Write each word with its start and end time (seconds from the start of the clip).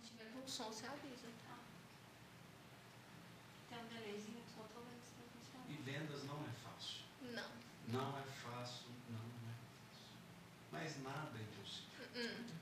Quando 0.00 0.08
tiver 0.08 0.32
com 0.32 0.48
som, 0.48 0.64
você 0.72 0.86
avisa. 0.86 1.28
Tá. 1.44 1.58
Tem 3.68 3.78
um 3.78 3.88
delayzinho, 3.88 4.42
só 4.54 4.62
tô 4.72 4.80
vendo 4.80 5.04
se 5.04 5.52
tá 5.52 5.58
E 5.68 5.74
vendas 5.74 6.24
não 6.24 6.36
é 6.36 6.52
fácil. 6.64 7.02
Não. 7.20 7.50
Não 7.88 8.18
é 8.18 8.22
fácil, 8.22 8.86
não 9.10 9.18
é 9.18 9.54
fácil. 9.84 10.16
Mas 10.72 11.02
nada 11.02 11.38
é 11.38 11.42
impossível. 11.42 11.90
Uh-uh. 12.16 12.60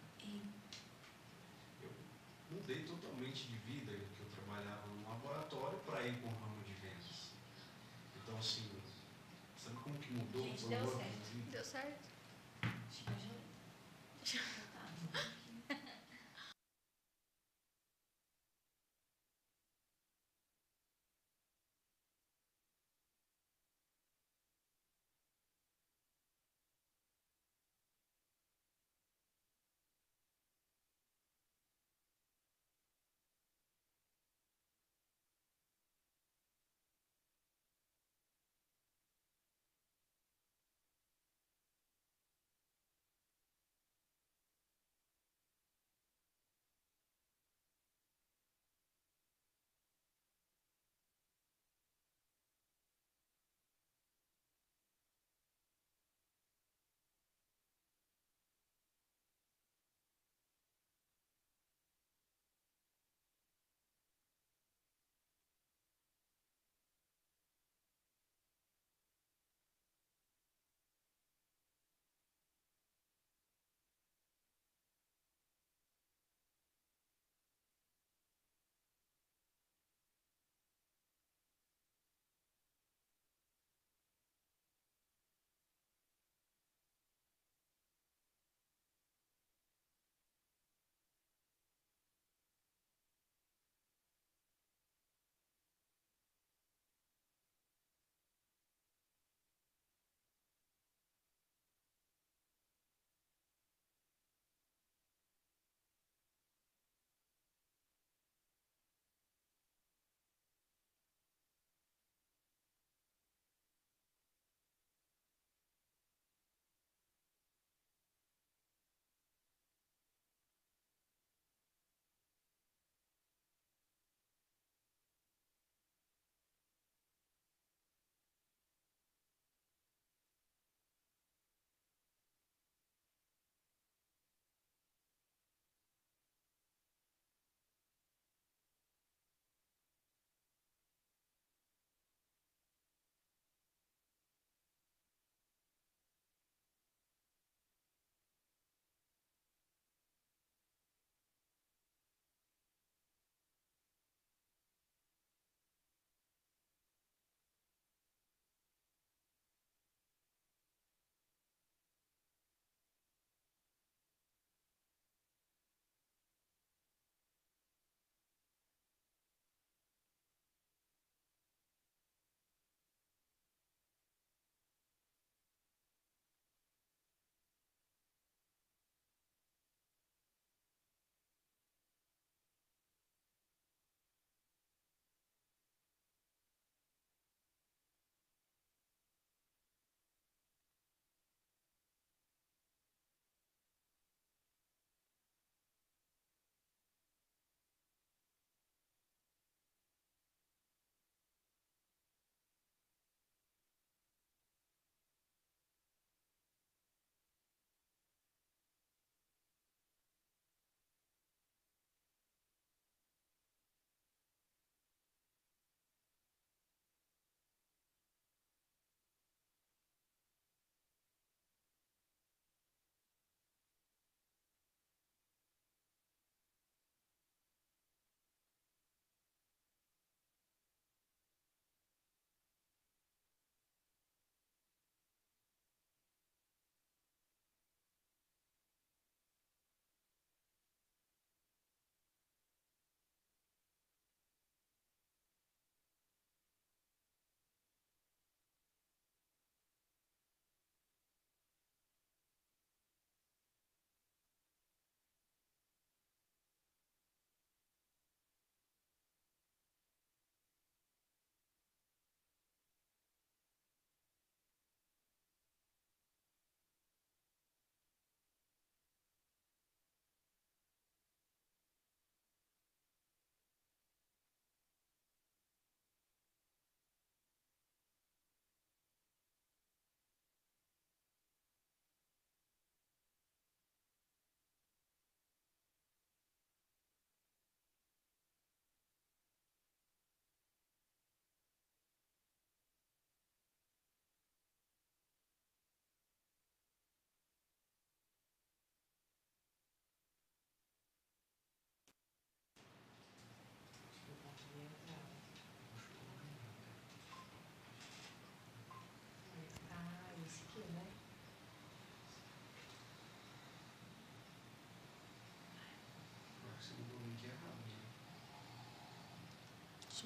Eu 1.83 1.91
mudei 2.51 2.85
totalmente 2.85 3.47
de 3.47 3.57
vida, 3.59 3.93
que 3.93 4.21
eu 4.21 4.27
trabalhava 4.31 4.87
no 4.89 5.09
laboratório 5.09 5.79
para 5.81 6.07
ir 6.07 6.21
com 6.21 6.29
o 6.29 6.41
ramo 6.41 6.65
de 6.65 6.73
vendas. 6.75 7.31
Então, 8.17 8.37
assim, 8.37 8.69
sabe 9.57 9.77
como 9.77 9.97
que 9.99 10.13
mudou 10.13 10.43
Gente, 10.43 10.67
deu 10.67 10.87
certo. 10.89 11.51
Deu 11.51 11.65
certo? 11.65 12.08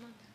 Mandar. 0.02 0.32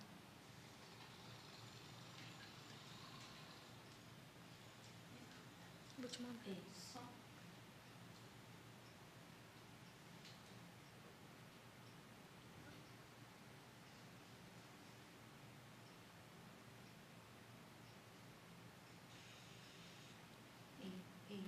Vou 5.99 6.09
te 6.09 6.21
mandar. 6.21 6.47
Isso. 6.47 6.99
E, 20.79 20.87
e. 21.33 21.43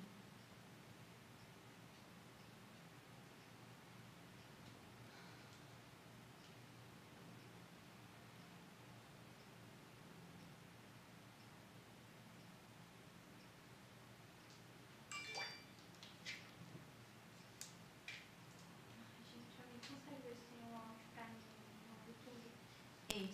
Ai, 18.91 19.23
gente, 19.31 19.61
alguém 19.61 19.79
consegue 19.79 20.21
ver 20.23 20.35
se 20.35 20.45
tem 20.49 20.65
um 20.71 20.75
áudio 20.75 21.07
pra 21.13 21.25
mim 21.27 21.41
no 21.87 22.07
YouTube? 22.07 22.51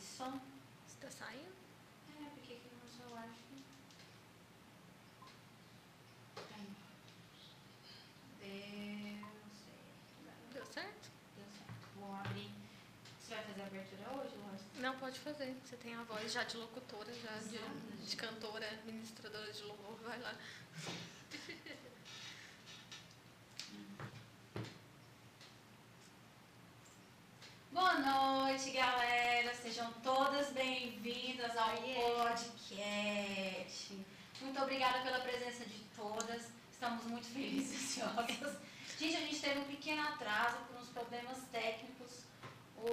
Você 0.05 0.21
tá 1.01 1.09
saindo? 1.09 1.55
É, 2.09 2.29
porque 2.35 2.53
aqui 2.53 2.69
no 2.71 2.77
meu 2.77 2.87
celular. 2.87 3.27
Aí. 6.53 6.69
Deu 10.53 10.53
certo. 10.53 10.53
Deu 10.53 10.65
certo? 10.67 11.09
Deu 11.35 11.45
certo. 11.57 11.73
Vou 11.95 12.13
abrir. 12.13 12.51
Você 13.19 13.33
vai 13.33 13.43
fazer 13.45 13.61
a 13.61 13.65
abertura 13.65 14.11
hoje, 14.11 14.35
Lógico? 14.37 14.79
Não, 14.79 14.95
pode 14.99 15.19
fazer. 15.19 15.57
Você 15.65 15.75
tem 15.77 15.95
a 15.95 16.03
voz 16.03 16.31
já 16.31 16.43
de 16.43 16.57
locutora, 16.57 17.11
já 17.11 17.39
de, 17.39 17.57
de 18.05 18.15
cantora, 18.15 18.67
administradora 18.67 19.51
de 19.51 19.63
louvor. 19.63 19.97
Vai 20.03 20.19
lá. 20.21 20.35
Boa 27.75 27.97
noite, 27.97 28.71
galera. 28.71 29.53
Sejam 29.53 29.91
todas 30.01 30.49
bem-vindas 30.53 31.57
ao 31.57 31.75
podcast. 31.75 33.93
Muito 34.55 34.67
obrigada 34.67 34.99
pela 34.99 35.19
presença 35.19 35.65
de 35.65 35.79
todas. 35.97 36.47
Estamos 36.71 37.03
muito 37.07 37.27
felizes 37.27 37.97
e 37.97 37.99
ansiosas. 38.07 38.57
Gente, 38.97 39.17
a 39.17 39.19
gente 39.19 39.41
teve 39.41 39.59
um 39.59 39.65
pequeno 39.65 40.01
atraso 40.01 40.59
por 40.59 40.79
uns 40.79 40.87
problemas 40.87 41.39
técnicos. 41.51 42.21
O, 42.77 42.89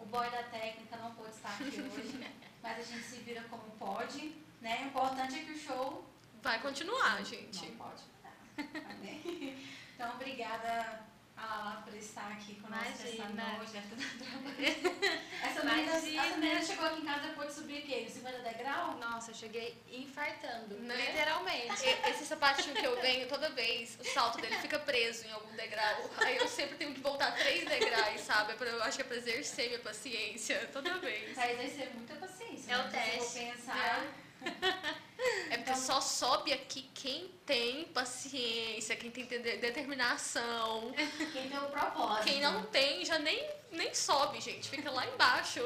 o 0.00 0.06
boy 0.06 0.28
da 0.30 0.42
técnica 0.42 0.96
não 0.96 1.14
pôde 1.14 1.30
estar 1.30 1.50
aqui 1.50 1.78
hoje, 1.80 2.26
mas 2.60 2.78
a 2.80 2.82
gente 2.82 3.04
se 3.04 3.18
vira 3.18 3.40
como 3.42 3.70
pode. 3.78 4.34
Né? 4.60 4.80
O 4.82 4.86
importante 4.86 5.36
é 5.38 5.44
que 5.44 5.52
o 5.52 5.58
show 5.60 6.04
Vai 6.42 6.60
continuar, 6.60 7.24
gente. 7.24 7.68
não 7.68 7.76
pode 7.76 8.02
mudar. 8.02 8.90
Amém? 8.90 9.56
Então, 9.96 10.12
obrigada 10.12 11.06
a 11.36 11.46
Lala 11.46 11.82
por 11.84 11.94
estar 11.94 12.32
aqui 12.32 12.54
conosco 12.56 12.86
essa 12.92 13.08
Imagina. 13.08 13.56
noite. 13.58 13.72
Deve 13.72 13.86
ter 13.88 13.96
dado 13.96 14.18
trabalho. 14.18 15.26
Essa 15.42 15.64
menina, 15.64 15.92
essa 15.92 16.36
menina 16.38 16.62
chegou 16.62 16.86
aqui 16.86 17.00
em 17.02 17.04
casa 17.04 17.28
depois 17.28 17.48
de 17.48 17.54
subir 17.54 17.78
o 17.82 17.86
quê? 17.86 18.00
No 18.08 18.10
segundo 18.10 18.42
degrau? 18.42 18.96
Nossa, 18.98 19.30
eu 19.30 19.34
cheguei 19.34 19.76
infartando. 19.92 20.74
Né? 20.78 20.96
Literalmente. 21.12 21.86
Esse 22.08 22.24
sapatinho 22.26 22.74
que 22.74 22.86
eu 22.86 23.00
venho 23.00 23.28
toda 23.28 23.50
vez, 23.50 23.98
o 24.00 24.04
salto 24.04 24.40
dele 24.40 24.56
fica 24.56 24.78
preso 24.78 25.26
em 25.26 25.32
algum 25.32 25.54
degrau. 25.54 26.10
Aí 26.18 26.36
eu 26.38 26.48
sempre 26.48 26.76
tenho 26.76 26.94
que 26.94 27.00
voltar 27.00 27.32
três 27.34 27.68
degraus, 27.68 28.20
sabe? 28.22 28.54
Pra- 28.54 28.66
Eu 28.68 28.82
acho 28.82 28.96
que 28.96 29.02
é 29.02 29.04
pra 29.06 29.16
exercer 29.16 29.68
minha 29.68 29.80
paciência 29.80 30.68
toda 30.72 30.98
vez. 30.98 31.34
Vai 31.36 31.68
ser 31.68 31.90
muita 31.94 32.14
paciência. 32.16 32.72
É 32.72 32.78
o 32.78 32.82
né? 32.84 32.90
Se 32.90 32.96
eu 32.96 33.20
teste. 33.20 33.38
vou 33.38 33.52
pensar. 33.52 34.04
É 34.42 34.96
porque 35.16 35.74
só 35.76 36.00
sobe 36.00 36.52
aqui 36.52 36.82
quem 36.94 37.28
tem 37.46 37.84
paciência, 37.86 38.94
quem 38.96 39.10
tem 39.10 39.26
de- 39.26 39.38
determinação. 39.56 40.92
Quem 41.32 41.48
tem 41.48 41.58
o 41.58 41.68
propósito. 41.70 42.24
Quem 42.24 42.40
não 42.40 42.64
tem 42.66 43.04
já 43.04 43.18
nem, 43.18 43.48
nem 43.72 43.94
sobe, 43.94 44.40
gente. 44.40 44.68
Fica 44.68 44.90
lá 44.90 45.06
embaixo. 45.06 45.60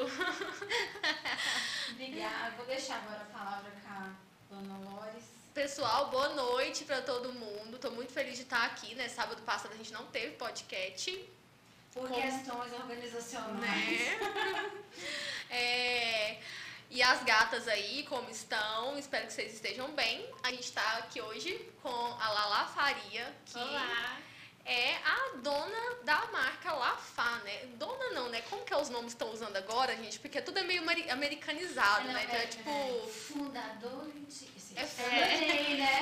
Obrigada. 1.91 2.51
Vou 2.57 2.65
deixar 2.65 2.95
agora 2.97 3.21
a 3.21 3.37
palavra 3.37 3.71
com 3.71 3.89
a 3.89 4.13
dona 4.49 4.77
Lores. 4.89 5.23
Pessoal, 5.53 6.09
boa 6.09 6.29
noite 6.29 6.85
pra 6.85 7.01
todo 7.01 7.33
mundo. 7.33 7.77
Tô 7.77 7.91
muito 7.91 8.13
feliz 8.13 8.37
de 8.37 8.43
estar 8.43 8.63
aqui, 8.65 8.95
né? 8.95 9.09
Sábado 9.09 9.41
passado 9.43 9.73
a 9.73 9.77
gente 9.77 9.91
não 9.91 10.05
teve 10.07 10.35
podcast. 10.35 11.11
Por 11.93 12.07
Como- 12.07 12.21
questões 12.21 12.71
organizacionais. 12.73 13.99
né? 13.99 14.71
É, 15.53 16.37
e 16.91 17.01
as 17.01 17.23
gatas 17.23 17.67
aí, 17.69 18.03
como 18.09 18.29
estão? 18.29 18.97
Espero 18.99 19.25
que 19.27 19.33
vocês 19.33 19.53
estejam 19.53 19.89
bem. 19.93 20.29
A 20.43 20.51
gente 20.51 20.71
tá 20.73 20.97
aqui 20.97 21.21
hoje 21.21 21.53
com 21.81 21.89
a 21.89 22.29
Lala 22.29 22.65
Faria, 22.67 23.33
que 23.45 23.57
Olá. 23.57 24.17
é 24.65 24.95
a 24.97 25.31
dona 25.41 25.95
da 26.03 26.25
marca 26.27 26.73
Lafá, 26.73 27.39
né? 27.45 27.65
Dona 27.75 28.09
não, 28.11 28.27
né? 28.29 28.41
Como 28.49 28.65
que 28.65 28.73
é 28.73 28.77
os 28.77 28.89
nomes 28.89 29.13
que 29.13 29.23
estão 29.23 29.31
usando 29.33 29.55
agora, 29.55 29.95
gente? 29.95 30.19
Porque 30.19 30.41
tudo 30.41 30.59
é 30.59 30.63
meio 30.63 30.81
ameri- 30.81 31.09
americanizado, 31.09 32.07
Não, 32.07 32.13
né? 32.13 32.23
Então 32.25 32.35
é 32.39 32.43
é, 32.43 32.47
tipo... 32.47 32.69
é, 32.69 33.07
fundador 33.09 34.11
de. 34.27 34.51
É 34.75 34.85
Fundei, 34.85 35.77
né? 35.77 35.99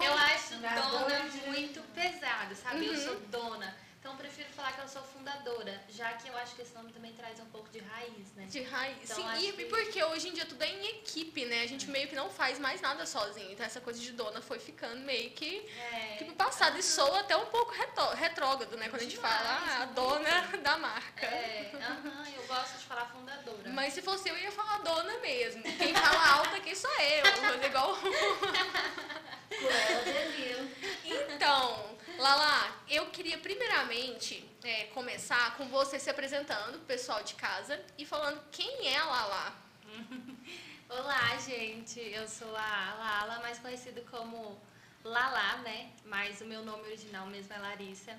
Eu 0.00 0.12
acho 0.14 0.54
dona 0.56 1.20
muito 1.46 1.80
pesado, 1.94 2.54
sabe? 2.56 2.86
Eu 2.86 2.92
Uhum. 2.94 3.04
sou 3.04 3.20
dona. 3.20 3.76
Então 4.00 4.12
eu 4.12 4.18
prefiro 4.18 4.48
falar 4.50 4.72
que 4.72 4.80
eu 4.80 4.88
sou 4.88 5.02
fundadora, 5.02 5.82
já 5.88 6.12
que 6.12 6.28
eu 6.28 6.36
acho 6.38 6.54
que 6.54 6.62
esse 6.62 6.72
nome 6.72 6.92
também 6.92 7.12
traz 7.14 7.40
um 7.40 7.46
pouco 7.46 7.68
de 7.68 7.80
raiz, 7.80 8.32
né? 8.36 8.46
De 8.46 8.62
raiz. 8.62 8.96
Então, 9.02 9.16
Sim, 9.16 9.48
e 9.48 9.52
que- 9.52 9.64
porque 9.64 10.02
hoje 10.04 10.28
em 10.28 10.32
dia 10.34 10.46
tudo 10.46 10.62
é 10.62 10.68
em 10.68 10.86
equipe, 11.00 11.44
né? 11.46 11.62
A 11.62 11.66
gente 11.66 11.90
meio 11.90 12.06
que 12.08 12.14
não 12.14 12.30
faz 12.30 12.60
mais 12.60 12.80
nada 12.80 13.04
sozinho. 13.04 13.50
Então 13.50 13.66
essa 13.66 13.80
coisa 13.80 13.98
de 14.00 14.12
dona 14.12 14.40
foi 14.40 14.60
ficando 14.60 15.00
meio 15.00 15.30
que, 15.32 15.68
É. 15.92 16.14
que 16.16 16.24
pro 16.26 16.34
passado. 16.36 16.78
E 16.78 16.82
soa 16.82 17.20
até 17.20 17.36
um 17.36 17.46
pouco 17.46 17.72
retó- 17.72 18.14
retrógrado, 18.14 18.76
né? 18.76 18.88
Quando 18.88 19.00
a 19.02 19.04
gente 19.04 19.16
Demais, 19.16 19.36
fala, 19.36 19.50
ah, 19.50 19.74
a 19.74 19.78
muito. 19.86 19.94
dona 19.94 20.40
da 20.62 20.78
marca. 20.78 21.26
É, 21.26 21.72
aham, 21.74 22.24
eu 22.36 22.46
gosto 22.46 22.78
de 22.78 22.84
falar 22.84 23.06
fundadora. 23.06 23.68
Mas 23.70 23.92
se 23.94 24.00
fosse 24.00 24.28
eu, 24.28 24.38
ia 24.38 24.52
falar 24.52 24.78
dona 24.78 25.18
mesmo. 25.18 25.62
Quem 25.76 25.92
fala 25.92 26.36
alto 26.36 26.54
aqui 26.54 26.74
sou 26.76 26.90
eu. 27.00 27.24
Eu 27.26 27.36
fazer 27.36 27.66
igual. 27.66 27.96
Vil. 30.36 30.70
Então, 31.34 31.98
Lala, 32.18 32.76
eu 32.88 33.06
queria 33.10 33.38
primeiramente 33.38 34.44
é, 34.64 34.86
começar 34.86 35.56
com 35.56 35.68
você 35.68 36.00
se 36.00 36.10
apresentando 36.10 36.84
pessoal 36.84 37.22
de 37.22 37.34
casa 37.34 37.80
e 37.96 38.04
falando 38.04 38.42
quem 38.50 38.88
é 38.88 38.96
a 38.96 39.04
Lala. 39.04 39.54
Olá, 40.90 41.36
gente. 41.38 42.00
Eu 42.00 42.26
sou 42.26 42.56
a 42.56 42.94
Lala, 42.98 43.38
mais 43.38 43.60
conhecida 43.60 44.00
como 44.10 44.60
Lala, 45.04 45.58
né? 45.58 45.92
Mas 46.06 46.40
o 46.40 46.44
meu 46.44 46.64
nome 46.64 46.82
original 46.88 47.24
mesmo 47.28 47.54
é 47.54 47.58
Larissa. 47.58 48.18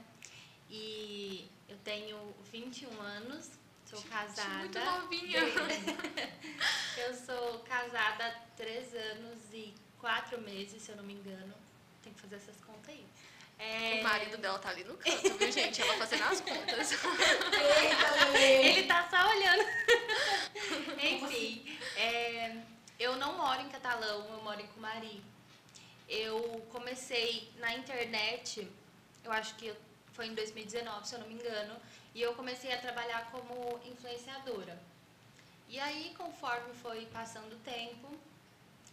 E 0.70 1.52
eu 1.68 1.78
tenho 1.80 2.34
21 2.54 3.02
anos, 3.02 3.50
sou 3.86 4.02
casada. 4.04 4.60
Muito 4.60 4.80
novinha. 4.80 5.42
Eu 6.96 7.14
sou 7.14 7.60
casada 7.60 8.28
há 8.28 8.32
3 8.56 8.94
anos 8.94 9.40
e 9.52 9.74
4 10.00 10.40
meses, 10.42 10.82
se 10.82 10.92
eu 10.92 10.98
não 10.98 11.04
me 11.04 11.14
engano. 11.14 11.54
Tem 12.04 12.14
que 12.14 12.20
fazer 12.20 12.36
essas 12.36 12.58
contas 12.62 12.90
aí. 12.90 13.06
É, 13.60 14.00
O 14.00 14.04
marido 14.04 14.38
dela 14.38 14.58
tá 14.58 14.70
ali 14.70 14.86
no 14.86 14.96
canto, 14.96 15.34
viu, 15.38 15.52
gente? 15.52 15.82
Ela 15.82 15.98
fazendo 15.98 16.24
as 16.24 16.40
contas. 16.40 16.94
Ele 18.34 18.84
tá 18.84 19.08
só 19.10 19.30
olhando. 19.30 19.64
Enfim, 21.04 21.78
é, 21.98 22.56
eu 22.98 23.18
não 23.18 23.36
moro 23.38 23.62
em 23.62 23.70
Catalão, 23.70 24.26
eu 24.32 24.42
moro 24.42 24.62
em 24.62 24.68
Cumari. 24.68 25.22
Eu 26.08 26.66
comecei 26.72 27.52
na 27.58 27.76
internet, 27.76 28.66
eu 29.24 29.32
acho 29.32 29.56
que 29.56 29.74
foi 30.14 30.28
em 30.28 30.34
2019, 30.34 31.08
se 31.08 31.16
eu 31.16 31.20
não 31.20 31.28
me 31.28 31.34
engano, 31.36 31.76
e 32.16 32.22
eu 32.22 32.34
comecei 32.34 32.74
a 32.74 32.78
trabalhar 32.78 33.30
como 33.30 33.80
influenciadora. 33.86 34.82
E 35.68 35.80
aí, 35.80 36.16
conforme 36.18 36.74
foi 36.82 37.06
passando 37.08 37.54
o 37.54 37.60
tempo, 37.60 38.08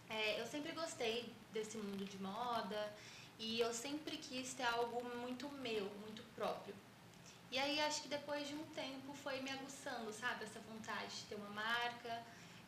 é, 0.09 0.39
eu 0.39 0.45
sempre 0.45 0.73
gostei 0.73 1.33
desse 1.51 1.77
mundo 1.77 2.05
de 2.05 2.17
moda 2.21 2.93
e 3.39 3.59
eu 3.59 3.73
sempre 3.73 4.17
quis 4.17 4.53
ter 4.53 4.63
algo 4.63 5.03
muito 5.17 5.49
meu, 5.49 5.85
muito 6.01 6.23
próprio. 6.35 6.73
E 7.51 7.57
aí 7.57 7.79
acho 7.81 8.01
que 8.01 8.09
depois 8.09 8.47
de 8.47 8.55
um 8.55 8.63
tempo 8.67 9.13
foi 9.23 9.39
me 9.41 9.51
aguçando, 9.51 10.11
sabe? 10.11 10.43
Essa 10.43 10.59
vontade 10.59 11.15
de 11.15 11.23
ter 11.23 11.35
uma 11.35 11.49
marca, 11.49 12.21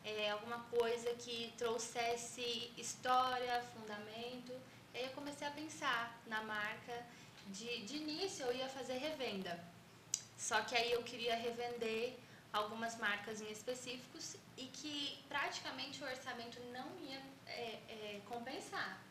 é, 0.04 0.30
alguma 0.30 0.60
coisa 0.64 1.12
que 1.14 1.52
trouxesse 1.58 2.72
história, 2.78 3.62
fundamento. 3.74 4.52
E 4.94 4.98
aí 4.98 5.04
eu 5.04 5.10
comecei 5.10 5.46
a 5.46 5.50
pensar 5.50 6.18
na 6.26 6.42
marca. 6.42 7.04
De, 7.48 7.84
de 7.84 7.96
início 7.96 8.46
eu 8.46 8.54
ia 8.54 8.68
fazer 8.68 8.94
revenda. 8.94 9.62
Só 10.38 10.62
que 10.62 10.74
aí 10.74 10.92
eu 10.92 11.02
queria 11.02 11.36
revender 11.36 12.16
algumas 12.52 12.96
marcas 12.96 13.40
em 13.40 13.50
específicos 13.50 14.36
e 14.56 14.64
que 14.66 15.18
praticamente 15.28 16.02
o 16.02 16.06
orçamento 16.06 16.58
não 16.72 16.88
ia 17.00 17.20
é, 17.46 17.78
é, 17.88 18.20
compensar. 18.26 19.09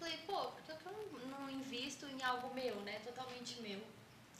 Falei, 0.00 0.16
pô, 0.26 0.46
por 0.46 0.62
que 0.62 0.72
eu 0.72 1.26
não 1.28 1.50
invisto 1.50 2.06
em 2.06 2.22
algo 2.22 2.54
meu, 2.54 2.74
né? 2.76 2.98
Totalmente 3.04 3.60
meu. 3.60 3.80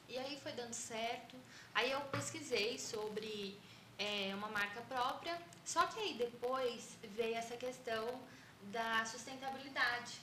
E 0.09 0.19
aí 0.19 0.41
foi 0.41 0.53
dando 0.53 0.73
certo. 0.73 1.37
Aí 1.75 1.91
eu 1.91 2.01
pesquisei 2.07 2.79
sobre 2.79 3.61
é, 3.99 4.35
uma 4.35 4.49
marca 4.49 4.81
própria. 4.81 5.39
Só 5.63 5.87
que 5.87 6.01
aí 6.01 6.15
depois 6.15 6.97
veio 7.15 7.35
essa 7.35 7.59
questão 7.59 8.23
da 8.73 9.05
sustentabilidade. 9.05 10.19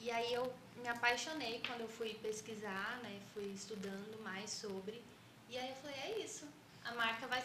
E 0.00 0.10
aí 0.10 0.34
eu 0.34 0.52
me 0.76 0.88
apaixonei 0.88 1.62
quando 1.64 1.82
eu 1.82 1.88
fui 1.88 2.14
pesquisar, 2.14 2.98
né? 3.04 3.20
Fui 3.32 3.46
estudando 3.54 4.20
mais 4.24 4.50
sobre. 4.50 5.00
E 5.48 5.56
aí 5.56 5.70
eu 5.70 5.76
falei, 5.76 5.96
é 6.00 6.18
isso. 6.18 6.48
A 6.84 6.92
marca 6.94 7.28
vai 7.28 7.37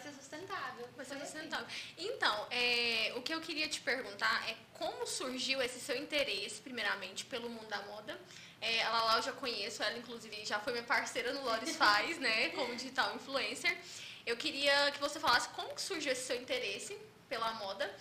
Então, 1.96 2.46
é, 2.50 3.12
o 3.16 3.22
que 3.22 3.34
eu 3.34 3.40
queria 3.40 3.68
te 3.68 3.80
perguntar 3.80 4.48
é 4.48 4.56
como 4.72 5.06
surgiu 5.06 5.60
esse 5.62 5.78
seu 5.80 5.96
interesse, 5.96 6.60
primeiramente, 6.60 7.24
pelo 7.24 7.48
mundo 7.48 7.66
da 7.68 7.82
moda. 7.82 8.18
É, 8.60 8.82
a 8.82 8.90
Lala 8.90 9.18
eu 9.18 9.22
já 9.22 9.32
conheço, 9.32 9.82
ela 9.82 9.98
inclusive 9.98 10.44
já 10.44 10.58
foi 10.58 10.72
minha 10.72 10.84
parceira 10.84 11.32
no 11.32 11.42
Lores 11.44 11.76
Faz, 11.76 12.18
né, 12.18 12.48
como 12.50 12.74
digital 12.74 13.14
influencer. 13.14 13.76
Eu 14.24 14.36
queria 14.36 14.90
que 14.90 15.00
você 15.00 15.20
falasse 15.20 15.48
como 15.50 15.78
surgiu 15.78 16.12
esse 16.12 16.26
seu 16.26 16.40
interesse 16.40 16.96
pela 17.28 17.52
moda. 17.54 17.94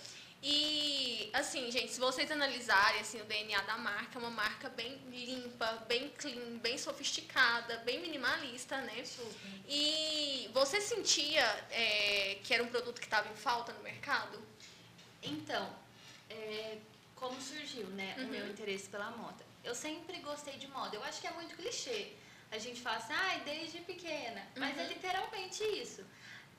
E, 0.45 1.29
assim, 1.31 1.71
gente, 1.71 1.93
se 1.93 1.99
vocês 2.01 2.29
analisarem 2.29 2.99
assim, 2.99 3.21
o 3.21 3.23
DNA 3.23 3.61
da 3.61 3.77
marca, 3.77 4.19
é 4.19 4.21
uma 4.21 4.29
marca 4.29 4.67
bem 4.67 4.97
limpa, 5.09 5.65
bem 5.87 6.09
clean, 6.09 6.57
bem 6.57 6.77
sofisticada, 6.77 7.77
bem 7.85 8.01
minimalista, 8.01 8.81
né? 8.81 9.05
Super. 9.05 9.31
E 9.69 10.49
você 10.53 10.81
sentia 10.81 11.45
é, 11.71 12.39
que 12.43 12.53
era 12.53 12.61
um 12.61 12.67
produto 12.67 12.99
que 12.99 13.05
estava 13.07 13.29
em 13.31 13.35
falta 13.35 13.71
no 13.71 13.81
mercado? 13.81 14.37
Então, 15.21 15.73
é, 16.29 16.77
como 17.15 17.39
surgiu 17.41 17.87
né, 17.87 18.13
Uhum. 18.17 18.25
o 18.25 18.27
meu 18.27 18.45
interesse 18.49 18.89
pela 18.89 19.11
moda? 19.11 19.45
Eu 19.63 19.73
sempre 19.73 20.17
gostei 20.19 20.57
de 20.57 20.67
moda. 20.67 20.93
Eu 20.97 21.03
acho 21.05 21.21
que 21.21 21.27
é 21.27 21.31
muito 21.31 21.55
clichê. 21.55 22.11
A 22.51 22.57
gente 22.57 22.81
fala 22.81 22.97
assim, 22.97 23.13
ai, 23.13 23.39
desde 23.45 23.79
pequena. 23.79 24.45
Mas 24.57 24.77
é 24.77 24.81
Uhum. 24.83 24.89
literalmente 24.89 25.63
isso. 25.63 26.05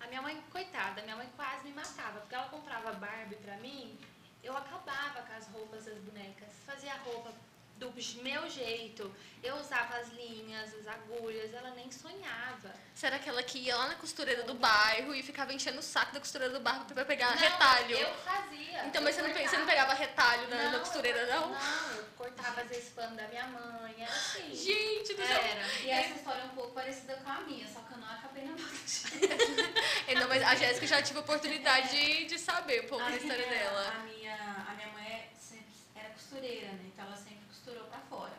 A 0.00 0.06
minha 0.06 0.22
mãe, 0.22 0.42
coitada, 0.50 1.02
minha 1.02 1.16
mãe 1.16 1.28
quase 1.36 1.64
me 1.64 1.72
matava. 1.72 2.20
Porque 2.20 2.34
ela 2.34 2.48
comprava 2.48 2.92
Barbie 2.92 3.36
pra 3.36 3.56
mim, 3.58 3.98
eu 4.42 4.56
acabava 4.56 5.22
com 5.22 5.32
as 5.32 5.46
roupas 5.48 5.84
das 5.84 5.98
bonecas. 5.98 6.48
Fazia 6.66 6.94
roupa 6.96 7.32
do 7.90 8.22
meu 8.22 8.48
jeito. 8.50 9.14
Eu 9.42 9.56
usava 9.56 9.96
as 9.98 10.08
linhas, 10.08 10.74
as 10.74 10.86
agulhas, 10.86 11.52
ela 11.52 11.70
nem 11.70 11.90
sonhava. 11.92 12.74
Você 12.94 13.06
era 13.06 13.16
aquela 13.16 13.42
que 13.42 13.58
ia 13.58 13.76
lá 13.76 13.88
na 13.88 13.94
costureira 13.96 14.42
do 14.44 14.54
bairro 14.54 15.14
e 15.14 15.22
ficava 15.22 15.52
enchendo 15.52 15.80
o 15.80 15.82
saco 15.82 16.12
da 16.14 16.20
costureira 16.20 16.54
do 16.54 16.60
bairro 16.60 16.84
pra 16.86 17.04
pegar 17.04 17.30
Não, 17.32 17.36
retalho. 17.36 17.96
Eu 17.96 18.14
fazia. 18.24 18.84
Então, 18.86 19.02
mas 19.02 19.14
você 19.14 19.22
não, 19.22 19.32
você 19.34 19.58
não 19.58 19.66
pegava 19.66 19.92
retalho 19.94 20.48
na, 20.48 20.56
na 20.56 20.70
Não, 20.70 20.78
costureira, 20.80 21.18
eu, 21.18 21.40
não? 21.40 21.50
Não, 21.50 21.90
eu 21.96 22.04
cortava 22.16 22.62
às 22.62 22.68
vezes 22.68 22.88
pano 22.90 23.14
da 23.16 23.28
minha 23.28 23.46
mãe, 23.48 23.94
era 23.98 24.10
assim. 24.12 24.54
Gente 24.54 25.12
do 25.14 25.26
céu. 25.26 25.42
Era. 25.42 25.66
E 25.82 25.90
essa 25.90 26.14
história 26.14 26.40
é 26.40 26.44
um 26.44 26.48
pouco 26.50 26.72
parecida 26.72 27.14
com 27.16 27.30
a 27.30 27.40
minha, 27.42 27.66
só 27.68 27.80
que 27.80 27.92
eu 27.92 27.98
não 27.98 28.10
acabei 28.10 28.44
na 28.44 28.52
moda. 28.52 28.64
Ainda 30.08 30.26
mais 30.28 30.42
a 30.42 30.54
Jéssica 30.54 30.86
já 30.86 31.02
tive 31.02 31.18
a 31.18 31.22
oportunidade 31.22 31.90
de, 31.90 32.24
de 32.26 32.38
saber 32.38 32.84
um 32.84 32.88
pouco 32.88 33.04
a 33.04 33.10
da 33.10 33.16
história 33.16 33.46
minha- 33.46 33.58
dela. 33.58 33.92
A 33.94 33.98
minha, 34.04 34.64
a 34.68 34.72
minha 34.74 34.88
mãe 34.88 35.06
é 35.06 35.28
sempre, 35.38 35.72
era 35.94 36.08
costureira, 36.10 36.68
né? 36.68 36.80
Então 36.86 37.04
ela 37.04 37.16
sempre 37.16 37.43
fora. 38.14 38.38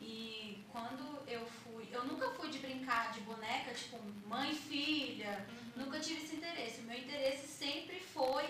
E 0.00 0.64
quando 0.72 1.04
eu 1.26 1.46
fui, 1.62 1.88
eu 1.92 2.04
nunca 2.04 2.30
fui 2.30 2.48
de 2.50 2.58
brincar 2.58 3.12
de 3.12 3.20
boneca, 3.20 3.72
tipo 3.74 3.98
mãe 4.26 4.50
e 4.50 4.54
filha, 4.54 5.46
Uhum. 5.48 5.84
nunca 5.84 5.98
tive 6.00 6.22
esse 6.24 6.36
interesse. 6.36 6.80
O 6.80 6.84
meu 6.84 6.98
interesse 6.98 7.46
sempre 7.46 8.00
foi 8.00 8.46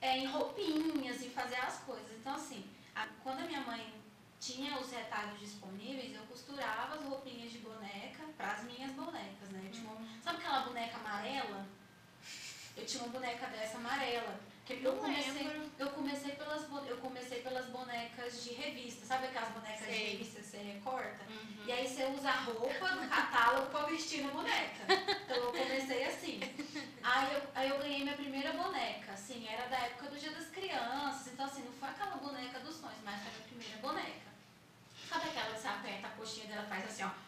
é, 0.00 0.18
em 0.18 0.26
roupinhas, 0.26 1.22
em 1.22 1.30
fazer 1.30 1.56
as 1.56 1.78
coisas. 1.80 2.10
Então 2.20 2.34
assim, 2.34 2.62
a- 2.94 3.08
quando 3.22 3.40
a 3.40 3.46
minha 3.46 3.60
mãe 3.62 3.82
tinha 4.38 4.78
os 4.78 4.90
retalhos 4.92 5.40
disponíveis, 5.40 6.14
eu 6.14 6.22
costurava 6.32 6.96
as 6.96 7.04
roupinhas 7.04 7.50
de 7.50 7.58
boneca 7.58 8.22
para 8.36 8.52
as 8.52 8.64
minhas 8.64 8.92
bonecas, 8.92 9.48
né? 9.50 9.70
Tinha 9.72 9.88
uma- 9.90 10.06
sabe 10.22 10.38
aquela 10.38 10.60
boneca 10.60 10.96
amarela? 10.98 11.66
Eu 12.76 12.84
tinha 12.84 13.02
uma 13.02 13.12
boneca 13.12 13.46
dessa 13.46 13.78
amarela. 13.78 14.38
Que 14.64 14.82
eu 14.82 14.96
comecei, 14.96 15.32
lembro. 15.32 15.70
eu 15.78 15.90
comecei 15.90 16.32
pelas 16.32 16.64
eu 16.88 16.96
comecei 16.96 17.42
pelas 17.42 17.66
bonecas 17.66 18.42
de 18.44 18.54
revista, 18.54 19.04
sabe 19.04 19.26
aquelas 19.26 19.50
bonecas 19.50 19.84
Sei. 19.84 19.94
de 19.94 20.10
revista 20.12 20.40
que 20.40 20.46
você 20.46 20.56
recorta? 20.56 21.24
Uhum. 21.28 21.64
E 21.66 21.72
aí 21.72 21.86
você 21.86 22.04
usa 22.06 22.30
a 22.30 22.40
roupa 22.40 22.88
do 22.88 23.08
catálogo 23.08 23.66
pra 23.70 23.82
vestir 23.84 24.22
na 24.22 24.30
boneca. 24.30 24.84
Então 25.24 25.36
eu 25.36 25.52
comecei 25.52 26.04
assim. 26.04 26.40
Aí 27.02 27.34
eu, 27.34 27.42
aí 27.54 27.68
eu 27.68 27.78
ganhei 27.78 28.02
minha 28.02 28.16
primeira 28.16 28.52
boneca, 28.52 29.12
assim, 29.12 29.46
era 29.46 29.66
da 29.68 29.76
época 29.76 30.08
do 30.08 30.18
Dia 30.18 30.30
das 30.30 30.46
Crianças. 30.46 31.28
Então 31.28 31.44
assim, 31.44 31.62
não 31.62 31.72
foi 31.72 31.90
aquela 31.90 32.16
boneca 32.16 32.60
dos 32.60 32.76
sonhos, 32.76 32.96
mas 33.04 33.20
foi 33.20 33.30
a 33.30 33.34
minha 33.34 33.48
primeira 33.48 33.76
boneca. 33.82 34.32
Sabe 35.08 35.28
aquela 35.28 35.52
que 35.52 35.60
você 35.60 35.68
aperta 35.68 36.06
a 36.06 36.10
coxinha 36.10 36.46
dela 36.46 36.66
faz 36.66 36.84
assim, 36.86 37.02
ó. 37.04 37.23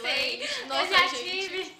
Sei. 0.00 0.42
eu 0.62 0.66
Nossa, 0.66 0.86
já 0.86 1.06
gente. 1.08 1.24
tive. 1.24 1.78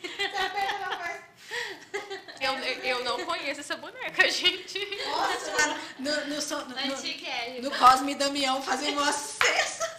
Eu, 2.40 2.54
eu 2.84 3.04
não 3.04 3.24
conheço 3.24 3.60
essa 3.60 3.76
boneca, 3.76 4.28
gente. 4.30 4.78
Nossa, 5.06 5.50
lá 5.50 5.78
no, 5.98 6.10
no, 6.10 6.26
no, 6.26 6.86
no, 6.86 6.94
Antiquérrima. 6.94 7.68
no 7.70 7.76
Cosme 7.78 8.12
e 8.12 8.14
Damião 8.14 8.62
fazendo 8.62 9.00
uma 9.00 9.12
cesta. 9.12 9.98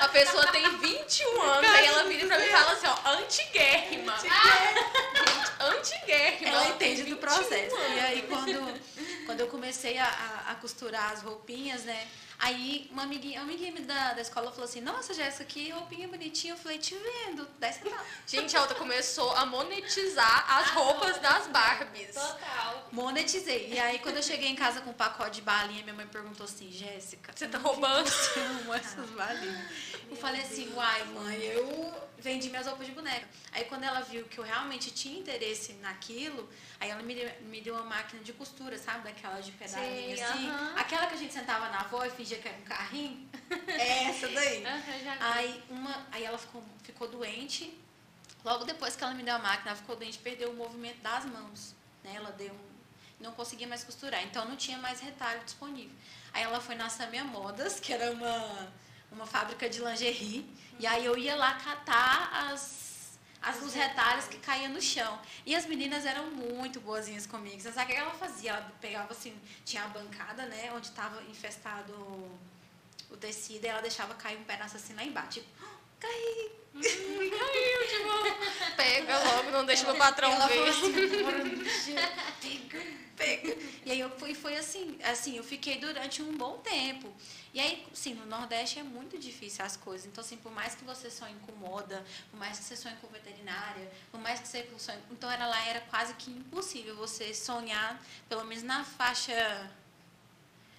A 0.00 0.08
pessoa 0.08 0.46
tem 0.48 0.68
21 0.78 1.42
anos, 1.42 1.70
aí 1.70 1.86
ela 1.86 2.04
vira 2.04 2.26
pra 2.26 2.38
mim 2.38 2.44
e 2.46 2.48
fala 2.48 2.72
assim, 2.72 2.86
ó, 2.86 3.10
antiguérrima. 3.10 4.16
Gente, 4.18 4.32
antiguérrima. 5.60 6.48
Ela 6.50 6.68
entende 6.68 7.02
do 7.02 7.16
21 7.16 7.18
processo. 7.18 7.76
anos. 7.76 7.96
E 7.96 8.00
aí, 8.00 8.22
quando, 8.22 8.80
quando 9.26 9.40
eu 9.40 9.46
comecei 9.48 9.98
a, 9.98 10.06
a- 10.06 10.52
a 10.52 10.54
costurar 10.56 11.12
as 11.12 11.22
roupinhas, 11.22 11.84
né? 11.84 12.08
Aí, 12.40 12.88
uma 12.90 13.02
amiguinha, 13.02 13.40
uma 13.40 13.48
amiguinha 13.48 13.72
da, 13.82 14.14
da 14.14 14.20
escola 14.22 14.50
falou 14.50 14.64
assim: 14.64 14.80
Nossa, 14.80 15.12
Jéssica, 15.12 15.44
que 15.44 15.70
roupinha 15.70 16.08
bonitinha. 16.08 16.54
Eu 16.54 16.56
falei: 16.58 16.78
Te 16.78 16.96
vendo, 16.96 17.46
10 17.58 17.74
centavos. 17.76 18.06
Gente, 18.26 18.56
a 18.56 18.62
outra 18.62 18.76
começou 18.76 19.30
a 19.36 19.44
monetizar 19.44 20.58
as 20.58 20.70
roupas 20.70 21.18
das 21.18 21.46
Barbies. 21.48 22.14
Total. 22.14 22.88
Monetizei. 22.90 23.68
E 23.72 23.78
aí, 23.78 23.98
quando 23.98 24.16
eu 24.16 24.22
cheguei 24.22 24.48
em 24.48 24.56
casa 24.56 24.80
com 24.80 24.90
um 24.90 24.94
pacote 24.94 25.36
de 25.36 25.42
balinha, 25.42 25.82
minha 25.82 25.94
mãe 25.94 26.06
perguntou 26.06 26.44
assim: 26.44 26.70
Jéssica, 26.72 27.30
Você 27.36 27.46
tá 27.46 27.58
roubando? 27.58 28.08
você 28.08 28.40
essas 28.74 29.10
balinhas? 29.10 29.70
Eu 30.10 30.16
falei 30.16 30.40
assim: 30.42 30.72
Uai, 30.74 31.04
mãe, 31.06 31.36
eu 31.42 32.10
vendi 32.18 32.48
minhas 32.50 32.66
roupas 32.66 32.86
de 32.86 32.92
boneca. 32.92 33.26
Aí, 33.52 33.64
quando 33.64 33.84
ela 33.84 34.00
viu 34.00 34.24
que 34.26 34.38
eu 34.38 34.44
realmente 34.44 34.90
tinha 34.90 35.18
interesse 35.18 35.72
naquilo, 35.74 36.48
aí 36.78 36.90
ela 36.90 37.02
me, 37.02 37.14
deu- 37.14 37.32
me 37.42 37.60
deu 37.60 37.74
uma 37.74 37.84
máquina 37.84 38.22
de 38.22 38.32
costura, 38.32 38.76
sabe? 38.76 39.04
Daquela 39.04 39.40
de 39.40 39.52
pedalinho 39.52 40.16
Sei, 40.16 40.22
assim. 40.22 40.48
aham. 40.48 40.74
Aquela 40.76 41.06
que 41.06 41.14
a 41.14 41.18
gente 41.18 41.32
sentava 41.32 41.68
na 41.68 41.80
avó 41.80 42.04
e 42.04 42.10
fingia 42.10 42.38
que 42.38 42.48
era 42.48 42.58
um 42.58 42.62
carrinho. 42.62 43.28
É 43.68 44.04
essa 44.04 44.28
daí. 44.28 44.62
Já 45.04 45.14
vi. 45.14 45.18
Aí, 45.20 45.62
uma, 45.70 46.06
aí 46.12 46.24
ela 46.24 46.38
ficou, 46.38 46.62
ficou 46.82 47.08
doente. 47.08 47.78
Logo 48.44 48.64
depois 48.64 48.96
que 48.96 49.04
ela 49.04 49.14
me 49.14 49.22
deu 49.22 49.34
a 49.34 49.38
máquina, 49.38 49.70
ela 49.70 49.76
ficou 49.76 49.96
doente, 49.96 50.18
perdeu 50.18 50.50
o 50.50 50.54
movimento 50.54 51.00
das 51.02 51.24
mãos. 51.26 51.74
Né? 52.02 52.12
Ela 52.16 52.30
deu 52.32 52.52
um, 52.52 52.70
não 53.24 53.32
conseguia 53.32 53.66
mais 53.68 53.84
costurar, 53.84 54.22
então 54.24 54.44
não 54.46 54.56
tinha 54.56 54.78
mais 54.78 54.98
retalho 55.00 55.44
disponível. 55.44 55.94
Aí 56.32 56.42
ela 56.42 56.60
foi 56.60 56.74
na 56.74 56.88
Samia 56.88 57.22
Modas, 57.24 57.78
que 57.78 57.92
era 57.92 58.10
uma, 58.12 58.72
uma 59.12 59.26
fábrica 59.26 59.68
de 59.68 59.80
lingerie, 59.80 60.48
e 60.78 60.86
aí 60.86 61.04
eu 61.04 61.16
ia 61.16 61.34
lá 61.36 61.54
catar 61.54 62.50
as, 62.50 63.18
as, 63.42 63.60
os 63.62 63.74
retalhos 63.74 64.26
que 64.26 64.38
caíam 64.38 64.72
no 64.72 64.80
chão. 64.80 65.18
E 65.44 65.54
as 65.54 65.66
meninas 65.66 66.06
eram 66.06 66.30
muito 66.30 66.80
boazinhas 66.80 67.26
comigo. 67.26 67.60
Você 67.60 67.72
sabe 67.72 67.92
o 67.92 67.94
que 67.94 68.00
ela 68.00 68.14
fazia? 68.14 68.52
Ela 68.52 68.72
pegava 68.80 69.12
assim, 69.12 69.38
tinha 69.64 69.84
a 69.84 69.88
bancada, 69.88 70.46
né, 70.46 70.72
onde 70.74 70.86
estava 70.86 71.22
infestado 71.24 71.92
o 73.10 73.16
tecido, 73.16 73.64
e 73.64 73.68
ela 73.68 73.82
deixava 73.82 74.14
cair 74.14 74.38
um 74.38 74.44
pedaço 74.44 74.76
assim 74.76 74.94
lá 74.94 75.04
embaixo. 75.04 75.40
Tipo, 75.40 75.48
caí. 75.98 76.59
Caiu, 76.72 77.88
tipo, 77.88 78.76
pega 78.76 79.18
logo, 79.24 79.50
não 79.50 79.64
deixa 79.64 79.84
meu 79.84 79.96
patrão 79.96 80.30
ela 80.30 80.46
ver. 80.46 80.68
assim, 80.68 81.22
"Bora, 81.22 81.44
pega, 82.40 82.86
pega. 83.16 83.56
E 83.84 83.90
aí 83.92 84.00
eu 84.00 84.10
fui, 84.10 84.34
foi 84.34 84.56
assim, 84.56 84.98
assim, 85.02 85.36
eu 85.36 85.44
fiquei 85.44 85.78
durante 85.78 86.22
um 86.22 86.36
bom 86.36 86.58
tempo. 86.58 87.12
E 87.52 87.58
aí, 87.58 87.84
sim, 87.92 88.14
no 88.14 88.24
Nordeste 88.26 88.78
é 88.78 88.82
muito 88.82 89.18
difícil 89.18 89.64
as 89.64 89.76
coisas. 89.76 90.06
Então, 90.06 90.22
assim, 90.22 90.36
por 90.36 90.52
mais 90.52 90.74
que 90.76 90.84
você 90.84 91.10
sonhe 91.10 91.34
com 91.44 91.52
moda, 91.52 92.04
por 92.30 92.38
mais 92.38 92.58
que 92.58 92.64
você 92.64 92.76
sonhe 92.76 92.94
com 93.00 93.08
veterinária, 93.08 93.90
por 94.12 94.20
mais 94.20 94.38
que 94.38 94.46
você 94.46 94.64
sonhe. 94.78 94.98
Então, 95.10 95.28
era 95.30 95.46
lá 95.46 95.60
era 95.66 95.80
quase 95.82 96.14
que 96.14 96.30
impossível 96.30 96.94
você 96.94 97.34
sonhar, 97.34 98.00
pelo 98.28 98.44
menos 98.44 98.62
na 98.62 98.84
faixa 98.84 99.68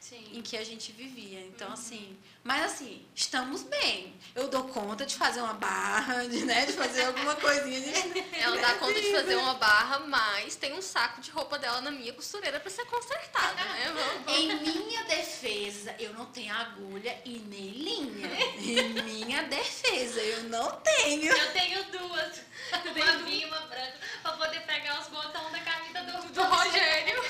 em 0.09 0.33
Sim. 0.33 0.41
que 0.41 0.57
a 0.57 0.63
gente 0.63 0.91
vivia. 0.91 1.41
Então, 1.41 1.71
assim, 1.71 2.17
mas 2.43 2.65
assim, 2.65 3.05
estamos 3.13 3.61
bem. 3.63 4.15
Eu 4.33 4.47
dou 4.47 4.63
conta 4.63 5.05
de 5.05 5.15
fazer 5.15 5.41
uma 5.41 5.53
barra, 5.53 6.27
de, 6.27 6.43
né, 6.43 6.65
de 6.65 6.73
fazer 6.73 7.05
alguma 7.05 7.35
coisinha. 7.35 7.79
De... 7.79 8.19
Ela 8.41 8.57
dá 8.57 8.73
conta 8.75 8.99
de 8.99 9.11
fazer 9.11 9.35
uma 9.35 9.53
barra, 9.53 9.99
mas 9.99 10.55
tem 10.55 10.73
um 10.73 10.81
saco 10.81 11.21
de 11.21 11.29
roupa 11.29 11.59
dela 11.59 11.81
na 11.81 11.91
minha 11.91 12.11
costureira 12.13 12.59
pra 12.59 12.69
ser 12.71 12.85
consertado, 12.85 13.55
né? 13.55 13.93
Vamos- 14.25 14.39
Em 14.39 14.55
minha 14.65 15.03
defesa, 15.03 15.95
eu 15.99 16.13
não 16.13 16.25
tenho 16.25 16.53
agulha 16.55 17.21
e 17.23 17.37
nem 17.37 17.69
linha. 17.69 18.27
Em 18.57 18.89
minha 19.03 19.43
defesa, 19.43 20.19
eu 20.19 20.43
não 20.45 20.71
tenho. 20.81 21.31
Eu 21.31 21.53
tenho 21.53 21.83
duas. 21.91 22.41
Uma 22.73 23.17
vinha 23.25 23.45
e 23.45 23.49
uma 23.49 23.61
branca. 23.61 23.97
Pra 24.23 24.31
poder 24.33 24.61
pegar 24.61 24.99
os 24.99 25.07
botões 25.09 25.51
da 25.51 25.59
camisa 25.59 26.01
do, 26.03 26.33
do 26.33 26.43
Rogério. 26.43 27.21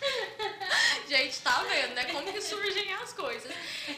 Gente, 1.08 1.40
tá 1.40 1.62
vendo, 1.62 1.94
né? 1.94 2.04
Como 2.06 2.32
que 2.32 2.40
surgem 2.40 2.92
as 2.94 3.12
coisas. 3.12 3.52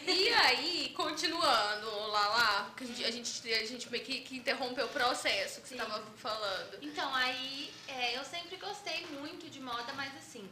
E 0.07 0.29
aí, 0.35 0.93
continuando 0.95 1.91
lá, 2.09 2.29
lá, 2.29 2.73
que 2.77 2.85
a 2.85 3.11
gente- 3.11 3.53
a 3.55 3.67
gente, 3.67 3.91
meio 3.91 4.05
que, 4.05 4.21
que 4.21 4.37
interrompeu 4.37 4.87
o 4.87 4.89
processo 4.91 5.61
que 5.63 5.69
Sim. 5.69 5.77
você 5.77 5.83
tava 5.83 6.03
falando. 6.17 6.79
Então, 6.83 7.13
aí 7.15 7.73
é, 7.87 8.17
eu 8.19 8.25
sempre 8.25 8.57
gostei 8.57 9.07
muito 9.07 9.49
de 9.49 9.61
moda, 9.61 9.93
mas 9.95 10.15
assim, 10.17 10.49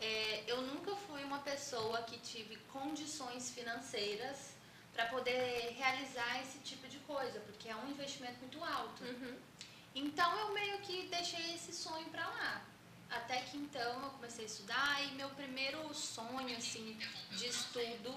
é, 0.00 0.42
eu 0.46 0.62
nunca 0.62 0.94
fui 0.96 1.22
uma 1.22 1.38
pessoa 1.38 2.02
que 2.02 2.18
tive 2.18 2.56
condições 2.72 3.50
financeiras 3.50 4.54
para 4.92 5.06
poder 5.06 5.74
realizar 5.76 6.40
esse 6.42 6.58
tipo 6.58 6.86
de 6.88 6.98
coisa, 6.98 7.40
porque 7.40 7.68
é 7.68 7.76
um 7.76 7.88
investimento 7.90 8.38
muito 8.40 8.62
alto. 8.62 9.04
Uhum. 9.04 9.36
Então 9.94 10.38
eu 10.40 10.52
meio 10.52 10.78
que 10.78 11.06
deixei 11.06 11.54
esse 11.54 11.72
sonho 11.72 12.06
pra 12.10 12.26
lá. 12.26 12.62
Até 13.16 13.40
que 13.42 13.56
então 13.56 14.02
eu 14.02 14.10
comecei 14.10 14.44
a 14.44 14.46
estudar 14.46 15.02
e 15.04 15.12
meu 15.12 15.28
primeiro 15.30 15.94
sonho 15.94 16.56
assim 16.56 16.98
de 17.30 17.46
estudo 17.46 18.14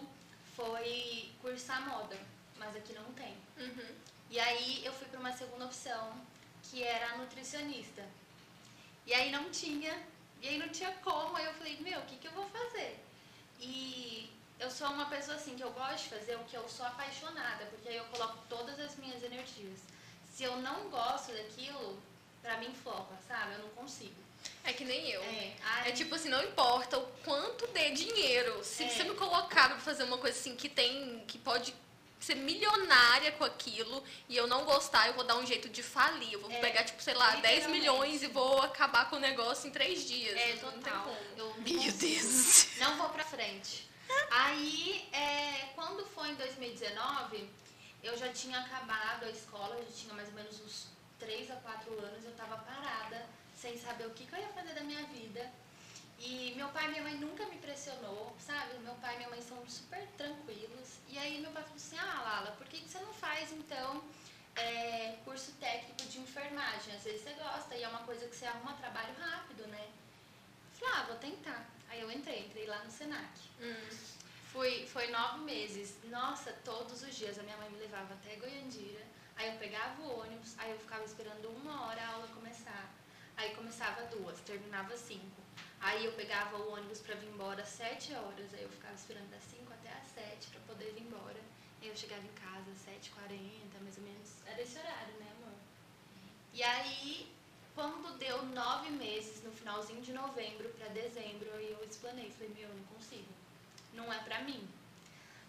foi 0.56 1.32
cursar 1.42 1.88
moda, 1.88 2.18
mas 2.58 2.76
aqui 2.76 2.94
não 2.94 3.14
tem. 3.14 3.38
Uhum. 3.58 3.96
E 4.30 4.40
aí 4.40 4.84
eu 4.84 4.92
fui 4.92 5.08
para 5.08 5.20
uma 5.20 5.32
segunda 5.32 5.66
opção, 5.66 6.20
que 6.64 6.84
era 6.84 7.18
nutricionista. 7.18 8.04
E 9.06 9.14
aí 9.14 9.32
não 9.32 9.50
tinha, 9.52 10.04
e 10.42 10.48
aí 10.48 10.58
não 10.58 10.70
tinha 10.70 10.92
como, 11.04 11.38
aí 11.38 11.46
eu 11.46 11.54
falei, 11.54 11.78
meu, 11.80 12.00
o 12.00 12.06
que, 12.06 12.18
que 12.18 12.28
eu 12.28 12.32
vou 12.32 12.50
fazer? 12.50 13.00
E 13.60 14.30
eu 14.60 14.70
sou 14.72 14.88
uma 14.90 15.06
pessoa 15.06 15.38
assim, 15.38 15.56
que 15.56 15.64
eu 15.64 15.72
gosto 15.72 16.04
de 16.04 16.10
fazer 16.10 16.36
o 16.36 16.44
que 16.46 16.58
eu 16.58 16.68
sou 16.68 16.86
apaixonada, 16.86 17.66
porque 17.68 17.88
aí 17.88 17.98
eu 17.98 18.06
coloco 18.06 18.38
todas 18.50 18.80
as 18.80 18.96
minhas 18.98 19.22
energias. 19.24 19.80
Se 20.30 20.44
eu 20.44 20.58
não 20.58 20.90
gosto 20.90 21.32
daquilo, 21.32 22.02
pra 22.42 22.58
mim 22.58 22.74
flopa, 22.74 23.16
sabe? 23.28 23.54
Eu 23.54 23.60
não 23.60 23.70
consigo. 23.70 24.27
É 24.64 24.74
que 24.74 24.84
nem 24.84 25.10
eu. 25.10 25.22
É, 25.24 25.54
ai, 25.64 25.90
É 25.90 25.92
tipo 25.94 26.14
assim, 26.16 26.30
não 26.30 26.44
importa 26.44 26.98
o 26.98 27.06
quanto 27.24 27.66
dê 27.68 27.92
dinheiro. 27.92 28.64
Se 28.64 28.84
É. 28.84 28.90
você 28.90 29.04
me 29.04 29.16
colocar 29.16 29.70
pra 29.70 29.80
fazer 29.80 30.04
uma 30.04 30.18
coisa 30.18 30.38
assim 30.38 30.56
que 30.56 30.68
tem. 30.70 31.24
que 31.28 31.38
pode 31.38 31.74
ser 32.20 32.36
milionária 32.36 33.32
com 33.34 33.44
aquilo 33.44 34.04
e 34.28 34.36
eu 34.36 34.48
não 34.48 34.66
gostar, 34.66 35.08
eu 35.08 35.14
vou 35.14 35.24
dar 35.24 35.36
um 35.38 35.46
jeito 35.46 35.70
de 35.70 35.84
falir. 35.84 36.34
Eu 36.34 36.42
vou 36.42 36.52
É, 36.52 36.60
pegar, 36.60 36.84
tipo, 36.84 37.02
sei 37.02 37.14
lá, 37.14 37.30
10 37.36 37.44
literalmente. 37.66 37.70
milhões 37.80 38.24
e 38.24 38.28
vou 38.28 38.60
acabar 38.62 39.08
com 39.10 39.18
o 39.18 39.20
negócio 39.20 39.68
em 39.68 39.72
três 39.72 40.04
dias. 40.08 40.36
É, 40.36 40.56
não 40.64 40.72
tem 40.72 40.82
total. 40.82 41.04
como. 41.04 41.18
Eu 41.38 41.54
Meu. 41.60 41.92
Deus. 41.94 42.68
Não 42.78 42.98
vou 42.98 43.10
pra 43.10 43.24
frente. 43.24 43.88
Aí, 44.32 45.08
é, 45.14 45.70
quando 45.76 46.06
foi 46.08 46.30
em 46.30 46.36
2019, 46.36 47.50
eu 48.04 48.18
já 48.18 48.30
tinha 48.34 48.60
acabado 48.60 49.26
a 49.26 49.30
escola, 49.30 49.76
eu 49.76 49.84
já 49.86 49.92
tinha 49.96 50.14
mais 50.14 50.28
ou 50.30 50.34
menos 50.36 50.60
uns 50.62 50.88
3 51.20 51.52
a 51.52 51.56
4 51.58 51.92
anos, 52.00 52.26
eu 52.26 52.32
tava 52.34 52.58
parada, 52.58 53.26
sem 53.58 53.76
saber 53.78 54.06
o 54.06 54.12
que, 54.12 54.26
que 54.26 54.34
eu 54.34 54.40
ia 54.40 54.50
fazer 54.50 54.74
da 54.74 54.82
minha 54.82 55.04
vida. 55.08 55.52
E 56.20 56.54
meu 56.56 56.70
pai 56.70 56.86
e 56.86 56.90
minha 56.90 57.04
mãe 57.04 57.16
nunca 57.16 57.46
me 57.48 57.58
pressionou, 57.58 58.36
sabe? 58.40 58.78
Meu 58.80 58.96
pai 58.96 59.16
e 59.16 59.18
minha 59.18 59.30
mãe 59.30 59.42
são 59.42 59.58
super 59.68 60.06
tranquilos. 60.18 61.00
E 61.08 61.18
aí 61.18 61.42
meu 61.42 61.52
pai 61.52 61.64
falou 61.64 61.76
assim, 61.76 61.98
ah, 61.98 62.22
Lala, 62.22 62.52
por 62.52 62.68
que, 62.68 62.80
que 62.80 62.90
você 62.90 63.00
não 63.00 63.14
faz, 63.14 63.52
então, 63.52 64.04
é, 64.56 65.18
curso 65.26 65.52
técnico 65.54 66.04
de 66.10 66.20
enfermagem? 66.20 66.96
Às 66.96 67.04
vezes 67.04 67.22
você 67.22 67.34
gosta 67.34 67.76
e 67.76 67.84
é 67.84 67.88
uma 67.88 68.04
coisa 68.04 68.28
que 68.28 68.36
você 68.36 68.46
arruma 68.46 68.74
trabalho 68.74 69.14
rápido, 69.20 69.68
né? 69.68 69.88
Falei, 70.74 70.96
ah, 70.96 71.04
vou 71.04 71.16
tentar. 71.18 71.66
Aí 71.90 72.02
eu 72.02 72.12
entrei, 72.12 72.46
entrei 72.46 72.66
lá 72.68 72.84
no 72.84 72.92
Senac. 72.92 73.40
Hum. 73.60 73.90
Fui, 74.52 74.88
foi 74.88 75.08
nove 75.12 75.40
meses. 75.40 75.98
Nossa, 76.06 76.52
todos 76.64 77.04
os 77.04 77.16
dias 77.16 77.38
a 77.38 77.44
minha 77.44 77.58
mãe 77.58 77.70
me 77.70 77.78
levava 77.78 78.14
até 78.14 78.36
Goiandira. 78.36 79.06
Aí 79.36 79.50
eu 79.50 79.60
pegava 79.60 80.02
o 80.02 80.20
ônibus, 80.22 80.56
aí 80.58 80.72
eu 80.72 80.80
ficava 80.80 81.04
esperando 81.04 81.48
uma 81.50 81.88
hora 81.88 82.02
a 82.02 82.08
aula 82.14 82.28
começar. 82.30 82.92
Aí 83.38 83.54
começava 83.56 84.02
duas, 84.08 84.40
terminava 84.42 84.98
cinco. 84.98 85.42
Aí 85.80 86.04
eu 86.06 86.14
pegava 86.14 86.58
o 86.58 86.74
ônibus 86.74 87.00
pra 87.02 87.16
vir 87.16 87.28
embora 87.28 87.62
às 87.62 87.70
sete 87.70 88.12
horas. 88.14 88.52
Aí 88.54 88.64
eu 88.64 88.70
ficava 88.70 88.96
esperando 88.96 89.30
das 89.30 89.44
cinco 89.44 89.72
até 89.72 89.90
às 89.94 90.08
sete 90.08 90.48
pra 90.48 90.60
poder 90.62 90.92
vir 90.94 91.04
embora. 91.04 91.40
Aí 91.80 91.88
eu 91.88 91.96
chegava 91.96 92.24
em 92.24 92.34
casa 92.34 92.72
às 92.72 92.80
sete 92.80 93.12
quarenta, 93.12 93.78
mais 93.82 93.96
ou 93.98 94.04
menos. 94.04 94.30
Era 94.48 94.60
esse 94.60 94.80
horário, 94.80 95.14
né, 95.20 95.28
amor? 95.38 95.54
E 96.52 96.64
aí, 96.64 97.32
quando 97.76 98.18
deu 98.18 98.44
nove 98.48 98.90
meses, 98.90 99.44
no 99.44 99.52
finalzinho 99.52 100.02
de 100.02 100.14
novembro 100.14 100.68
pra 100.70 100.88
dezembro, 100.88 101.48
aí 101.54 101.72
eu 101.72 101.88
explanei. 101.88 102.32
Falei, 102.32 102.50
meu, 102.56 102.68
eu 102.68 102.76
não 102.76 102.84
consigo. 102.86 103.32
Não 103.94 104.12
é 104.12 104.18
pra 104.24 104.42
mim. 104.42 104.68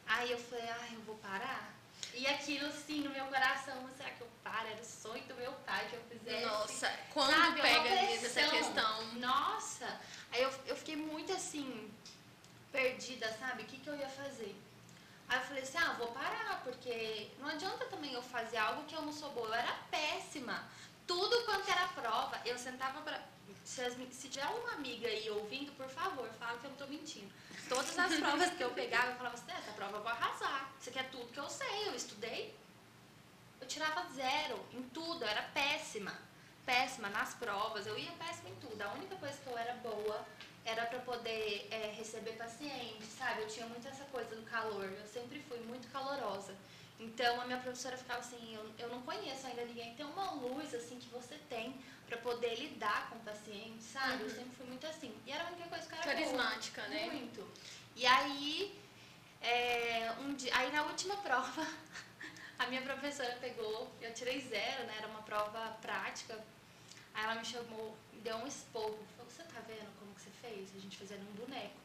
Aí 0.06 0.30
eu 0.30 0.38
falei, 0.38 0.68
ah, 0.68 0.88
eu 0.92 1.00
vou 1.00 1.16
parar. 1.16 1.74
E 2.18 2.26
aquilo, 2.26 2.66
assim, 2.66 3.00
no 3.02 3.10
meu 3.10 3.26
coração, 3.26 3.88
será 3.96 4.10
que 4.10 4.22
eu 4.22 4.28
paro? 4.42 4.66
Era 4.66 4.80
o 4.80 4.84
sonho 4.84 5.22
do 5.24 5.34
meu 5.36 5.52
pai 5.64 5.86
que 5.88 5.94
eu 5.94 6.02
fizesse. 6.10 6.46
Nossa, 6.46 6.92
quando 7.14 7.30
Sabe, 7.30 7.60
é 7.60 7.62
pega 7.62 7.90
mesmo 7.90 8.26
essa 8.26 8.48
questão. 8.48 9.04
Nossa! 9.14 10.00
Aí 10.32 10.42
eu, 10.42 10.52
eu 10.66 10.76
fiquei 10.76 10.96
muito 10.96 11.32
assim, 11.32 11.88
perdida, 12.72 13.32
sabe? 13.38 13.62
O 13.62 13.66
que, 13.66 13.78
que 13.78 13.88
eu 13.88 13.94
ia 13.94 14.08
fazer? 14.08 14.52
Aí 15.28 15.38
eu 15.38 15.44
falei 15.44 15.62
assim, 15.62 15.78
ah, 15.78 15.94
vou 15.96 16.08
parar, 16.08 16.60
porque 16.64 17.30
não 17.38 17.48
adianta 17.48 17.84
também 17.84 18.12
eu 18.12 18.22
fazer 18.22 18.56
algo 18.56 18.84
que 18.84 18.96
eu 18.96 19.02
não 19.02 19.12
sou 19.12 19.30
boa. 19.30 19.46
Eu 19.46 19.54
era 19.54 19.72
péssima. 19.88 20.64
Tudo 21.06 21.44
quanto 21.44 21.70
era 21.70 21.86
prova, 21.88 22.40
eu 22.44 22.58
sentava 22.58 23.00
pra. 23.02 23.22
Se, 23.68 23.82
as 23.82 23.92
se 24.10 24.28
tiver 24.28 24.46
uma 24.46 24.72
amiga 24.72 25.06
aí 25.06 25.28
ouvindo, 25.30 25.70
por 25.72 25.88
favor, 25.90 26.26
fala 26.38 26.58
que 26.58 26.64
eu 26.64 26.70
não 26.70 26.76
tô 26.78 26.86
mentindo. 26.86 27.30
Todas 27.68 27.96
as 27.98 28.14
provas 28.18 28.50
que 28.54 28.64
eu 28.64 28.70
pegava, 28.70 29.10
eu 29.10 29.16
falava 29.16 29.34
assim, 29.34 29.52
essa 29.52 29.72
prova 29.72 29.98
eu 29.98 30.02
vou 30.02 30.10
arrasar. 30.10 30.72
Isso 30.80 30.88
aqui 30.88 30.98
é 30.98 31.02
tudo 31.02 31.30
que 31.30 31.38
eu 31.38 31.50
sei, 31.50 31.86
eu 31.86 31.94
estudei. 31.94 32.54
Eu 33.60 33.68
tirava 33.68 34.08
zero 34.14 34.58
em 34.72 34.82
tudo, 34.88 35.22
eu 35.22 35.28
era 35.28 35.42
péssima. 35.52 36.14
Péssima 36.64 37.10
nas 37.10 37.34
provas, 37.34 37.86
eu 37.86 37.98
ia 37.98 38.10
péssima 38.12 38.48
em 38.48 38.54
tudo. 38.54 38.80
A 38.80 38.92
única 38.94 39.14
coisa 39.16 39.36
que 39.36 39.46
eu 39.46 39.58
era 39.58 39.74
boa 39.74 40.26
era 40.64 40.86
pra 40.86 41.00
poder 41.00 41.68
é, 41.70 41.92
receber 41.94 42.32
paciente, 42.32 43.04
sabe? 43.04 43.42
Eu 43.42 43.48
tinha 43.48 43.66
muito 43.66 43.86
essa 43.86 44.04
coisa 44.06 44.34
do 44.34 44.42
calor, 44.44 44.84
eu 44.84 45.06
sempre 45.06 45.40
fui 45.46 45.58
muito 45.60 45.92
calorosa. 45.92 46.54
Então 46.98 47.40
a 47.40 47.44
minha 47.44 47.58
professora 47.58 47.98
ficava 47.98 48.20
assim, 48.20 48.54
eu, 48.54 48.64
eu 48.78 48.88
não 48.88 49.02
conheço 49.02 49.46
ainda 49.46 49.64
ninguém, 49.66 49.94
tem 49.94 50.06
uma 50.06 50.32
luz 50.32 50.74
assim 50.74 50.98
que 50.98 51.08
você 51.10 51.36
tem 51.50 51.78
pra 52.08 52.18
poder 52.18 52.54
lidar 52.56 53.08
com 53.10 53.16
o 53.16 53.20
paciente, 53.20 53.82
sabe? 53.84 54.22
Eu 54.22 54.28
Uhum. 54.28 54.34
sempre 54.34 54.56
fui 54.56 54.66
muito 54.66 54.86
assim. 54.86 55.14
E 55.26 55.30
era 55.30 55.44
a 55.44 55.46
única 55.48 55.68
coisa 55.68 55.86
que 55.86 55.92
eu 55.94 55.98
era 55.98 56.06
boa. 56.06 56.14
Carismática, 56.16 56.82
né? 56.88 57.06
Muito. 57.10 57.46
E 57.94 58.06
aí, 58.06 58.80
é, 59.40 60.12
um 60.20 60.34
dia, 60.34 60.56
aí 60.56 60.72
na 60.72 60.82
última 60.84 61.16
prova, 61.22 61.66
a 62.58 62.66
minha 62.66 62.82
professora 62.82 63.36
pegou, 63.40 63.92
eu 64.00 64.12
tirei 64.14 64.40
zero, 64.40 64.84
né? 64.84 64.94
Era 64.98 65.08
uma 65.08 65.22
prova 65.22 65.76
prática. 65.82 66.34
Aí 67.14 67.24
ela 67.24 67.34
me 67.36 67.44
chamou, 67.44 67.96
me 68.12 68.20
deu 68.20 68.36
um 68.36 68.46
esporro. 68.46 68.98
Falou, 69.16 69.30
você 69.30 69.42
tá 69.44 69.60
vendo 69.66 69.88
como 69.98 70.14
que 70.14 70.22
você 70.22 70.30
fez? 70.40 70.70
A 70.76 70.80
gente 70.80 70.96
fazendo 70.96 71.22
um 71.28 71.32
boneco. 71.34 71.76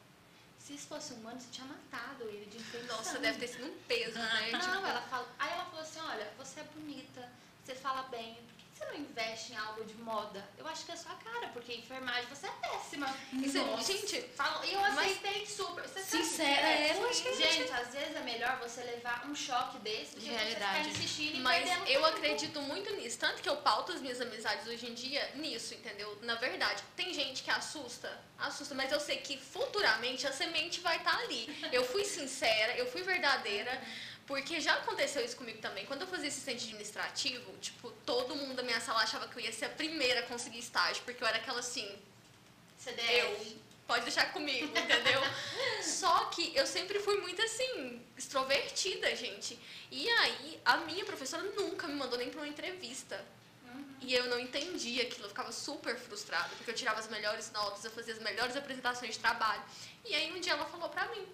Se 0.58 0.74
isso 0.74 0.86
fosse 0.86 1.12
humano, 1.12 1.38
você 1.38 1.48
tinha 1.50 1.66
matado 1.66 2.24
ele 2.28 2.46
de 2.46 2.56
infecção. 2.56 2.96
Nossa, 2.96 3.18
deve 3.18 3.38
ter 3.38 3.48
sido 3.48 3.66
um 3.66 3.78
peso, 3.86 4.18
né? 4.18 4.50
Não, 4.52 4.86
ela 4.86 5.02
falou, 5.02 5.28
aí 5.38 5.52
ela 5.52 5.64
falou 5.66 5.80
assim, 5.82 6.00
olha, 6.00 6.32
você 6.38 6.60
é 6.60 6.64
bonita, 6.64 7.30
você 7.62 7.74
fala 7.74 8.04
bem, 8.04 8.34
por 8.34 8.54
que 8.54 8.63
você 8.84 8.92
não 8.92 8.94
investe 9.00 9.52
em 9.52 9.56
algo 9.56 9.84
de 9.84 9.94
moda? 9.94 10.46
Eu 10.58 10.66
acho 10.66 10.84
que 10.84 10.92
é 10.92 10.96
sua 10.96 11.14
cara, 11.16 11.48
porque 11.48 11.74
enfermagem 11.74 12.26
você 12.28 12.46
é 12.46 12.50
péssima. 12.50 13.06
Nossa. 13.32 13.92
gente, 13.92 14.20
Falou, 14.34 14.64
e 14.64 14.72
eu 14.72 14.84
aceitei 14.84 15.46
super. 15.46 15.84
Você 15.84 16.02
Sincera, 16.02 16.66
é, 16.66 16.96
eu 16.96 17.08
acho 17.08 17.22
que 17.22 17.28
a 17.28 17.34
Gente, 17.34 17.72
às 17.72 17.88
vezes 17.92 18.16
é 18.16 18.20
melhor 18.20 18.58
você 18.58 18.82
levar 18.82 19.26
um 19.26 19.34
choque 19.34 19.78
desse 19.78 20.18
De 20.18 20.28
realidade. 20.28 20.88
insistindo 20.90 21.40
Mas 21.40 21.68
eu 21.70 21.84
tempo. 21.84 22.06
acredito 22.06 22.60
muito 22.62 22.92
nisso. 22.96 23.18
Tanto 23.18 23.42
que 23.42 23.48
eu 23.48 23.56
pauto 23.58 23.92
as 23.92 24.00
minhas 24.00 24.20
amizades 24.20 24.66
hoje 24.66 24.86
em 24.86 24.94
dia 24.94 25.30
nisso, 25.36 25.74
entendeu? 25.74 26.18
Na 26.22 26.34
verdade, 26.36 26.82
tem 26.96 27.12
gente 27.14 27.42
que 27.42 27.50
assusta, 27.50 28.20
assusta, 28.38 28.74
mas 28.74 28.92
eu 28.92 29.00
sei 29.00 29.18
que 29.18 29.36
futuramente 29.38 30.26
a 30.26 30.32
semente 30.32 30.80
vai 30.80 30.96
estar 30.96 31.16
ali. 31.20 31.68
Eu 31.72 31.84
fui 31.84 32.04
sincera, 32.04 32.76
eu 32.76 32.86
fui 32.86 33.02
verdadeira. 33.02 33.82
Porque 34.26 34.58
já 34.60 34.74
aconteceu 34.74 35.24
isso 35.24 35.36
comigo 35.36 35.58
também. 35.58 35.84
Quando 35.84 36.02
eu 36.02 36.06
fazia 36.06 36.28
assistente 36.28 36.64
administrativo, 36.64 37.52
tipo, 37.58 37.90
todo 38.06 38.34
mundo 38.34 38.54
da 38.54 38.62
minha 38.62 38.80
sala 38.80 39.02
achava 39.02 39.28
que 39.28 39.38
eu 39.38 39.42
ia 39.44 39.52
ser 39.52 39.66
a 39.66 39.68
primeira 39.68 40.20
a 40.20 40.22
conseguir 40.22 40.58
estágio. 40.58 41.02
Porque 41.04 41.22
eu 41.22 41.28
era 41.28 41.36
aquela 41.36 41.60
assim, 41.60 41.86
CDF. 42.78 43.12
eu, 43.18 43.56
pode 43.86 44.04
deixar 44.04 44.32
comigo, 44.32 44.66
entendeu? 44.76 45.20
Só 45.82 46.26
que 46.26 46.56
eu 46.56 46.66
sempre 46.66 46.98
fui 47.00 47.18
muito 47.20 47.40
assim, 47.42 48.00
extrovertida, 48.16 49.14
gente. 49.14 49.58
E 49.90 50.08
aí, 50.08 50.60
a 50.64 50.78
minha 50.78 51.04
professora 51.04 51.42
nunca 51.42 51.86
me 51.86 51.94
mandou 51.94 52.18
nem 52.18 52.30
pra 52.30 52.40
uma 52.40 52.48
entrevista. 52.48 53.22
Uhum. 53.64 53.84
E 54.00 54.14
eu 54.14 54.26
não 54.26 54.38
entendia 54.38 55.02
aquilo, 55.02 55.26
eu 55.26 55.28
ficava 55.28 55.52
super 55.52 55.96
frustrada, 55.98 56.48
porque 56.56 56.70
eu 56.70 56.74
tirava 56.74 56.98
as 56.98 57.08
melhores 57.08 57.50
notas, 57.52 57.84
eu 57.84 57.90
fazia 57.90 58.14
as 58.14 58.20
melhores 58.20 58.56
apresentações 58.56 59.12
de 59.12 59.18
trabalho. 59.18 59.62
E 60.04 60.14
aí 60.14 60.32
um 60.32 60.40
dia 60.40 60.52
ela 60.52 60.64
falou 60.64 60.88
pra 60.88 61.08
mim. 61.08 61.26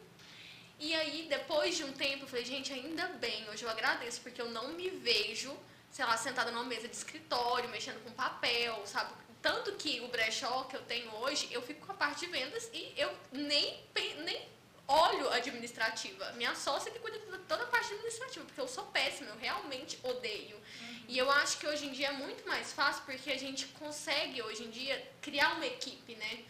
E 0.81 0.95
aí, 0.95 1.27
depois 1.29 1.77
de 1.77 1.85
um 1.85 1.93
tempo, 1.93 2.25
eu 2.25 2.29
falei, 2.29 2.45
gente, 2.45 2.73
ainda 2.73 3.07
bem, 3.25 3.47
hoje 3.51 3.63
eu 3.63 3.69
agradeço, 3.69 4.23
porque 4.23 4.41
eu 4.41 4.51
não 4.51 4.69
me 4.69 4.89
vejo, 4.89 5.55
sei 5.91 6.07
lá, 6.07 6.17
sentada 6.17 6.51
numa 6.51 6.65
mesa 6.65 6.89
de 6.89 6.97
escritório, 6.97 7.69
mexendo 7.69 8.03
com 8.03 8.11
papel, 8.13 8.81
sabe? 8.87 9.13
Tanto 9.43 9.73
que 9.73 10.01
o 10.01 10.09
brechó 10.09 10.65
que 10.65 10.77
eu 10.77 10.83
tenho 10.83 11.15
hoje, 11.17 11.49
eu 11.51 11.61
fico 11.61 11.85
com 11.85 11.93
a 11.93 11.95
parte 11.95 12.21
de 12.21 12.33
vendas 12.33 12.71
e 12.73 12.95
eu 12.97 13.11
nem, 13.31 13.79
nem 14.25 14.49
olho 14.89 15.29
administrativa. 15.31 16.33
Minha 16.33 16.55
sócia 16.55 16.91
que 16.91 16.99
cuida 16.99 17.19
de 17.19 17.27
toda 17.41 17.63
a 17.63 17.67
parte 17.67 17.93
administrativa, 17.93 18.47
porque 18.47 18.61
eu 18.61 18.69
sou 18.69 18.85
péssima, 18.87 19.31
eu 19.31 19.37
realmente 19.37 19.99
odeio. 20.03 20.59
E 21.07 21.19
eu 21.19 21.31
acho 21.31 21.59
que 21.59 21.67
hoje 21.67 21.87
em 21.87 21.93
dia 21.93 22.09
é 22.09 22.13
muito 22.13 22.49
mais 22.49 22.73
fácil 22.73 23.03
porque 23.05 23.31
a 23.31 23.39
gente 23.39 23.67
consegue 23.79 24.41
hoje 24.43 24.65
em 24.65 24.71
dia 24.71 24.97
criar 25.21 25.57
uma 25.57 25.67
equipe, 25.67 26.15
né? 26.15 26.45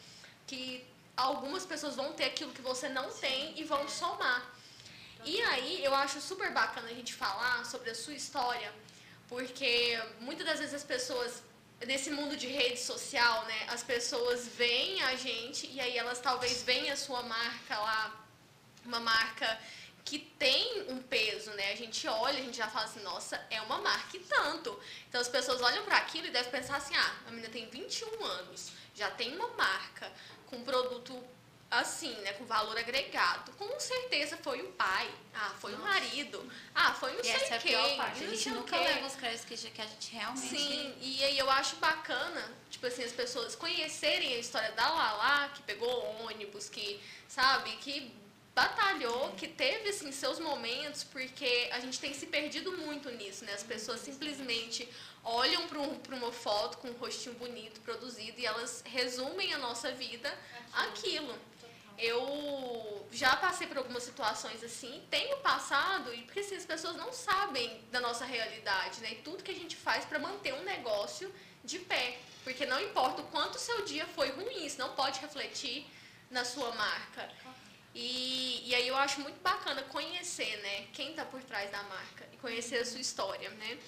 Que 0.47 0.87
algumas 1.16 1.64
pessoas 1.64 1.96
vão 1.96 2.12
ter 2.12 2.25
aquilo 2.25 2.53
que 2.53 2.62
você 2.62 2.88
não 2.88 3.11
tem 3.11 3.59
e 3.59 3.64
vão 3.64 3.88
somar. 3.88 4.42
E 5.25 5.40
aí 5.42 5.85
eu 5.85 5.94
acho 5.94 6.20
super 6.20 6.51
bacana 6.51 6.88
a 6.88 6.94
gente 6.94 7.12
falar 7.14 7.64
sobre 7.64 7.90
a 7.90 7.94
sua 7.94 8.14
história, 8.14 8.73
porque 9.29 10.01
muitas 10.20 10.46
das 10.46 10.59
vezes 10.59 10.75
as 10.75 10.85
pessoas 10.85 11.42
nesse 11.87 12.11
mundo 12.11 12.37
de 12.37 12.46
rede 12.46 12.79
social, 12.79 13.44
né, 13.46 13.66
as 13.68 13.83
pessoas 13.83 14.49
veem 14.49 15.03
a 15.03 15.16
gente 15.16 15.66
e 15.66 15.81
aí 15.81 15.96
elas 15.96 16.20
talvez 16.20 16.62
veem 16.62 16.90
a 16.90 16.96
sua 16.96 17.23
marca 17.23 17.79
lá, 17.79 18.27
uma 18.85 19.01
marca 19.01 19.59
que 20.05 20.18
tem 20.18 20.87
um 20.88 21.01
peso, 21.03 21.51
né? 21.53 21.73
A 21.73 21.77
gente 21.77 22.07
olha, 22.09 22.38
a 22.38 22.42
gente 22.42 22.57
já 22.57 22.68
fala 22.68 22.87
assim, 22.87 23.03
nossa, 23.03 23.40
é 23.51 23.61
uma 23.62 23.79
marca 23.79 24.16
e 24.16 24.20
tanto. 24.20 24.79
Então 25.09 25.20
as 25.20 25.29
pessoas 25.29 25.61
olham 25.61 25.85
para 25.85 25.99
aquilo 25.99 26.27
e 26.27 26.31
devem 26.31 26.51
pensar 26.51 26.77
assim, 26.77 26.94
ah, 26.96 27.16
a 27.27 27.31
menina 27.31 27.49
tem 27.49 27.68
21 27.68 28.25
anos, 28.25 28.73
já 28.94 29.11
tem 29.11 29.35
uma 29.37 29.49
marca 29.49 30.11
com 30.50 30.56
um 30.56 30.64
produto 30.64 31.22
assim, 31.70 32.12
né, 32.22 32.32
com 32.32 32.44
valor 32.44 32.76
agregado. 32.76 33.52
Com 33.52 33.78
certeza 33.78 34.36
foi 34.38 34.60
o 34.60 34.72
pai, 34.72 35.08
ah, 35.32 35.54
foi 35.60 35.70
Nossa. 35.70 35.84
o 35.84 35.86
marido, 35.86 36.52
ah, 36.74 36.92
foi 36.92 37.12
não 37.12 37.20
e 37.20 37.24
sei 37.24 37.34
essa 37.34 37.58
quem. 37.58 37.72
É 37.72 37.78
a 37.78 37.82
pior 37.84 37.96
parte. 37.96 38.24
A 38.24 38.28
gente 38.28 38.50
nunca 38.50 38.76
quem. 38.76 38.86
leva 38.86 39.06
os 39.06 39.14
créditos 39.14 39.44
que 39.70 39.80
a 39.80 39.86
gente 39.86 40.12
realmente. 40.12 40.48
Sim, 40.48 40.94
e 41.00 41.22
aí 41.22 41.38
eu 41.38 41.48
acho 41.48 41.76
bacana, 41.76 42.52
tipo 42.68 42.86
assim, 42.86 43.04
as 43.04 43.12
pessoas 43.12 43.54
conhecerem 43.54 44.34
a 44.34 44.38
história 44.38 44.72
da 44.72 44.88
Lala, 44.88 45.48
que 45.50 45.62
pegou 45.62 45.88
ônibus, 46.24 46.68
que, 46.68 47.00
sabe, 47.28 47.70
que 47.76 48.12
batalhou, 48.54 49.32
que 49.32 49.46
teve 49.46 49.90
assim 49.90 50.10
seus 50.12 50.38
momentos, 50.38 51.04
porque 51.04 51.68
a 51.72 51.80
gente 51.80 52.00
tem 52.00 52.12
se 52.12 52.26
perdido 52.26 52.76
muito 52.78 53.10
nisso, 53.10 53.44
né? 53.44 53.54
As 53.54 53.62
pessoas 53.62 54.00
simplesmente 54.00 54.88
olham 55.22 55.66
para 55.68 55.78
um, 55.78 56.00
uma 56.18 56.32
foto 56.32 56.78
com 56.78 56.88
um 56.88 56.94
rostinho 56.94 57.34
bonito 57.36 57.80
produzido 57.80 58.40
e 58.40 58.46
elas 58.46 58.82
resumem 58.86 59.52
a 59.52 59.58
nossa 59.58 59.92
vida 59.92 60.32
aquilo. 60.72 61.38
Eu 61.98 63.06
já 63.12 63.36
passei 63.36 63.66
por 63.66 63.76
algumas 63.76 64.02
situações 64.02 64.64
assim, 64.64 65.02
tenho 65.10 65.36
passado, 65.38 66.14
e 66.14 66.22
porque 66.22 66.40
assim, 66.40 66.56
as 66.56 66.64
pessoas 66.64 66.96
não 66.96 67.12
sabem 67.12 67.84
da 67.90 68.00
nossa 68.00 68.24
realidade, 68.24 69.00
né? 69.00 69.12
E 69.12 69.16
tudo 69.16 69.44
que 69.44 69.50
a 69.50 69.54
gente 69.54 69.76
faz 69.76 70.04
para 70.04 70.18
manter 70.18 70.54
um 70.54 70.64
negócio 70.64 71.32
de 71.62 71.78
pé. 71.78 72.18
Porque 72.42 72.64
não 72.64 72.80
importa 72.80 73.20
o 73.20 73.26
quanto 73.26 73.56
o 73.56 73.58
seu 73.58 73.84
dia 73.84 74.06
foi 74.06 74.30
ruim, 74.30 74.64
isso 74.64 74.78
não 74.78 74.94
pode 74.94 75.20
refletir 75.20 75.86
na 76.30 76.44
sua 76.44 76.72
marca. 76.74 77.28
E, 77.94 78.62
e 78.68 78.74
aí 78.74 78.87
eu 78.87 78.96
acho 78.96 79.20
muito 79.20 79.40
bacana 79.40 79.83
conhecer, 79.85 80.57
né, 80.59 80.87
quem 80.92 81.11
está 81.11 81.24
por 81.24 81.42
trás 81.42 81.70
da 81.70 81.83
marca 81.83 82.29
e 82.33 82.37
conhecer 82.37 82.79
a 82.79 82.85
sua 82.85 83.00
história, 83.00 83.50
né? 83.50 83.79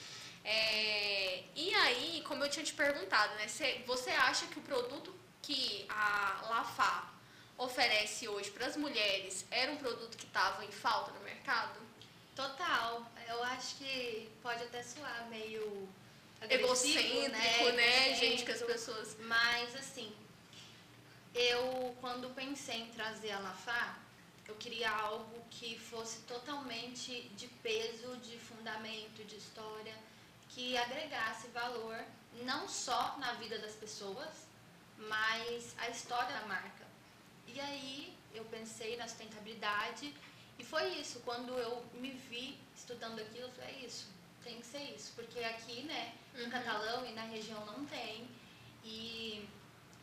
É, 0.45 1.45
e 1.55 1.73
aí, 1.73 2.23
como 2.27 2.45
eu 2.45 2.51
tinha 2.51 2.65
te 2.65 2.75
perguntado, 2.75 3.33
né, 3.37 3.47
você 3.87 4.11
acha 4.11 4.47
que 4.47 4.59
o 4.59 4.62
produto 4.62 5.15
que 5.41 5.87
a 5.88 6.47
Lafá 6.51 7.12
oferece 7.57 8.29
hoje 8.29 8.51
para 8.51 8.67
as 8.67 8.77
mulheres 8.77 9.47
era 9.51 9.71
um 9.71 9.77
produto 9.77 10.17
que 10.17 10.27
estava 10.27 10.65
em 10.65 10.73
falta 10.73 11.12
no 11.12 11.21
mercado? 11.21 11.81
Total. 12.35 13.07
Eu 13.29 13.43
acho 13.45 13.77
que 13.77 14.29
pode 14.43 14.62
até 14.65 14.83
soar 14.83 15.29
meio 15.29 15.88
egocêntrico, 16.49 17.31
né, 17.31 17.73
né 17.73 18.15
gente, 18.17 18.45
que 18.45 18.53
as 18.53 18.62
pessoas. 18.62 19.17
Mas 19.21 19.77
assim, 19.77 20.12
eu 21.35 21.97
quando 22.01 22.35
pensei 22.35 22.83
em 22.83 22.90
trazer 22.92 23.33
a 23.33 23.38
Lafá, 23.38 23.99
eu 24.47 24.55
queria 24.57 24.90
algo 24.90 25.42
que 25.51 25.79
fosse 25.79 26.21
totalmente 26.21 27.29
de 27.37 27.47
peso, 27.47 28.16
de 28.18 28.38
fundamento, 28.38 29.25
de 29.25 29.37
história, 29.37 29.95
que 30.49 30.77
agregasse 30.77 31.49
valor 31.49 31.99
não 32.45 32.68
só 32.68 33.16
na 33.18 33.33
vida 33.35 33.59
das 33.59 33.75
pessoas, 33.75 34.47
mas 34.99 35.75
a 35.79 35.88
história 35.88 36.38
da 36.38 36.47
marca. 36.47 36.87
E 37.47 37.61
aí 37.61 38.16
eu 38.35 38.45
pensei 38.47 38.97
na 38.97 39.09
sustentabilidade 39.09 40.12
e 40.59 40.64
foi 40.64 40.88
isso. 40.95 41.21
Quando 41.21 41.53
eu 41.59 41.85
me 41.95 42.11
vi 42.11 42.59
estudando 42.75 43.21
aquilo, 43.21 43.47
eu 43.47 43.53
falei, 43.53 43.77
é 43.77 43.87
isso, 43.87 44.09
tem 44.42 44.61
que 44.61 44.66
ser 44.66 44.95
isso. 44.95 45.12
Porque 45.14 45.38
aqui, 45.40 45.83
né, 45.83 46.14
no 46.35 46.45
uhum. 46.45 46.51
Catalão 46.51 47.07
e 47.07 47.12
na 47.12 47.23
região 47.23 47.64
não 47.66 47.85
tem. 47.87 48.29
E 48.85 49.49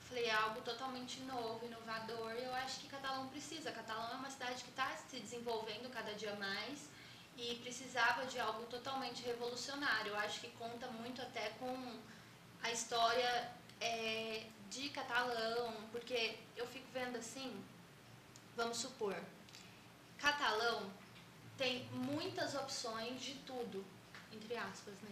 falei, 0.09 0.25
é 0.25 0.33
algo 0.33 0.59
totalmente 0.61 1.21
novo, 1.21 1.65
inovador. 1.65 2.33
E 2.33 2.43
eu 2.43 2.53
acho 2.55 2.79
que 2.79 2.87
Catalão 2.87 3.29
precisa. 3.29 3.71
Catalão 3.71 4.11
é 4.11 4.15
uma 4.15 4.29
cidade 4.29 4.63
que 4.63 4.71
está 4.71 4.87
se 5.07 5.19
desenvolvendo 5.19 5.89
cada 5.91 6.13
dia 6.13 6.35
mais 6.35 6.89
e 7.37 7.55
precisava 7.63 8.25
de 8.25 8.39
algo 8.39 8.65
totalmente 8.65 9.23
revolucionário. 9.23 10.09
Eu 10.09 10.17
acho 10.17 10.41
que 10.41 10.49
conta 10.51 10.87
muito 10.87 11.21
até 11.21 11.51
com 11.51 11.99
a 12.61 12.71
história 12.71 13.51
é, 13.79 14.45
de 14.69 14.89
catalão, 14.89 15.73
porque 15.91 16.37
eu 16.57 16.67
fico 16.67 16.87
vendo 16.91 17.17
assim, 17.17 17.63
vamos 18.55 18.77
supor, 18.77 19.15
catalão 20.17 20.91
tem 21.57 21.85
muitas 21.91 22.55
opções 22.55 23.21
de 23.21 23.35
tudo, 23.45 23.85
entre 24.31 24.55
aspas, 24.57 24.95
né? 25.01 25.11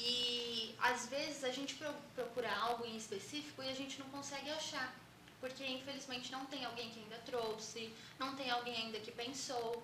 E 0.00 0.74
às 0.78 1.06
vezes 1.08 1.44
a 1.44 1.50
gente 1.50 1.78
procura 2.14 2.50
algo 2.56 2.86
em 2.86 2.96
específico 2.96 3.62
e 3.62 3.68
a 3.68 3.74
gente 3.74 3.98
não 3.98 4.08
consegue 4.08 4.50
achar, 4.50 4.94
porque 5.40 5.64
infelizmente 5.64 6.32
não 6.32 6.46
tem 6.46 6.64
alguém 6.64 6.90
que 6.90 7.00
ainda 7.00 7.18
trouxe, 7.18 7.92
não 8.18 8.34
tem 8.34 8.50
alguém 8.50 8.76
ainda 8.76 8.98
que 8.98 9.12
pensou. 9.12 9.82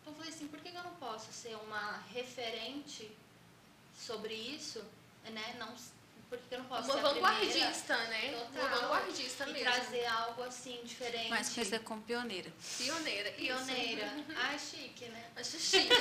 Então 0.00 0.12
eu 0.12 0.16
falei 0.18 0.30
assim, 0.30 0.48
por 0.48 0.60
que 0.60 0.68
eu 0.68 0.82
não 0.82 0.94
posso 0.96 1.32
ser 1.32 1.54
uma 1.56 1.96
referente 2.12 3.10
sobre 3.96 4.34
isso, 4.34 4.84
né? 5.24 5.56
Não 5.58 5.74
porque 6.38 6.54
eu 6.54 6.58
não 6.58 6.66
posso 6.66 6.84
uma 6.84 6.94
ser 6.94 7.02
vanguardista, 7.02 7.96
né? 7.96 8.30
Total, 8.30 8.66
uma 8.66 8.76
vanguardista 8.76 9.46
mesmo. 9.46 9.58
E 9.58 9.62
trazer 9.62 10.06
algo 10.06 10.42
assim 10.42 10.80
diferente. 10.84 11.30
Mas 11.30 11.48
coisa 11.50 11.78
com 11.78 12.00
pioneira. 12.00 12.52
Pioneira. 12.78 13.30
Pioneira. 13.32 14.12
Ai, 14.36 14.58
chique, 14.58 15.06
né? 15.06 15.24
Acho 15.36 15.58
chique. 15.58 15.88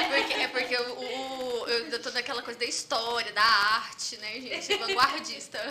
É 0.00 0.20
porque, 0.20 0.34
é 0.34 0.48
porque 0.48 0.76
o, 0.76 1.00
o, 1.00 1.68
eu 1.68 2.02
tô 2.02 2.10
naquela 2.10 2.42
coisa 2.42 2.58
da 2.58 2.64
história, 2.64 3.32
da 3.32 3.42
arte, 3.42 4.16
né, 4.18 4.40
gente? 4.40 4.76
Vanguardista. 4.76 5.58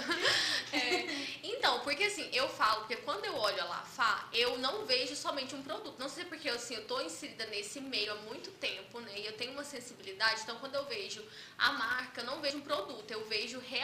É. 0.71 1.07
Então, 1.43 1.79
porque 1.79 2.03
assim, 2.03 2.29
eu 2.31 2.47
falo, 2.47 2.81
porque 2.81 2.97
quando 2.97 3.25
eu 3.25 3.35
olho 3.35 3.59
a 3.61 3.65
Lafá, 3.65 4.29
eu 4.31 4.57
não 4.59 4.85
vejo 4.85 5.15
somente 5.15 5.55
um 5.55 5.63
produto. 5.63 5.97
Não 5.97 6.07
sei 6.07 6.25
porque 6.25 6.47
assim, 6.47 6.75
eu 6.75 6.85
tô 6.85 7.01
inserida 7.01 7.45
nesse 7.47 7.81
meio 7.81 8.11
há 8.11 8.15
muito 8.15 8.51
tempo, 8.51 8.99
né? 8.99 9.11
E 9.17 9.25
eu 9.25 9.33
tenho 9.33 9.53
uma 9.53 9.63
sensibilidade, 9.63 10.41
então 10.41 10.57
quando 10.57 10.75
eu 10.75 10.85
vejo 10.85 11.23
a 11.57 11.71
marca, 11.71 12.21
eu 12.21 12.25
não 12.25 12.39
vejo 12.39 12.57
um 12.57 12.61
produto, 12.61 13.09
eu 13.09 13.25
vejo 13.25 13.59
realmente 13.59 13.78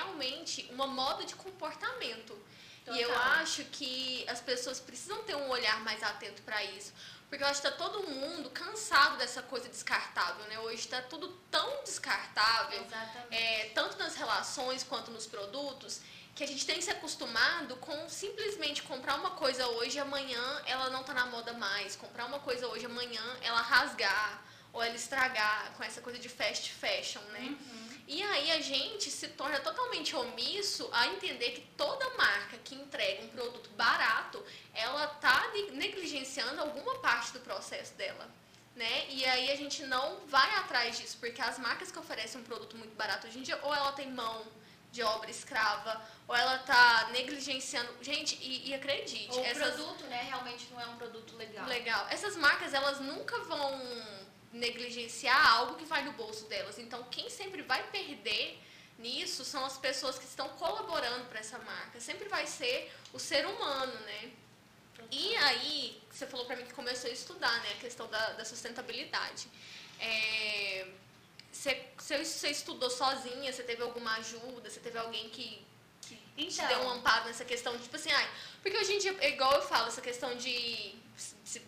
uma 0.72 0.88
moda 0.88 1.26
de 1.26 1.36
comportamento. 1.36 2.38
Total. 2.86 3.00
E 3.00 3.02
eu 3.02 3.18
acho 3.18 3.66
que 3.66 4.24
as 4.30 4.40
pessoas 4.40 4.80
precisam 4.80 5.24
ter 5.24 5.36
um 5.36 5.50
olhar 5.50 5.80
mais 5.82 6.04
atento 6.04 6.42
para 6.44 6.64
isso. 6.64 6.94
Porque 7.28 7.44
eu 7.44 7.48
acho 7.48 7.60
que 7.60 7.68
está 7.68 7.78
todo 7.78 8.08
mundo 8.08 8.50
cansado 8.52 9.18
dessa 9.18 9.42
coisa 9.42 9.68
descartável, 9.68 10.46
né? 10.46 10.60
Hoje 10.60 10.82
está 10.82 11.02
tudo 11.02 11.30
tão 11.50 11.84
descartável, 11.84 12.86
é, 13.32 13.72
tanto 13.74 13.98
nas 13.98 14.16
relações 14.16 14.84
quanto 14.84 15.10
nos 15.10 15.26
produtos, 15.26 16.02
que 16.36 16.44
a 16.44 16.48
gente 16.48 16.66
tem 16.66 16.76
que 16.76 16.84
se 16.84 16.92
acostumado 16.92 17.76
com 17.78 18.08
simplesmente 18.08 18.84
comprar 18.84 19.16
uma 19.16 19.32
coisa 19.32 19.68
hoje 19.68 19.98
e 19.98 20.00
amanhã 20.00 20.62
ela 20.66 20.90
não 20.92 21.02
está 21.02 21.14
na 21.14 21.26
moda 21.26 21.54
mais. 21.54 21.96
Comprar 21.96 22.26
uma 22.26 22.40
coisa 22.40 22.68
hoje 22.68 22.84
e 22.84 22.86
amanhã 22.86 23.24
ela 23.42 23.62
rasgar 23.62 24.44
ou 24.72 24.84
ela 24.84 24.96
estragar 24.96 25.74
com 25.76 25.84
essa 25.84 26.02
coisa 26.02 26.20
de 26.20 26.30
fast 26.30 26.72
fashion, 26.72 27.22
né? 27.32 27.58
Uhum. 27.60 27.95
E 28.08 28.22
aí 28.22 28.52
a 28.52 28.62
gente 28.62 29.10
se 29.10 29.30
torna 29.30 29.60
totalmente 29.60 30.16
omisso 30.16 30.88
a 30.92 31.08
entender 31.08 31.52
que 31.52 31.62
toda 31.76 32.08
marca 32.12 32.58
que 32.64 32.76
entrega 32.76 33.24
um 33.24 33.30
produto 33.30 33.70
barato, 33.72 34.44
ela 34.74 35.06
está 35.06 35.52
negligenciando 35.74 36.62
alguma 36.62 36.96
parte 37.00 37.34
do 37.34 37.40
processo 37.40 37.94
dela. 37.96 38.30
Né? 38.76 39.06
E 39.10 39.26
aí 39.26 39.52
a 39.52 39.56
gente 39.56 39.84
não 39.86 40.20
vai 40.28 40.50
atrás 40.58 40.98
disso, 40.98 41.18
porque 41.20 41.42
as 41.42 41.58
marcas 41.58 41.92
que 41.92 41.98
oferecem 41.98 42.42
um 42.42 42.44
produto 42.44 42.78
muito 42.78 42.94
barato 42.96 43.26
hoje 43.26 43.40
em 43.40 43.42
dia, 43.42 43.58
ou 43.64 43.74
ela 43.74 43.94
tem 43.94 44.12
mão 44.12 44.46
de 44.92 45.02
obra 45.02 45.30
escrava, 45.32 46.02
ou 46.28 46.36
ela 46.36 46.58
está 46.58 47.10
negligenciando. 47.12 47.92
Gente, 48.02 48.36
e, 48.42 48.70
e 48.70 48.74
acredite. 48.74 49.36
O 49.36 49.44
essas... 49.44 49.76
produto, 49.76 50.04
né, 50.06 50.24
realmente 50.24 50.68
não 50.72 50.80
é 50.80 50.86
um 50.86 50.96
produto 50.96 51.36
legal. 51.36 51.66
Legal. 51.68 52.08
Essas 52.10 52.36
marcas, 52.38 52.74
elas 52.74 53.00
nunca 53.00 53.38
vão 53.40 54.25
negligenciar 54.56 55.58
algo 55.58 55.76
que 55.76 55.86
vai 55.86 56.04
no 56.04 56.14
bolso 56.14 56.46
delas. 56.46 56.80
Então, 56.80 57.04
quem 57.12 57.30
sempre 57.30 57.62
vai 57.62 57.84
perder 57.90 58.58
nisso 58.98 59.44
são 59.44 59.66
as 59.66 59.78
pessoas 59.78 60.18
que 60.18 60.26
estão 60.26 60.48
colaborando 60.50 61.26
para 61.26 61.40
essa 61.40 61.60
marca. 61.60 62.00
Sempre 62.00 62.28
vai 62.30 62.48
ser 62.48 62.92
o 63.14 63.20
ser 63.20 63.46
humano, 63.46 63.94
né? 64.02 64.32
E 65.12 65.36
aí, 65.38 66.02
você 66.10 66.26
falou 66.26 66.46
para 66.46 66.56
mim 66.56 66.66
que 66.66 66.74
começou 66.74 67.10
a 67.10 67.14
estudar, 67.14 67.62
né, 67.64 67.74
a 67.74 67.82
questão 67.82 68.08
da, 68.08 68.32
da 68.32 68.46
sustentabilidade. 68.46 69.48
É, 70.00 70.88
você, 71.52 71.86
você, 71.98 72.50
estudou 72.50 72.90
sozinha? 72.90 73.52
Você 73.52 73.64
teve 73.64 73.84
alguma 73.84 74.16
ajuda? 74.16 74.70
Você 74.70 74.80
teve 74.80 74.98
alguém 74.98 75.30
que, 75.30 75.66
que 76.02 76.18
então, 76.38 76.66
te 76.66 76.74
deu 76.74 76.80
um 76.86 76.90
amparo 76.92 77.26
nessa 77.26 77.46
questão? 77.46 77.78
Tipo 77.78 77.96
assim, 77.98 78.12
ai, 78.12 78.30
porque 78.62 78.78
hoje 78.78 78.94
em 78.94 79.00
dia, 79.00 79.28
igual 79.28 79.54
eu 79.54 79.62
falo, 79.62 79.88
essa 79.88 80.02
questão 80.02 80.36
de 80.36 80.96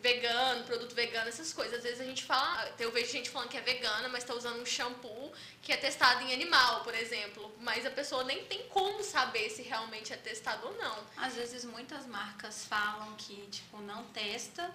vegano, 0.01 0.63
produto 0.63 0.95
vegano, 0.95 1.29
essas 1.29 1.53
coisas. 1.53 1.75
Às 1.75 1.83
vezes 1.83 2.01
a 2.01 2.03
gente 2.03 2.23
fala, 2.23 2.73
eu 2.79 2.91
vejo 2.91 3.11
gente 3.11 3.29
falando 3.29 3.49
que 3.49 3.57
é 3.57 3.61
vegana, 3.61 4.07
mas 4.09 4.23
está 4.23 4.33
usando 4.33 4.59
um 4.59 4.65
shampoo 4.65 5.31
que 5.61 5.71
é 5.71 5.77
testado 5.77 6.23
em 6.23 6.33
animal, 6.33 6.83
por 6.83 6.95
exemplo. 6.95 7.53
Mas 7.59 7.85
a 7.85 7.91
pessoa 7.91 8.23
nem 8.23 8.43
tem 8.45 8.67
como 8.69 9.03
saber 9.03 9.49
se 9.49 9.61
realmente 9.61 10.11
é 10.11 10.17
testado 10.17 10.67
ou 10.67 10.73
não. 10.77 10.97
Às 11.15 11.35
vezes 11.35 11.63
muitas 11.63 12.05
marcas 12.07 12.65
falam 12.65 13.15
que, 13.15 13.35
tipo, 13.47 13.77
não 13.81 14.03
testa, 14.05 14.73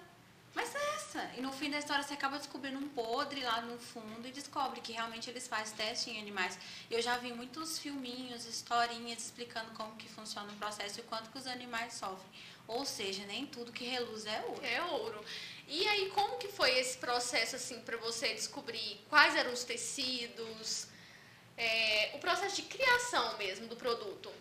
mas 0.55 0.73
é 0.73 0.93
graça. 1.13 1.31
E 1.37 1.41
no 1.41 1.51
fim 1.51 1.69
da 1.69 1.79
história 1.79 2.03
você 2.03 2.13
acaba 2.13 2.37
descobrindo 2.37 2.77
um 2.77 2.89
podre 2.89 3.41
lá 3.41 3.61
no 3.61 3.77
fundo 3.77 4.27
e 4.27 4.31
descobre 4.31 4.81
que 4.81 4.91
realmente 4.91 5.29
eles 5.29 5.47
fazem 5.47 5.75
teste 5.75 6.09
em 6.09 6.19
animais. 6.19 6.57
Eu 6.89 7.01
já 7.01 7.17
vi 7.17 7.31
muitos 7.33 7.79
filminhos, 7.79 8.45
historinhas 8.45 9.23
explicando 9.23 9.71
como 9.71 9.95
que 9.95 10.09
funciona 10.09 10.51
o 10.51 10.55
processo 10.55 10.99
e 10.99 11.01
o 11.01 11.05
quanto 11.05 11.29
que 11.29 11.37
os 11.37 11.47
animais 11.47 11.93
sofrem. 11.93 12.31
Ou 12.67 12.85
seja, 12.85 13.25
nem 13.25 13.45
tudo 13.45 13.71
que 13.71 13.85
reluz 13.85 14.25
é 14.25 14.41
ouro. 14.47 14.65
É 14.65 14.81
ouro. 14.83 15.25
E 15.67 15.87
aí, 15.87 16.09
como 16.11 16.37
que 16.37 16.47
foi 16.47 16.77
esse 16.77 16.97
processo, 16.97 17.55
assim, 17.55 17.81
para 17.81 17.97
você 17.97 18.33
descobrir 18.33 19.01
quais 19.09 19.35
eram 19.35 19.51
os 19.51 19.63
tecidos, 19.63 20.87
é, 21.57 22.11
o 22.15 22.19
processo 22.19 22.57
de 22.57 22.63
criação 22.63 23.37
mesmo 23.37 23.67
do 23.67 23.75
produto? 23.75 24.31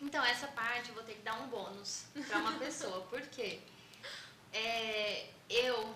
Então, 0.00 0.24
essa 0.24 0.46
parte 0.48 0.88
eu 0.88 0.94
vou 0.94 1.04
ter 1.04 1.14
que 1.14 1.22
dar 1.22 1.34
um 1.34 1.48
bônus 1.48 2.04
para 2.26 2.38
uma 2.38 2.58
pessoa. 2.58 3.02
Por 3.10 3.20
quê? 3.22 3.60
É, 4.52 5.28
eu 5.48 5.94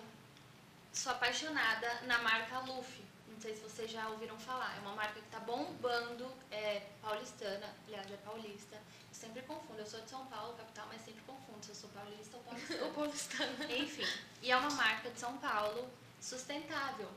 sou 0.93 1.11
apaixonada 1.11 2.01
na 2.03 2.19
marca 2.19 2.59
Luffy. 2.59 3.03
Não 3.27 3.41
sei 3.41 3.55
se 3.55 3.61
vocês 3.61 3.91
já 3.91 4.07
ouviram 4.09 4.37
falar. 4.39 4.75
É 4.77 4.79
uma 4.79 4.95
marca 4.95 5.19
que 5.19 5.25
está 5.25 5.39
bombando, 5.39 6.31
é 6.51 6.81
paulistana, 7.01 7.75
aliás, 7.87 8.09
é 8.11 8.17
paulista. 8.17 8.79
Sempre 9.25 9.41
confundo. 9.41 9.79
Eu 9.79 9.87
sou 9.87 10.01
de 10.01 10.09
São 10.09 10.23
Paulo, 10.27 10.55
capital, 10.55 10.87
mas 10.87 11.01
sempre 11.03 11.23
confundo 11.23 11.65
se 11.65 11.71
eu 11.71 11.75
sou 11.75 11.89
paulista 11.89 12.37
ou 12.37 12.43
paulistana. 12.43 12.85
O 12.85 12.93
paulistano. 12.93 13.73
Enfim, 13.73 14.07
e 14.43 14.51
é 14.51 14.55
uma 14.55 14.69
marca 14.69 15.09
de 15.09 15.19
São 15.19 15.35
Paulo 15.39 15.89
sustentável. 16.21 17.09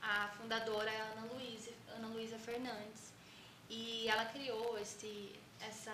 A 0.00 0.28
fundadora 0.28 0.88
é 0.88 1.00
Ana 1.00 1.32
Luísa, 1.32 1.72
Ana 1.96 2.06
Luísa 2.08 2.38
Fernandes. 2.38 3.12
E 3.68 4.08
ela 4.08 4.26
criou 4.26 4.78
esse, 4.78 5.34
essa, 5.60 5.92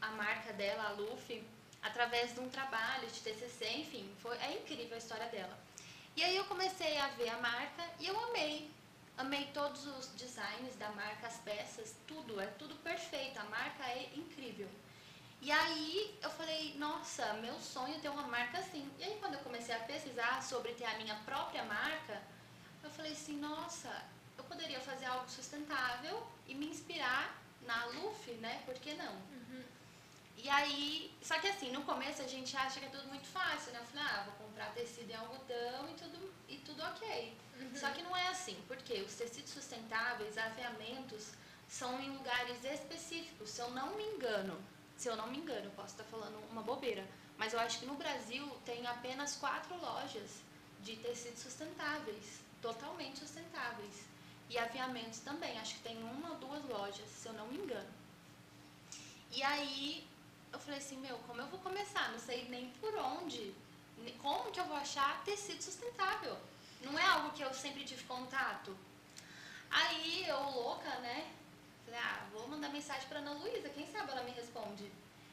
a 0.00 0.10
marca 0.10 0.52
dela, 0.52 0.88
a 0.88 0.90
Luffy, 0.90 1.46
através 1.80 2.34
de 2.34 2.40
um 2.40 2.48
trabalho 2.48 3.06
de 3.06 3.20
TCC, 3.20 3.70
enfim, 3.78 4.12
foi, 4.20 4.36
é 4.38 4.58
incrível 4.58 4.96
a 4.96 4.98
história 4.98 5.28
dela. 5.28 5.56
E 6.16 6.24
aí 6.24 6.36
eu 6.36 6.44
comecei 6.46 6.98
a 6.98 7.06
ver 7.10 7.28
a 7.28 7.38
marca 7.38 7.84
e 8.00 8.08
eu 8.08 8.18
amei. 8.24 8.68
Amei 9.16 9.46
todos 9.54 9.86
os 9.86 10.08
designs 10.14 10.74
da 10.76 10.90
marca, 10.90 11.28
as 11.28 11.38
peças, 11.38 11.94
tudo, 12.06 12.40
é 12.40 12.46
tudo 12.58 12.74
perfeito, 12.76 13.38
a 13.38 13.44
marca 13.44 13.84
é 13.84 14.10
incrível. 14.16 14.68
E 15.40 15.50
aí 15.52 16.18
eu 16.20 16.30
falei, 16.30 16.74
nossa, 16.78 17.34
meu 17.34 17.58
sonho 17.60 17.94
é 17.94 17.98
ter 17.98 18.08
uma 18.08 18.26
marca 18.26 18.58
assim. 18.58 18.90
E 18.98 19.04
aí 19.04 19.16
quando 19.20 19.34
eu 19.34 19.40
comecei 19.40 19.74
a 19.74 19.80
pesquisar 19.80 20.42
sobre 20.42 20.72
ter 20.74 20.84
a 20.84 20.96
minha 20.98 21.14
própria 21.16 21.64
marca, 21.64 22.20
eu 22.82 22.90
falei 22.90 23.12
assim, 23.12 23.36
nossa, 23.38 24.04
eu 24.36 24.44
poderia 24.44 24.80
fazer 24.80 25.06
algo 25.06 25.28
sustentável 25.28 26.26
e 26.46 26.54
me 26.54 26.66
inspirar 26.66 27.40
na 27.62 27.84
Luffy, 27.86 28.34
né? 28.34 28.62
Por 28.66 28.74
que 28.74 28.94
não? 28.94 29.14
E 30.36 30.48
aí, 30.48 31.12
só 31.20 31.38
que 31.40 31.48
assim, 31.48 31.72
no 31.72 31.82
começo 31.82 32.22
a 32.22 32.26
gente 32.26 32.56
acha 32.56 32.78
que 32.78 32.86
é 32.86 32.88
tudo 32.88 33.08
muito 33.08 33.26
fácil, 33.26 33.72
né? 33.72 33.80
Eu 33.80 33.86
falei, 33.86 34.04
ah, 34.04 34.22
vou 34.24 34.46
comprar 34.46 34.72
tecido 34.72 35.10
em 35.10 35.14
algodão 35.14 35.88
e 35.90 35.94
tudo, 35.94 36.34
e 36.48 36.56
tudo 36.58 36.82
ok. 36.82 37.36
Só 37.74 37.90
que 37.90 38.02
não 38.02 38.16
é 38.16 38.28
assim, 38.28 38.56
porque 38.68 38.94
os 39.02 39.14
tecidos 39.14 39.50
sustentáveis, 39.50 40.38
aviamentos, 40.38 41.32
são 41.68 42.00
em 42.00 42.10
lugares 42.10 42.64
específicos, 42.64 43.50
se 43.50 43.60
eu 43.60 43.70
não 43.72 43.96
me 43.96 44.04
engano. 44.04 44.58
Se 44.98 45.08
eu 45.08 45.16
não 45.16 45.28
me 45.28 45.38
engano, 45.38 45.70
posso 45.76 45.92
estar 45.92 46.04
falando 46.04 46.36
uma 46.50 46.60
bobeira. 46.60 47.06
Mas 47.36 47.52
eu 47.52 47.60
acho 47.60 47.78
que 47.78 47.86
no 47.86 47.94
Brasil 47.94 48.44
tem 48.64 48.84
apenas 48.84 49.36
quatro 49.36 49.80
lojas 49.80 50.40
de 50.82 50.96
tecidos 50.96 51.38
sustentáveis, 51.38 52.40
totalmente 52.60 53.20
sustentáveis. 53.20 54.08
E 54.50 54.58
aviamentos 54.58 55.20
também, 55.20 55.56
acho 55.60 55.76
que 55.76 55.82
tem 55.82 56.02
uma 56.02 56.30
ou 56.30 56.36
duas 56.38 56.64
lojas, 56.64 57.08
se 57.08 57.28
eu 57.28 57.32
não 57.34 57.46
me 57.46 57.58
engano. 57.58 57.88
E 59.30 59.40
aí 59.40 60.04
eu 60.52 60.58
falei 60.58 60.80
assim, 60.80 60.96
meu, 60.96 61.16
como 61.28 61.40
eu 61.40 61.46
vou 61.46 61.60
começar? 61.60 62.10
Não 62.10 62.18
sei 62.18 62.48
nem 62.48 62.68
por 62.80 62.92
onde. 62.96 63.54
Como 64.20 64.50
que 64.50 64.58
eu 64.58 64.64
vou 64.64 64.76
achar 64.76 65.22
tecido 65.22 65.62
sustentável? 65.62 66.36
Não 66.80 66.98
é 66.98 67.04
algo 67.04 67.30
que 67.30 67.42
eu 67.42 67.54
sempre 67.54 67.84
tive 67.84 68.02
contato. 68.02 68.76
Aí 69.70 70.26
eu, 70.26 70.40
louca, 70.50 70.90
né? 71.00 71.37
Falei, 71.88 72.00
ah, 72.04 72.26
vou 72.32 72.46
mandar 72.48 72.68
mensagem 72.68 73.08
pra 73.08 73.18
Ana 73.20 73.32
Luísa, 73.32 73.70
quem 73.70 73.86
sabe 73.86 74.12
ela 74.12 74.22
me 74.22 74.30
responde. 74.32 74.92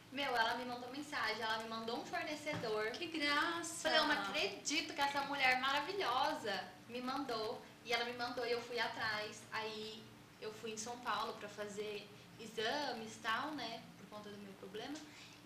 Meu, 0.09 0.33
ela 0.37 0.55
me 0.55 0.63
mandou 0.63 0.89
mensagem, 0.89 1.41
ela 1.41 1.57
me 1.57 1.67
mandou 1.67 1.99
um 1.99 2.05
fornecedor. 2.05 2.91
Que 2.91 3.07
graça. 3.07 3.89
Falei, 3.89 3.99
eu 3.99 4.07
não 4.07 4.11
acredito 4.13 4.93
que 4.93 5.01
essa 5.01 5.21
mulher 5.23 5.59
maravilhosa 5.59 6.63
me 6.87 7.01
mandou. 7.01 7.61
E 7.83 7.91
ela 7.91 8.05
me 8.05 8.13
mandou 8.13 8.45
e 8.45 8.51
eu 8.53 8.61
fui 8.61 8.79
atrás. 8.79 9.41
Aí 9.51 10.01
eu 10.39 10.53
fui 10.53 10.71
em 10.71 10.77
São 10.77 10.97
Paulo 10.99 11.33
pra 11.33 11.49
fazer 11.49 12.07
exames 12.39 13.15
e 13.15 13.19
tal, 13.21 13.51
né? 13.51 13.83
Por 13.97 14.07
conta 14.07 14.29
do 14.29 14.37
meu 14.37 14.53
problema. 14.53 14.97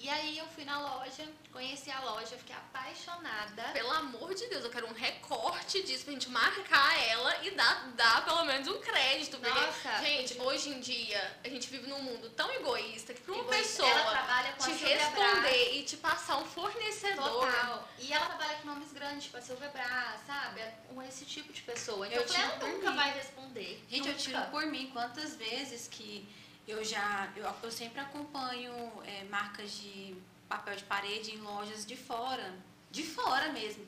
E 0.01 0.09
aí 0.09 0.37
eu 0.37 0.47
fui 0.47 0.63
na 0.63 0.79
loja, 0.79 1.27
conheci 1.51 1.91
a 1.91 1.99
loja, 1.99 2.37
fiquei 2.37 2.55
apaixonada. 2.55 3.63
Pelo 3.73 3.91
amor 3.91 4.33
de 4.33 4.47
Deus, 4.47 4.63
eu 4.63 4.69
quero 4.69 4.87
um 4.87 4.93
recorte 4.93 5.83
disso 5.83 6.05
pra 6.05 6.13
gente 6.13 6.29
marcar 6.29 6.97
ela 7.09 7.45
e 7.45 7.51
dar, 7.51 7.85
dar 7.97 8.23
pelo 8.23 8.45
menos 8.45 8.65
um 8.69 8.79
crédito. 8.79 9.37
Porque, 9.37 9.59
Nossa. 9.59 9.97
gente, 10.01 10.39
hoje 10.39 10.69
em 10.69 10.79
dia, 10.79 11.37
a 11.43 11.49
gente 11.49 11.67
vive 11.69 11.87
num 11.87 12.01
mundo 12.01 12.29
tão 12.29 12.49
egoísta 12.49 13.13
que 13.13 13.19
pra 13.21 13.33
uma 13.33 13.43
Egoísta. 13.43 13.83
pessoa 13.83 14.49
te 14.57 14.63
Silvia 14.63 14.97
responder 14.97 15.73
e 15.75 15.83
te 15.83 15.97
passar 15.97 16.37
um 16.37 16.45
fornecedor. 16.45 17.25
Total. 17.45 17.89
E 17.99 18.13
ela 18.13 18.25
trabalha 18.27 18.55
com 18.59 18.67
nomes 18.69 18.93
grandes, 18.93 19.25
tipo 19.25 19.35
a 19.37 19.41
Silvebras, 19.41 20.21
sabe? 20.25 20.61
É 20.61 20.73
um- 20.91 21.01
esse 21.01 21.25
tipo 21.25 21.51
de 21.51 21.61
pessoa. 21.61 22.07
Então 22.07 22.19
Eu 22.19 22.25
eu, 22.25 22.27
falei, 22.33 22.47
tiro 22.49 22.61
ela 22.63 22.73
nunca 22.73 22.89
mim. 22.91 22.95
vai 22.95 23.11
responder. 23.13 23.83
Gente, 23.89 24.07
eu 24.07 24.13
Nunca. 24.13 24.17
tiro 24.23 24.41
por 24.45 24.65
mim 24.67 24.89
quantas 24.93 25.35
vezes 25.35 25.89
que 25.89 26.25
eu 26.69 26.83
já. 26.83 27.31
Eu, 27.35 27.51
eu 27.63 27.71
sempre 27.71 27.99
acompanho 27.99 28.73
é, 29.05 29.23
marcas 29.25 29.71
de 29.71 30.15
papel 30.47 30.75
de 30.75 30.83
parede 30.83 31.35
em 31.35 31.37
lojas 31.37 31.85
de 31.85 31.95
fora. 31.95 32.53
De 32.91 33.03
fora 33.03 33.51
mesmo. 33.51 33.85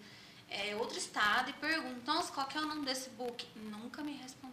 É, 0.50 0.76
outro 0.76 0.98
estado 0.98 1.50
e 1.50 1.54
pergunto, 1.54 2.06
nossa, 2.06 2.32
qual 2.34 2.46
que 2.46 2.58
é 2.58 2.62
o 2.62 2.66
nome 2.66 2.86
desse 2.86 3.10
book? 3.12 3.48
Nunca 3.56 4.04
me 4.04 4.14
responderam. 4.14 4.51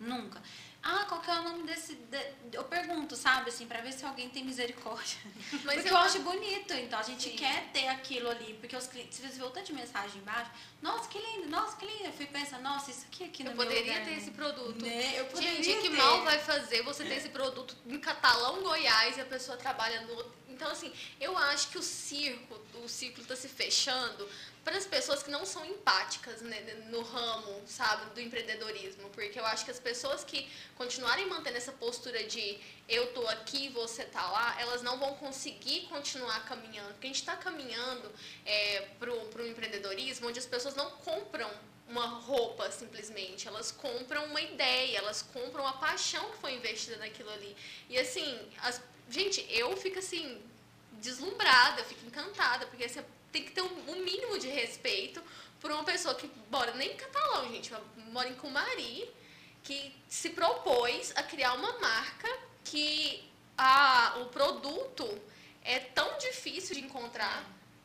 Nunca. 0.00 0.40
Ah, 0.80 1.04
qual 1.08 1.20
que 1.20 1.28
é 1.28 1.34
o 1.34 1.42
nome 1.42 1.64
desse. 1.64 1.96
de- 1.96 2.34
Eu 2.52 2.62
pergunto, 2.64 3.16
sabe, 3.16 3.50
assim, 3.50 3.66
pra 3.66 3.80
ver 3.80 3.92
se 3.92 4.04
alguém 4.04 4.28
tem 4.30 4.44
misericórdia. 4.44 5.18
Mas 5.64 5.74
porque 5.74 5.88
eu 5.88 5.92
eu 5.92 5.96
acho 5.98 6.20
bonito, 6.20 6.72
então 6.72 7.00
a 7.00 7.02
gente 7.02 7.30
Sim. 7.30 7.36
quer 7.36 7.68
ter 7.72 7.88
aquilo 7.88 8.30
ali, 8.30 8.54
porque 8.60 8.76
os 8.76 8.86
clientes, 8.86 9.18
se 9.18 9.26
você 9.28 9.38
tanto 9.50 9.64
de 9.64 9.72
mensagem 9.72 10.20
embaixo, 10.20 10.50
nossa, 10.80 11.08
que 11.08 11.18
lindo, 11.18 11.48
nossa, 11.48 11.76
que 11.76 11.84
lindo. 11.84 12.04
Eu 12.04 12.12
fui 12.12 12.26
pensando, 12.26 12.62
nossa, 12.62 12.92
isso 12.92 13.04
aqui 13.08 13.24
aqui 13.24 13.42
no 13.42 13.50
Eu 13.50 13.56
meu 13.56 13.66
poderia 13.66 13.92
lugar, 13.92 14.04
ter 14.04 14.12
né? 14.12 14.18
esse 14.18 14.30
produto. 14.30 14.84
Né? 14.84 15.18
Eu 15.20 15.24
poderia 15.26 15.62
Gente, 15.62 15.82
que 15.82 15.90
ter. 15.90 15.96
mal 15.96 16.22
vai 16.22 16.38
fazer 16.38 16.82
você 16.82 17.04
ter 17.04 17.16
esse 17.16 17.28
produto 17.30 17.76
em 17.84 17.98
Catalão, 17.98 18.62
Goiás, 18.62 19.16
e 19.16 19.20
a 19.20 19.24
pessoa 19.26 19.58
trabalha 19.58 20.00
no. 20.02 20.38
Então, 20.48 20.70
assim, 20.70 20.92
eu 21.20 21.36
acho 21.36 21.68
que 21.70 21.78
o 21.78 21.82
circo, 21.82 22.57
o 22.84 22.88
ciclo 22.88 23.22
está 23.22 23.36
se 23.36 23.48
fechando 23.48 24.28
para 24.64 24.76
as 24.76 24.86
pessoas 24.86 25.22
que 25.22 25.30
não 25.30 25.46
são 25.46 25.64
empáticas 25.64 26.42
né, 26.42 26.60
no 26.90 27.00
ramo, 27.02 27.62
sabe, 27.66 28.10
do 28.14 28.20
empreendedorismo. 28.20 29.08
Porque 29.10 29.38
eu 29.40 29.46
acho 29.46 29.64
que 29.64 29.70
as 29.70 29.80
pessoas 29.80 30.24
que 30.24 30.46
continuarem 30.76 31.26
mantendo 31.26 31.56
essa 31.56 31.72
postura 31.72 32.22
de 32.24 32.58
eu 32.88 33.12
tô 33.12 33.26
aqui, 33.28 33.68
você 33.70 34.04
tá 34.04 34.30
lá, 34.30 34.60
elas 34.60 34.82
não 34.82 34.98
vão 34.98 35.14
conseguir 35.14 35.86
continuar 35.88 36.44
caminhando. 36.44 36.90
Porque 36.92 37.06
a 37.06 37.10
gente 37.10 37.20
está 37.20 37.36
caminhando 37.36 38.10
é, 38.44 38.80
para 38.98 39.10
o 39.12 39.46
empreendedorismo 39.46 40.28
onde 40.28 40.38
as 40.38 40.46
pessoas 40.46 40.74
não 40.74 40.90
compram 40.90 41.50
uma 41.88 42.04
roupa 42.06 42.70
simplesmente, 42.70 43.48
elas 43.48 43.72
compram 43.72 44.26
uma 44.26 44.42
ideia, 44.42 44.98
elas 44.98 45.22
compram 45.22 45.66
a 45.66 45.72
paixão 45.72 46.30
que 46.32 46.36
foi 46.36 46.52
investida 46.52 46.98
naquilo 46.98 47.30
ali. 47.30 47.56
E 47.88 47.98
assim, 47.98 48.38
as- 48.58 48.82
gente, 49.08 49.46
eu 49.48 49.74
fico 49.74 49.98
assim 49.98 50.42
deslumbrada, 51.00 51.80
eu 51.80 51.84
fico 51.84 52.06
encantada, 52.06 52.66
porque 52.66 52.84
assim, 52.84 53.02
tem 53.32 53.44
que 53.44 53.52
ter 53.52 53.62
um, 53.62 53.90
um 53.90 54.04
mínimo 54.04 54.38
de 54.38 54.48
respeito 54.48 55.22
por 55.60 55.70
uma 55.70 55.84
pessoa 55.84 56.14
que 56.14 56.30
mora 56.50 56.72
nem 56.74 56.92
em 56.92 56.96
Catalão, 56.96 57.48
gente, 57.50 57.72
mora 58.10 58.28
em 58.28 58.34
Cumari, 58.34 59.10
que 59.62 59.94
se 60.08 60.30
propôs 60.30 61.12
a 61.16 61.22
criar 61.22 61.54
uma 61.54 61.78
marca 61.78 62.28
que 62.64 63.28
a, 63.56 64.18
o 64.20 64.26
produto 64.26 65.20
é 65.62 65.80
tão 65.80 66.16
difícil 66.18 66.74
de 66.74 66.82
encontrar, 66.82 67.44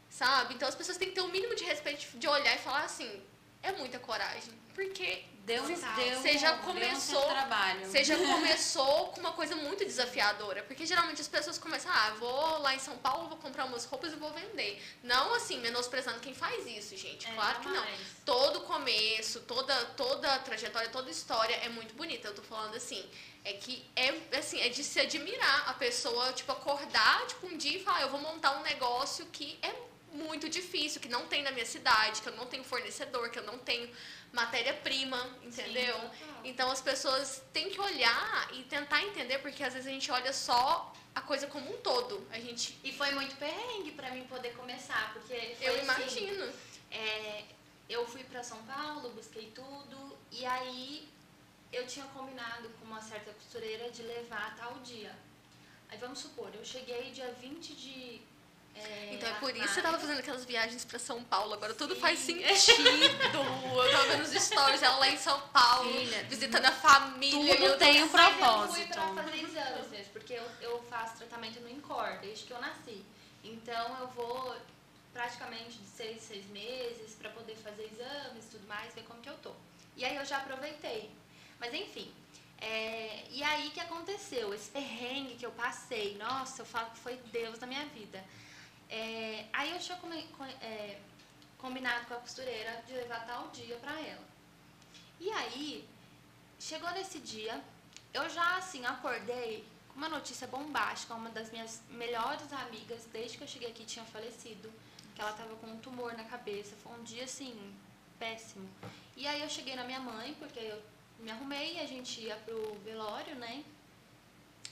sabe? 0.09 0.53
Então 0.53 0.67
as 0.67 0.75
pessoas 0.75 0.97
têm 0.97 1.09
que 1.09 1.15
ter 1.15 1.21
um 1.21 1.29
mínimo 1.29 1.55
de 1.55 1.63
respeito 1.63 2.17
de 2.17 2.27
olhar 2.27 2.55
e 2.55 2.59
falar 2.59 2.83
assim, 2.83 3.21
é 3.61 3.71
muita 3.71 3.99
coragem, 3.99 4.53
porque 4.73 5.25
Deu, 5.45 5.61
um- 5.61 5.67
deu, 5.67 6.21
Você 6.21 6.37
já 6.37 6.51
deu 6.53 6.59
um 6.61 6.63
começou- 6.63 7.19
certo 7.21 7.29
trabalho. 7.31 7.85
você 7.85 8.01
já 8.03 8.15
começou 8.17 9.07
com 9.09 9.19
uma 9.19 9.33
coisa 9.33 9.55
muito 9.57 9.83
desafiadora. 9.83 10.63
Porque 10.63 10.85
geralmente 10.85 11.19
as 11.19 11.27
pessoas 11.27 11.57
começam, 11.57 11.91
ah, 11.91 12.11
vou 12.17 12.59
lá 12.59 12.73
em 12.73 12.79
São 12.79 12.97
Paulo, 12.97 13.27
vou 13.27 13.37
comprar 13.37 13.65
umas 13.65 13.83
roupas 13.83 14.13
e 14.13 14.15
vou 14.15 14.31
vender. 14.31 14.81
Não 15.03 15.33
assim, 15.33 15.59
menosprezando 15.59 16.21
quem 16.21 16.33
faz 16.33 16.65
isso, 16.65 16.95
gente. 16.95 17.27
É, 17.27 17.33
claro 17.33 17.59
que 17.59 17.67
não. 17.67 17.85
Todo 18.25 18.61
começo, 18.61 19.41
toda, 19.41 19.75
toda 19.97 20.39
trajetória, 20.39 20.87
toda 20.89 21.11
história 21.11 21.55
é 21.57 21.67
muito 21.67 21.93
bonita. 21.93 22.29
Eu 22.29 22.35
tô 22.35 22.41
falando 22.41 22.75
assim, 22.75 23.03
é 23.43 23.51
que 23.51 23.85
é 23.97 24.37
assim, 24.37 24.61
é 24.61 24.69
de 24.69 24.81
se 24.81 24.97
admirar 25.01 25.69
a 25.69 25.73
pessoa, 25.73 26.31
tipo, 26.31 26.53
acordar, 26.53 27.27
tipo, 27.27 27.47
um 27.47 27.57
dia 27.57 27.77
e 27.79 27.83
falar, 27.83 28.03
eu 28.03 28.09
vou 28.09 28.21
montar 28.21 28.51
um 28.57 28.61
negócio 28.63 29.25
que 29.25 29.59
é 29.61 29.73
muito 30.13 30.47
difícil, 30.47 31.01
que 31.01 31.09
não 31.09 31.25
tem 31.27 31.41
na 31.41 31.51
minha 31.51 31.65
cidade, 31.65 32.21
que 32.21 32.29
eu 32.29 32.35
não 32.35 32.45
tenho 32.45 32.63
fornecedor, 32.63 33.29
que 33.31 33.39
eu 33.39 33.43
não 33.43 33.57
tenho 33.57 33.89
matéria-prima, 34.33 35.17
entendeu? 35.43 35.93
total. 35.93 36.41
então 36.43 36.71
as 36.71 36.81
pessoas 36.81 37.41
têm 37.53 37.69
que 37.69 37.79
olhar 37.79 38.49
e 38.53 38.63
tentar 38.63 39.01
entender, 39.03 39.37
porque 39.37 39.63
às 39.63 39.73
vezes 39.73 39.87
a 39.87 39.91
gente 39.91 40.11
olha 40.11 40.33
só 40.33 40.91
a 41.15 41.21
coisa 41.21 41.47
como 41.47 41.71
um 41.73 41.77
todo. 41.77 42.27
A 42.31 42.39
gente. 42.39 42.77
E 42.83 42.91
foi 42.91 43.11
muito 43.11 43.35
perrengue 43.37 43.91
pra 43.91 44.09
mim 44.11 44.25
poder 44.25 44.53
começar, 44.55 45.13
porque 45.13 45.55
foi 45.55 45.67
Eu 45.67 45.75
assim, 45.75 45.83
imagino. 45.83 46.53
é, 46.91 47.43
pra 48.29 48.43
São 48.43 48.61
Paulo, 48.63 49.11
busquei 49.11 49.51
tudo. 49.53 50.17
E 50.31 50.45
aí 50.45 51.07
eu 51.71 51.85
tinha 51.85 52.05
combinado 52.07 52.69
com 52.69 52.85
uma 52.85 53.01
certa 53.01 53.31
costureira 53.33 53.91
de 53.91 54.01
levar 54.01 54.55
tal 54.57 54.73
dia. 54.79 55.15
Aí 55.89 55.97
vamos 55.99 56.19
supor, 56.19 56.49
eu 56.55 56.65
cheguei 56.65 57.11
dia 57.11 57.31
20 57.39 57.75
de. 57.75 58.21
É, 58.75 59.09
Então 59.13 59.29
é 59.29 59.33
por 59.35 59.49
isso 59.55 59.67
que 59.67 59.73
você 59.75 59.81
tava 59.81 59.99
fazendo 59.99 60.19
aquelas 60.19 60.45
viagens 60.45 60.83
pra 60.85 60.97
São 60.99 61.23
Paulo. 61.23 61.53
Agora 61.53 61.73
tudo 61.73 61.93
Sim. 61.95 62.01
faz 62.01 62.19
sentido. 62.19 62.89
Eu 62.89 63.91
tava 63.91 64.05
vendo 64.07 64.21
os 64.23 64.31
stories 64.31 64.79
dela 64.81 64.97
lá 64.97 65.07
em 65.09 65.17
São 65.17 65.39
Paulo, 65.49 65.91
Filha, 65.91 66.23
visitando 66.23 66.65
a 66.65 66.71
família. 66.71 67.55
tudo 67.55 67.65
eu 67.65 67.77
tem 67.77 68.03
um 68.03 68.09
Mas 68.09 68.13
eu 68.13 68.37
fui 68.37 68.39
propósito. 68.39 68.93
pra 68.93 69.23
fazer 69.23 69.43
exames 69.43 69.87
mesmo, 69.89 70.13
porque 70.13 70.33
eu, 70.33 70.45
eu 70.61 70.83
faço 70.89 71.17
tratamento 71.17 71.59
no 71.61 71.69
INCOR 71.69 72.17
desde 72.21 72.45
que 72.45 72.51
eu 72.51 72.59
nasci. 72.59 73.03
Então 73.43 73.97
eu 73.99 74.07
vou 74.09 74.55
praticamente 75.13 75.77
de 75.77 75.85
seis, 75.87 76.21
seis 76.23 76.45
meses 76.47 77.13
pra 77.15 77.29
poder 77.29 77.55
fazer 77.57 77.83
exames 77.83 78.45
e 78.45 78.47
tudo 78.49 78.67
mais, 78.67 78.93
ver 78.95 79.03
como 79.03 79.21
que 79.21 79.29
eu 79.29 79.37
tô. 79.37 79.51
E 79.95 80.03
aí 80.03 80.15
eu 80.15 80.25
já 80.25 80.37
aproveitei. 80.37 81.11
Mas 81.59 81.73
enfim. 81.73 82.11
é, 82.59 83.25
e 83.29 83.43
aí 83.43 83.69
que 83.69 83.79
aconteceu? 83.79 84.53
Esse 84.53 84.69
perrengue 84.71 85.35
que 85.35 85.45
eu 85.45 85.51
passei, 85.51 86.15
nossa, 86.17 86.61
eu 86.61 86.65
falo 86.65 86.89
que 86.91 86.99
foi 86.99 87.15
Deus 87.31 87.59
na 87.59 87.67
minha 87.67 87.85
vida. 87.85 88.23
É, 88.89 89.45
aí 89.53 89.71
eu 89.71 89.79
tinha 89.79 89.97
é, 90.61 90.99
combinado 91.57 92.05
com 92.07 92.13
a 92.13 92.17
costureira 92.17 92.83
de 92.85 92.93
levar 92.93 93.25
tal 93.25 93.47
dia 93.49 93.77
pra 93.77 93.99
ela. 93.99 94.27
E 95.19 95.29
aí, 95.31 95.87
chegou 96.59 96.91
nesse 96.91 97.19
dia, 97.19 97.63
eu 98.13 98.29
já 98.29 98.57
assim 98.57 98.85
acordei 98.85 99.65
com 99.87 99.95
uma 99.95 100.09
notícia 100.09 100.47
bombástica. 100.47 101.13
Uma 101.13 101.29
das 101.29 101.49
minhas 101.51 101.81
melhores 101.89 102.51
amigas, 102.51 103.05
desde 103.11 103.37
que 103.37 103.43
eu 103.43 103.47
cheguei 103.47 103.69
aqui, 103.69 103.85
tinha 103.85 104.05
falecido. 104.05 104.71
Que 105.15 105.21
ela 105.21 105.33
tava 105.33 105.55
com 105.55 105.67
um 105.67 105.77
tumor 105.77 106.13
na 106.17 106.23
cabeça. 106.23 106.75
Foi 106.83 106.91
um 106.93 107.03
dia 107.03 107.23
assim, 107.23 107.73
péssimo. 108.19 108.69
E 109.15 109.27
aí 109.27 109.41
eu 109.41 109.49
cheguei 109.49 109.75
na 109.75 109.83
minha 109.83 109.99
mãe, 109.99 110.35
porque 110.39 110.59
eu 110.59 110.81
me 111.19 111.31
arrumei 111.31 111.75
e 111.75 111.79
a 111.79 111.85
gente 111.85 112.19
ia 112.19 112.35
pro 112.37 112.75
velório, 112.83 113.35
né? 113.35 113.63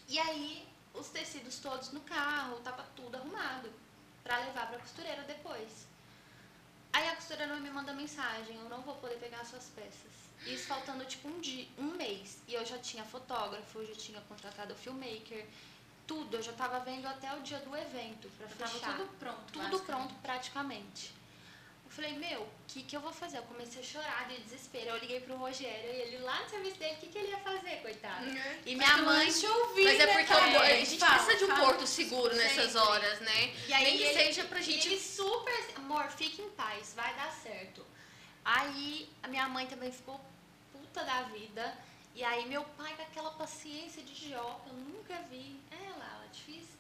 E 0.07 0.19
aí 0.19 0.67
os 0.93 1.07
tecidos 1.09 1.59
todos 1.59 1.91
no 1.93 2.01
carro, 2.01 2.59
tava 2.59 2.83
tudo 2.95 3.15
arrumado 3.15 3.71
pra 4.23 4.37
levar 4.39 4.67
pra 4.67 4.79
costureira 4.79 5.23
depois. 5.23 5.87
Aí 6.93 7.07
a 7.07 7.15
costureira 7.15 7.55
me 7.55 7.69
manda 7.69 7.93
mensagem, 7.93 8.55
eu 8.57 8.69
não 8.69 8.81
vou 8.81 8.95
poder 8.95 9.15
pegar 9.15 9.45
suas 9.45 9.65
peças. 9.69 10.11
Isso 10.45 10.67
faltando 10.67 11.05
tipo 11.05 11.27
um 11.29 11.39
dia, 11.39 11.67
um 11.77 11.95
mês. 11.95 12.39
E 12.47 12.53
eu 12.53 12.65
já 12.65 12.77
tinha 12.79 13.03
fotógrafo, 13.03 13.79
eu 13.79 13.85
já 13.87 13.95
tinha 13.95 14.21
contratado 14.21 14.73
o 14.73 14.77
filmmaker, 14.77 15.45
tudo. 16.07 16.35
Eu 16.35 16.41
já 16.41 16.51
tava 16.53 16.79
vendo 16.79 17.05
até 17.07 17.33
o 17.35 17.41
dia 17.41 17.59
do 17.59 17.75
evento 17.77 18.29
pra 18.37 18.47
Já 18.47 18.55
tava 18.55 18.71
fechar. 18.71 18.97
tudo 18.97 19.17
pronto. 19.17 19.53
Tudo 19.53 19.79
pronto 19.81 20.13
praticamente. 20.15 21.13
Falei, 21.91 22.13
meu, 22.13 22.41
o 22.43 22.49
que, 22.69 22.83
que 22.83 22.95
eu 22.95 23.01
vou 23.01 23.11
fazer? 23.11 23.37
Eu 23.39 23.43
comecei 23.43 23.81
a 23.81 23.83
chorar 23.83 24.25
de 24.29 24.37
desespero. 24.43 24.91
Eu 24.91 24.97
liguei 24.97 25.19
pro 25.19 25.35
Rogério 25.35 25.89
e 25.91 25.95
ele 26.03 26.17
lá 26.19 26.41
no 26.41 26.49
serviço 26.49 26.77
dele, 26.77 26.93
o 26.93 26.97
que, 26.99 27.07
que 27.07 27.17
ele 27.17 27.27
ia 27.31 27.37
fazer, 27.39 27.81
coitado? 27.81 28.25
E 28.65 28.75
minha 28.75 28.97
mãe. 28.99 29.29
te 29.31 29.45
ouvi, 29.45 29.83
Mas 29.83 29.99
é 29.99 30.05
né, 30.05 30.13
porque 30.13 30.33
o- 30.33 30.59
a 30.61 30.69
gente 30.75 30.97
Fala, 30.97 31.13
precisa 31.15 31.37
de 31.37 31.43
um 31.43 31.47
fala. 31.47 31.65
porto 31.65 31.85
seguro 31.87 32.33
nessas 32.33 32.71
Sempre. 32.71 32.87
horas, 32.87 33.19
né? 33.19 33.53
E 33.67 33.73
aí 33.73 33.83
Nem 33.83 33.97
que 33.97 34.03
ele- 34.03 34.13
seja 34.23 34.43
pra 34.45 34.61
gente. 34.61 34.87
ele 34.87 34.99
super. 34.99 35.69
Amor, 35.75 36.09
fique 36.11 36.41
em 36.41 36.49
paz, 36.51 36.93
vai 36.95 37.13
dar 37.15 37.29
certo. 37.33 37.85
Aí 38.45 39.09
a 39.21 39.27
minha 39.27 39.47
mãe 39.49 39.67
também 39.67 39.91
ficou 39.91 40.19
puta 40.71 41.03
da 41.03 41.23
vida. 41.23 41.77
E 42.15 42.23
aí 42.23 42.45
meu 42.47 42.63
pai 42.77 42.93
com 42.95 43.01
aquela 43.03 43.31
paciência 43.31 44.01
de 44.01 44.29
Jó, 44.29 44.61
que 44.63 44.69
eu 44.69 44.75
nunca 44.75 45.15
vi. 45.29 45.59
É, 45.71 45.89
Lala, 45.89 46.25
difícil, 46.31 46.61
né? 46.61 46.70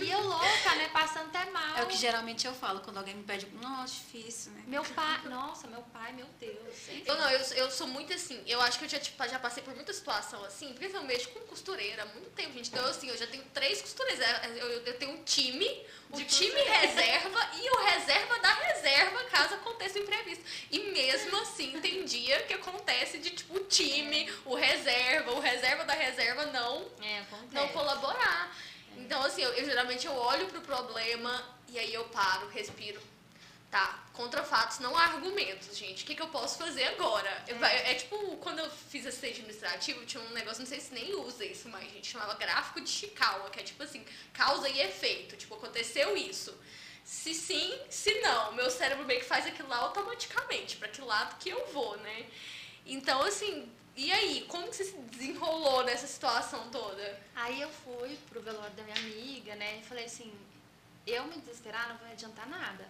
E 0.00 0.10
eu 0.10 0.22
louca, 0.22 0.74
né? 0.76 0.88
Passando 0.92 1.26
até 1.26 1.50
mal. 1.50 1.76
É 1.76 1.82
o 1.82 1.86
que 1.86 1.96
geralmente 1.96 2.46
eu 2.46 2.54
falo 2.54 2.80
quando 2.80 2.98
alguém 2.98 3.14
me 3.14 3.22
pede. 3.22 3.46
Nossa, 3.60 3.94
difícil, 3.94 4.52
né? 4.52 4.64
Meu 4.66 4.84
pai. 4.84 5.20
Nossa, 5.24 5.66
meu 5.66 5.82
pai, 5.82 6.12
meu 6.12 6.26
Deus. 6.40 6.76
Eu 7.06 7.16
não, 7.16 7.30
eu, 7.30 7.40
eu 7.40 7.70
sou 7.70 7.86
muito 7.86 8.12
assim. 8.12 8.42
Eu 8.46 8.60
acho 8.60 8.78
que 8.78 8.84
eu 8.84 8.88
já, 8.88 8.98
tipo, 8.98 9.28
já 9.28 9.38
passei 9.38 9.62
por 9.62 9.74
muita 9.74 9.92
situação 9.92 10.42
assim, 10.44 10.72
porque 10.72 10.96
eu 10.96 11.02
mexo 11.04 11.28
com 11.30 11.40
costureira 11.40 12.02
há 12.02 12.06
muito 12.06 12.30
tempo, 12.30 12.52
gente. 12.54 12.70
Então, 12.70 12.84
assim, 12.86 13.08
eu 13.08 13.16
já 13.16 13.26
tenho 13.26 13.44
três 13.54 13.80
costureiras. 13.80 14.26
Eu, 14.44 14.68
eu, 14.68 14.82
eu 14.86 14.98
tenho 14.98 15.12
um 15.12 15.22
time, 15.24 15.66
o 16.10 16.16
De 16.16 16.24
time 16.24 16.60
reserva 16.62 17.50
e 17.54 17.70
o 17.70 17.84
reserva 17.84 18.38
da 18.38 18.52
reserva, 18.54 19.24
caso 19.24 19.54
aconteça 19.54 19.98
um 19.98 20.02
imprevisto. 20.02 20.44
E 20.70 20.78
mesmo 20.90 21.36
assim, 21.40 21.78
tem 21.80 22.04
dia 22.04 22.42
que 22.42 22.54
acontece 22.54 23.18
de, 23.18 23.30
tipo, 23.30 23.56
o 23.56 23.60
time, 23.64 24.30
o 24.44 24.54
reserva, 24.54 25.32
o 25.32 25.40
reserva 25.40 25.84
da 25.84 25.92
reserva 25.92 26.46
não 26.46 26.86
É, 27.02 27.22
não 27.52 27.68
colaborar. 27.68 28.37
Então, 28.96 29.22
assim, 29.22 29.42
eu, 29.42 29.50
eu 29.52 29.64
geralmente 29.64 30.06
eu 30.06 30.12
olho 30.14 30.46
pro 30.46 30.60
problema 30.60 31.42
e 31.68 31.78
aí 31.78 31.92
eu 31.94 32.04
paro, 32.06 32.48
respiro. 32.48 33.00
Tá, 33.70 34.02
contra 34.14 34.42
fatos, 34.42 34.78
não 34.78 34.96
há 34.96 35.02
argumentos, 35.04 35.76
gente. 35.76 36.02
O 36.02 36.06
que, 36.06 36.14
que 36.14 36.22
eu 36.22 36.28
posso 36.28 36.56
fazer 36.56 36.84
agora? 36.84 37.44
Eu- 37.46 37.62
É. 37.62 37.94
tipo, 37.94 38.16
quando 38.38 38.60
eu 38.60 38.70
fiz 38.70 39.04
assistente 39.06 39.40
administrativo, 39.40 40.06
tinha 40.06 40.22
um 40.22 40.30
negócio, 40.30 40.60
não 40.60 40.66
sei 40.66 40.80
se 40.80 40.94
nem 40.94 41.14
usa 41.14 41.44
isso 41.44 41.68
mais, 41.68 41.84
gente, 41.92 42.10
chamava 42.10 42.32
gráfico 42.34 42.80
de 42.80 42.88
Chikawa, 42.88 43.50
que 43.50 43.60
é 43.60 43.62
tipo 43.62 43.82
assim, 43.82 44.02
causa 44.32 44.66
e 44.70 44.80
efeito. 44.80 45.36
Tipo, 45.36 45.54
aconteceu 45.56 46.16
isso. 46.16 46.58
Se 47.04 47.34
sim, 47.34 47.78
se 47.90 48.14
não. 48.20 48.52
Meu 48.52 48.70
cérebro 48.70 49.04
meio 49.04 49.20
que 49.20 49.26
faz 49.26 49.46
aquilo 49.46 49.68
lá 49.68 49.76
automaticamente, 49.78 50.76
pra 50.78 50.88
que 50.88 51.02
lado 51.02 51.38
que 51.38 51.50
eu 51.50 51.66
vou, 51.70 51.94
né? 51.98 52.26
Então, 52.86 53.20
assim, 53.22 53.70
e 53.98 54.12
aí? 54.12 54.44
Como 54.46 54.68
que 54.68 54.76
você 54.76 54.84
se 54.84 54.96
desenrolou 54.96 55.82
nessa 55.82 56.06
situação 56.06 56.70
toda? 56.70 57.20
Aí 57.34 57.60
eu 57.60 57.68
fui 57.68 58.16
pro 58.28 58.40
velório 58.40 58.70
da 58.76 58.84
minha 58.84 58.96
amiga, 58.96 59.56
né? 59.56 59.78
E 59.78 59.82
falei 59.82 60.04
assim, 60.04 60.32
eu 61.04 61.24
me 61.26 61.36
desesperar 61.38 61.88
não 61.88 61.98
vai 61.98 62.12
adiantar 62.12 62.48
nada. 62.48 62.86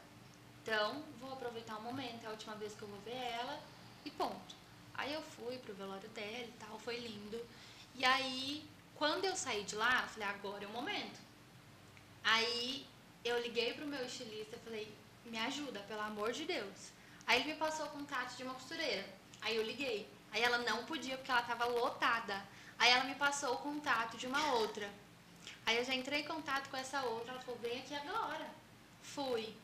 Então, 0.62 1.02
vou 1.18 1.32
aproveitar 1.32 1.78
o 1.78 1.82
momento, 1.82 2.24
é 2.24 2.26
a 2.26 2.30
última 2.30 2.54
vez 2.56 2.74
que 2.74 2.82
eu 2.82 2.88
vou 2.88 3.00
ver 3.00 3.16
ela 3.16 3.58
e 4.04 4.10
ponto. 4.10 4.54
Aí 4.92 5.14
eu 5.14 5.22
fui 5.22 5.56
pro 5.56 5.72
velório 5.72 6.08
dela 6.10 6.44
e 6.44 6.54
tal, 6.60 6.78
foi 6.78 6.98
lindo. 6.98 7.40
E 7.94 8.04
aí, 8.04 8.68
quando 8.94 9.24
eu 9.24 9.34
saí 9.34 9.64
de 9.64 9.76
lá, 9.76 10.02
eu 10.02 10.08
falei, 10.08 10.28
agora 10.28 10.64
é 10.64 10.66
o 10.66 10.72
momento. 10.72 11.18
Aí 12.22 12.86
eu 13.24 13.40
liguei 13.40 13.72
pro 13.72 13.86
meu 13.86 14.04
estilista 14.04 14.56
e 14.56 14.58
falei, 14.58 14.94
me 15.24 15.38
ajuda, 15.38 15.80
pelo 15.88 16.02
amor 16.02 16.32
de 16.32 16.44
Deus. 16.44 16.92
Aí 17.26 17.40
ele 17.40 17.54
me 17.54 17.58
passou 17.58 17.86
o 17.86 17.90
contato 17.90 18.36
de 18.36 18.42
uma 18.42 18.52
costureira. 18.52 19.08
Aí 19.40 19.56
eu 19.56 19.62
liguei. 19.62 20.17
Aí 20.32 20.42
ela 20.42 20.58
não 20.58 20.84
podia 20.84 21.16
porque 21.16 21.30
ela 21.30 21.42
tava 21.42 21.64
lotada. 21.64 22.42
Aí 22.78 22.90
ela 22.90 23.04
me 23.04 23.14
passou 23.14 23.54
o 23.54 23.58
contato 23.58 24.16
de 24.16 24.26
uma 24.26 24.54
outra. 24.54 24.88
Aí 25.66 25.76
eu 25.76 25.84
já 25.84 25.94
entrei 25.94 26.20
em 26.20 26.24
contato 26.24 26.68
com 26.70 26.76
essa 26.76 27.02
outra, 27.02 27.32
ela 27.32 27.42
falou, 27.42 27.60
vem 27.60 27.78
aqui 27.78 27.94
agora. 27.94 28.46
Fui, 29.02 29.54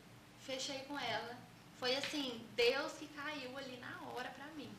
fechei 0.45 0.81
com 0.81 0.99
ela. 0.99 1.37
Foi 1.79 1.95
assim, 1.97 2.47
Deus 2.55 2.93
que 2.93 3.07
caiu 3.09 3.57
ali 3.57 3.77
na 3.79 4.11
hora 4.11 4.31
pra 4.31 4.47
mim. 4.57 4.71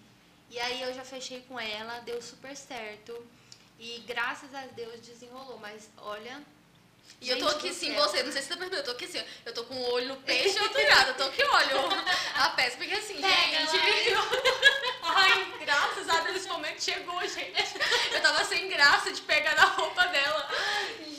E 0.50 0.60
aí 0.60 0.82
eu 0.82 0.94
já 0.94 1.04
fechei 1.04 1.42
com 1.42 1.60
ela, 1.60 2.00
deu 2.00 2.22
super 2.22 2.56
certo. 2.56 3.26
E 3.80 4.00
graças 4.08 4.54
a 4.54 4.62
Deus 4.68 5.02
desenrolou. 5.02 5.58
Mas 5.60 5.90
olha. 5.98 6.42
E 7.22 7.30
eu 7.30 7.40
tô 7.40 7.48
aqui 7.48 7.74
sim, 7.74 7.94
você, 7.94 8.24
não 8.24 8.32
sei 8.32 8.42
se 8.42 8.48
você 8.48 8.54
tá 8.54 8.58
percebendo, 8.58 8.76
eu 8.78 8.84
tô 8.84 8.92
aqui 8.92 9.06
assim, 9.06 9.24
eu 9.46 9.54
tô 9.54 9.64
com 9.66 9.76
o 9.76 9.92
olho 9.94 10.08
no 10.08 10.18
peixe 10.18 10.58
e 10.58 10.62
outro 10.62 10.82
lado, 10.90 11.10
eu 11.10 11.18
tô 11.18 11.24
aqui, 11.24 11.44
olha, 11.44 11.76
a 12.36 12.50
peça, 12.50 12.78
porque 12.78 12.94
assim, 12.94 13.22
Pega 13.22 13.60
gente, 13.68 14.10
ai, 15.16 15.58
graças 15.66 16.10
a 16.10 16.20
Deus 16.22 16.38
esse 16.38 16.48
momento 16.48 16.84
chegou, 16.84 17.20
gente, 17.28 17.80
eu 18.12 18.22
tava 18.22 18.44
sem 18.46 18.68
graça 18.70 19.12
de 19.12 19.22
pegar 19.22 19.56
na 19.56 19.66
roupa 19.66 20.06
dela, 20.08 20.50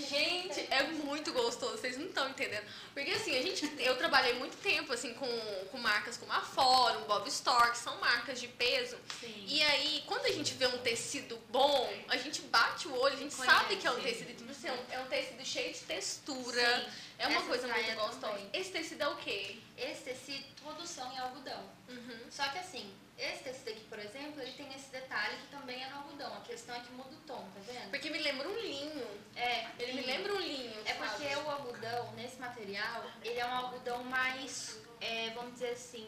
gente, 0.09 0.66
é 0.70 0.82
muito 0.84 1.32
gostoso, 1.32 1.78
vocês 1.78 1.97
não 1.99 2.07
estão 2.07 2.28
entendendo, 2.28 2.64
porque 2.94 3.11
assim, 3.11 3.36
a 3.38 3.42
gente, 3.42 3.70
eu 3.78 3.97
trabalhei 3.97 4.34
muito 4.34 4.57
tempo, 4.59 4.92
assim, 4.92 5.14
com, 5.14 5.26
com 5.70 5.78
marcas 5.78 6.16
como 6.16 6.32
a 6.32 6.40
Fórum, 6.40 7.03
Bob 7.05 7.26
Store, 7.28 7.70
que 7.72 7.78
são 7.78 7.97
marcas 7.99 8.40
de 8.40 8.49
peso, 8.49 8.97
Sim. 9.20 9.44
e 9.49 9.62
aí, 9.62 10.05
quando 10.07 10.26
a 10.26 10.32
gente 10.32 10.55
vê 10.55 10.66
um 10.66 10.78
tecido 10.78 11.36
bom, 11.51 11.92
a 12.09 12.16
gente 12.16 12.42
bate 12.42 12.88
o 12.88 12.94
olho, 12.99 13.14
a 13.14 13.18
gente 13.18 13.34
Conhece. 13.34 13.57
sabe 13.57 13.76
que 13.76 13.86
é 13.86 13.90
um 13.90 14.01
tecido, 14.01 14.34
tipo 14.36 14.51
assim, 14.51 14.68
é 14.68 14.72
um- 14.99 15.03
é 15.03 15.05
tecido 15.07 15.44
cheio 15.44 15.72
de 15.72 15.80
textura. 15.80 16.80
Sim. 16.84 16.90
É 17.18 17.26
uma 17.28 17.38
Essa 17.38 17.47
coisa 17.47 17.66
muito 17.68 17.94
gostosa. 17.94 18.18
também. 18.20 18.51
Esse 18.53 18.70
tecido 18.70 19.03
é 19.03 19.09
o 19.09 19.16
quê? 19.16 19.57
Esse 19.78 20.03
tecido, 20.03 20.44
todos 20.62 20.86
são 20.88 21.11
em 21.14 21.18
algodão. 21.18 21.62
Uhum. 21.88 22.18
Só 22.30 22.47
que 22.49 22.59
assim, 22.59 22.92
esse 23.18 23.44
tecido 23.44 23.70
aqui, 23.70 23.84
por 23.84 23.98
exemplo, 23.98 24.42
ele 24.42 24.52
tem 24.52 24.72
esse 24.74 24.90
detalhe 24.90 25.36
que 25.38 25.46
também 25.48 25.82
é 25.82 25.88
no 25.88 25.96
algodão. 25.96 26.34
A 26.34 26.40
questão 26.40 26.74
é 26.74 26.80
que 26.80 26.92
muda 26.92 27.14
o 27.14 27.20
tom, 27.20 27.48
tá 27.54 27.60
vendo? 27.66 27.90
Porque 27.90 28.10
me 28.10 28.18
lembra 28.18 28.46
um 28.46 28.58
linho. 28.58 29.06
É, 29.34 29.66
Ele 29.78 29.94
me 29.94 30.02
lembra 30.02 30.34
um 30.34 30.40
linho. 30.40 30.74
É 30.84 30.94
sabe? 30.94 31.08
porque 31.08 31.36
o 31.36 31.50
algodão, 31.50 32.12
nesse 32.12 32.38
material, 32.38 33.04
ele 33.22 33.40
é 33.40 33.46
um 33.46 33.54
algodão 33.54 34.04
mais, 34.04 34.78
é, 35.00 35.30
vamos 35.30 35.54
dizer 35.54 35.70
assim, 35.70 36.06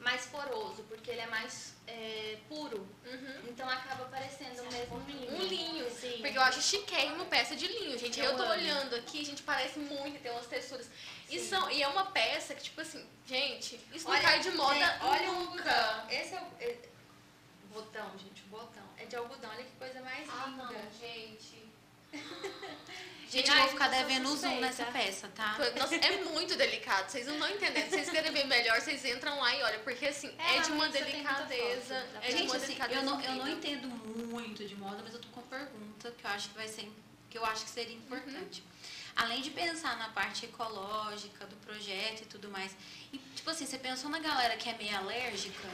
mais 0.00 0.26
poroso, 0.26 0.82
porque 0.84 1.10
ele 1.10 1.20
é 1.20 1.26
mais 1.26 1.74
é, 1.86 2.38
puro. 2.48 2.86
Uhum. 3.06 3.40
Então 3.48 3.68
acaba 3.68 4.04
parecendo 4.06 4.62
mesmo 4.70 4.96
um 4.96 5.04
linho. 5.06 5.32
Um 5.34 5.42
linho. 5.42 5.90
Sim. 5.90 6.18
Porque 6.20 6.36
eu 6.36 6.42
acho 6.42 6.60
chiquérrimo 6.62 7.24
peça 7.26 7.56
de 7.56 7.66
linho, 7.66 7.98
gente. 7.98 8.18
Eu 8.20 8.26
Eu, 8.32 8.36
tô 8.36 8.42
amo. 8.42 8.52
olhando 8.52 8.94
aqui, 8.96 9.24
gente, 9.24 9.42
parece 9.42 9.78
muito, 9.78 10.20
tem 10.22 10.30
umas 10.32 10.46
texturas. 10.46 10.88
E, 11.30 11.38
são, 11.40 11.70
e 11.70 11.82
é 11.82 11.88
uma 11.88 12.06
peça 12.06 12.54
que, 12.54 12.64
tipo 12.64 12.80
assim, 12.80 13.04
gente, 13.26 13.80
isso 13.92 14.08
Olha, 14.08 14.18
não 14.22 14.28
cai 14.28 14.40
de 14.40 14.50
moda 14.52 14.74
gente, 14.74 15.02
olha 15.04 15.32
nunca. 15.32 16.06
Esse 16.10 16.34
é 16.34 16.40
o 16.40 16.46
é- 16.62 16.78
botão, 17.72 18.10
gente, 18.18 18.42
o 18.42 18.46
botão. 18.48 18.84
É 18.98 19.04
de 19.06 19.16
algodão, 19.16 19.50
olha 19.50 19.64
que 19.64 19.72
coisa 19.78 20.00
mais 20.02 20.28
Ah, 20.28 20.46
linda. 20.48 20.64
não, 20.64 20.92
gente. 21.00 21.64
Gente, 23.34 23.50
eu 23.50 23.56
vou 23.56 23.68
ficar 23.68 23.88
devendo 23.88 24.28
o 24.28 24.36
zoom 24.36 24.60
nessa 24.60 24.84
peça, 24.84 25.26
tá? 25.34 25.58
Nossa, 25.76 25.96
é 25.96 26.22
muito 26.22 26.54
delicado. 26.56 27.10
Vocês 27.10 27.26
não 27.26 27.34
estão 27.34 27.50
entendendo. 27.50 27.84
Se 27.86 27.90
vocês 27.90 28.10
querem 28.10 28.30
ver 28.30 28.46
melhor, 28.46 28.80
vocês 28.80 29.04
entram 29.04 29.40
lá 29.40 29.52
e 29.56 29.62
olham. 29.64 29.80
Porque, 29.80 30.06
assim, 30.06 30.32
é, 30.38 30.56
É, 30.56 30.60
de 30.60 30.70
uma 30.70 30.88
delicadeza. 30.88 31.94
É 32.22 32.26
de 32.28 32.32
Gente, 32.32 32.44
uma 32.44 32.56
assim, 32.56 32.66
delicadeza. 32.66 33.00
eu 33.00 33.04
não, 33.04 33.20
eu 33.20 33.34
não 33.34 33.48
entendo 33.48 33.88
muito 33.88 34.64
de 34.64 34.76
moda, 34.76 35.00
mas 35.02 35.14
eu 35.14 35.20
tô 35.20 35.26
com 35.28 35.40
uma 35.40 35.48
pergunta 35.48 36.12
que 36.12 36.24
eu 36.24 36.30
acho 36.30 36.48
que 36.50 36.54
vai 36.54 36.68
ser 36.68 36.88
que 37.28 37.38
eu 37.38 37.44
acho 37.44 37.64
que 37.64 37.70
seria 37.70 37.96
importante. 37.96 38.62
Além 39.16 39.42
de 39.42 39.50
pensar 39.50 39.96
na 39.96 40.10
parte 40.10 40.44
ecológica 40.44 41.44
do 41.46 41.56
projeto 41.56 42.22
e 42.22 42.26
tudo 42.26 42.48
mais. 42.48 42.76
E, 43.12 43.18
tipo 43.18 43.50
assim, 43.50 43.66
você 43.66 43.76
pensou 43.76 44.08
na 44.08 44.20
galera 44.20 44.56
que 44.56 44.68
é 44.68 44.74
meio 44.74 44.96
alérgica? 44.96 45.68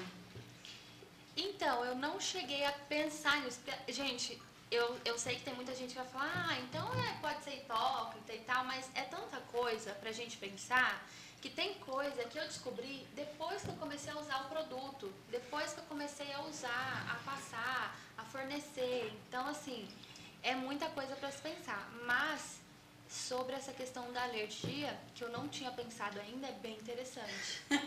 Então, 1.37 1.85
eu 1.85 1.95
não 1.95 2.19
cheguei 2.19 2.65
a 2.65 2.73
pensar 2.73 3.43
nisso. 3.43 3.61
Gente, 3.89 4.41
eu, 4.71 4.99
eu 5.05 5.18
sei 5.18 5.37
que 5.37 5.43
tem 5.43 5.55
muita 5.55 5.75
gente 5.75 5.91
que 5.91 5.99
vai 5.99 6.07
falar, 6.09 6.47
ah, 6.49 6.59
então 6.61 6.89
é, 7.05 7.18
pode 7.21 7.43
ser 7.45 7.55
hipócrita 7.57 8.33
e 8.33 8.41
tal, 8.41 8.64
mas 8.64 8.89
é 8.95 9.03
tanta 9.03 9.39
coisa 9.53 9.93
pra 9.95 10.12
gente 10.12 10.37
pensar 10.37 11.05
que 11.41 11.49
tem 11.51 11.75
coisa 11.75 12.23
que 12.25 12.39
eu 12.39 12.45
descobri 12.45 13.07
depois 13.14 13.62
que 13.62 13.68
eu 13.68 13.75
comecei 13.75 14.12
a 14.12 14.18
usar 14.18 14.43
o 14.43 14.49
produto, 14.49 15.12
depois 15.31 15.73
que 15.73 15.81
eu 15.81 15.85
comecei 15.85 16.31
a 16.33 16.41
usar, 16.43 17.07
a 17.11 17.14
passar, 17.31 17.97
a 18.18 18.25
fornecer. 18.25 19.11
Então, 19.27 19.47
assim, 19.49 19.89
é 20.43 20.55
muita 20.55 20.87
coisa 20.91 21.16
para 21.16 21.31
se 21.31 21.41
pensar. 21.41 21.91
Mas 22.05 22.61
sobre 23.09 23.57
essa 23.57 23.73
questão 23.73 24.12
da 24.12 24.23
alergia, 24.23 24.97
que 25.14 25.25
eu 25.25 25.31
não 25.31 25.49
tinha 25.49 25.71
pensado 25.73 26.21
ainda, 26.21 26.47
é 26.47 26.53
bem 26.53 26.75
interessante. 26.75 27.62
É 27.71 27.81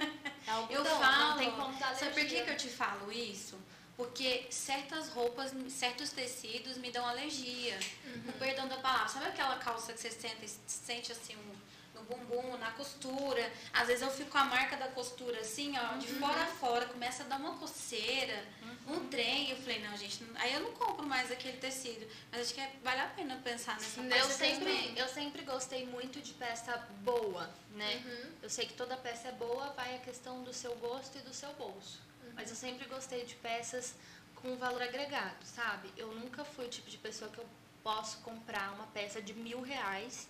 Eu 0.73 0.83
não 0.83 0.99
falo. 0.99 1.37
tem 1.37 1.51
como 1.51 1.79
dar 1.79 1.95
Sabe 1.95 2.11
por 2.11 2.13
que, 2.15 2.19
alergia. 2.21 2.43
que 2.45 2.51
eu 2.51 2.57
te 2.57 2.69
falo 2.69 3.11
isso? 3.11 3.57
Porque 3.95 4.47
certas 4.49 5.09
roupas, 5.09 5.51
certos 5.69 6.09
tecidos 6.11 6.77
me 6.77 6.91
dão 6.91 7.05
alergia. 7.05 7.77
Uhum. 8.05 8.29
O 8.29 8.33
perdão 8.33 8.67
da 8.67 8.77
palavra. 8.77 9.07
Sabe 9.09 9.27
aquela 9.27 9.57
calça 9.57 9.93
que 9.93 9.99
você 9.99 10.09
sente, 10.09 10.49
sente 10.65 11.11
assim 11.11 11.35
um- 11.35 11.55
no 11.93 12.01
bumbum, 12.05 12.57
na 12.57 12.71
costura? 12.71 13.51
Às 13.71 13.85
vezes 13.87 14.01
eu 14.01 14.09
fico 14.09 14.31
com 14.31 14.37
a 14.39 14.45
marca 14.45 14.75
da 14.77 14.87
costura 14.87 15.39
assim, 15.39 15.75
ó, 15.77 15.97
de 15.97 16.07
fora 16.07 16.41
a 16.41 16.47
fora, 16.47 16.85
começa 16.87 17.21
a 17.23 17.27
dar 17.27 17.37
uma 17.37 17.55
coceira, 17.57 18.43
um 18.87 19.07
trem. 19.09 19.51
Eu 19.51 19.57
falei, 19.57 19.79
não, 19.83 19.95
gente, 19.95 20.25
aí 20.37 20.53
eu 20.55 20.61
não 20.61 20.71
compro 20.73 21.05
mais 21.05 21.31
aquele 21.31 21.57
tecido. 21.59 22.07
Mas 22.31 22.41
acho 22.41 22.53
que 22.55 22.61
é- 22.61 22.73
vale 22.83 22.99
a 22.99 23.07
pena 23.09 23.39
pensar 23.43 23.75
nessa 23.79 24.01
Eu 24.01 24.09
parte 24.09 24.21
Eu 24.23 24.29
sempre, 24.31 24.93
eu 24.99 25.07
sempre 25.07 25.41
gostei 25.43 25.85
muito 25.85 26.19
de 26.19 26.33
peça 26.33 26.75
boa, 27.03 27.47
né? 27.75 28.01
Uhum. 28.03 28.31
Eu 28.41 28.49
sei 28.49 28.65
que 28.65 28.73
toda 28.73 28.97
peça 28.97 29.27
é 29.27 29.31
boa, 29.33 29.69
vai 29.73 29.95
a 29.95 29.99
questão 29.99 30.41
do 30.43 30.51
seu 30.51 30.75
gosto 30.77 31.15
e 31.19 31.21
do 31.21 31.33
seu 31.33 31.53
bolso. 31.53 31.99
Mas 32.35 32.49
eu 32.49 32.55
sempre 32.55 32.85
gostei 32.87 33.25
de 33.25 33.35
peças 33.35 33.95
com 34.35 34.55
valor 34.57 34.81
agregado, 34.81 35.43
sabe? 35.45 35.91
Eu 35.95 36.13
nunca 36.13 36.43
fui 36.43 36.65
o 36.65 36.69
tipo 36.69 36.89
de 36.89 36.97
pessoa 36.97 37.29
que 37.31 37.37
eu 37.39 37.45
posso 37.83 38.17
comprar 38.19 38.71
uma 38.73 38.87
peça 38.87 39.21
de 39.21 39.33
mil 39.33 39.61
reais, 39.61 40.27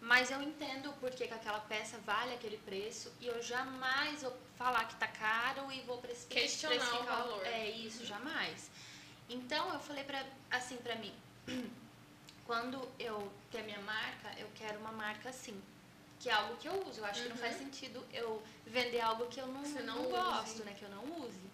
mas 0.00 0.30
eu 0.30 0.40
entendo 0.42 0.92
por 1.00 1.10
que, 1.10 1.26
que 1.26 1.34
aquela 1.34 1.60
peça 1.60 1.98
vale 1.98 2.34
aquele 2.34 2.56
preço 2.58 3.12
e 3.20 3.26
eu 3.26 3.42
jamais 3.42 4.22
vou 4.22 4.36
falar 4.56 4.84
que 4.86 4.96
tá 4.96 5.06
caro 5.08 5.70
e 5.72 5.80
vou 5.82 5.98
preci- 5.98 6.26
Questionar 6.28 6.74
o 6.76 6.78
precificar 6.78 7.16
valor. 7.16 7.46
É 7.46 7.68
isso, 7.70 8.04
jamais. 8.04 8.70
Então 9.28 9.72
eu 9.72 9.80
falei 9.80 10.04
pra, 10.04 10.24
assim 10.50 10.76
pra 10.78 10.96
mim, 10.96 11.14
quando 12.46 12.80
eu 12.98 13.30
ter 13.50 13.62
minha 13.62 13.80
marca, 13.80 14.32
eu 14.38 14.48
quero 14.54 14.78
uma 14.80 14.92
marca 14.92 15.28
assim. 15.30 15.60
Que 16.20 16.28
é 16.28 16.32
algo 16.32 16.56
que 16.56 16.68
eu 16.68 16.86
uso. 16.88 17.00
Eu 17.00 17.04
acho 17.04 17.22
que 17.22 17.28
não 17.28 17.36
faz 17.36 17.56
sentido 17.56 18.04
eu 18.12 18.42
vender 18.66 19.00
algo 19.00 19.26
que 19.26 19.40
eu 19.40 19.46
não, 19.46 19.64
Você 19.64 19.80
não 19.80 19.96
não, 19.96 20.02
use. 20.02 20.10
gosto, 20.12 20.64
né? 20.64 20.74
Que 20.78 20.84
eu 20.84 20.90
não 20.90 21.04
use. 21.24 21.48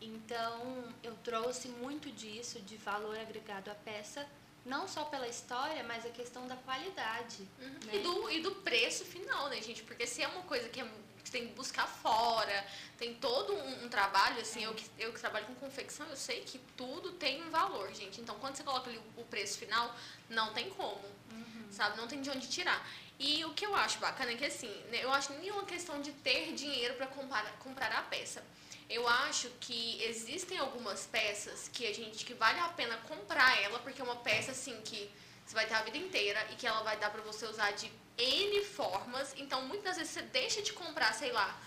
Então, 0.00 0.84
eu 1.02 1.14
trouxe 1.24 1.68
muito 1.68 2.10
disso, 2.10 2.60
de 2.60 2.76
valor 2.76 3.18
agregado 3.18 3.70
à 3.70 3.74
peça, 3.74 4.26
não 4.64 4.86
só 4.86 5.04
pela 5.04 5.26
história, 5.26 5.82
mas 5.84 6.04
a 6.04 6.10
questão 6.10 6.46
da 6.46 6.56
qualidade. 6.56 7.48
Uhum. 7.60 7.68
né? 7.84 7.94
E, 7.94 7.98
do, 8.00 8.30
e 8.30 8.40
do 8.40 8.52
preço 8.56 9.04
final, 9.04 9.48
né, 9.48 9.60
gente? 9.62 9.82
Porque 9.82 10.06
se 10.06 10.22
é 10.22 10.28
uma 10.28 10.42
coisa 10.42 10.68
que, 10.68 10.80
é, 10.80 10.88
que 11.24 11.30
tem 11.30 11.48
que 11.48 11.54
buscar 11.54 11.86
fora, 11.86 12.66
tem 12.96 13.14
todo 13.14 13.54
um, 13.54 13.84
um 13.84 13.88
trabalho, 13.88 14.40
assim, 14.40 14.62
eu, 14.62 14.74
que, 14.74 14.84
eu 14.98 15.12
que 15.12 15.20
trabalho 15.20 15.46
com 15.46 15.54
confecção, 15.56 16.06
eu 16.08 16.16
sei 16.16 16.42
que 16.42 16.58
tudo 16.76 17.12
tem 17.12 17.42
um 17.42 17.50
valor, 17.50 17.92
gente. 17.92 18.20
Então, 18.20 18.38
quando 18.38 18.56
você 18.56 18.62
coloca 18.62 18.90
ali 18.90 18.98
o, 19.16 19.20
o 19.22 19.24
preço 19.24 19.58
final, 19.58 19.94
não 20.28 20.52
tem 20.52 20.70
como, 20.70 21.00
sabe? 21.70 21.96
Não 21.96 22.06
tem 22.06 22.20
de 22.20 22.30
onde 22.30 22.48
tirar. 22.48 22.86
E 23.18 23.44
o 23.44 23.52
que 23.52 23.66
eu 23.66 23.74
acho 23.74 23.98
bacana 23.98 24.32
é 24.32 24.36
que, 24.36 24.44
assim, 24.44 24.72
né, 24.90 25.00
eu 25.02 25.12
acho 25.12 25.32
nenhuma 25.34 25.64
questão 25.64 26.00
de 26.00 26.12
ter 26.12 26.52
dinheiro 26.54 26.94
para 26.94 27.06
comprar, 27.06 27.44
comprar 27.58 27.92
a 27.92 28.02
peça. 28.02 28.44
Eu 28.88 29.06
acho 29.08 29.50
que 29.60 30.02
existem 30.04 30.56
algumas 30.58 31.06
peças 31.06 31.68
que 31.68 31.86
a 31.86 31.92
gente 31.92 32.24
que 32.24 32.32
vale 32.34 32.58
a 32.60 32.68
pena 32.68 32.96
comprar 33.08 33.60
ela, 33.62 33.78
porque 33.80 34.00
é 34.00 34.04
uma 34.04 34.16
peça 34.16 34.52
assim 34.52 34.80
que 34.82 35.10
você 35.44 35.54
vai 35.54 35.66
ter 35.66 35.74
a 35.74 35.82
vida 35.82 35.98
inteira 35.98 36.46
e 36.52 36.56
que 36.56 36.66
ela 36.66 36.82
vai 36.82 36.96
dar 36.96 37.10
pra 37.10 37.22
você 37.22 37.44
usar 37.46 37.70
de 37.72 37.90
N 38.16 38.64
formas. 38.64 39.34
Então, 39.36 39.62
muitas 39.62 39.96
vezes 39.96 40.12
você 40.12 40.22
deixa 40.22 40.62
de 40.62 40.72
comprar, 40.72 41.12
sei 41.12 41.32
lá, 41.32 41.60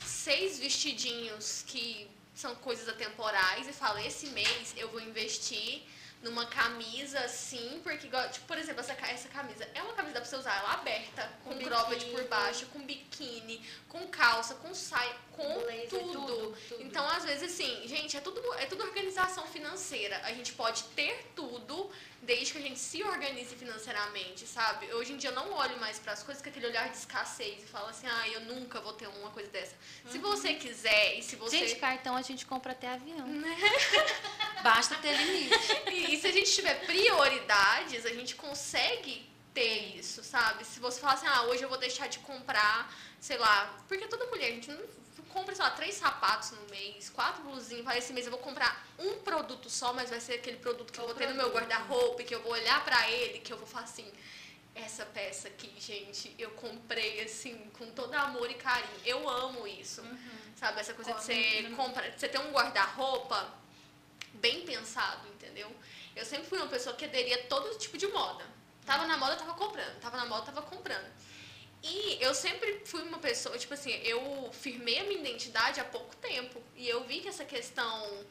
seis 0.00 0.58
vestidinhos 0.58 1.64
que 1.66 2.10
são 2.34 2.54
coisas 2.56 2.88
atemporais 2.88 3.68
e 3.68 3.72
fala, 3.72 4.02
esse 4.04 4.26
mês 4.28 4.74
eu 4.76 4.88
vou 4.88 5.00
investir 5.00 5.82
numa 6.22 6.44
camisa 6.46 7.18
assim, 7.20 7.80
porque, 7.82 8.08
tipo, 8.30 8.46
por 8.46 8.58
exemplo, 8.58 8.80
essa, 8.80 8.92
essa 8.92 9.28
camisa 9.28 9.66
é 9.74 9.82
uma 9.82 9.94
camisa 9.94 10.12
que 10.12 10.14
dá 10.14 10.20
pra 10.20 10.28
você 10.30 10.36
usar 10.36 10.56
ela 10.58 10.74
aberta, 10.74 11.30
com, 11.44 11.50
Com 11.50 11.58
biquíni. 12.04 12.12
por 12.12 12.28
baixo, 12.28 12.66
com 12.66 12.80
biquíni, 12.80 13.66
com 13.88 14.06
calça, 14.08 14.54
com 14.56 14.74
saia, 14.74 15.14
com 15.40 15.60
Blazer, 15.60 15.88
tudo. 15.88 16.12
tudo, 16.12 16.56
tudo. 16.68 16.82
Então, 16.82 17.06
às 17.08 17.24
vezes, 17.24 17.44
assim, 17.50 17.88
gente, 17.88 18.16
é 18.16 18.20
tudo, 18.20 18.40
é 18.54 18.66
tudo 18.66 18.84
organização 18.84 19.46
financeira. 19.46 20.20
A 20.24 20.32
gente 20.32 20.52
pode 20.52 20.82
ter 20.98 21.14
tudo 21.34 21.90
desde 22.22 22.52
que 22.52 22.58
a 22.58 22.60
gente 22.60 22.78
se 22.78 23.02
organize 23.02 23.54
financeiramente, 23.56 24.46
sabe? 24.46 24.92
Hoje 24.92 25.12
em 25.12 25.16
dia 25.16 25.30
eu 25.30 25.34
não 25.34 25.52
olho 25.52 25.78
mais 25.80 25.98
para 25.98 26.12
as 26.12 26.22
coisas 26.22 26.42
com 26.42 26.50
aquele 26.50 26.66
olhar 26.66 26.88
de 26.90 26.96
escassez 26.96 27.62
e 27.62 27.66
falo 27.66 27.88
assim, 27.88 28.06
ah, 28.06 28.28
eu 28.28 28.42
nunca 28.42 28.80
vou 28.80 28.92
ter 28.92 29.08
uma 29.08 29.30
coisa 29.30 29.48
dessa. 29.50 29.74
Se 30.06 30.18
você 30.18 30.54
quiser 30.54 31.18
e 31.18 31.22
se 31.22 31.36
você. 31.36 31.58
Gente, 31.58 31.76
cartão 31.76 32.16
a 32.16 32.22
gente 32.22 32.44
compra 32.44 32.72
até 32.72 32.88
avião. 32.88 33.26
Basta 34.62 34.96
ter 34.96 35.16
limite. 35.16 35.56
E, 35.90 36.14
e 36.14 36.20
se 36.20 36.26
a 36.26 36.32
gente 36.32 36.52
tiver 36.52 36.74
prioridades, 36.84 38.04
a 38.04 38.10
gente 38.10 38.34
consegue 38.34 39.28
ter 39.54 39.96
isso, 39.96 40.22
sabe? 40.22 40.64
Se 40.64 40.78
você 40.78 41.00
falar 41.00 41.14
assim, 41.14 41.26
ah, 41.26 41.42
hoje 41.44 41.62
eu 41.62 41.68
vou 41.68 41.78
deixar 41.78 42.06
de 42.08 42.18
comprar, 42.20 42.94
sei 43.18 43.38
lá, 43.38 43.82
porque 43.88 44.06
toda 44.06 44.26
mulher, 44.26 44.48
a 44.48 44.54
gente 44.54 44.70
não 44.70 44.99
compra, 45.32 45.54
sei 45.54 45.64
lá, 45.64 45.70
três 45.70 45.94
sapatos 45.94 46.50
no 46.52 46.68
mês, 46.70 47.10
quatro 47.10 47.42
blusinhas, 47.42 47.84
vai 47.84 47.98
esse 47.98 48.12
mês 48.12 48.26
eu 48.26 48.32
vou 48.32 48.40
comprar 48.40 48.86
um 48.98 49.14
produto 49.20 49.68
só, 49.68 49.92
mas 49.92 50.10
vai 50.10 50.20
ser 50.20 50.34
aquele 50.34 50.58
produto 50.58 50.92
que 50.92 50.98
eu 50.98 51.06
vou 51.06 51.14
ter 51.14 51.28
no 51.28 51.34
meu 51.34 51.50
guarda-roupa, 51.50 52.22
que 52.22 52.34
eu 52.34 52.42
vou 52.42 52.52
olhar 52.52 52.84
pra 52.84 53.10
ele, 53.10 53.38
que 53.38 53.52
eu 53.52 53.56
vou 53.56 53.66
falar 53.66 53.84
assim, 53.84 54.10
essa 54.74 55.04
peça 55.04 55.48
aqui, 55.48 55.72
gente, 55.78 56.34
eu 56.38 56.50
comprei 56.52 57.22
assim, 57.22 57.56
com 57.78 57.86
todo 57.90 58.14
amor 58.14 58.50
e 58.50 58.54
carinho. 58.54 59.00
Eu 59.04 59.28
amo 59.28 59.66
isso. 59.66 60.02
Sabe, 60.56 60.80
essa 60.80 60.94
coisa 60.94 61.14
de 61.14 61.22
você 61.22 61.72
compra, 61.76 62.10
de 62.10 62.20
você 62.20 62.28
ter 62.28 62.38
um 62.38 62.52
guarda-roupa 62.52 63.54
bem 64.34 64.64
pensado, 64.64 65.26
entendeu? 65.28 65.74
Eu 66.14 66.24
sempre 66.24 66.46
fui 66.46 66.58
uma 66.58 66.68
pessoa 66.68 66.94
que 66.94 67.04
aderia 67.04 67.36
a 67.36 67.42
todo 67.44 67.78
tipo 67.78 67.96
de 67.96 68.06
moda. 68.08 68.44
Tava 68.84 69.06
na 69.06 69.16
moda, 69.16 69.36
tava 69.36 69.54
comprando. 69.54 70.00
Tava 70.00 70.16
na 70.16 70.26
moda, 70.26 70.46
tava 70.46 70.62
comprando. 70.62 71.06
E 71.82 72.18
eu 72.20 72.34
sempre 72.34 72.82
fui 72.84 73.02
uma 73.02 73.18
pessoa, 73.18 73.56
tipo 73.56 73.72
assim, 73.72 73.90
eu 74.04 74.50
firmei 74.52 74.98
a 74.98 75.04
minha 75.04 75.20
identidade 75.20 75.80
há 75.80 75.84
pouco 75.84 76.14
tempo. 76.16 76.62
E 76.76 76.88
eu 76.88 77.04
vi 77.04 77.20
que 77.20 77.28
essa 77.28 77.44
questão, 77.44 78.26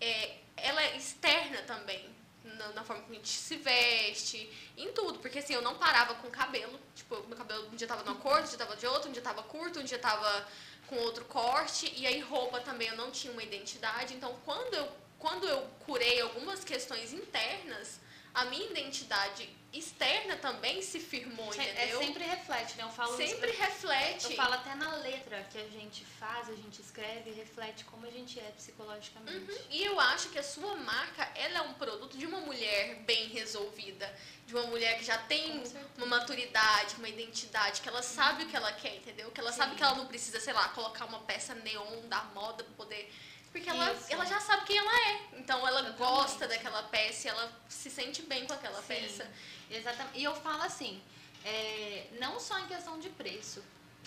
é, 0.00 0.36
ela 0.56 0.82
é 0.82 0.96
externa 0.96 1.62
também. 1.62 2.14
Na, 2.44 2.68
na 2.72 2.84
forma 2.84 3.02
que 3.04 3.12
a 3.12 3.14
gente 3.14 3.28
se 3.28 3.56
veste, 3.56 4.52
em 4.76 4.92
tudo. 4.92 5.18
Porque 5.18 5.38
assim, 5.38 5.54
eu 5.54 5.62
não 5.62 5.76
parava 5.76 6.14
com 6.16 6.28
o 6.28 6.30
cabelo. 6.30 6.78
Tipo, 6.94 7.26
meu 7.26 7.36
cabelo 7.36 7.66
um 7.68 7.74
dia 7.74 7.88
tava 7.88 8.04
de 8.04 8.08
uma 8.10 8.18
cor, 8.20 8.40
um 8.40 8.44
dia 8.44 8.58
tava 8.58 8.76
de 8.76 8.86
outra, 8.86 9.08
um 9.08 9.12
dia 9.12 9.22
tava 9.22 9.42
curto, 9.42 9.80
um 9.80 9.84
dia 9.84 9.98
tava 9.98 10.46
com 10.86 10.96
outro 10.96 11.24
corte. 11.24 11.92
E 11.96 12.06
aí 12.06 12.20
roupa 12.20 12.60
também 12.60 12.88
eu 12.88 12.96
não 12.96 13.10
tinha 13.10 13.32
uma 13.32 13.42
identidade. 13.42 14.14
Então 14.14 14.38
quando 14.44 14.74
eu, 14.74 14.88
quando 15.18 15.48
eu 15.48 15.62
curei 15.86 16.20
algumas 16.20 16.62
questões 16.62 17.12
internas, 17.14 17.98
a 18.34 18.44
minha 18.44 18.70
identidade 18.70 19.48
externa 19.78 20.36
também 20.36 20.80
se 20.82 21.00
firmou, 21.00 21.52
É 21.54 21.56
entendeu? 21.70 21.98
sempre 21.98 22.24
reflete, 22.24 22.76
né? 22.76 22.84
Eu 22.84 22.90
falo 22.90 23.20
isso 23.20 23.32
Sempre 23.32 23.52
pra- 23.52 23.66
reflete. 23.66 24.24
Eu 24.24 24.30
falo 24.36 24.54
até 24.54 24.74
na 24.74 24.96
letra 24.96 25.42
que 25.50 25.58
a 25.58 25.68
gente 25.68 26.04
faz, 26.04 26.48
a 26.48 26.54
gente 26.54 26.80
escreve, 26.80 27.30
reflete 27.32 27.84
como 27.84 28.06
a 28.06 28.10
gente 28.10 28.38
é 28.38 28.50
psicologicamente. 28.56 29.50
Uhum. 29.50 29.58
E 29.70 29.84
eu 29.84 29.98
acho 30.00 30.28
que 30.30 30.38
a 30.38 30.42
sua 30.42 30.76
marca, 30.76 31.28
ela 31.34 31.58
é 31.58 31.62
um 31.62 31.74
produto 31.74 32.16
de 32.16 32.26
uma 32.26 32.40
mulher 32.40 32.96
bem 33.06 33.28
resolvida, 33.28 34.12
de 34.46 34.54
uma 34.54 34.66
mulher 34.66 34.98
que 34.98 35.04
já 35.04 35.18
tem 35.18 35.62
uma 35.96 36.06
maturidade, 36.06 36.94
uma 36.96 37.08
identidade, 37.08 37.80
que 37.80 37.88
ela 37.88 38.02
sabe 38.02 38.44
o 38.44 38.48
que 38.48 38.56
ela 38.56 38.72
quer, 38.72 38.96
entendeu? 38.96 39.30
Que 39.30 39.40
ela 39.40 39.52
sabe 39.52 39.72
Sim. 39.72 39.76
que 39.78 39.82
ela 39.82 39.94
não 39.96 40.06
precisa, 40.06 40.38
sei 40.40 40.52
lá, 40.52 40.68
colocar 40.70 41.04
uma 41.06 41.20
peça 41.20 41.54
neon 41.56 42.02
da 42.08 42.22
moda 42.34 42.62
pra 42.62 42.74
poder 42.74 43.12
porque 43.54 43.70
ela, 43.70 43.92
Isso. 43.92 44.12
ela 44.12 44.24
já 44.26 44.40
sabe 44.40 44.64
quem 44.66 44.76
ela 44.76 44.92
é. 45.10 45.28
Então 45.38 45.64
ela 45.66 45.90
gosta 45.90 46.48
daquela 46.48 46.82
peça 46.84 47.28
e 47.28 47.30
ela 47.30 47.52
se 47.68 47.88
sente 47.88 48.22
bem 48.22 48.46
com 48.48 48.52
aquela 48.52 48.80
Sim, 48.82 48.88
peça. 48.88 49.30
Exatamente. 49.70 50.18
E 50.18 50.24
eu 50.24 50.34
falo 50.34 50.62
assim, 50.64 51.00
é, 51.44 52.08
não 52.18 52.40
só 52.40 52.58
em 52.58 52.66
questão 52.66 52.98
de 52.98 53.08
preço, 53.10 53.62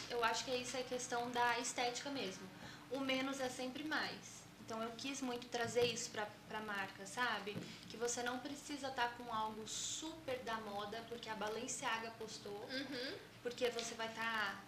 eu 0.10 0.22
acho 0.22 0.44
que 0.44 0.52
isso 0.52 0.76
é 0.76 0.84
questão 0.84 1.32
da 1.32 1.58
estética 1.60 2.10
mesmo. 2.10 2.46
O 2.92 3.00
menos 3.00 3.40
é 3.40 3.48
sempre 3.48 3.86
mais. 3.86 4.38
Então 4.66 4.84
eu 4.84 4.92
quis 4.98 5.22
muito 5.22 5.48
trazer 5.48 5.86
isso 5.86 6.10
pra, 6.12 6.28
pra 6.50 6.60
marca, 6.60 7.06
sabe? 7.06 7.56
Que 7.90 7.96
você 7.96 8.22
não 8.22 8.40
precisa 8.40 8.90
estar 8.90 9.16
com 9.18 9.34
algo 9.34 9.66
super 9.66 10.38
da 10.40 10.56
moda, 10.56 11.02
porque 11.08 11.30
a 11.30 11.36
Balenciaga 11.36 12.12
postou, 12.20 12.68
Uhum. 12.70 13.14
porque 13.42 13.70
você 13.70 13.96
vai 13.96 14.08
estar 14.10 14.62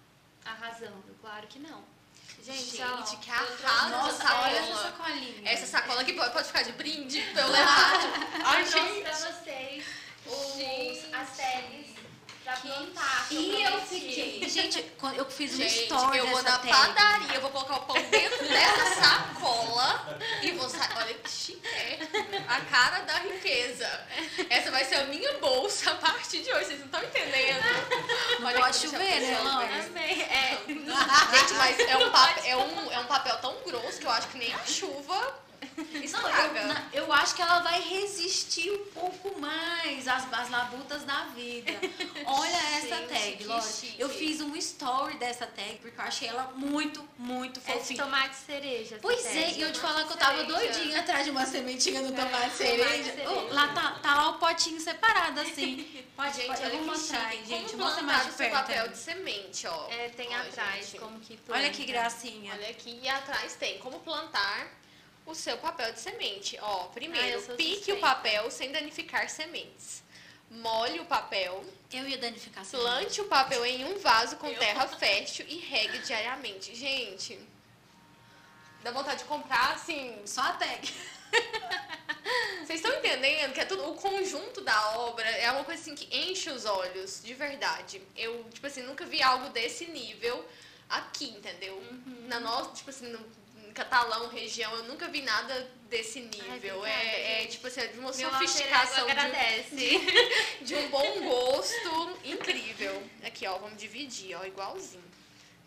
arrasando. 0.46 1.04
Claro 1.20 1.48
que 1.48 1.60
não. 1.60 1.84
Gente, 2.44 2.78
Gente, 2.78 2.82
ó, 2.84 3.02
que 3.18 3.30
arraso 3.30 3.90
trouxe- 3.90 4.10
essa 4.24 4.36
olha 4.42 4.54
sacola. 4.54 4.58
essa 4.58 4.82
sacolinha. 4.84 5.42
Essa 5.52 5.66
sacola 5.68 6.02
aqui 6.02 6.14
pode, 6.14 6.32
pode 6.34 6.48
ficar 6.48 6.64
de 6.64 6.72
brinde 6.72 7.22
pra 7.34 7.42
eu 7.44 7.48
levar. 7.52 7.94
Ai, 8.46 8.62
eu 8.64 8.66
gente. 8.72 9.02
pra 9.02 9.12
vocês 9.14 9.86
os, 10.26 11.14
as 11.14 11.30
pra 11.36 11.86
plantar. 12.58 13.28
E 13.32 13.64
eu 13.64 13.82
fiquei. 13.82 14.50
Gente, 14.50 14.86
eu 15.16 15.26
fiz 15.30 15.54
um 15.54 15.58
Gente, 15.58 15.84
story 15.84 16.18
eu 16.18 16.28
vou 16.28 16.42
na 16.42 16.58
tag. 16.58 16.70
padaria, 16.70 17.36
eu 17.36 17.42
vou 17.42 17.52
colocar 17.52 17.76
o 17.78 17.82
pão 17.82 18.02
dentro 18.10 18.48
dessa 18.48 19.02
sacola 19.02 20.20
e 20.42 20.52
vou 20.52 20.70
sair. 20.70 20.90
Olha 20.98 21.14
que 21.14 21.30
chique. 21.30 21.60
A 22.48 22.62
cara 22.62 23.00
da 23.02 23.20
riqueza. 23.20 24.08
Essa 24.50 24.72
vai 24.72 24.86
ser 24.86 24.96
a 24.96 25.04
minha 25.06 25.34
bolsa 25.40 25.92
a 25.92 25.96
partir 25.96 26.42
de 26.42 26.52
hoje. 26.52 26.66
Vocês 26.66 26.80
não 26.80 26.86
estão 26.86 27.04
entendendo? 27.04 27.64
Olha 28.44 28.60
pode 28.60 28.78
chover, 28.78 29.20
né. 29.22 29.38
Amei. 29.88 30.22
É. 30.24 30.58
Gente, 30.68 31.54
mas 31.54 31.80
é 31.80 31.98
um, 31.98 32.12
papel, 32.12 32.44
é, 32.46 32.58
um, 32.58 32.92
é 32.92 33.00
um 33.00 33.06
papel 33.06 33.38
tão 33.38 33.56
grosso 33.66 34.00
que 34.00 34.06
eu 34.06 34.12
acho 34.12 34.28
que 34.30 34.38
nem 34.38 34.54
a 34.54 34.66
chuva 34.66 35.49
Não, 35.90 36.02
estraga. 36.04 36.86
eu, 36.94 37.04
eu 37.06 37.14
acho 37.14 37.36
que 37.36 37.42
ela 37.42 37.60
vai 37.60 37.80
resistir 37.82 38.72
um 38.72 38.86
pouco 38.86 39.40
mais 39.40 40.08
às, 40.08 40.32
às 40.32 40.50
labutas 40.50 41.04
da 41.04 41.26
vida. 41.36 41.72
Olha 42.26 42.58
essa 42.78 42.96
Gente, 42.98 43.46
tag, 43.48 43.62
chique. 43.62 43.96
Eu 44.00 44.10
fiz 44.10 44.42
um 44.42 44.56
story 44.56 45.18
dessa 45.18 45.46
tag 45.48 45.78
porque 45.82 46.00
eu 46.00 46.04
achei 46.06 46.28
ela 46.28 46.52
muito, 46.56 47.08
muito 47.18 47.60
É 47.66 47.74
de 47.74 47.80
fofinha. 47.80 48.04
tomate 48.04 48.36
cereja. 48.36 49.00
Pois 49.02 49.26
é, 49.26 49.44
tag. 49.44 49.60
e 49.60 49.62
eu 49.62 49.72
te 49.72 49.80
falar 49.80 50.04
que 50.06 50.14
eu 50.14 50.18
tava 50.18 50.38
cereja. 50.46 50.54
doidinha 50.58 51.00
atrás 51.00 51.26
de 51.26 51.32
uma 51.32 51.46
sementinha 51.46 52.02
no 52.02 52.14
É, 52.14 52.24
tomate 52.26 52.56
cereja. 52.56 53.04
cereja. 53.12 53.30
Oh, 53.30 53.54
lá 53.54 53.68
tá, 53.70 53.92
tá 54.02 54.16
lá 54.16 54.30
o 54.30 54.34
potinho 54.40 54.80
separado 54.80 55.40
assim. 55.42 56.06
Pode, 56.20 56.36
Gente, 56.36 56.48
pode, 56.48 56.64
eu 56.64 56.70
vou 56.72 56.86
mostrar 56.88 57.32
chique. 57.32 57.46
gente. 57.48 57.72
Como 57.72 57.84
Mostra 57.86 58.04
mais 58.04 58.26
de 58.26 58.32
perto. 58.34 58.52
papel 58.52 58.90
de 58.90 58.98
semente, 58.98 59.66
ó. 59.68 59.88
É, 59.90 60.10
tem 60.10 60.28
Ó, 60.28 60.42
atrás 60.42 60.86
gente. 60.88 61.00
como 61.00 61.18
que 61.22 61.40
Olha 61.48 61.70
que 61.70 61.78
planta. 61.86 61.92
gracinha. 61.94 62.54
Olha 62.56 62.70
aqui, 62.70 63.00
e 63.02 63.08
atrás 63.08 63.56
tem 63.56 63.78
como 63.80 64.02
plantar 64.02 64.68
o 65.32 65.36
seu 65.36 65.58
papel 65.58 65.92
de 65.94 66.00
semente. 66.00 66.58
Ó, 66.62 66.84
Ah, 66.84 66.88
primeiro, 66.88 67.44
sou 67.46 67.56
pique 67.56 67.76
suspeita. 67.76 68.00
o 68.00 68.02
papel 68.02 68.52
sem 68.52 68.72
danificar 68.72 69.30
sementes. 69.30 70.04
Molhe 70.50 71.00
o 71.00 71.06
papel, 71.06 71.64
Eu 71.92 72.08
ia 72.08 72.18
danificar 72.18 72.62
essa 72.64 72.78
plante 72.78 73.20
o 73.22 73.26
papel 73.26 73.66
em 73.66 73.86
um 73.86 73.98
vaso 74.00 74.36
com 74.38 74.48
Eu. 74.48 74.58
terra 74.60 74.88
fértil 74.88 75.46
e 75.48 75.58
regue 75.58 76.00
diariamente. 76.00 76.74
Gente, 76.76 77.40
dá 78.84 78.92
vontade 78.92 79.20
de 79.20 79.26
comprar, 79.26 79.74
assim, 79.74 80.20
Só 80.26 80.42
a 80.42 80.54
tag. 80.54 80.94
Vocês 82.66 82.80
estão 82.82 82.94
entendendo 82.98 83.54
que 83.54 83.60
é 83.60 83.66
tudo 83.66 83.90
o 83.90 83.96
conjunto 83.96 84.62
da 84.62 84.98
obra 84.98 85.28
é 85.28 85.52
uma 85.52 85.64
coisa 85.64 85.82
assim 85.82 85.96
que 85.96 86.08
enche 86.16 86.50
os 86.52 86.66
olhos, 86.66 87.22
de 87.24 87.34
verdade. 87.34 88.02
Eu, 88.16 88.44
tipo 88.52 88.66
assim, 88.68 88.84
nunca 88.84 89.06
vi 89.06 89.22
algo 89.24 89.50
desse 89.50 89.86
nível 89.88 90.48
aqui, 90.88 91.30
entendeu? 91.30 91.76
Uhum. 91.78 92.26
Na 92.28 92.40
nossa, 92.40 92.72
tipo 92.72 92.90
assim, 92.90 93.08
no 93.08 93.20
catalão, 93.80 94.28
região, 94.28 94.76
eu 94.76 94.84
nunca 94.84 95.08
vi 95.08 95.22
nada 95.22 95.72
desse 95.90 96.20
nível. 96.20 96.80
obrigada, 96.80 96.88
é, 96.90 97.44
é, 97.44 97.46
tipo 97.48 97.66
assim, 97.66 97.88
de 97.88 98.00
uma 98.00 98.12
Meu 98.12 98.30
sofisticação 98.30 98.98
ego 98.98 99.06
de, 99.06 99.12
agradece. 99.12 100.00
de 100.62 100.76
um 100.76 100.90
bom 100.90 101.22
gosto 101.22 102.18
incrível. 102.26 103.02
Aqui, 103.24 103.48
ó, 103.48 103.58
vamos 103.58 103.78
dividir, 103.78 104.36
ó, 104.36 104.44
igualzinho. 104.46 105.04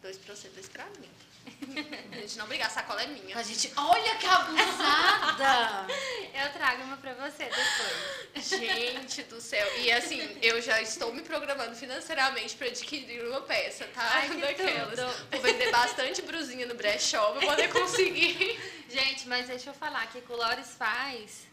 Dois 0.03 0.19
pra 0.19 0.35
você, 0.35 0.49
dois 0.51 0.69
pra 0.69 0.85
mim. 1.01 1.11
A 2.13 2.17
gente 2.17 2.39
não 2.39 2.47
brigar, 2.47 2.67
a 2.69 2.71
sacola 2.71 3.03
é 3.03 3.07
minha. 3.07 3.37
A 3.37 3.43
gente, 3.43 3.73
olha 3.77 4.15
que 4.17 4.27
abusada! 4.27 5.87
Eu 6.35 6.53
trago 6.53 6.83
uma 6.85 6.97
pra 6.97 7.13
você 7.15 7.45
depois. 7.45 8.49
Gente 8.49 9.23
do 9.25 9.41
céu. 9.41 9.67
E 9.79 9.91
assim, 9.93 10.37
eu 10.43 10.61
já 10.63 10.81
estou 10.81 11.13
me 11.13 11.21
programando 11.23 11.75
financeiramente 11.77 12.57
para 12.57 12.69
adquirir 12.69 13.27
uma 13.29 13.43
peça, 13.43 13.87
tá? 13.95 14.03
Ai, 14.15 14.29
que 14.31 14.37
Daquelas. 14.41 14.99
tudo. 14.99 15.29
Vou 15.31 15.41
vender 15.41 15.71
bastante 15.71 16.23
brusinha 16.23 16.67
no 16.67 16.75
brechó 16.75 17.33
pra 17.33 17.47
poder 17.47 17.69
conseguir. 17.73 18.59
Gente, 18.89 19.29
mas 19.29 19.47
deixa 19.47 19.71
eu 19.71 19.75
falar 19.75 20.07
que 20.09 20.19
o 20.33 20.37
Lores 20.37 20.75
faz. 20.77 21.47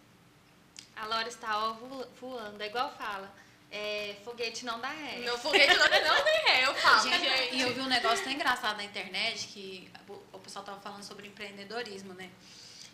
A 0.96 1.06
Lores 1.06 1.36
tá 1.36 1.58
ó, 1.58 1.74
vo- 1.74 2.08
voando. 2.20 2.62
É 2.64 2.68
igual 2.68 2.94
fala. 2.98 3.32
É, 3.72 4.16
foguete 4.26 4.66
não 4.66 4.80
dá 4.80 4.90
ré. 4.90 5.18
Meu 5.20 5.38
foguete 5.38 5.76
não, 5.76 5.84
não 5.88 6.24
tem 6.24 6.42
ré, 6.48 6.66
eu 6.66 6.74
falo, 6.76 7.04
gente. 7.10 7.20
Gente, 7.20 7.56
e 7.56 7.62
eu 7.62 7.74
vi 7.74 7.82
um 7.82 7.88
negócio 7.88 8.24
tão 8.24 8.34
engraçado 8.34 8.78
na 8.78 8.84
internet 8.84 9.48
que 9.48 9.92
o- 10.08 10.40
pessoal 10.40 10.66
tava 10.66 10.80
falando 10.82 11.04
sobre 11.04 11.28
empreendedorismo, 11.28 12.14
né? 12.16 12.28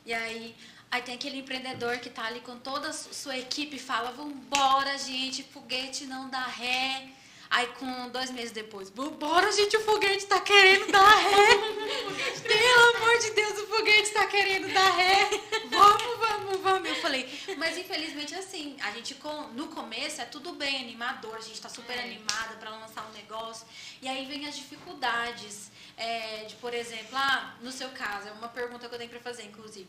E 0.06 0.14
aí, 0.14 0.54
aí 0.92 1.02
tem 1.02 1.16
aquele 1.16 1.38
empreendedor 1.38 2.00
que 2.00 2.10
tá 2.10 2.26
ali 2.26 2.42
com 2.42 2.58
toda 2.60 2.90
a 2.90 2.94
su- 2.94 3.14
sua 3.14 3.38
equipe 3.38 3.78
e 3.78 3.80
fala: 3.80 4.12
Vambora, 4.12 4.98
gente, 4.98 5.42
foguete 5.44 6.06
não 6.06 6.30
dá 6.30 6.42
ré. 6.46 7.08
Aí, 7.50 7.68
com 7.80 8.10
dois 8.10 8.30
meses 8.32 8.52
depois, 8.52 8.90
vambora, 8.90 9.50
gente, 9.54 9.78
o 9.78 9.82
foguete 9.86 10.26
tá 10.26 10.42
querendo 10.42 10.92
dar 10.92 11.16
ré. 11.16 11.48
Pelo 12.44 12.98
amor 12.98 13.18
de 13.20 13.32
Deus, 13.32 13.60
o 13.60 13.68
foguete 13.68 14.10
tá 14.12 14.26
querendo 14.28 14.68
dar 14.74 14.90
ré. 14.92 15.30
Vamos, 15.70 16.15
vamos, 16.60 16.72
vamos. 16.84 16.90
Eu 16.90 16.96
falei, 16.96 17.28
mas 17.58 17.78
infelizmente 17.78 18.34
assim, 18.36 18.78
a 18.82 18.92
gente 18.92 19.16
no 19.54 19.68
começo 19.70 20.22
é 20.22 20.26
tudo 20.26 20.54
bem, 20.54 20.82
animador, 20.82 21.36
a 21.36 21.42
gente 21.42 21.60
tá 21.62 21.70
super 21.70 21.98
É. 21.98 22.04
animada 22.04 22.56
para 22.56 22.70
lançar 22.70 23.06
um 23.08 23.12
negócio. 23.12 23.66
E 24.02 24.08
aí 24.08 24.26
vem 24.26 24.48
as 24.48 24.56
dificuldades. 24.56 25.72
é, 25.98 26.44
de, 26.44 26.56
por 26.56 26.74
exemplo, 26.74 27.16
ah, 27.16 27.56
no 27.62 27.72
seu 27.72 27.90
caso, 27.92 28.28
é 28.28 28.32
uma 28.34 28.50
pergunta 28.50 28.88
que 28.90 28.94
eu 28.94 29.00
tenho 29.00 29.10
para 29.10 29.20
fazer, 29.22 29.44
inclusive. 29.44 29.88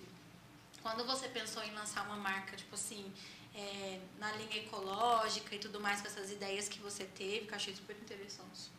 Quando 0.81 1.05
você 1.05 1.27
pensou 1.29 1.65
em 1.65 1.73
lançar 1.73 2.05
uma 2.07 2.15
marca, 2.17 2.57
tipo 2.57 2.77
assim, 2.77 3.13
é, 3.53 3.99
na 4.19 4.31
linha 4.33 4.59
ecológica 4.59 5.53
e 5.57 5.59
tudo 5.59 5.81
mais, 5.81 6.01
com 6.01 6.07
essas 6.07 6.31
ideias 6.31 6.69
que 6.69 6.79
você 6.79 7.05
teve, 7.05 7.47
que 7.47 7.53
eu 7.53 7.57
achei 7.57 7.75
super 7.75 7.97
interessante. 7.97 8.71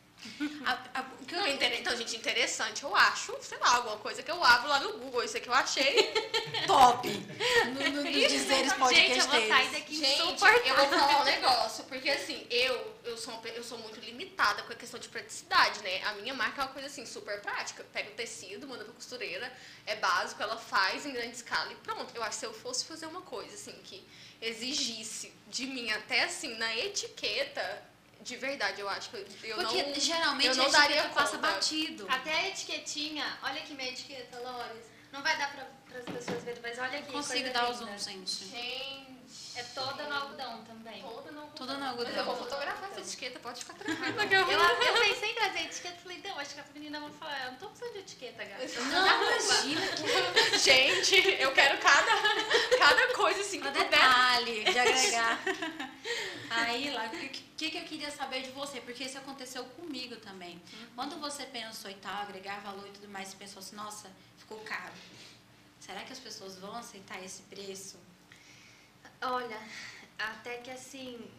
A- 0.66 1.00
a- 1.00 1.06
o 1.22 1.26
que 1.26 1.36
eu- 1.36 1.48
inter- 1.48 1.80
Então, 1.80 1.96
gente, 1.96 2.16
interessante, 2.16 2.84
eu 2.84 2.96
acho, 2.96 3.36
sei 3.42 3.58
lá, 3.60 3.76
alguma 3.76 3.98
coisa 3.98 4.22
que 4.24 4.30
eu 4.32 4.44
abro 4.44 4.68
lá 4.68 4.80
no 4.80 4.94
Google, 4.98 5.24
isso 5.24 5.38
aqui 5.38 5.48
eu 5.48 5.54
achei. 5.54 6.12
top 6.68 7.08
no, 7.08 7.90
no, 7.90 8.04
nos 8.04 8.28
dizeres 8.28 8.74
Gente, 8.90 9.20
eu 9.20 9.28
vou 9.28 9.48
sair 9.48 9.70
daqui 9.70 9.96
Gente, 9.96 10.20
eu 10.20 10.76
vou 10.76 10.88
falar 11.00 11.22
um 11.22 11.24
negócio, 11.26 11.84
porque 11.86 12.10
assim, 12.10 12.46
eu, 12.50 12.96
eu, 13.06 13.18
sou 13.18 13.34
uma 13.34 13.48
eu 13.50 13.64
sou 13.64 13.78
muito 13.78 14.00
limitada 14.00 14.64
com 14.64 14.74
a 14.74 14.76
questão 14.76 15.00
de 15.00 15.08
praticidade, 15.08 15.82
né? 15.82 16.02
A 16.06 16.14
minha 16.16 16.34
marca 16.34 16.62
é 16.62 16.66
uma 16.66 16.74
coisa 16.74 16.88
assim, 16.88 17.06
super 17.06 17.40
prática. 17.42 17.86
Pega 17.94 18.10
o 18.10 18.14
tecido, 18.14 18.68
manda 18.68 18.84
pra 18.84 18.94
costureira, 18.94 19.52
é 19.86 19.96
básico, 19.96 20.42
ela 20.44 20.58
faz 20.58 21.06
em 21.06 21.14
grande 21.14 21.36
escala 21.36 21.72
e 21.72 21.76
pronto. 21.76 22.14
Eu 22.16 22.22
acho 22.24 22.32
que 22.32 22.40
se 22.40 22.46
eu 22.46 22.54
fosse 22.54 22.86
fazer 22.86 23.06
uma 23.06 23.22
coisa 23.22 23.54
assim 23.54 23.74
que 23.84 24.06
exigisse 24.42 25.34
de 25.48 25.66
mim 25.66 25.90
até 25.92 26.24
assim, 26.24 26.56
na 26.58 26.76
etiqueta, 26.78 27.84
de 28.22 28.36
verdade, 28.38 28.82
eu 28.82 28.90
acho 28.90 29.10
que 29.10 29.18
eu, 29.18 29.26
Porque 29.56 29.84
não. 29.84 29.96
geralmente 29.96 30.48
eu 30.48 30.56
não 30.56 30.66
a 30.66 30.70
daria 30.70 30.96
etiqueta 30.98 31.14
passa 31.16 31.36
conta. 31.38 31.48
batido. 31.54 32.06
Até 32.10 32.34
a 32.34 32.48
etiquetinha, 32.50 33.38
olha 33.44 33.62
aqui 33.62 33.74
minha 33.74 33.90
etiqueta, 33.90 34.40
Lores. 34.40 34.86
Não 35.12 35.22
vai 35.24 35.38
dar 35.38 35.52
para 35.54 35.98
as 36.00 36.06
pessoas 36.06 36.44
verem, 36.44 36.62
mas 36.62 36.78
olha 36.78 37.00
aqui. 37.00 37.12
Consigo 37.12 37.50
dar 37.52 37.70
o 37.70 37.74
zoom, 37.74 37.98
gente. 37.98 38.46
Gente. 38.46 39.17
É 39.58 39.64
toda 39.74 40.04
no 40.08 40.16
algodão 40.16 40.64
também. 40.64 41.02
Toda 41.02 41.32
no 41.32 41.48
Toda 41.58 41.74
no 41.74 41.80
Mas 41.80 41.96
eu 41.96 42.00
algodão. 42.00 42.26
vou 42.26 42.36
fotografar 42.38 42.90
essa 42.92 43.00
etiqueta, 43.02 43.40
pode 43.40 43.60
ficar 43.66 43.74
tranquila. 43.74 44.24
Eu, 44.32 44.52
eu 44.52 45.02
pensei 45.02 45.32
em 45.32 45.34
trazer 45.34 45.60
etiqueta 45.62 45.96
e 45.98 46.04
falei, 46.04 46.22
não, 46.24 46.38
acho 46.40 46.54
que 46.54 46.60
as 46.60 46.70
meninas 46.74 47.02
vão 47.02 47.12
falar, 47.14 47.46
eu 47.46 47.52
não 47.54 47.58
tô 47.58 47.68
precisando 47.70 47.94
de 47.94 48.00
etiqueta, 48.00 48.44
gata. 48.46 48.66
Não, 48.82 49.42
imagina 49.42 49.82
que 49.88 50.58
Gente, 50.60 51.16
eu 51.42 51.52
quero 51.54 51.80
cada, 51.80 52.12
cada 52.78 53.14
coisa 53.16 53.42
assim 53.42 53.60
que 53.60 53.68
puder. 53.68 53.84
detalhe 53.86 54.64
de 54.66 54.78
agregar. 54.80 55.40
Aí, 56.52 56.92
lá, 56.92 57.06
o 57.08 57.10
que, 57.10 57.30
que, 57.30 57.72
que 57.72 57.78
eu 57.78 57.84
queria 57.84 58.12
saber 58.12 58.44
de 58.44 58.52
você? 58.52 58.80
Porque 58.80 59.04
isso 59.06 59.18
aconteceu 59.18 59.64
comigo 59.66 60.16
também. 60.18 60.62
Quando 60.96 61.20
você 61.20 61.46
pensou 61.46 61.90
e 61.90 61.96
tal, 61.96 62.22
agregar 62.22 62.60
valor 62.62 62.88
e 62.88 62.92
tudo 62.92 63.10
mais, 63.10 63.30
você 63.30 63.38
pensou 63.38 63.60
assim, 63.60 63.76
nossa, 63.76 64.12
ficou 64.38 64.60
caro. 64.60 64.94
Será 65.80 66.02
que 66.02 66.14
as 66.14 66.20
pessoas 66.20 66.58
vão 66.58 66.76
aceitar 66.76 67.24
esse 67.24 67.42
preço? 67.44 67.98
Olha, 69.22 69.60
até 70.20 70.58
que 70.58 70.70
assim, 70.72 71.30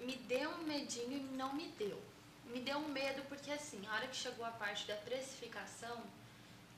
me 0.00 0.16
deu 0.16 0.50
um 0.50 0.64
medinho 0.64 1.12
e 1.18 1.20
não 1.36 1.52
me 1.52 1.68
deu. 1.78 2.00
Me 2.46 2.60
deu 2.60 2.78
um 2.78 2.88
medo 2.88 3.22
porque 3.28 3.50
assim, 3.50 3.86
a 3.86 3.94
hora 3.94 4.08
que 4.08 4.16
chegou 4.16 4.44
a 4.44 4.50
parte 4.50 4.86
da 4.86 4.94
precificação, 4.96 6.02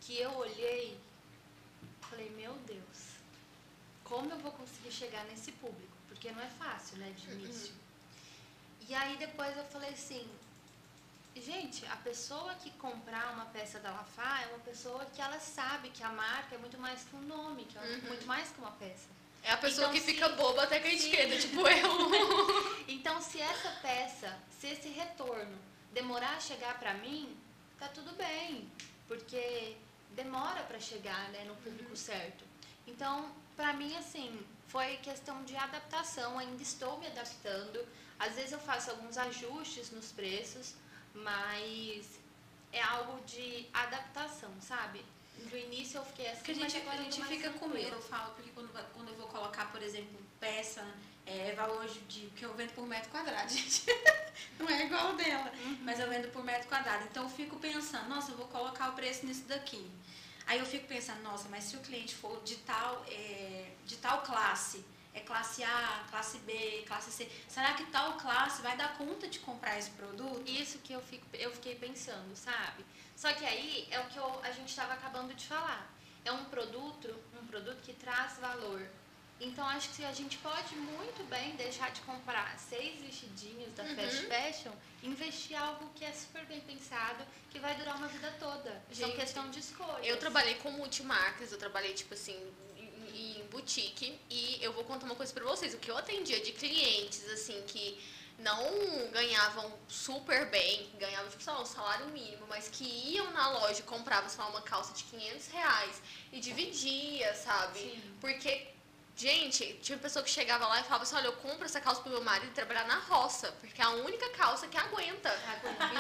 que 0.01 0.19
eu 0.19 0.33
olhei, 0.35 0.99
falei, 2.09 2.31
meu 2.31 2.55
Deus, 2.67 3.15
como 4.03 4.31
eu 4.31 4.39
vou 4.39 4.51
conseguir 4.53 4.91
chegar 4.91 5.25
nesse 5.27 5.53
público? 5.53 5.97
Porque 6.09 6.33
não 6.33 6.43
é 6.43 6.49
fácil, 6.51 6.97
né, 6.99 7.11
de 7.11 7.31
início. 7.31 7.73
E 8.89 8.95
aí 8.95 9.17
depois 9.19 9.57
eu 9.57 9.65
falei 9.67 9.91
assim, 9.91 10.29
gente, 11.37 11.87
a 11.87 11.97
pessoa 11.97 12.55
que 12.57 12.71
comprar 12.73 13.33
uma 13.35 13.45
peça 13.47 13.79
da 13.79 13.93
Lafá 13.93 14.43
é 14.43 14.47
uma 14.49 14.59
pessoa 14.59 15.05
que 15.07 15.23
ela 15.23 15.39
sabe 15.39 15.91
que 15.91 16.03
a 16.03 16.09
marca 16.09 16.57
é 16.57 16.59
muito 16.59 16.79
mais 16.79 17.05
que 17.05 17.15
um 17.15 17.21
nome, 17.23 17.65
que 17.67 17.79
é 17.79 17.81
Uhum. 17.81 18.01
muito 18.09 18.27
mais 18.27 18.51
que 18.51 18.59
uma 18.59 18.73
peça. 18.73 19.20
É 19.43 19.53
a 19.53 19.57
pessoa 19.57 19.89
Então, 19.89 19.95
que 19.95 20.01
sim. 20.01 20.13
fica 20.15 20.29
boba 20.31 20.65
até 20.65 20.81
com 20.81 20.89
a 20.89 20.93
etiqueta, 20.93 21.39
tipo 21.39 21.67
eu. 21.67 22.81
Então, 22.89 23.21
se 23.23 23.41
essa 23.41 23.71
peça, 23.83 24.37
se 24.59 24.67
esse 24.67 24.89
retorno 24.89 25.57
demorar 25.93 26.37
a 26.37 26.41
chegar 26.41 26.79
pra 26.79 26.95
mim, 26.95 27.37
tá 27.79 27.89
tudo 27.89 28.13
bem. 28.17 28.71
Porque 29.09 29.77
demora 30.11 30.63
para 30.65 30.79
chegar 30.79 31.29
né, 31.31 31.45
no 31.45 31.55
público 31.57 31.97
certo. 31.97 32.45
Então, 32.87 33.31
para 33.57 33.73
mim, 33.73 33.97
assim, 33.97 34.45
foi 34.69 34.97
questão 34.99 35.43
de 35.45 35.57
adaptação, 35.57 36.39
ainda 36.39 36.63
estou 36.63 36.99
me 36.99 37.07
adaptando. 37.07 37.87
Às 38.19 38.35
vezes 38.35 38.53
eu 38.53 38.59
faço 38.61 38.91
alguns 38.91 39.17
ajustes 39.17 39.91
nos 39.91 40.13
preços, 40.13 40.75
mas 41.15 42.07
é 42.73 42.83
algo 42.83 43.25
de 43.25 43.67
adaptação, 43.73 44.51
sabe? 44.61 45.05
No 45.51 45.57
início 45.57 45.99
eu 45.99 46.05
fiquei 46.05 46.27
assim, 46.29 46.37
Porque 46.39 46.53
a 46.53 46.55
mas 46.57 46.73
gente, 46.73 46.89
a 46.89 46.97
gente 46.97 47.25
fica 47.25 47.51
com 47.51 47.69
medo, 47.69 47.97
eu 47.97 48.03
falo, 48.03 48.35
porque 48.35 48.51
quando, 48.51 48.69
quando 48.93 49.09
eu 49.09 49.15
vou 49.17 49.27
colocar, 49.29 49.71
por 49.73 49.83
exemplo, 49.83 50.19
peça, 50.39 50.85
é, 51.27 51.53
valor 51.55 51.87
de, 51.89 52.01
de- 52.01 52.27
que 52.31 52.45
eu 52.45 52.53
vendo 52.55 52.73
por 52.75 52.87
metro 52.87 53.11
quadrado, 53.11 53.49
gente. 53.53 53.85
Não 54.59 54.69
é 54.69 54.85
igual 54.87 55.15
dela, 55.17 55.53
mas 55.83 55.99
eu 56.01 56.09
vendo 56.09 56.31
por 56.33 56.45
metro 56.45 56.69
quadrado. 56.69 57.05
Então 57.05 57.25
eu 57.25 57.31
fico 57.31 57.57
pensando, 57.57 58.09
nossa, 58.09 58.33
eu 58.33 58.37
vou 58.37 58.47
colocar 58.49 58.91
o 58.91 58.93
preço 58.93 59.25
nisso 59.27 59.45
daqui. 59.47 59.91
Aí 60.47 60.59
eu 60.59 60.67
fico 60.67 60.87
pensando, 60.87 61.23
nossa, 61.23 61.49
mas 61.49 61.65
se 61.65 61.77
o 61.77 61.81
cliente 61.81 62.15
for 62.15 62.43
de 62.43 62.57
tal, 62.57 63.05
é, 63.09 63.71
de 63.87 63.97
tal 63.97 64.23
classe, 64.23 64.85
é 65.15 65.21
classe 65.21 65.63
A, 65.65 66.05
classe 66.11 66.39
B, 66.39 66.85
classe 66.87 67.11
C, 67.11 67.29
será 67.49 67.75
que 67.75 67.85
tal 67.87 68.15
classe 68.19 68.63
vai 68.63 68.77
dar 68.77 68.97
conta 68.97 69.27
de 69.29 69.39
comprar 69.41 69.79
esse 69.79 69.91
produto? 69.91 70.43
Isso 70.49 70.79
que 70.79 70.93
eu, 70.93 71.01
fico, 71.03 71.27
eu 71.35 71.51
fiquei 71.53 71.75
pensando, 71.75 72.35
sabe? 72.37 72.85
Só 73.17 73.33
que 73.33 73.45
aí 73.45 73.87
é 73.91 73.99
o 74.01 74.07
que 74.07 74.17
eu- 74.19 74.41
a 74.43 74.51
gente 74.53 74.69
estava 74.69 74.95
acabando 74.95 75.35
de 75.35 75.47
falar. 75.47 75.91
É 76.25 76.31
um 76.33 76.45
produto, 76.47 77.15
um 77.43 77.47
produto 77.47 77.81
que 77.83 77.93
traz 77.95 78.39
valor. 78.39 78.87
Então 79.43 79.67
acho 79.67 79.89
que 79.91 80.05
a 80.05 80.13
gente 80.13 80.37
pode 80.39 80.77
muito 80.77 81.25
bem 81.31 81.57
deixar 81.57 81.91
de 81.93 82.03
comprar 82.03 82.59
seis 82.59 83.01
vestidinhos 83.01 83.73
da 83.73 83.85
Fast 83.85 84.27
Fashion 84.27 84.73
e 85.03 85.09
investir 85.09 85.57
algo 85.57 85.91
que 85.95 86.05
é 86.05 86.13
super 86.13 86.45
bem 86.45 86.61
pensado, 86.61 87.25
que 87.51 87.59
vai 87.59 87.75
durar 87.75 87.97
uma 87.97 88.07
vida 88.09 88.31
toda. 88.39 88.83
Gente, 88.93 89.17
questão 89.17 89.51
de 89.51 89.59
escolha. 89.61 90.05
Eu 90.05 90.19
trabalhei 90.19 90.57
com 90.57 90.71
multimarcas, 90.73 91.53
eu 91.53 91.59
trabalhei, 91.59 91.95
tipo 91.95 92.13
assim, 92.13 92.39
boutique. 93.51 94.19
E 94.31 94.59
eu 94.63 94.73
vou 94.73 94.85
contar 94.85 95.07
uma 95.07 95.15
coisa 95.15 95.33
pra 95.33 95.45
vocês. 95.45 95.75
O 95.75 95.79
que 95.79 95.91
eu 95.91 95.99
atendia 95.99 96.41
de 96.41 96.53
clientes, 96.53 97.29
assim, 97.31 97.61
que 97.67 98.01
não 98.41 99.11
ganhavam 99.11 99.71
super 99.87 100.47
bem, 100.47 100.91
ganhavam, 100.99 101.29
tipo, 101.31 101.43
sei 101.43 101.53
lá, 101.53 101.61
um 101.61 101.67
salário 101.67 102.07
mínimo, 102.07 102.47
mas 102.49 102.69
que 102.69 102.85
iam 102.85 103.31
na 103.33 103.51
loja 103.51 103.81
e 103.81 103.83
compravam, 103.83 104.29
sei 104.31 104.41
lá, 104.43 104.49
uma 104.49 104.63
calça 104.63 104.93
de 104.95 105.05
500 105.05 105.49
reais 105.49 106.03
e 106.33 106.41
dividia, 106.41 107.35
sabe? 107.35 107.81
Sim. 107.81 108.17
Porque, 108.21 108.67
gente, 109.15 109.75
tinha 109.83 109.99
pessoa 109.99 110.23
que 110.23 110.31
chegava 110.31 110.67
lá 110.67 110.81
e 110.81 110.85
falava 110.85 111.03
assim, 111.03 111.17
olha, 111.17 111.27
eu 111.27 111.35
compro 111.35 111.67
essa 111.67 111.81
calça 111.81 112.01
pro 112.01 112.11
meu 112.11 112.23
marido 112.23 112.53
trabalhar 112.55 112.87
na 112.87 112.99
roça, 113.01 113.53
porque 113.61 113.81
é 113.81 113.85
a 113.85 113.91
única 113.91 114.31
calça 114.31 114.67
que 114.69 114.79
aguenta, 114.79 115.31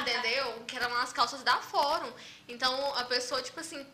entendeu? 0.00 0.64
Que 0.66 0.76
eram 0.76 0.94
as 0.96 1.12
calças 1.12 1.42
da 1.42 1.58
Fórum. 1.58 2.10
Então, 2.48 2.94
a 2.94 3.04
pessoa, 3.04 3.42
tipo 3.42 3.60
assim, 3.60 3.86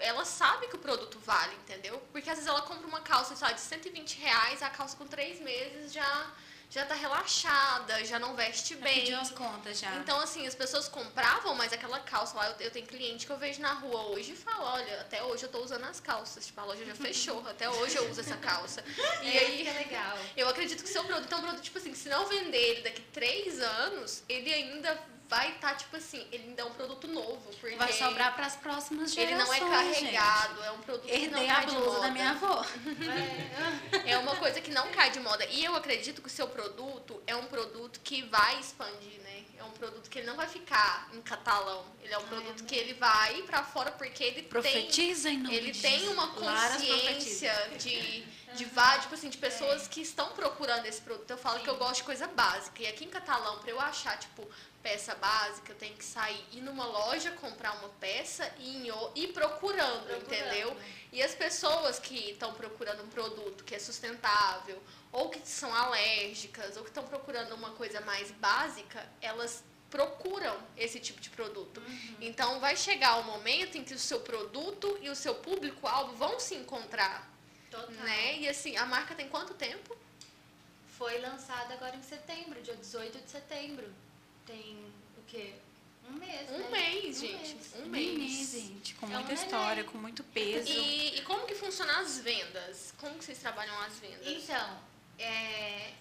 ela 0.00 0.24
sabe 0.24 0.66
que 0.68 0.76
o 0.76 0.78
produto 0.78 1.18
vale, 1.20 1.54
entendeu? 1.56 2.02
Porque 2.12 2.28
às 2.30 2.36
vezes 2.36 2.48
ela 2.48 2.62
compra 2.62 2.86
uma 2.86 3.00
calça, 3.00 3.34
lá, 3.44 3.52
de 3.52 3.60
120 3.60 4.18
reais, 4.18 4.62
a 4.62 4.70
calça 4.70 4.96
com 4.96 5.06
três 5.06 5.40
meses 5.40 5.92
já, 5.92 6.30
já 6.70 6.84
tá 6.86 6.94
relaxada, 6.94 8.04
já 8.04 8.18
não 8.18 8.34
veste 8.34 8.74
bem. 8.76 9.00
Pediu 9.00 9.18
as 9.18 9.30
contas 9.30 9.78
já. 9.80 9.94
Então, 9.96 10.18
assim, 10.20 10.46
as 10.46 10.54
pessoas 10.54 10.88
compravam, 10.88 11.54
mas 11.54 11.72
aquela 11.72 11.98
calça 12.00 12.36
lá, 12.36 12.48
eu, 12.50 12.56
eu 12.60 12.70
tenho 12.70 12.86
cliente 12.86 13.26
que 13.26 13.32
eu 13.32 13.36
vejo 13.38 13.60
na 13.60 13.72
rua 13.74 14.02
hoje 14.10 14.32
e 14.32 14.36
falo, 14.36 14.64
olha, 14.64 15.00
até 15.00 15.22
hoje 15.22 15.44
eu 15.44 15.48
tô 15.50 15.58
usando 15.62 15.84
as 15.84 16.00
calças. 16.00 16.46
Tipo, 16.46 16.60
a 16.60 16.64
loja 16.64 16.84
já 16.84 16.94
fechou, 16.94 17.40
até 17.48 17.68
hoje 17.68 17.96
eu 17.96 18.10
uso 18.10 18.20
essa 18.20 18.36
calça. 18.36 18.84
E 19.22 19.36
É 19.36 19.40
aí, 19.40 19.62
que 19.62 19.68
é 19.68 19.72
legal. 19.72 20.18
eu 20.36 20.48
acredito 20.48 20.82
que 20.82 20.88
seu 20.88 21.04
produto 21.04 21.30
é 21.32 21.36
um 21.36 21.42
produto, 21.42 21.62
tipo 21.62 21.78
assim, 21.78 21.92
que 21.92 21.98
se 21.98 22.08
não 22.08 22.26
vender 22.26 22.56
ele 22.58 22.82
daqui 22.82 23.02
três 23.12 23.60
anos, 23.60 24.22
ele 24.28 24.52
ainda 24.52 24.98
vai 25.30 25.52
estar, 25.52 25.74
tipo 25.76 25.96
assim, 25.96 26.26
ele 26.32 26.48
ainda 26.48 26.62
é 26.62 26.64
um 26.64 26.72
produto 26.72 27.06
novo. 27.06 27.50
Porque 27.60 27.76
Vai 27.76 27.92
sobrar 27.92 28.34
para 28.34 28.46
as 28.46 28.56
próximas 28.56 29.16
ele 29.16 29.28
gerações. 29.28 29.60
não 29.60 29.68
é 29.68 29.70
carregado, 29.92 30.64
é 30.64 30.70
um 30.72 30.78
produto 30.80 31.08
Gente. 31.08 31.20
que 31.20 31.28
não 31.28 31.38
Herdei 31.38 31.50
a 31.50 31.54
cai 31.54 31.66
de 31.66 31.74
blusa 31.76 31.90
moda. 31.90 32.00
da 32.00 32.10
minha 32.10 32.30
avó. 32.30 32.66
É 34.04 34.18
uma 34.18 34.34
coisa 34.36 34.60
que 34.60 34.70
não 34.72 34.88
cai 34.90 35.10
de 35.10 35.20
moda. 35.20 35.44
E 35.46 35.64
eu 35.64 35.74
acredito 35.76 36.20
que 36.20 36.26
o 36.26 36.30
seu 36.30 36.48
produto 36.48 37.22
é 37.26 37.36
um 37.36 37.44
produto 37.46 38.00
que 38.02 38.22
vai 38.22 38.58
expandir, 38.58 39.20
né? 39.22 39.29
É 39.60 39.64
um 39.64 39.70
produto 39.72 40.08
que 40.08 40.18
ele 40.18 40.26
não 40.26 40.36
vai 40.36 40.48
ficar 40.48 41.08
em 41.12 41.20
catalão. 41.20 41.84
Ele 42.02 42.12
é 42.14 42.18
um 42.18 42.26
produto 42.26 42.64
que 42.64 42.74
ele 42.74 42.94
vai 42.94 43.42
pra 43.42 43.62
fora 43.62 43.92
porque 43.92 44.24
ele 44.24 44.40
tem 44.40 44.44
Profetiza 44.44 45.28
em 45.28 45.36
nome 45.38 45.54
ele 45.54 45.70
de 45.72 45.82
tem 45.82 45.98
Jesus. 45.98 46.14
uma 46.14 46.28
consciência 46.28 47.52
de, 47.78 48.22
de, 48.54 48.64
vá- 48.64 48.98
tipo 48.98 49.14
assim, 49.14 49.28
de 49.28 49.36
pessoas 49.36 49.86
que 49.86 50.00
estão 50.00 50.30
procurando 50.30 50.86
esse 50.86 51.00
produto. 51.02 51.30
Eu 51.30 51.36
falo 51.38 51.60
que 51.60 51.68
eu 51.68 51.76
gosto 51.76 51.96
de 51.96 52.04
coisa 52.04 52.26
básica. 52.26 52.82
E 52.82 52.86
aqui 52.86 53.04
em 53.04 53.08
catalão, 53.10 53.58
pra 53.58 53.70
eu 53.70 53.78
achar, 53.80 54.18
tipo, 54.18 54.48
peça 54.82 55.14
básica, 55.14 55.72
eu 55.72 55.76
tenho 55.76 55.94
que 55.94 56.04
sair, 56.04 56.42
ir 56.52 56.62
numa 56.62 56.86
loja, 56.86 57.30
comprar 57.32 57.72
uma 57.80 57.90
peça 58.00 58.50
e 58.58 58.88
ir 59.14 59.28
procurando, 59.28 60.06
Procurando. 60.06 60.22
entendeu? 60.22 60.76
E 61.12 61.22
as 61.22 61.34
pessoas 61.34 61.98
que 61.98 62.30
estão 62.30 62.54
procurando 62.54 63.02
um 63.02 63.08
produto 63.08 63.62
que 63.64 63.74
é 63.74 63.78
sustentável, 63.78 64.82
ou 65.12 65.28
que 65.28 65.40
são 65.46 65.74
alérgicas, 65.74 66.76
ou 66.76 66.82
que 66.82 66.90
estão 66.90 67.04
procurando 67.04 67.52
uma 67.54 67.70
coisa 67.70 68.00
mais 68.02 68.30
básica, 68.32 69.06
elas 69.20 69.62
procuram 69.90 70.56
esse 70.76 71.00
tipo 71.00 71.20
de 71.20 71.28
produto. 71.30 71.82
Então 72.20 72.60
vai 72.60 72.76
chegar 72.76 73.16
o 73.18 73.24
momento 73.24 73.76
em 73.76 73.82
que 73.82 73.92
o 73.94 73.98
seu 73.98 74.20
produto 74.20 74.96
e 75.02 75.08
o 75.10 75.16
seu 75.16 75.34
público-alvo 75.34 76.14
vão 76.14 76.38
se 76.38 76.54
encontrar, 76.54 77.28
Total. 77.70 77.90
né? 77.90 78.38
E 78.38 78.48
assim, 78.48 78.76
a 78.76 78.86
marca 78.86 79.14
tem 79.16 79.28
quanto 79.28 79.52
tempo? 79.54 79.96
Foi 80.96 81.18
lançada 81.18 81.74
agora 81.74 81.96
em 81.96 82.02
setembro, 82.02 82.60
dia 82.62 82.76
18 82.76 83.18
de 83.18 83.30
setembro. 83.30 83.92
Tem 84.46 84.76
o 85.18 85.22
quê? 85.26 85.54
Um 86.08 86.12
mês, 86.12 86.48
né? 86.50 86.56
Um 86.58 86.70
mês, 86.70 87.16
Um 87.16 87.20
gente. 87.20 87.54
mês. 87.54 87.74
Um 87.76 87.86
Neném, 87.88 88.18
mês. 88.18 88.50
gente, 88.52 88.94
com 88.94 89.06
É 89.06 89.08
um 89.08 89.12
muita 89.12 89.28
neném. 89.28 89.44
história, 89.44 89.84
com 89.84 89.98
muito 89.98 90.22
peso. 90.24 90.68
E, 90.70 91.18
e 91.18 91.22
como 91.22 91.46
que 91.46 91.54
funcionam 91.54 92.00
as 92.00 92.18
vendas? 92.18 92.92
Como 92.98 93.16
que 93.18 93.24
vocês 93.24 93.38
trabalham 93.38 93.76
as 93.80 93.98
vendas? 93.98 94.26
Então, 94.26 94.78
é, 95.20 95.92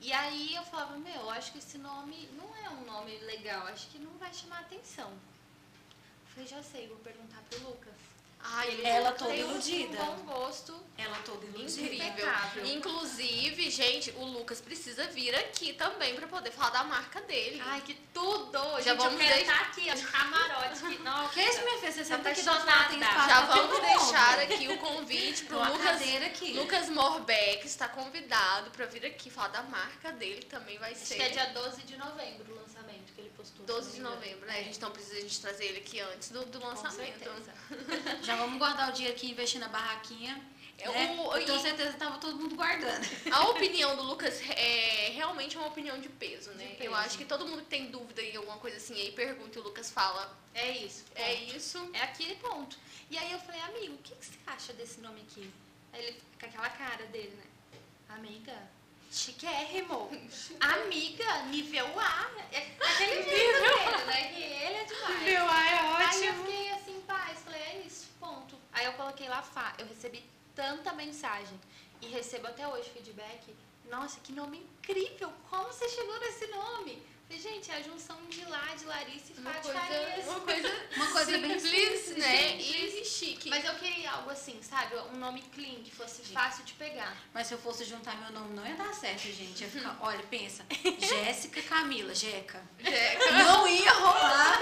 E 0.00 0.12
aí 0.12 0.54
eu 0.54 0.62
falava, 0.64 0.96
meu, 0.98 1.30
acho 1.30 1.52
que 1.52 1.58
esse 1.58 1.76
nome 1.78 2.28
não 2.32 2.56
é 2.56 2.70
um 2.70 2.84
nome 2.84 3.18
legal, 3.18 3.66
acho 3.66 3.88
que 3.88 3.98
não 3.98 4.12
vai 4.18 4.32
chamar 4.32 4.60
atenção. 4.60 5.10
Eu 5.10 6.28
falei, 6.28 6.46
já 6.46 6.62
sei, 6.62 6.86
vou 6.86 6.98
perguntar 6.98 7.42
pro 7.50 7.68
Lucas. 7.68 7.97
Ai, 8.40 8.68
Ele 8.68 8.86
Ela 8.86 9.12
toda 9.12 9.30
tem 9.30 9.44
um 9.44 9.50
iludida. 9.50 9.96
bom 9.98 10.16
gosto. 10.24 10.74
Ela 10.96 11.16
toda 11.24 11.44
iludida. 11.44 11.80
Incrível. 11.82 12.06
Impecável. 12.08 12.66
Inclusive, 12.66 13.70
gente, 13.70 14.10
o 14.12 14.24
Lucas 14.24 14.60
precisa 14.60 15.06
vir 15.08 15.34
aqui 15.34 15.72
também 15.74 16.14
pra 16.14 16.26
poder 16.26 16.50
falar 16.50 16.70
da 16.70 16.84
marca 16.84 17.20
dele. 17.22 17.60
Ai, 17.64 17.80
que 17.82 17.94
tudo! 18.12 18.58
Já 18.80 18.92
Gente, 18.92 18.96
vamos 18.98 19.12
eu 19.12 19.18
quero 19.18 19.34
deixar- 19.34 19.52
estar 19.54 19.60
aqui, 19.68 19.88
ó, 19.90 19.94
de 19.94 20.06
camarote. 20.06 20.80
Que, 20.80 20.98
nossa. 21.02 21.34
Que 21.34 21.40
isso, 21.42 21.62
minha 21.64 21.78
filha? 21.78 21.92
Você 21.92 22.04
senta 22.04 22.28
aqui 22.30 22.42
do 22.42 22.50
lado, 22.50 22.98
Já 23.28 23.40
vamos 23.42 23.72
mundo. 23.78 23.80
deixar 23.86 24.38
aqui 24.40 24.68
o 24.68 24.78
convite 24.78 25.44
pro 25.44 25.58
Lucas. 25.72 26.00
aqui. 26.26 26.52
Lucas 26.54 26.88
Morbeck 26.88 27.66
está 27.66 27.88
convidado 27.88 28.70
pra 28.70 28.86
vir 28.86 29.04
aqui 29.06 29.30
falar 29.30 29.48
da 29.48 29.62
marca 29.62 30.10
dele, 30.12 30.42
também 30.44 30.78
vai 30.78 30.92
Acho 30.92 31.04
ser 31.06 31.14
que 31.16 31.22
é 31.22 31.28
dia 31.28 31.46
12 31.46 31.82
de 31.82 31.96
novembro 31.96 32.52
o 32.54 32.56
lançamento 32.60 32.87
que 33.18 33.22
ele 33.22 33.30
postou. 33.36 33.66
12 33.66 33.90
se 33.90 33.96
de 33.96 34.02
novembro, 34.02 34.46
né? 34.46 34.60
A 34.60 34.62
gente 34.62 34.80
não 34.80 34.90
precisa 34.92 35.16
a 35.16 35.20
gente 35.20 35.40
trazer 35.40 35.64
ele 35.66 35.78
aqui 35.78 36.00
antes 36.00 36.30
do, 36.30 36.44
do 36.46 36.60
lançamento. 36.60 37.18
Já 38.22 38.36
vamos 38.36 38.58
guardar 38.58 38.90
o 38.90 38.92
dia 38.92 39.10
aqui, 39.10 39.30
investir 39.30 39.60
na 39.60 39.68
barraquinha. 39.68 40.40
É, 40.78 40.88
né? 40.88 41.16
eu 41.18 41.44
tenho 41.44 41.58
e- 41.58 41.62
certeza 41.62 41.92
que 41.92 41.98
tava 41.98 42.18
todo 42.18 42.36
mundo 42.36 42.54
guardando. 42.54 43.04
A 43.32 43.46
opinião 43.50 43.96
do 43.96 44.02
Lucas 44.02 44.40
é 44.50 45.10
realmente 45.12 45.56
uma 45.58 45.66
opinião 45.66 45.98
de 46.00 46.08
peso, 46.08 46.50
né? 46.50 46.66
De 46.66 46.74
peso. 46.76 46.84
Eu 46.84 46.94
acho 46.94 47.18
que 47.18 47.24
todo 47.24 47.44
mundo 47.46 47.62
que 47.62 47.68
tem 47.68 47.90
dúvida 47.90 48.22
em 48.22 48.36
alguma 48.36 48.58
coisa 48.58 48.76
assim, 48.76 48.94
aí 48.94 49.10
pergunta 49.10 49.58
e 49.58 49.60
o 49.60 49.64
Lucas 49.64 49.90
fala, 49.90 50.32
É 50.54 50.70
isso. 50.70 51.04
é 51.16 51.34
ponto. 51.34 51.56
isso. 51.56 51.90
É 51.92 52.02
aquele 52.02 52.36
ponto. 52.36 52.78
E 53.10 53.18
aí 53.18 53.32
eu 53.32 53.40
falei, 53.40 53.60
amigo, 53.62 53.94
o 53.94 53.98
que, 53.98 54.14
que 54.14 54.24
você 54.24 54.38
acha 54.46 54.72
desse 54.74 55.00
nome 55.00 55.20
aqui? 55.22 55.50
Aí 55.92 56.00
ele 56.04 56.12
fica 56.12 56.46
com 56.46 56.46
aquela 56.46 56.70
cara 56.70 57.06
dele, 57.06 57.34
né? 57.36 57.44
Amiga, 58.10 58.56
chiquérrimo. 59.10 60.10
Amiga, 60.60 61.42
nível 61.44 61.86
A. 61.98 62.30
É 62.52 62.76
aquele 62.80 63.16
nível 63.16 63.62
dele, 63.62 64.04
né? 64.06 64.32
Que 64.32 64.42
ele 64.42 64.74
é 64.74 64.84
demais. 64.84 65.22
Meu 65.22 65.48
ai, 65.48 65.74
é 65.74 66.06
Aí 66.06 66.26
eu 66.26 66.34
fiquei 66.34 66.72
assim, 66.72 67.00
paz, 67.06 67.40
falei, 67.40 67.60
é 67.60 67.82
isso, 67.86 68.06
ponto. 68.18 68.56
Aí 68.72 68.86
eu 68.86 68.92
coloquei 68.94 69.28
lá, 69.28 69.42
Fá, 69.42 69.74
eu 69.78 69.86
recebi 69.86 70.24
tanta 70.54 70.92
mensagem 70.92 71.58
e 72.00 72.06
recebo 72.06 72.46
até 72.46 72.66
hoje 72.66 72.90
feedback. 72.90 73.54
Nossa, 73.90 74.20
que 74.20 74.32
nome 74.32 74.58
incrível! 74.58 75.32
Como 75.48 75.64
você 75.64 75.88
chegou 75.88 76.18
nesse 76.20 76.46
nome? 76.48 77.02
Gente, 77.30 77.70
é 77.70 77.74
a 77.76 77.82
junção 77.82 78.16
de 78.28 78.44
lá, 78.46 78.74
de 78.76 78.84
Larissa 78.84 79.32
e 79.36 79.40
Uma 79.40 79.52
Fá 79.52 79.58
de 79.60 79.64
coisa, 79.66 79.80
Farias. 79.80 80.26
uma 80.26 80.40
coisa, 80.40 80.68
Uma 80.96 81.06
coisa 81.06 81.38
bem 81.38 81.58
simples, 81.60 82.00
simples, 82.04 82.16
né? 82.16 82.38
simples. 82.58 82.94
E 82.94 83.04
chique. 83.04 83.48
Mas 83.50 83.64
eu 83.64 83.74
queria 83.74 84.10
algo 84.10 84.30
assim, 84.30 84.60
sabe? 84.62 84.96
Um 85.12 85.18
nome 85.18 85.42
clean, 85.54 85.76
que 85.84 85.90
fosse 85.94 86.22
fácil 86.22 86.64
de 86.64 86.72
pegar. 86.72 87.16
Mas 87.32 87.46
se 87.46 87.54
eu 87.54 87.58
fosse 87.58 87.84
juntar 87.84 88.16
meu 88.16 88.32
nome, 88.32 88.54
não 88.54 88.66
ia 88.66 88.74
dar 88.74 88.92
certo, 88.92 89.22
gente. 89.22 89.62
Ia 89.62 89.68
ficar, 89.70 89.96
olha, 90.02 90.22
pensa, 90.24 90.64
Jéssica 90.98 91.62
Camila, 91.62 92.12
Jeca. 92.14 92.60
Jeca. 92.80 93.30
Não 93.32 93.68
ia 93.68 93.92
rolar, 93.92 94.58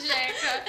Jeca. 0.00 0.64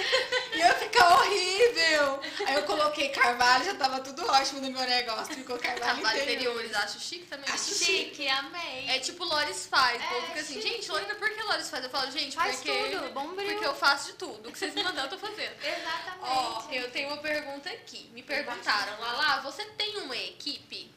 ia 0.55 0.73
ficar 0.75 1.15
horrível. 1.19 2.19
Aí 2.47 2.53
eu 2.55 2.63
coloquei 2.63 3.09
Carvalho, 3.09 3.65
já 3.65 3.75
tava 3.75 3.99
tudo 3.99 4.25
ótimo 4.31 4.61
no 4.61 4.71
meu 4.71 4.85
negócio. 4.87 5.33
Ficou 5.35 5.57
Carvalho, 5.57 5.99
Trabalho 6.01 6.21
interiores. 6.21 6.73
acho 6.75 6.99
chique 6.99 7.25
também. 7.25 7.49
Acho 7.51 7.73
Chique, 7.75 8.27
amei. 8.29 8.87
É 8.89 8.99
tipo 8.99 9.23
Lores 9.25 9.65
faz. 9.67 10.01
É, 10.01 10.07
povo 10.07 10.27
fica 10.27 10.39
assim, 10.39 10.53
chique. 10.61 10.69
gente, 10.75 10.91
Lorena, 11.15 11.19
por 11.19 11.29
que 11.29 11.43
Lores 11.43 11.69
faz? 11.69 11.83
Eu 11.83 11.89
falo, 11.89 12.11
gente, 12.11 12.35
Faz 12.35 12.57
porque, 12.57 12.89
tudo, 12.91 13.13
bombril. 13.13 13.51
porque 13.51 13.65
eu 13.65 13.75
faço 13.75 14.11
de 14.11 14.17
tudo. 14.17 14.49
O 14.49 14.51
que 14.51 14.57
vocês 14.57 14.73
me 14.73 14.83
mandaram, 14.83 15.09
eu 15.09 15.17
tô 15.17 15.17
fazendo. 15.17 15.55
Exatamente. 15.63 16.19
Ó, 16.21 16.71
eu 16.71 16.91
tenho 16.91 17.07
uma 17.09 17.17
pergunta 17.17 17.69
aqui. 17.69 18.09
Me 18.13 18.23
perguntaram, 18.23 18.99
Lala, 18.99 19.41
você 19.41 19.65
tem 19.71 19.97
uma 19.97 20.15
equipe? 20.15 20.93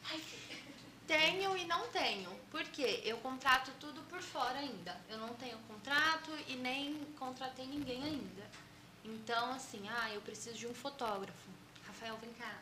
Tenho 1.06 1.56
e 1.56 1.64
não 1.64 1.88
tenho. 1.88 2.30
Por 2.50 2.62
quê? 2.64 3.00
Eu 3.04 3.16
contrato 3.18 3.70
tudo 3.80 4.02
por 4.02 4.20
fora 4.20 4.58
ainda. 4.58 4.94
Eu 5.08 5.18
não 5.18 5.32
tenho 5.34 5.56
contrato 5.60 6.30
e 6.46 6.54
nem 6.56 6.94
contratei 7.18 7.66
ninguém 7.66 8.02
ainda. 8.02 8.46
Então, 9.04 9.52
assim, 9.52 9.88
ah, 9.88 10.10
eu 10.12 10.20
preciso 10.20 10.56
de 10.58 10.66
um 10.66 10.74
fotógrafo. 10.74 11.48
Rafael, 11.86 12.16
vem 12.18 12.32
cá. 12.34 12.58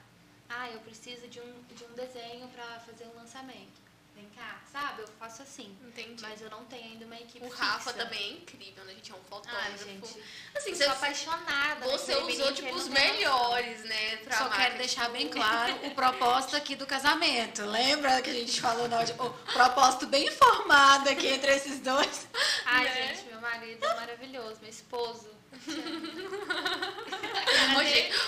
Ah, 0.48 0.70
eu 0.70 0.78
preciso 0.80 1.26
de 1.26 1.40
um, 1.40 1.62
de 1.74 1.84
um 1.84 1.92
desenho 1.94 2.46
para 2.48 2.78
fazer 2.80 3.04
um 3.06 3.16
lançamento. 3.16 3.85
Vem 4.16 4.30
cá, 4.34 4.56
sabe? 4.72 5.02
Eu 5.02 5.08
faço 5.18 5.42
assim. 5.42 5.76
Entendi. 5.86 6.22
Mas 6.22 6.40
eu 6.40 6.48
não 6.48 6.64
tenho 6.64 6.84
ainda 6.84 7.04
uma 7.04 7.16
equipe 7.16 7.44
o 7.44 7.50
Rafa 7.50 7.90
fixa. 7.92 8.04
também 8.04 8.18
é 8.18 8.32
incrível, 8.32 8.82
né, 8.86 8.94
gente? 8.94 9.12
É 9.12 9.14
um 9.14 9.22
fotógrafo. 9.24 9.58
Ai, 9.62 9.76
gente. 9.78 10.22
assim, 10.56 10.70
eu 10.70 10.76
você, 10.76 10.84
sou 10.84 10.92
apaixonada. 10.94 11.86
você 11.86 12.14
naquele 12.14 12.32
usou, 12.32 12.52
tipo, 12.54 12.74
os 12.74 12.88
melhores, 12.88 13.84
né? 13.84 14.16
Pra 14.24 14.38
Só 14.38 14.48
quero 14.48 14.78
deixar 14.78 15.10
bem 15.10 15.28
claro 15.28 15.74
o 15.86 15.90
propósito 15.90 16.56
aqui 16.56 16.74
do 16.74 16.86
casamento. 16.86 17.62
Lembra 17.66 18.22
que 18.22 18.30
a 18.30 18.32
gente 18.32 18.58
falou 18.58 18.88
na 18.88 19.00
última- 19.00 19.22
o 19.26 19.30
propósito 19.52 20.06
bem 20.06 20.30
formado 20.30 21.10
aqui 21.10 21.26
entre 21.26 21.54
esses 21.54 21.78
dois? 21.80 22.26
Ai, 22.64 22.84
Né? 22.84 23.14
gente, 23.14 23.26
meu 23.28 23.40
marido 23.42 23.84
é 23.84 23.94
maravilhoso, 23.96 24.60
meu 24.62 24.70
esposo. 24.70 25.28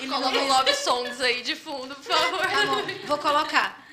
Ele 0.01 0.09
coloca 0.09 0.39
o 0.39 0.47
Love 0.49 0.75
Songs 0.75 1.21
aí 1.21 1.43
de 1.43 1.57
fundo, 1.57 1.95
por 1.97 2.05
favor. 2.05 2.47
Tá 2.47 2.67
bom, 2.67 3.07
vou 3.07 3.19
colocar. 3.19 3.87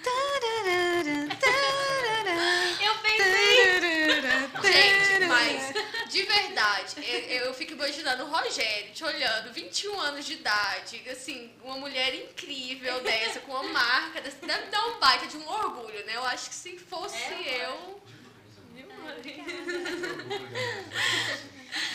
Gente, 4.71 5.25
mas 5.27 5.73
de 6.09 6.23
verdade, 6.23 6.95
eu, 7.05 7.47
eu 7.47 7.53
fico 7.53 7.73
imaginando 7.73 8.23
o 8.23 8.29
Rogério 8.29 8.91
te 8.93 9.03
olhando, 9.03 9.51
21 9.51 9.99
anos 9.99 10.25
de 10.25 10.33
idade, 10.33 11.03
assim, 11.09 11.51
uma 11.63 11.77
mulher 11.77 12.15
incrível 12.15 13.01
dessa, 13.01 13.39
com 13.41 13.51
uma 13.51 13.63
marca 13.63 14.21
dessa, 14.21 14.45
deve 14.45 14.67
dar 14.67 14.85
um 14.87 14.99
baita 14.99 15.27
de 15.27 15.37
um 15.37 15.47
orgulho, 15.47 16.05
né? 16.05 16.15
Eu 16.15 16.25
acho 16.25 16.49
que 16.49 16.55
se 16.55 16.77
fosse 16.77 17.17
É, 17.17 17.65
eu. 17.65 18.01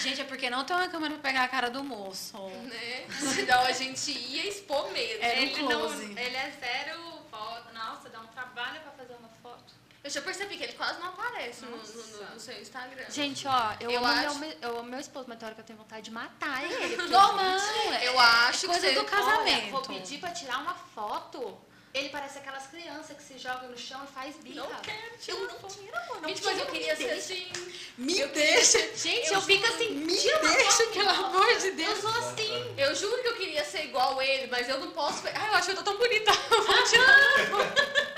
Gente, 0.01 0.21
é 0.21 0.25
porque 0.25 0.51
não 0.51 0.65
tem 0.65 0.77
uma 0.77 0.89
câmera 0.89 1.15
pra 1.15 1.31
pegar 1.31 1.45
a 1.45 1.49
cara 1.49 1.71
do 1.71 1.83
moço. 1.83 2.37
Né? 2.49 3.07
Senão 3.11 3.63
a 3.63 3.73
gente 3.73 4.11
ia 4.11 4.47
expor 4.49 4.91
mesmo. 4.93 5.25
Era 5.25 5.41
um 5.41 5.43
ele, 5.43 5.63
não, 5.63 6.03
ele 6.03 6.37
é 6.37 6.53
zero 6.61 7.01
foto. 7.31 7.73
Nossa, 7.73 8.09
dá 8.11 8.21
um 8.21 8.27
trabalho 8.27 8.81
pra 8.81 8.93
fazer 8.93 9.15
uma 9.15 9.31
foto. 9.43 9.80
Eu 10.03 10.09
já 10.11 10.23
percebi 10.23 10.57
que 10.57 10.65
ele 10.65 10.73
quase 10.73 10.99
não 10.99 11.09
aparece 11.09 11.63
no, 11.67 11.77
no- 11.77 12.33
no- 12.33 12.41
seu 12.41 12.59
Instagram. 12.59 13.05
Gente, 13.11 13.47
ó, 13.47 13.73
eu, 13.81 13.91
Eu 13.91 13.99
amo 14.07 14.29
acho- 14.29 14.39
meu, 14.39 14.53
eu 14.63 14.79
amo 14.79 14.89
meu 14.89 14.99
esposo, 15.01 15.27
mas 15.29 15.39
tem 15.39 15.47
hora 15.47 15.55
que 15.55 15.61
eu 15.61 15.65
tenho 15.67 15.79
vontade 15.79 16.03
de 16.03 16.11
matar 16.11 16.65
ele. 16.65 16.97
Normal, 17.09 17.59
eu 18.03 18.19
acho 18.19 18.67
coisa 18.67 18.89
que 18.89 18.95
do 18.95 19.05
casamento. 19.05 19.63
Olha, 19.65 19.71
vou 19.71 19.83
pedir 19.83 20.19
pra 20.19 20.31
tirar 20.31 20.59
uma 20.59 20.75
foto. 20.75 21.59
Ele 21.93 22.09
parece 22.09 22.39
aquelas 22.39 22.69
crianças 22.69 23.17
que 23.17 23.23
se 23.23 23.37
jogam 23.37 23.69
no 23.69 23.77
chão 23.77 24.01
e 24.05 24.07
faz 24.15 24.37
birra. 24.37 24.63
Não 24.63 24.81
quero 24.81 25.19
tirar 25.19 25.37
Eu 25.37 25.43
uma 25.45 25.53
não 25.53 25.59
amor. 25.59 26.21
Não 26.23 26.29
Gente, 26.29 26.45
mas 26.45 26.59
eu 26.61 26.67
queria 26.67 26.97
ser 26.97 27.11
assim. 27.11 27.53
Me 27.99 28.27
deixa. 28.29 28.79
Gente, 28.97 29.27
Eu 29.27 29.35
eu, 29.35 29.43
fico 29.43 29.67
assim, 29.67 29.91
Me 29.91 30.07
deixa, 30.07 30.87
pelo 30.95 31.11
amor 31.11 31.59
de 31.59 31.67
Eu 31.67 31.75
Deus. 31.75 31.99
sou 32.01 32.11
assim. 32.11 32.75
Eu 32.79 32.95
juro 32.95 33.21
que 33.23 33.29
eu 33.29 33.37
queria 33.37 33.65
ser 33.65 33.87
igual 33.87 34.23
ele, 34.23 34.47
mas 34.47 34.69
eu 34.69 34.79
não 34.79 34.93
posso. 34.93 35.27
Ai, 35.35 35.49
eu 35.51 35.55
acho 35.57 35.65
que 35.67 35.73
eu 35.73 35.77
tô 35.79 35.83
tão 35.83 35.99
bonita. 35.99 36.31
Eu 36.53 36.63
vou 36.65 36.85
tirar. 36.85 38.10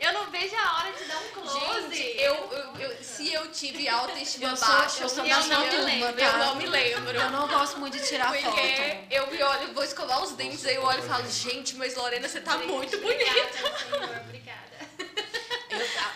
Eu 0.00 0.12
não 0.12 0.30
vejo 0.30 0.54
a 0.56 0.76
hora 0.78 0.92
de 0.92 1.04
dar 1.04 1.18
um 1.18 1.28
close. 1.28 1.58
Gente, 1.96 2.20
eu, 2.20 2.34
eu- 2.34 2.80
eu- 2.90 3.04
se 3.04 3.32
eu 3.32 3.50
tive 3.50 3.88
autoestima 3.88 4.50
Eu 4.50 4.56
sou- 4.56 4.68
baixa, 4.68 5.02
eu 5.04 5.08
sou 5.08 5.24
eu 5.24 5.30
da 5.30 5.46
não 5.46 5.60
me 5.64 5.70
turma, 5.70 5.84
lembro. 5.84 6.12
tá? 6.16 6.24
Eu 6.24 6.38
não 6.38 6.54
me 6.56 6.66
lembro. 6.66 7.16
Eu 7.16 7.30
não 7.30 7.48
gosto 7.48 7.78
muito 7.78 7.96
de 7.98 8.06
tirar 8.06 8.32
foto. 8.34 8.42
Porque 8.54 8.96
eu 9.10 9.26
me 9.30 9.42
olho, 9.42 9.72
vou 9.74 9.84
escovar 9.84 10.22
os 10.22 10.32
dentes, 10.32 10.64
aí 10.66 10.74
eu 10.74 10.82
olho 10.82 10.98
e 11.04 11.08
falo, 11.08 11.28
gente, 11.30 11.76
mas 11.76 11.94
Lorena, 11.96 12.28
você 12.28 12.40
tá 12.40 12.56
muito 12.58 12.98
bonita. 12.98 13.24
Obrigada, 13.24 13.78
senhor, 13.78 14.20
obrigada. 14.26 14.63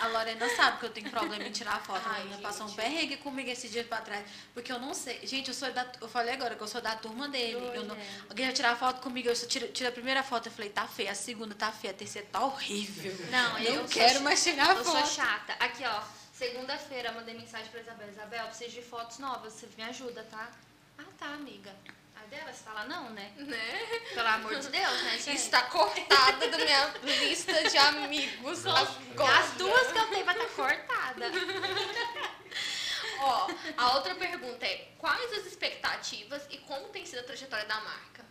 Eu- 0.09 0.13
Lorena 0.15 0.49
sabe 0.57 0.79
que 0.81 0.87
eu 0.87 0.91
tenho 0.91 1.11
problema 1.11 1.45
em 1.45 1.53
tirar 1.53 1.81
foto. 1.83 2.03
Ai, 2.07 2.19
Lorena 2.19 2.35
gente. 2.37 2.43
passou 2.43 2.67
um 2.67 2.73
perrengue 2.75 3.17
comigo 3.19 3.49
esse 3.51 3.69
dia 3.69 3.85
pra 3.85 4.01
trás. 4.01 4.25
Porque 4.53 4.73
eu 4.73 4.79
não 4.79 4.93
sei. 4.95 5.21
Gente, 5.27 5.49
eu 5.49 5.55
sou 5.55 5.71
da. 5.73 5.87
Eu 6.01 6.09
falei 6.09 6.35
agora 6.35 6.55
que 6.57 6.63
eu 6.63 6.69
sou 6.69 6.81
da 6.81 6.97
turma 6.97 7.29
dele. 7.29 7.55
Eu 7.75 7.85
não, 7.85 7.97
alguém 8.29 8.47
vai 8.47 8.55
tirar 8.55 8.77
foto 8.77 9.01
comigo, 9.01 9.29
eu 9.29 9.37
só 9.37 9.47
tiro, 9.47 9.69
tiro 9.69 9.89
a 9.89 9.93
primeira 9.93 10.23
foto. 10.23 10.47
Eu 10.47 10.53
falei, 10.53 10.71
tá 10.71 10.87
feia. 10.87 11.13
A 11.13 11.15
segunda 11.15 11.55
tá 11.55 11.71
feia. 11.73 11.93
A 11.93 11.97
terceira 11.97 12.27
tá 12.31 12.45
horrível. 12.45 13.15
Não, 13.31 13.53
Não 13.53 13.59
eu 13.61 13.75
sou 13.81 13.89
quero 13.89 14.21
mais 14.23 14.43
tirar 14.43 14.77
Eu 14.77 14.85
foto. 14.85 14.99
sou 14.99 15.07
chata. 15.07 15.53
Aqui, 15.61 15.85
ó. 15.85 16.03
Segunda-feira, 16.33 17.11
mandei 17.13 17.35
mensagem 17.35 17.67
pra 17.69 17.81
Isabel. 17.81 18.09
Isabel, 18.11 18.47
preciso 18.47 18.71
de 18.71 18.83
fotos 18.83 19.19
novas. 19.19 19.53
Você 19.55 19.69
me 19.77 19.83
ajuda, 19.85 20.23
tá? 20.31 20.49
Ah, 20.97 21.05
tá, 21.19 21.27
amiga. 21.35 21.75
Dela, 22.31 22.53
você 22.53 22.63
fala 22.63 22.85
não, 22.85 23.11
né? 23.11 23.33
Né? 23.37 24.01
Pelo 24.13 24.29
amor 24.29 24.55
de 24.55 24.69
Deus, 24.69 25.03
né, 25.03 25.19
gente? 25.19 25.37
Está 25.37 25.63
cortada 25.63 26.49
da 26.49 26.59
minha 26.59 26.95
lista 27.03 27.69
de 27.69 27.79
amigos. 27.79 28.67
Agora. 28.67 29.39
As 29.39 29.53
duas 29.53 29.93
que 29.93 29.99
eu 29.99 30.07
tenho 30.09 30.25
vai 30.27 30.37
estar 30.37 30.55
cortada. 30.55 31.27
Ó, 33.21 33.49
a 33.77 33.95
outra 33.95 34.15
pergunta 34.15 34.67
é: 34.67 34.93
quais 34.99 35.33
as 35.33 35.47
expectativas 35.47 36.47
e 36.51 36.59
como 36.59 36.89
tem 36.89 37.07
sido 37.07 37.21
a 37.21 37.23
trajetória 37.23 37.67
da 37.67 37.81
marca? 37.81 38.25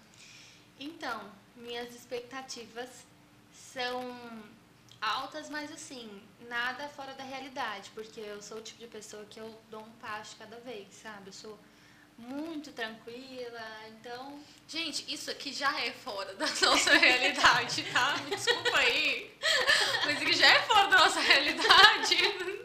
Então, 0.79 1.31
minhas 1.55 1.93
expectativas 1.95 2.89
são 3.51 4.39
altas, 5.01 5.49
mas 5.49 5.71
assim, 5.71 6.21
nada 6.47 6.87
fora 6.89 7.13
da 7.13 7.23
realidade, 7.23 7.89
porque 7.95 8.19
eu 8.19 8.41
sou 8.41 8.57
o 8.57 8.61
tipo 8.61 8.79
de 8.79 8.87
pessoa 8.87 9.25
que 9.25 9.39
eu 9.39 9.59
dou 9.69 9.81
um 9.81 9.91
passo 9.93 10.35
cada 10.37 10.59
vez, 10.59 10.87
sabe? 10.93 11.29
Eu 11.29 11.33
sou 11.33 11.59
muito 12.17 12.71
tranquila, 12.71 13.61
então 13.89 14.39
Gente, 14.69 15.05
isso 15.07 15.31
aqui 15.31 15.53
já 15.53 15.71
é 15.79 15.91
fora 15.91 16.33
da 16.33 16.45
nossa 16.61 16.91
realidade, 16.97 17.83
tá? 17.83 18.17
Me 18.25 18.35
desculpa 18.35 18.77
aí. 18.79 19.31
Mas 20.03 20.15
isso 20.15 20.23
aqui 20.23 20.33
já 20.33 20.47
é 20.47 20.61
fora 20.63 20.87
da 20.89 20.97
nossa 20.97 21.21
realidade. 21.21 22.17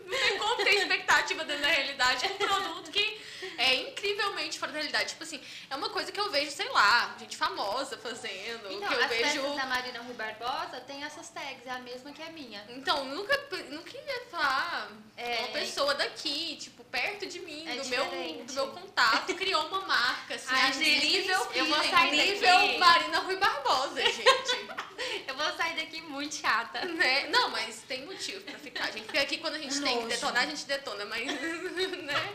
Não 0.04 0.18
tem 0.18 0.36
como 0.36 0.56
ter 0.64 0.74
expectativa 0.74 1.44
dentro 1.44 1.62
da 1.62 1.68
realidade. 1.68 2.26
É 2.26 2.28
um 2.30 2.36
produto 2.38 2.90
que 2.90 3.20
é 3.56 3.74
incrivelmente 3.88 4.58
fora 4.58 4.72
da 4.72 4.78
realidade. 4.78 5.10
Tipo 5.10 5.22
assim, 5.22 5.40
é 5.70 5.76
uma 5.76 5.90
coisa 5.90 6.10
que 6.10 6.18
eu 6.18 6.28
vejo, 6.30 6.50
sei 6.50 6.68
lá, 6.70 7.14
gente 7.20 7.36
famosa 7.36 7.96
fazendo. 7.96 8.72
Então, 8.72 8.88
que 8.88 8.94
eu 8.94 9.04
as 9.04 9.08
vejo. 9.08 9.54
da 9.54 9.66
Marina 9.66 10.00
Rui 10.02 10.14
Barbosa 10.14 10.80
tem 10.80 11.04
essas 11.04 11.28
tags, 11.28 11.64
é 11.66 11.70
a 11.70 11.78
mesma 11.78 12.12
que 12.12 12.20
a 12.20 12.30
minha. 12.30 12.64
Então, 12.68 13.04
nunca, 13.04 13.38
nunca 13.70 13.96
ia 13.96 14.24
falar 14.28 14.90
É. 15.16 15.38
uma 15.38 15.48
pessoa 15.48 15.94
daqui, 15.94 16.56
tipo, 16.56 16.82
perto 16.84 17.26
de 17.26 17.38
mim, 17.38 17.64
É 17.68 17.76
do, 17.76 17.86
meu, 17.88 18.04
do 18.44 18.52
meu 18.54 18.68
contato, 18.72 19.34
criou 19.42 19.66
uma 19.66 19.80
marca, 19.80 20.36
assim, 20.36 20.46
Ai, 20.50 20.68
a 20.68 20.70
gente, 20.70 21.06
nível, 21.06 21.48
eu 21.52 21.66
vou 21.66 21.82
sair 21.82 22.10
nível 22.12 22.60
daqui. 22.60 22.78
Marina 22.78 23.18
Rui 23.18 23.36
Barbosa, 23.36 24.00
gente. 24.00 24.22
Eu 25.26 25.34
vou 25.34 25.52
sair 25.56 25.74
daqui 25.74 26.00
muito 26.02 26.36
chata. 26.36 26.84
né? 26.84 27.26
Não, 27.28 27.48
mas 27.50 27.82
tem 27.88 28.06
motivo 28.06 28.40
pra 28.42 28.56
ficar. 28.56 28.84
Gente 28.92 29.06
fica 29.06 29.20
aqui 29.20 29.38
quando 29.38 29.54
a 29.54 29.58
gente 29.58 29.80
tem 29.80 30.00
que 30.00 30.06
detonar, 30.06 30.44
a 30.44 30.46
gente 30.46 30.64
detona, 30.64 31.04
mas, 31.06 31.26
né? 31.26 32.32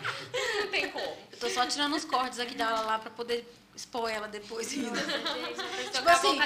Não 0.60 0.68
tem 0.68 0.90
como. 0.90 1.18
Eu 1.32 1.38
tô 1.40 1.50
só 1.50 1.66
tirando 1.66 1.96
os 1.96 2.04
cortes 2.04 2.40
aqui 2.40 2.56
dela 2.56 2.82
lá 2.82 3.00
pra 3.00 3.10
poder 3.10 3.48
expor 3.74 4.10
ela 4.10 4.28
depois. 4.28 4.76
Nossa, 4.76 5.02
pessoa 5.02 5.92
Tipo 5.92 6.10
assim. 6.10 6.40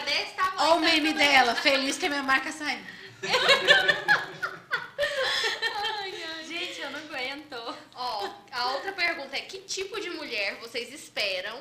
Olha 0.57 0.74
o 0.76 0.80
meme 0.80 1.14
dela, 1.14 1.55
feliz 1.55 1.97
que 1.97 2.05
a 2.05 2.09
minha 2.09 2.24
marca 2.24 2.51
saiu. 2.51 2.80
Gente, 6.47 6.82
eu 6.82 6.91
não 6.91 6.99
aguento. 6.99 7.76
Ó, 7.95 8.30
a 8.51 8.66
outra 8.91 9.05
pergunta 9.05 9.37
é: 9.37 9.41
que 9.41 9.59
tipo 9.59 9.99
de 9.99 10.09
mulher 10.09 10.55
vocês 10.59 10.93
esperam 10.93 11.59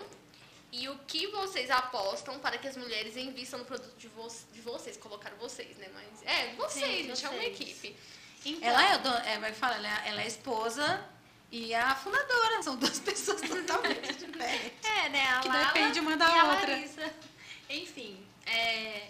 e 0.72 0.88
o 0.88 0.98
que 1.06 1.26
vocês 1.28 1.70
apostam 1.70 2.38
para 2.38 2.56
que 2.58 2.68
as 2.68 2.76
mulheres 2.76 3.16
invistam 3.16 3.58
no 3.60 3.64
produto 3.64 3.96
de, 3.98 4.08
vo 4.08 4.28
de 4.52 4.60
vocês? 4.60 4.96
Colocaram 4.96 5.36
vocês, 5.38 5.76
né? 5.78 5.88
Mas 5.92 6.22
é, 6.24 6.54
vocês, 6.54 6.84
Sim, 6.84 7.06
gente, 7.08 7.24
é 7.24 7.28
uma 7.28 7.38
vocês. 7.38 7.60
equipe. 7.60 7.96
Então, 8.44 8.68
Ela 8.68 8.92
é, 8.92 8.96
o 8.96 8.98
dono- 9.00 9.16
é, 9.26 9.38
vai 9.38 9.52
falar, 9.52 9.76
ela 9.76 9.88
é, 9.88 10.08
ela 10.08 10.20
é 10.20 10.24
a 10.24 10.28
esposa 10.28 11.04
e 11.50 11.74
a 11.74 11.94
fundadora. 11.94 12.62
São 12.62 12.76
duas 12.76 12.98
pessoas 13.00 13.40
totalmente 13.42 14.14
diferentes. 14.16 14.72
É, 14.88 15.08
né? 15.08 15.26
A 15.30 15.40
Que 15.40 15.48
Lala 15.48 15.64
depende 15.66 16.00
uma 16.00 16.16
da 16.16 16.26
e 16.28 16.40
outra. 16.42 16.70
Larissa. 16.72 17.14
Enfim, 17.68 18.24
é, 18.46 19.08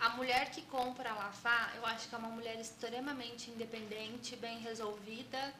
a 0.00 0.08
mulher 0.10 0.50
que 0.50 0.62
compra 0.62 1.10
a 1.10 1.14
Lafá, 1.14 1.72
eu 1.76 1.86
acho 1.86 2.08
que 2.08 2.14
é 2.14 2.18
uma 2.18 2.28
mulher 2.28 2.58
extremamente 2.58 3.50
independente, 3.50 4.34
bem 4.36 4.58
resolvida. 4.60 5.54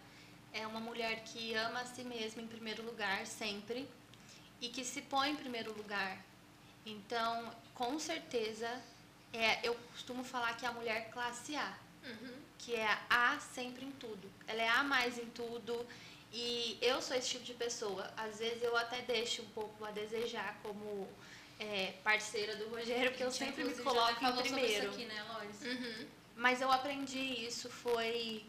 É 0.53 0.67
uma 0.67 0.81
mulher 0.81 1.23
que 1.25 1.55
ama 1.55 1.81
a 1.81 1.87
si 1.87 2.03
mesma 2.03 2.43
em 2.43 2.47
primeiro 2.47 2.83
lugar, 2.85 3.27
sempre. 3.27 3.89
E 4.61 4.69
que 4.69 4.85
se 4.85 5.03
põe 5.03 5.31
em 5.31 5.37
primeiro 5.37 5.73
lugar. 5.77 6.19
Então, 6.85 7.55
com 7.75 7.99
certeza, 7.99 8.69
é, 9.33 9.67
eu 9.67 9.75
costumo 9.93 10.25
falar 10.25 10.55
que 10.57 10.65
é 10.65 10.69
a 10.69 10.73
mulher 10.73 11.11
classe 11.11 11.57
A 11.57 11.73
Uhum. 12.03 12.33
que 12.59 12.75
é 12.75 12.99
a 13.11 13.39
sempre 13.39 13.85
em 13.85 13.91
tudo. 13.93 14.31
Ela 14.47 14.63
é 14.63 14.69
a 14.69 14.83
mais 14.83 15.19
em 15.19 15.27
tudo. 15.27 15.87
E 16.33 16.79
eu 16.81 17.01
sou 17.03 17.17
esse 17.17 17.29
tipo 17.31 17.45
de 17.45 17.55
pessoa. 17.55 18.11
Às 18.17 18.39
vezes 18.39 18.63
eu 18.63 18.77
até 18.77 19.03
deixo 19.03 19.43
um 19.43 19.49
pouco 19.51 19.85
a 19.85 19.91
desejar 19.91 20.59
como 20.63 21.09
é, 21.59 21.93
parceira 22.05 22.57
do 22.57 22.69
Rogério, 22.71 23.11
porque 23.11 23.25
eu 23.25 23.31
sempre 23.31 23.65
me 23.65 23.75
coloco 23.75 24.25
em 24.25 24.37
primeiro. 24.37 24.91
aqui, 24.91 25.05
né, 25.05 25.23
Loris? 25.25 25.61
Uhum. 25.63 26.07
Mas 26.37 26.63
eu 26.63 26.71
aprendi 26.73 27.19
isso, 27.19 27.69
foi 27.69 28.45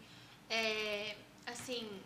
é, 0.50 1.16
assim, 1.46 2.02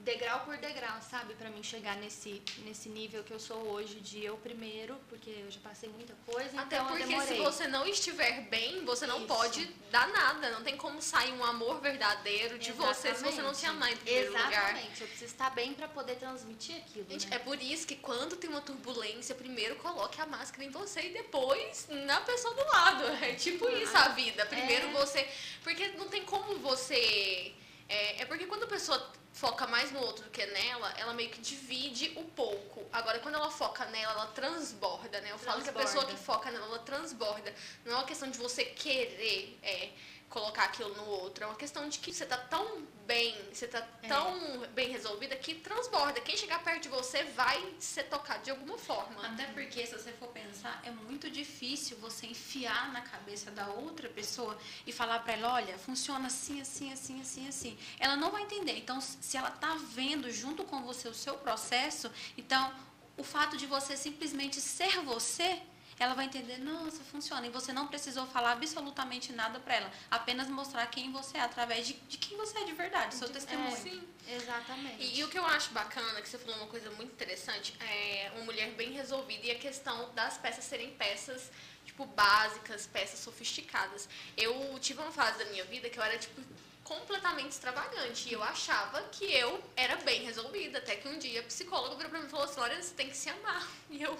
degrau 0.00 0.40
por 0.40 0.56
degrau, 0.56 1.02
sabe? 1.02 1.34
Pra 1.34 1.50
mim 1.50 1.62
chegar 1.62 1.96
nesse, 1.96 2.40
nesse 2.58 2.88
nível 2.88 3.22
que 3.24 3.32
eu 3.32 3.38
sou 3.38 3.58
hoje 3.72 3.96
de 4.00 4.24
eu 4.24 4.36
primeiro, 4.38 4.96
porque 5.08 5.28
eu 5.28 5.50
já 5.50 5.60
passei 5.60 5.88
muita 5.90 6.14
coisa, 6.24 6.58
Até 6.60 6.76
então 6.76 6.86
porque 6.88 7.20
se 7.22 7.34
você 7.34 7.66
não 7.66 7.86
estiver 7.86 8.42
bem, 8.42 8.84
você 8.86 9.06
não 9.06 9.18
Isso. 9.18 9.26
pode 9.26 9.66
dar 9.90 10.08
nada. 10.08 10.50
Não 10.50 10.62
tem 10.62 10.76
como 10.78 11.02
sair 11.02 11.32
um 11.32 11.44
amor 11.44 11.80
verdadeiro 11.80 12.58
de 12.58 12.72
você 12.72 13.14
se 13.14 13.22
você 13.22 13.42
não 13.42 13.52
se 13.52 13.66
amar 13.66 13.92
em 13.92 13.96
primeiro 13.96 14.28
lugar. 14.32 14.50
Exatamente, 14.50 15.00
eu 15.02 15.08
preciso 15.08 15.32
estar 15.32 15.50
bem 15.50 15.74
pra 15.74 15.88
poder 15.88 16.14
transmitir 16.16 16.76
aquilo, 16.76 17.06
Gente, 17.10 17.26
né? 17.28 17.36
é 17.36 17.38
por 17.40 17.60
isso 17.60 17.86
que 17.86 17.96
quando 17.96 18.36
tem 18.36 18.48
uma 18.48 18.62
turbulência, 18.62 19.34
primeiro 19.34 19.76
coloque 19.76 20.20
a 20.22 20.26
máscara 20.26 20.64
em 20.64 20.70
você 20.70 21.00
e 21.00 21.12
depois 21.12 21.86
na 22.06 22.20
pessoa 22.22 22.54
do 22.54 22.64
lado. 22.64 23.04
É 23.22 23.34
tipo 23.34 23.68
isso 23.68 23.96
a 23.96 24.08
vida. 24.08 24.46
Primeiro 24.46 24.86
É. 24.86 24.92
você. 24.92 25.28
Porque 25.62 25.88
não 25.88 26.08
tem 26.08 26.24
como 26.24 26.56
você. 26.60 27.52
É, 27.88 28.22
é 28.22 28.24
porque 28.26 28.46
quando 28.46 28.64
a 28.64 28.66
pessoa 28.66 29.12
foca 29.32 29.66
mais 29.66 29.90
no 29.92 30.00
outro 30.00 30.24
do 30.24 30.30
que 30.30 30.44
nela, 30.46 30.92
ela 30.98 31.14
meio 31.14 31.30
que 31.30 31.40
divide 31.40 32.12
o 32.16 32.24
pouco. 32.24 32.84
Agora, 32.92 33.18
quando 33.20 33.36
ela 33.36 33.50
foca 33.50 33.84
nela, 33.86 34.12
ela 34.12 34.26
transborda, 34.26 35.20
né? 35.20 35.30
Eu 35.30 35.38
falo 35.38 35.62
que 35.62 35.70
a 35.70 35.72
pessoa 35.72 36.04
Transborda. 36.04 36.12
que 36.12 36.18
foca 36.18 36.50
nela, 36.50 36.66
ela 36.66 36.78
transborda. 36.80 37.54
Não 37.84 37.92
é 37.92 37.94
uma 37.96 38.04
questão 38.04 38.30
de 38.30 38.36
você 38.38 38.64
querer 38.64 39.58
é, 39.62 39.90
colocar 40.28 40.64
aquilo 40.64 40.94
no 40.94 41.04
outro. 41.06 41.44
É 41.44 41.46
uma 41.46 41.56
questão 41.56 41.88
de 41.88 41.98
que 41.98 42.12
você 42.12 42.26
tá 42.26 42.36
tão 42.36 42.82
bem, 43.06 43.34
você 43.50 43.66
tá 43.66 43.78
É. 44.02 44.08
tão 44.08 44.60
bem 44.74 44.90
resolvida 44.90 45.34
que 45.36 45.54
transborda. 45.54 46.20
Quem 46.20 46.36
chegar 46.36 46.62
perto 46.62 46.82
de 46.82 46.88
você 46.90 47.24
vai 47.24 47.74
ser 47.80 48.04
tocado 48.04 48.44
de 48.44 48.50
alguma 48.50 48.76
forma. 48.76 49.26
Até 49.26 49.46
porque, 49.46 49.86
se 49.86 49.92
você 49.94 50.12
for 50.12 50.28
pensar, 50.28 50.80
é 50.84 50.90
muito 50.90 51.30
difícil 51.30 51.96
você 51.98 52.26
enfiar 52.26 52.92
na 52.92 53.00
cabeça 53.00 53.50
da 53.50 53.66
outra 53.68 54.08
pessoa 54.10 54.58
e 54.86 54.92
falar 54.92 55.20
pra 55.20 55.32
ela, 55.32 55.54
olha, 55.54 55.78
funciona 55.78 56.26
assim, 56.26 56.60
assim, 56.60 56.92
assim, 56.92 57.20
assim, 57.22 57.48
assim. 57.48 57.78
Ela 57.98 58.14
não 58.16 58.30
vai 58.30 58.42
entender. 58.42 58.76
Então, 58.76 59.00
se 59.00 59.36
ela 59.36 59.50
tá 59.50 59.74
vendo 59.94 60.30
junto 60.30 60.62
com 60.64 60.82
você 60.82 61.08
o 61.08 61.14
seu 61.14 61.34
processo, 61.38 62.10
então, 62.36 62.70
o 63.16 63.24
fato 63.24 63.56
de 63.56 63.66
você 63.66 63.96
simplesmente 63.96 64.60
ser 64.60 65.00
você, 65.00 65.62
ela 65.98 66.14
vai 66.14 66.26
entender, 66.26 66.58
nossa, 66.58 67.02
funciona. 67.04 67.46
E 67.46 67.50
você 67.50 67.72
não 67.72 67.86
precisou 67.86 68.26
falar 68.26 68.52
absolutamente 68.52 69.32
nada 69.32 69.58
pra 69.58 69.74
ela. 69.74 69.92
Apenas 70.10 70.48
mostrar 70.48 70.86
quem 70.86 71.10
você 71.10 71.38
é, 71.38 71.40
através 71.40 71.86
de, 71.86 71.94
de 71.94 72.18
quem 72.18 72.36
você 72.36 72.58
é 72.58 72.64
de 72.64 72.72
verdade, 72.72 73.14
seu 73.14 73.28
testemunho. 73.28 73.76
Sim. 73.76 74.06
Exatamente. 74.28 75.02
E, 75.02 75.18
e 75.18 75.24
o 75.24 75.28
que 75.28 75.38
eu 75.38 75.46
acho 75.46 75.70
bacana, 75.70 76.20
que 76.20 76.28
você 76.28 76.38
falou 76.38 76.56
uma 76.56 76.66
coisa 76.66 76.90
muito 76.92 77.12
interessante, 77.12 77.74
é 77.80 78.30
uma 78.36 78.44
mulher 78.44 78.70
bem 78.72 78.92
resolvida 78.92 79.46
e 79.46 79.50
a 79.50 79.58
questão 79.58 80.12
das 80.14 80.36
peças 80.38 80.64
serem 80.64 80.90
peças, 80.90 81.50
tipo, 81.84 82.04
básicas, 82.06 82.86
peças 82.86 83.20
sofisticadas. 83.20 84.08
Eu 84.36 84.78
tive 84.80 85.00
uma 85.00 85.12
fase 85.12 85.38
da 85.38 85.46
minha 85.46 85.64
vida 85.64 85.88
que 85.88 85.98
eu 85.98 86.02
era, 86.02 86.18
tipo, 86.18 86.40
completamente 86.84 87.52
extravagante. 87.52 88.28
E 88.28 88.32
eu 88.32 88.42
achava 88.42 89.02
que 89.12 89.24
eu 89.24 89.62
era 89.76 89.96
bem 89.96 90.22
resolvida. 90.24 90.78
Até 90.78 90.96
que 90.96 91.06
um 91.06 91.18
dia 91.18 91.40
a 91.40 91.44
psicóloga 91.44 91.94
virou 91.96 92.10
pra 92.10 92.20
mim 92.20 92.26
e 92.26 92.30
falou 92.30 92.46
assim, 92.46 92.60
olha, 92.60 92.82
você 92.82 92.94
tem 92.94 93.10
que 93.10 93.16
se 93.16 93.28
amar. 93.28 93.66
E 93.90 94.02
eu... 94.02 94.18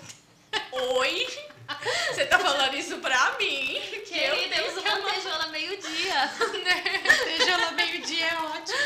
Oi? 0.73 1.27
Você 2.13 2.25
tá 2.27 2.39
falando 2.39 2.75
isso 2.75 2.99
pra 2.99 3.37
mim? 3.39 3.81
Que 4.07 4.19
eu 4.19 4.35
Querida, 4.37 4.57
tenho 4.57 4.67
eu 4.67 4.73
uso 4.73 4.83
lantejola 4.83 5.47
meio-dia. 5.49 6.31
Seja 7.25 7.71
meio-dia 7.73 8.27
é 8.27 8.35
ótimo. 8.37 8.79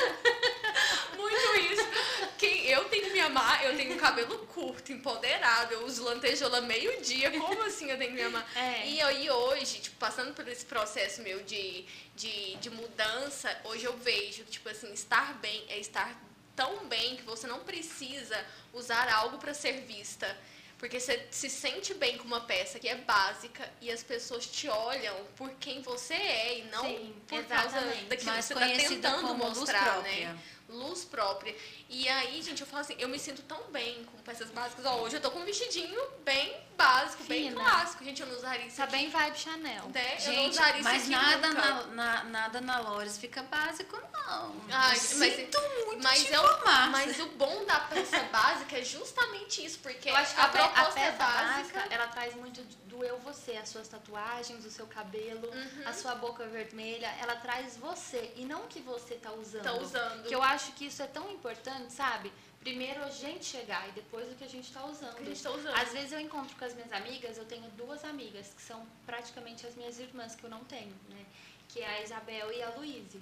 Muito 1.17 1.73
isso. 1.73 1.89
Quem 2.37 2.67
eu 2.67 2.85
tenho 2.87 3.05
que 3.05 3.11
me 3.11 3.21
amar, 3.21 3.65
eu 3.65 3.77
tenho 3.77 3.97
cabelo 3.97 4.37
curto, 4.47 4.93
empoderado, 4.93 5.73
eu 5.75 5.87
uso 5.87 6.03
lantejola 6.03 6.61
meio-dia. 6.61 7.31
Como 7.39 7.63
assim 7.63 7.89
eu 7.89 7.97
tenho 7.97 8.11
que 8.11 8.17
me 8.17 8.23
amar? 8.23 8.45
É. 8.57 8.87
E 8.89 9.01
aí 9.01 9.31
hoje, 9.31 9.79
tipo, 9.79 9.97
passando 9.97 10.35
por 10.35 10.47
esse 10.49 10.67
processo 10.67 11.23
meu 11.23 11.41
de, 11.45 11.87
de, 12.17 12.57
de 12.57 12.71
mudança, 12.71 13.57
hoje 13.65 13.85
eu 13.85 13.97
vejo 13.97 14.43
que, 14.45 14.51
tipo 14.51 14.69
assim, 14.69 14.93
estar 14.93 15.35
bem 15.35 15.65
é 15.69 15.79
estar 15.79 16.21
tão 16.57 16.87
bem 16.87 17.17
que 17.17 17.23
você 17.23 17.47
não 17.47 17.61
precisa 17.61 18.45
usar 18.73 19.09
algo 19.09 19.39
para 19.39 19.55
ser 19.55 19.83
vista. 19.83 20.37
Porque 20.83 20.99
você 20.99 21.29
se 21.31 21.49
sente 21.49 21.95
bem 21.95 22.19
com 22.19 22.25
uma 22.25 22.41
peça 22.41 22.77
que 22.77 22.89
é 22.89 22.97
básica 22.97 23.71
e 23.81 23.89
as 23.89 24.03
pessoas 24.03 24.45
te 24.45 24.69
olham 24.69 25.15
por 25.37 25.49
quem 25.61 25.81
você 25.81 26.13
é 26.15 26.59
e 26.59 26.65
não 26.73 26.85
Sim, 26.85 27.15
por 27.29 27.45
causa 27.45 27.69
exatamente. 27.69 28.05
daquilo 28.07 28.19
que 28.19 28.25
Mas 28.27 28.45
você 28.45 28.55
tá 28.55 28.61
conhecida 28.61 29.11
tentando 29.13 29.35
mostrar, 29.37 30.03
né? 30.03 30.37
Luz 30.73 31.05
própria. 31.05 31.55
E 31.89 32.09
aí, 32.09 32.41
gente, 32.43 32.61
eu 32.63 32.67
falo 32.67 32.81
assim, 32.81 32.97
eu 32.99 33.09
me 33.09 33.19
sinto 33.19 33.43
tão 33.43 33.71
bem 33.71 34.05
com 34.05 34.19
peças 34.23 34.51
básicas. 34.51 34.85
Ó, 34.87 34.97
hoje 35.03 35.17
eu 35.17 35.21
tô 35.21 35.31
com 35.31 35.41
um 35.41 35.45
vestidinho 35.45 36.01
bem 36.25 36.57
básico, 36.77 37.23
bem 37.25 37.51
Fina. 37.51 37.63
clássico. 37.63 38.03
Gente, 38.05 38.23
eu 38.23 38.27
não 38.29 38.37
usaria 38.37 38.67
isso 38.67 38.77
Tá 38.79 38.85
aqui, 38.85 38.93
bem 38.93 39.11
vibe 39.11 39.39
Chanel. 39.39 39.89
né? 39.89 40.17
eu 40.21 40.33
não 40.33 40.43
Gente, 40.43 40.51
usaria 40.53 40.81
isso 40.81 40.89
mas 40.89 41.09
nada 41.09 41.49
na, 41.53 41.83
na- 41.89 42.25
nada 42.25 42.61
na 42.61 42.79
Lores 42.81 43.19
fica 43.19 43.43
básico, 43.43 43.97
não. 44.13 44.57
Ai, 44.71 44.97
Eu 44.97 45.19
mas- 45.19 45.35
sinto 45.35 45.61
muito 45.87 46.03
Mas, 46.03 46.31
é 46.31 46.41
o, 46.41 46.65
mas 46.91 47.21
o 47.21 47.27
bom 47.27 47.65
da 47.67 47.79
peça 47.81 48.19
básica 48.33 48.79
é 48.79 48.83
justamente 48.85 49.65
isso, 49.65 49.79
porque 49.81 50.09
a, 50.09 50.19
a, 50.19 50.25
pe- 50.25 50.41
a 50.41 50.49
proposta 50.49 51.01
é 51.01 51.13
peça 51.13 51.19
básica. 51.19 51.79
básica, 51.81 51.95
ela 51.95 52.07
traz 52.09 52.35
muito 52.35 52.63
do 52.93 53.03
eu 53.11 53.17
você, 53.29 53.53
as 53.57 53.69
suas 53.75 53.89
tatuagens, 53.89 54.65
o 54.65 54.71
seu 54.79 54.87
cabelo, 54.87 55.49
Uhum. 55.49 55.83
a 55.91 55.93
sua 56.01 56.15
boca 56.15 56.47
vermelha, 56.47 57.09
ela 57.23 57.37
traz 57.37 57.77
você 57.77 58.23
e 58.37 58.45
não 58.45 58.61
o 58.65 58.69
que 58.69 58.81
você 58.81 59.15
tá 59.17 59.33
usando. 59.33 59.63
Tá 59.71 59.73
usando. 59.87 60.25
Que 60.29 60.35
eu 60.35 60.43
acho 60.43 60.73
que 60.77 60.85
isso 60.91 61.03
é 61.03 61.07
tão 61.07 61.27
importante, 61.31 61.93
sabe? 61.93 62.31
Primeiro 62.61 63.03
a 63.03 63.11
gente 63.11 63.45
chegar 63.45 63.89
e 63.89 63.93
depois 63.93 64.31
o 64.31 64.37
que 64.37 64.45
a 64.45 64.49
gente 64.57 64.73
tá 64.73 64.85
usando. 64.85 65.15
que 65.17 65.23
a 65.23 65.27
gente 65.33 65.43
tá 65.43 65.51
usando. 65.51 65.75
Às 65.75 65.93
vezes 65.93 66.13
eu 66.13 66.21
encontro 66.21 66.55
com 66.57 66.65
as 66.65 66.75
minhas 66.75 66.93
amigas, 66.93 67.37
eu 67.37 67.45
tenho 67.45 67.69
duas 67.83 68.05
amigas 68.05 68.53
que 68.55 68.63
são 68.63 68.87
praticamente 69.05 69.67
as 69.67 69.75
minhas 69.75 69.99
irmãs 69.99 70.35
que 70.37 70.45
eu 70.45 70.51
não 70.51 70.63
tenho, 70.65 70.95
né? 71.09 71.25
Que 71.69 71.81
é 71.81 71.89
a 71.99 72.03
Isabel 72.03 72.53
e 72.53 72.63
a 72.63 72.71
Luíse. 72.71 73.21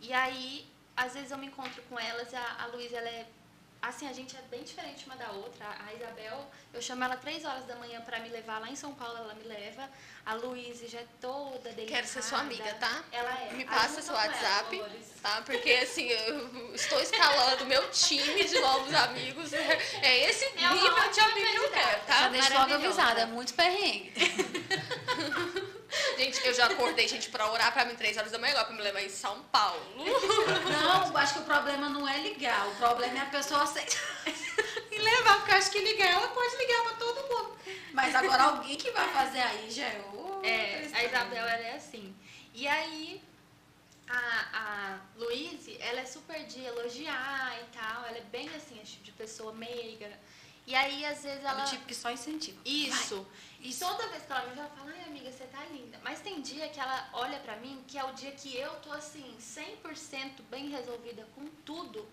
E 0.00 0.12
aí, 0.12 0.66
às 0.96 1.12
vezes 1.14 1.30
eu 1.32 1.38
me 1.38 1.48
encontro 1.48 1.82
com 1.88 1.98
elas, 1.98 2.32
a, 2.32 2.62
a 2.62 2.66
Luíse, 2.68 2.94
ela 2.94 3.08
é 3.08 3.26
assim, 3.80 4.08
a 4.08 4.12
gente 4.12 4.36
é 4.36 4.42
bem 4.50 4.62
diferente 4.62 5.04
uma 5.06 5.16
da 5.16 5.30
outra. 5.30 5.66
A 5.86 5.94
Isabel, 5.94 6.46
eu 6.72 6.82
chamo 6.82 7.04
ela 7.04 7.16
três 7.16 7.44
horas 7.44 7.64
da 7.64 7.74
manhã 7.76 8.00
pra 8.02 8.18
me 8.20 8.28
levar 8.28 8.60
lá 8.60 8.68
em 8.68 8.76
São 8.76 8.92
Paulo, 8.94 9.16
ela 9.16 9.34
me 9.34 9.44
leva. 9.44 9.88
A 10.26 10.34
Luíse 10.34 10.86
já 10.88 11.00
é 11.00 11.06
toda 11.20 11.70
delicada. 11.70 11.86
Quero 11.86 12.06
ser 12.06 12.22
sua 12.22 12.40
amiga, 12.40 12.74
tá? 12.74 13.02
Ela 13.10 13.30
é. 13.42 13.52
Me 13.54 13.64
passa 13.64 14.02
seu 14.02 14.14
ela, 14.14 14.26
WhatsApp, 14.26 14.76
Dolores. 14.76 15.06
tá? 15.22 15.42
Porque 15.46 15.70
assim, 15.72 16.06
eu 16.08 16.74
estou 16.74 17.00
escalando 17.00 17.64
meu 17.66 17.90
time 17.90 18.44
de 18.44 18.58
novos 18.60 18.92
amigos. 18.94 19.52
É 19.52 20.28
esse 20.28 20.44
É 20.44 20.50
nível 20.70 21.10
de 21.10 21.20
amigo 21.20 21.50
que 21.50 21.56
eu 21.56 21.70
quero, 21.70 22.00
tá? 22.06 22.18
Já 22.22 22.28
deixo 22.28 22.54
logo 22.54 22.74
avisada, 22.74 23.20
é 23.22 23.26
muito 23.26 23.54
perrengue. 23.54 24.12
Gente, 26.18 26.44
eu 26.46 26.52
já 26.52 26.66
acordei 26.66 27.08
gente 27.08 27.30
pra 27.30 27.50
orar 27.50 27.72
pra 27.72 27.84
mim 27.84 27.94
três 27.94 28.16
horas 28.16 28.30
da 28.30 28.38
manhã 28.38 28.50
agora 28.52 28.66
pra 28.66 28.76
me 28.76 28.82
levar 28.82 29.00
em 29.02 29.08
São 29.08 29.42
Paulo. 29.44 29.80
Não, 29.96 31.16
acho 31.16 31.34
que 31.34 31.38
o 31.40 31.44
problema 31.44 31.88
não 31.88 32.06
é 32.06 32.18
ligar, 32.18 32.68
o 32.68 32.74
problema 32.74 33.18
é 33.18 33.22
a 33.22 33.26
pessoa 33.26 33.62
e 34.90 34.98
levar, 34.98 35.36
porque 35.36 35.50
eu 35.52 35.56
acho 35.56 35.70
que 35.70 35.80
ligar, 35.80 36.12
ela 36.12 36.28
pode 36.28 36.56
ligar 36.56 36.82
pra 36.82 36.92
todo 36.94 37.22
mundo. 37.28 37.58
Mas 37.92 38.14
agora 38.14 38.42
alguém 38.44 38.76
que 38.76 38.90
vai 38.90 39.08
fazer 39.12 39.40
aí 39.40 39.70
já 39.70 39.86
é 39.86 40.04
outra 40.12 40.48
É, 40.48 40.76
a 40.76 40.82
história. 40.82 41.06
Isabel, 41.06 41.46
ela 41.46 41.62
é 41.62 41.74
assim. 41.76 42.14
E 42.54 42.66
aí, 42.66 43.22
a, 44.08 44.18
a 44.52 44.98
Luíse, 45.16 45.76
ela 45.80 46.00
é 46.00 46.06
super 46.06 46.44
de 46.44 46.62
elogiar 46.64 47.58
e 47.62 47.76
tal, 47.76 48.04
ela 48.06 48.18
é 48.18 48.22
bem 48.32 48.48
assim, 48.56 48.80
esse 48.82 48.92
tipo 48.92 49.04
de 49.04 49.12
pessoa 49.12 49.52
meiga. 49.52 50.10
E 50.66 50.74
aí, 50.74 51.04
às 51.06 51.22
vezes, 51.22 51.42
ela. 51.42 51.64
Do 51.64 51.70
tipo 51.70 51.86
que 51.86 51.94
só 51.94 52.10
incentiva. 52.10 52.60
Isso. 52.64 53.26
E 53.58 53.70
Isso. 53.70 53.84
toda 53.86 54.06
vez 54.08 54.22
que 54.24 54.32
ela 54.32 54.46
me 54.46 54.58
ela 54.58 54.68
fala, 54.68 54.92
ai 54.92 55.04
amiga, 55.04 55.32
você 55.32 55.44
tá 55.44 55.64
linda. 55.72 55.98
Mas 56.04 56.20
tem 56.20 56.42
dia 56.42 56.68
que 56.68 56.78
ela 56.78 57.08
olha 57.14 57.38
pra 57.40 57.56
mim, 57.56 57.82
que 57.88 57.98
é 57.98 58.04
o 58.04 58.12
dia 58.12 58.32
que 58.32 58.54
eu 58.54 58.70
tô 58.80 58.92
assim, 58.92 59.34
100% 59.40 60.42
bem 60.50 60.68
resolvida 60.68 61.26
com 61.34 61.46
tudo. 61.64 62.06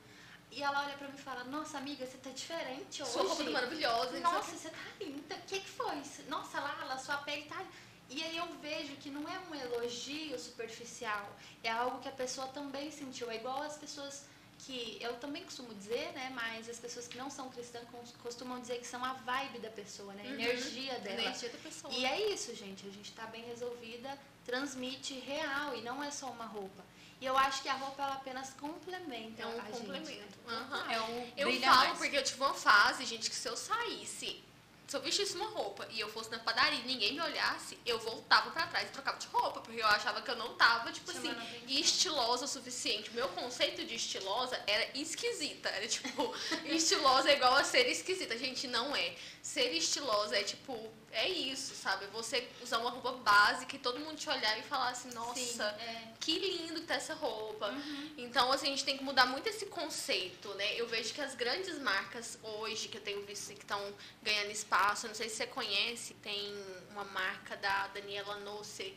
E 0.55 0.63
ela 0.63 0.85
olha 0.85 0.95
pra 0.97 1.07
mim 1.09 1.15
e 1.17 1.21
fala, 1.21 1.43
nossa 1.43 1.77
amiga, 1.77 2.05
você 2.05 2.17
tá 2.17 2.29
diferente 2.29 3.03
hoje. 3.03 3.11
Sua 3.11 3.23
roupa 3.23 3.43
tá 3.43 3.49
maravilhosa. 3.51 4.19
Nossa, 4.21 4.51
você 4.57 4.69
tá 4.69 4.77
linda. 5.01 5.35
O 5.35 5.41
que, 5.41 5.59
que 5.59 5.69
foi? 5.69 6.01
Nossa, 6.29 6.59
Lala, 6.61 6.97
sua 6.97 7.17
pele 7.17 7.43
tá. 7.43 7.61
E 8.09 8.23
aí 8.23 8.37
eu 8.37 8.47
vejo 8.61 8.95
que 8.97 9.09
não 9.09 9.27
é 9.27 9.37
um 9.49 9.53
elogio 9.55 10.37
superficial, 10.39 11.27
é 11.63 11.69
algo 11.71 11.99
que 11.99 12.07
a 12.07 12.11
pessoa 12.11 12.47
também 12.47 12.89
sentiu. 12.89 13.29
É 13.29 13.35
igual 13.35 13.61
as 13.63 13.77
pessoas 13.77 14.23
que 14.59 14.97
eu 15.01 15.15
também 15.15 15.43
costumo 15.43 15.73
dizer, 15.73 16.13
né? 16.13 16.31
Mas 16.33 16.69
as 16.69 16.79
pessoas 16.79 17.05
que 17.07 17.17
não 17.17 17.29
são 17.29 17.49
cristãs 17.49 17.83
cos- 17.89 18.13
costumam 18.23 18.59
dizer 18.61 18.79
que 18.79 18.87
são 18.87 19.03
a 19.03 19.13
vibe 19.13 19.59
da 19.59 19.69
pessoa, 19.69 20.13
né? 20.13 20.23
A 20.23 20.27
Uhum. 20.27 20.33
energia 20.35 20.97
dela. 20.99 21.21
Energia 21.21 21.49
da 21.49 21.57
pessoa. 21.57 21.93
E 21.93 22.05
é 22.05 22.31
isso, 22.31 22.55
gente. 22.55 22.87
A 22.87 22.91
gente 22.91 23.11
tá 23.11 23.25
bem 23.25 23.43
resolvida, 23.43 24.17
transmite 24.45 25.15
real 25.19 25.75
e 25.75 25.81
não 25.81 26.01
é 26.03 26.09
só 26.11 26.27
uma 26.27 26.45
roupa. 26.45 26.85
E 27.25 27.27
eu 27.27 27.35
acho 27.39 27.63
que 27.63 27.69
a 27.69 27.73
roupa 27.73 28.03
ela 28.03 28.13
apenas 28.13 28.51
complementa 28.51 29.41
É 29.41 29.47
um 29.47 29.59
a 29.59 29.63
gente. 29.65 29.71
complemento. 29.79 30.37
Aham. 30.47 30.91
É 30.93 31.01
um 31.01 31.33
Eu 31.35 31.59
falo 31.59 31.87
mais. 31.87 31.97
porque 31.97 32.15
eu 32.15 32.23
tive 32.23 32.39
uma 32.39 32.53
fase, 32.53 33.03
gente, 33.03 33.31
que 33.31 33.35
se 33.35 33.49
eu 33.49 33.57
saísse, 33.57 34.43
se 34.87 34.95
eu 34.95 35.01
vestisse 35.01 35.35
uma 35.35 35.47
roupa 35.47 35.87
e 35.89 35.99
eu 35.99 36.07
fosse 36.07 36.29
na 36.29 36.37
padaria 36.37 36.77
e 36.81 36.83
ninguém 36.85 37.13
me 37.13 37.21
olhasse, 37.21 37.79
eu 37.83 37.97
voltava 37.97 38.51
pra 38.51 38.67
trás 38.67 38.87
e 38.87 38.91
trocava 38.91 39.17
de 39.17 39.25
roupa, 39.25 39.59
porque 39.61 39.81
eu 39.81 39.87
achava 39.87 40.21
que 40.21 40.29
eu 40.29 40.35
não 40.35 40.53
tava, 40.53 40.91
tipo 40.91 41.09
assim, 41.09 41.35
estilosa 41.67 42.45
o 42.45 42.47
suficiente. 42.47 43.09
Meu 43.09 43.27
conceito 43.29 43.83
de 43.83 43.95
estilosa 43.95 44.61
era 44.67 44.87
esquisita. 44.93 45.69
Era 45.69 45.87
tipo, 45.87 46.31
estilosa 46.65 47.31
é 47.31 47.37
igual 47.37 47.55
a 47.55 47.63
ser 47.63 47.87
esquisita. 47.89 48.37
Gente, 48.37 48.67
não 48.67 48.95
é. 48.95 49.15
Ser 49.41 49.71
estilosa 49.73 50.37
é 50.37 50.43
tipo, 50.43 50.73
é 51.15 51.29
isso, 51.29 51.73
sabe? 51.75 52.05
Você 52.07 52.47
usar 52.61 52.77
uma 52.79 52.89
roupa 52.89 53.13
básica 53.13 53.75
e 53.75 53.79
todo 53.79 53.99
mundo 53.99 54.17
te 54.17 54.29
olhar 54.29 54.57
e 54.59 54.63
falar 54.63 54.89
assim, 54.89 55.11
nossa, 55.13 55.33
Sim, 55.39 55.61
é. 55.81 56.13
que 56.19 56.37
lindo 56.37 56.81
que 56.81 56.87
tá 56.87 56.95
essa 56.95 57.13
roupa. 57.13 57.69
Uhum. 57.69 58.13
Então, 58.17 58.51
assim, 58.51 58.67
a 58.67 58.69
gente 58.69 58.83
tem 58.83 58.97
que 58.97 59.03
mudar 59.03 59.25
muito 59.25 59.47
esse 59.47 59.65
conceito, 59.67 60.49
né? 60.55 60.73
Eu 60.79 60.87
vejo 60.87 61.13
que 61.13 61.21
as 61.21 61.33
grandes 61.35 61.79
marcas 61.79 62.37
hoje, 62.43 62.87
que 62.89 62.97
eu 62.97 63.01
tenho 63.01 63.25
visto 63.25 63.47
que 63.53 63.61
estão 63.61 63.93
ganhando 64.21 64.51
espaço, 64.51 65.05
eu 65.05 65.09
não 65.09 65.15
sei 65.15 65.29
se 65.29 65.37
você 65.37 65.47
conhece, 65.47 66.13
tem 66.15 66.53
uma 66.91 67.05
marca 67.05 67.55
da 67.57 67.87
Daniela 67.87 68.35
Noce. 68.41 68.93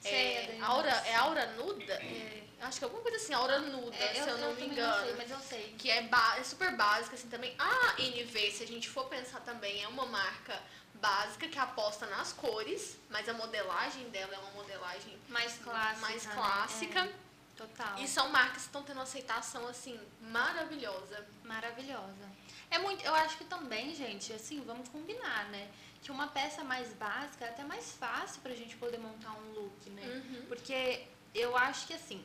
Sei, 0.00 0.12
É, 0.12 0.46
Daniela 0.48 0.66
Aura, 0.66 0.90
Noce. 0.96 1.08
é 1.08 1.14
Aura 1.14 1.46
Nuda? 1.52 1.92
É, 1.94 2.42
acho 2.62 2.78
que 2.78 2.84
é 2.84 2.86
alguma 2.86 3.02
coisa 3.02 3.16
assim, 3.18 3.32
Aura 3.34 3.60
Nuda, 3.60 3.96
É, 3.96 4.14
se 4.14 4.28
eu, 4.28 4.36
não 4.38 4.48
me 4.48 4.54
também 4.54 4.70
engano. 4.72 5.04
sei, 5.06 5.14
mas 5.14 5.30
eu 5.30 5.38
sei. 5.40 5.74
Que 5.78 5.90
é, 5.90 6.08
é 6.38 6.44
super 6.44 6.76
básica, 6.76 7.14
assim, 7.14 7.28
também. 7.28 7.54
A 7.58 7.94
NV, 8.00 8.50
se 8.50 8.64
a 8.64 8.66
gente 8.66 8.88
for 8.88 9.04
pensar 9.06 9.40
também, 9.40 9.82
é 9.82 9.88
uma 9.88 10.04
marca 10.06 10.60
básica 11.02 11.48
que 11.48 11.58
aposta 11.58 12.06
nas 12.06 12.32
cores, 12.32 12.96
mas 13.10 13.28
a 13.28 13.34
modelagem 13.34 14.08
dela 14.10 14.34
é 14.34 14.38
uma 14.38 14.52
modelagem 14.52 15.18
Mais 15.28 15.58
clássica. 15.58 16.00
mais 16.00 16.24
né? 16.24 16.34
clássica. 16.34 17.00
É, 17.00 17.12
total. 17.56 17.98
E 17.98 18.06
são 18.06 18.28
marcas 18.30 18.62
que 18.62 18.68
estão 18.68 18.84
tendo 18.84 18.98
uma 18.98 19.02
aceitação, 19.02 19.66
assim, 19.66 20.00
maravilhosa. 20.20 21.26
Maravilhosa. 21.44 22.30
É 22.70 22.78
muito, 22.78 23.04
eu 23.04 23.14
acho 23.16 23.36
que 23.36 23.44
também, 23.44 23.94
gente, 23.94 24.32
assim, 24.32 24.62
vamos 24.64 24.88
combinar, 24.88 25.46
né? 25.50 25.68
Que 26.00 26.12
uma 26.12 26.28
peça 26.28 26.62
mais 26.64 26.92
básica 26.94 27.44
é 27.44 27.48
até 27.48 27.64
mais 27.64 27.92
fácil 27.92 28.40
pra 28.40 28.54
gente 28.54 28.76
poder 28.76 28.98
montar 28.98 29.32
um 29.32 29.52
look, 29.52 29.90
né? 29.90 30.02
Uhum. 30.06 30.46
Porque 30.46 31.04
eu 31.34 31.56
acho 31.56 31.86
que 31.86 31.94
assim, 31.94 32.24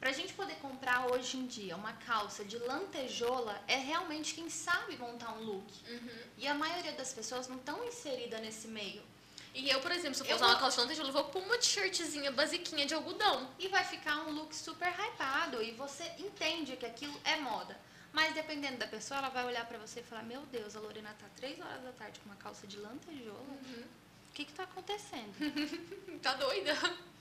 pra 0.00 0.12
gente 0.12 0.32
poder 0.32 0.54
comprar 0.56 1.06
hoje 1.12 1.36
em 1.36 1.46
dia 1.46 1.76
uma 1.76 1.92
calça 1.92 2.44
de 2.44 2.58
lantejola, 2.58 3.60
é 3.68 3.76
realmente 3.76 4.34
quem 4.34 4.48
sabe 4.48 4.96
montar 4.96 5.32
um 5.34 5.42
look. 5.44 5.66
Uhum. 5.88 6.18
E 6.38 6.48
a 6.48 6.54
maioria 6.54 6.92
das 6.92 7.12
pessoas 7.12 7.46
não 7.48 7.56
estão 7.58 7.84
inseridas 7.84 8.40
nesse 8.40 8.66
meio. 8.68 9.02
E 9.54 9.68
eu, 9.68 9.80
por 9.80 9.90
exemplo, 9.90 10.14
se 10.14 10.20
eu 10.22 10.26
for 10.26 10.30
Eu 10.32 10.36
usar 10.36 10.46
uma 10.46 10.52
vou- 10.54 10.60
calça 10.60 10.86
de 10.86 10.98
eu 11.00 11.12
vou 11.12 11.24
pôr 11.24 11.42
uma 11.42 11.58
t-shirtzinha 11.58 12.30
basiquinha 12.32 12.86
de 12.86 12.94
algodão. 12.94 13.50
E 13.58 13.68
vai 13.68 13.84
ficar 13.84 14.16
um 14.26 14.30
look 14.30 14.54
super 14.54 14.88
hypado 14.88 15.60
e 15.62 15.72
você 15.72 16.04
entende 16.18 16.76
que 16.76 16.86
aquilo 16.86 17.20
é 17.24 17.36
moda. 17.36 17.76
Mas 18.12 18.32
dependendo 18.34 18.78
da 18.78 18.86
pessoa, 18.86 19.18
ela 19.18 19.28
vai 19.28 19.44
olhar 19.44 19.64
pra 19.66 19.76
você 19.78 20.00
e 20.00 20.02
falar: 20.04 20.22
Meu 20.22 20.40
Deus, 20.46 20.74
a 20.76 20.80
Lorena 20.80 21.14
tá 21.18 21.26
três 21.36 21.60
horas 21.60 21.82
da 21.82 21.92
tarde 21.92 22.18
com 22.20 22.26
uma 22.28 22.36
calça 22.36 22.66
de 22.66 22.76
lantejola. 22.78 23.38
O 24.28 24.32
que 24.32 24.44
que 24.44 24.52
tá 24.52 24.62
acontecendo? 24.64 25.34
Tá 26.22 26.34
doida? 26.34 26.72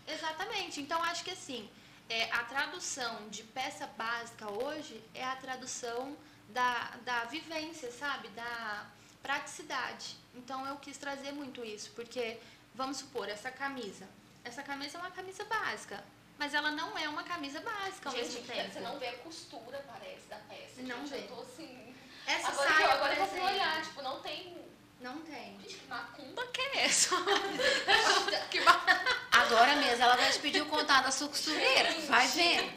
Exatamente. 0.08 0.82
Então, 0.82 1.02
acho 1.04 1.24
que 1.24 1.32
assim, 1.32 1.70
é, 2.10 2.24
a 2.32 2.44
tradução 2.44 3.30
de 3.30 3.44
peça 3.44 3.86
básica 3.98 4.52
hoje 4.52 5.02
é 5.14 5.24
a 5.24 5.36
tradução 5.36 6.18
da, 6.50 6.96
da 7.06 7.26
vivência, 7.26 7.92
sabe? 7.92 8.28
Da 8.30 8.88
praticidade. 9.22 10.16
Então, 10.34 10.66
eu 10.66 10.78
quis 10.78 10.98
trazer 10.98 11.32
muito 11.32 11.64
isso, 11.64 11.92
porque, 11.92 12.40
vamos 12.74 12.98
supor, 12.98 13.30
essa 13.30 13.52
camisa. 13.52 14.08
Essa 14.44 14.64
camisa 14.64 14.98
é 14.98 15.02
uma 15.02 15.12
camisa 15.12 15.44
básica, 15.46 16.04
mas 16.38 16.54
ela 16.54 16.72
não 16.72 16.98
é 16.98 17.08
uma 17.08 17.24
camisa 17.24 17.60
básica 17.60 18.10
ao 18.10 18.16
mesmo 18.16 18.42
tempo. 18.44 18.72
você 18.74 18.80
não 18.80 18.98
vê 18.98 19.08
a 19.10 19.18
costura, 19.20 19.84
parece, 19.86 20.28
da 20.28 20.38
peça. 20.38 20.82
Não 20.82 21.06
gente, 21.06 21.10
vê. 21.10 21.20
Eu 21.20 21.28
tô 21.28 21.42
assim... 21.42 21.96
Essa 22.26 22.50
agora 22.50 22.70
saia, 22.70 22.86
eu, 22.86 22.92
agora 22.92 23.16
eu 23.16 23.24
exemplo, 23.24 23.46
olhar, 23.46 23.82
tipo, 23.84 24.02
não 24.02 24.20
tem... 24.22 24.69
Não 25.00 25.18
tem. 25.22 25.58
Gente, 25.62 25.76
que 25.76 25.88
macumba 25.88 26.46
que 26.48 26.60
é 26.62 26.86
essa? 26.86 27.16
que 28.52 28.60
ma... 28.62 28.84
Agora 29.32 29.76
mesmo 29.78 30.04
ela 30.04 30.18
vai 30.18 30.30
te 30.32 30.40
pedir 30.40 30.62
o 30.62 30.66
contato 30.66 31.06
da 31.06 31.12
sua 31.12 31.30
costureira. 31.30 31.94
Vai 32.02 32.28
vendo. 32.28 32.74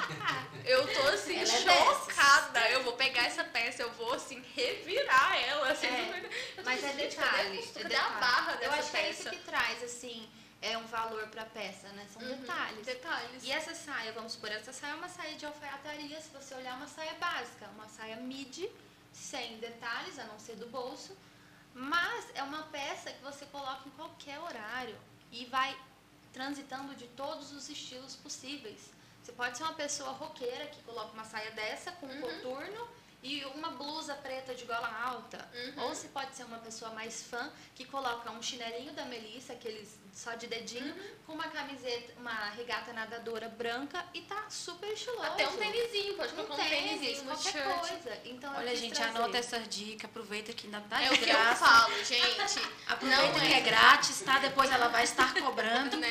Eu 0.65 0.87
tô 0.95 1.09
assim, 1.09 1.37
Ela 1.37 1.53
é 1.53 1.85
chocada. 1.95 2.61
Eu 2.71 2.85
vou 2.85 2.93
pegar 2.93 3.25
essa 3.25 3.43
peça, 3.43 3.83
eu 3.83 3.91
vou 3.95 4.13
assim, 4.15 4.41
revirar 4.55 5.37
ela. 5.43 5.73
Assim, 5.73 5.87
É, 5.89 6.31
Eu 6.57 6.63
tô 6.63 6.71
Mas 6.71 6.85
é 6.85 6.87
assim, 6.89 6.95
a 7.03 7.07
detalhe. 7.09 7.59
é 7.59 7.83
Cadê 7.83 7.97
a 7.97 8.09
barra 8.11 8.53
Eu 8.53 8.59
dessa 8.71 8.75
acho 8.77 8.91
que 8.93 8.97
é 8.99 9.11
isso 9.11 9.23
peça? 9.25 9.31
que 9.37 9.43
traz, 9.43 9.83
assim, 9.83 10.31
é 10.63 10.79
um 10.79 10.87
valor 10.87 11.27
pra 11.27 11.45
peça, 11.45 11.89
né? 11.89 12.07
São 12.13 12.23
Uhum, 12.23 12.37
detalhes. 12.37 12.87
Detalhes. 12.87 13.43
E 13.43 13.51
essa 13.51 13.75
saia, 13.75 14.13
vamos 14.13 14.35
supor, 14.35 14.53
essa 14.53 14.73
saia 14.73 14.93
é 14.93 14.95
uma 14.95 15.09
saia 15.09 15.35
de 15.35 15.45
alfaiataria, 15.45 16.21
se 16.21 16.29
você 16.29 16.55
olhar, 16.55 16.71
é 16.71 16.77
uma 16.77 16.87
saia 16.89 17.15
básica, 17.15 17.67
uma 17.75 17.89
saia 17.89 18.15
midi, 18.17 18.71
sem 19.13 19.59
detalhes, 19.59 20.17
a 20.21 20.25
não 20.25 20.39
ser 20.39 20.55
do 20.55 20.67
bolso, 20.69 21.17
mas 21.75 22.27
é 22.35 22.43
uma 22.43 22.65
peça 22.65 23.11
que 23.13 23.23
você 23.23 23.47
coloca 23.47 23.89
em 23.89 23.91
qualquer 23.93 24.39
horário 24.41 24.97
e 25.31 25.47
vai 25.47 25.77
transitando 26.33 26.95
de 26.95 27.07
todos 27.09 27.53
os 27.53 27.69
estilos 27.69 28.17
possíveis. 28.17 28.91
Você 29.23 29.33
pode 29.33 29.57
ser 29.57 29.65
uma 29.65 29.75
pessoa 29.75 30.11
roqueira 30.11 30.67
que 30.67 30.83
coloca 30.83 31.13
uma 31.13 31.25
saia 31.25 31.51
dessa 31.53 31.93
com 31.93 32.07
um 32.07 32.11
Uhum. 32.11 32.21
coturno 32.23 32.89
e 33.23 33.45
uma 33.55 33.71
blusa 33.71 34.15
preta 34.17 34.55
de 34.55 34.65
gola 34.65 34.89
alta. 35.05 35.49
Uhum. 35.55 35.85
Ou 35.85 35.95
você 35.95 36.09
pode 36.09 36.35
ser 36.35 36.45
uma 36.45 36.59
pessoa 36.59 36.91
mais 36.91 37.23
fã 37.23 37.51
que 37.75 37.85
coloca 37.85 38.31
um 38.31 38.43
chinelinho 38.43 38.93
da 38.93 39.05
Melissa, 39.05 39.53
aqueles 39.53 40.01
só 40.13 40.35
de 40.35 40.47
dedinho, 40.47 40.93
Uhum. 40.95 41.15
com 41.27 41.33
uma 41.35 41.49
camiseta, 41.49 42.13
uma 42.19 42.51
regata 42.51 42.93
nadadora 42.93 43.49
branca 43.49 44.05
e 44.13 44.21
tá 44.23 44.45
super 44.51 44.89
estiloso. 44.93 45.23
Até 45.23 45.49
um 45.49 45.57
tênisinho, 45.57 46.15
pode 46.17 46.33
um 46.33 46.37
colocar 46.37 46.55
um 46.55 46.69
tênis, 46.69 47.01
tênisinho, 47.01 47.23
uma 47.23 47.35
qualquer 47.37 47.53
shirt. 47.53 47.79
coisa. 47.79 48.21
Então, 48.25 48.55
Olha, 48.57 48.77
gente, 48.77 48.95
trazer. 48.95 49.17
anota 49.17 49.39
essa 49.39 49.59
dica, 49.61 50.07
aproveita 50.07 50.53
que 50.53 50.67
ainda 50.67 50.81
tá 50.83 51.01
É 51.03 51.09
de 51.09 51.15
o 51.15 51.19
que 51.19 51.31
eu 51.31 51.57
falo, 51.57 52.05
gente. 52.05 52.61
Aproveita 52.89 53.23
Não 53.23 53.33
que 53.41 53.53
é. 53.53 53.59
é 53.59 53.61
grátis, 53.61 54.21
tá? 54.21 54.39
Depois 54.41 54.71
ela 54.71 54.89
vai 54.89 55.05
estar 55.05 55.33
cobrando. 55.35 55.97
né? 55.97 56.09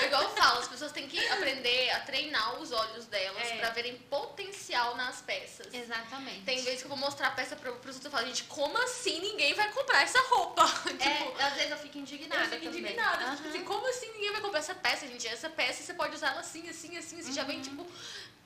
É 0.00 0.06
Igual 0.06 0.22
eu 0.24 0.30
falo, 0.30 0.58
as 0.58 0.68
pessoas 0.68 0.92
têm 0.92 1.08
que 1.08 1.24
aprender 1.28 1.90
a 1.92 2.00
treinar 2.00 2.60
os 2.60 2.70
olhos 2.72 3.06
delas 3.06 3.46
É. 3.48 3.56
pra 3.58 3.70
verem 3.70 3.96
potencial 4.10 4.94
nas 4.96 5.22
peças. 5.22 5.72
Exatamente. 5.72 6.31
Tem 6.44 6.62
vezes 6.62 6.80
que 6.80 6.84
eu 6.84 6.88
vou 6.88 6.98
mostrar 6.98 7.28
a 7.28 7.30
peça 7.32 7.54
pra, 7.56 7.70
pros 7.72 7.96
outros 7.96 8.12
e 8.12 8.16
falo, 8.16 8.26
gente, 8.26 8.44
como 8.44 8.76
assim 8.78 9.20
ninguém 9.20 9.54
vai 9.54 9.70
comprar 9.72 10.02
essa 10.02 10.20
roupa? 10.28 10.64
tipo, 10.90 11.02
É, 11.02 11.42
às 11.44 11.54
vezes 11.54 11.70
eu 11.70 11.76
fico 11.78 11.98
indignada 11.98 12.42
eu 12.44 12.48
fico 12.50 12.64
também. 12.64 12.80
indignada. 12.82 13.18
Tipo 13.36 13.42
Aham. 13.42 13.48
assim, 13.48 13.64
como 13.64 13.88
assim 13.88 14.12
ninguém 14.12 14.32
vai 14.32 14.40
comprar 14.40 14.58
essa 14.60 14.74
peça, 14.74 15.06
gente? 15.06 15.26
Essa 15.28 15.50
peça 15.50 15.82
você 15.82 15.94
pode 15.94 16.14
usar 16.14 16.28
ela 16.28 16.40
assim, 16.40 16.68
assim, 16.68 16.96
assim, 16.96 17.20
assim. 17.20 17.32
Já 17.32 17.44
vem, 17.44 17.56
Uhum. 17.56 17.62
tipo, 17.62 17.86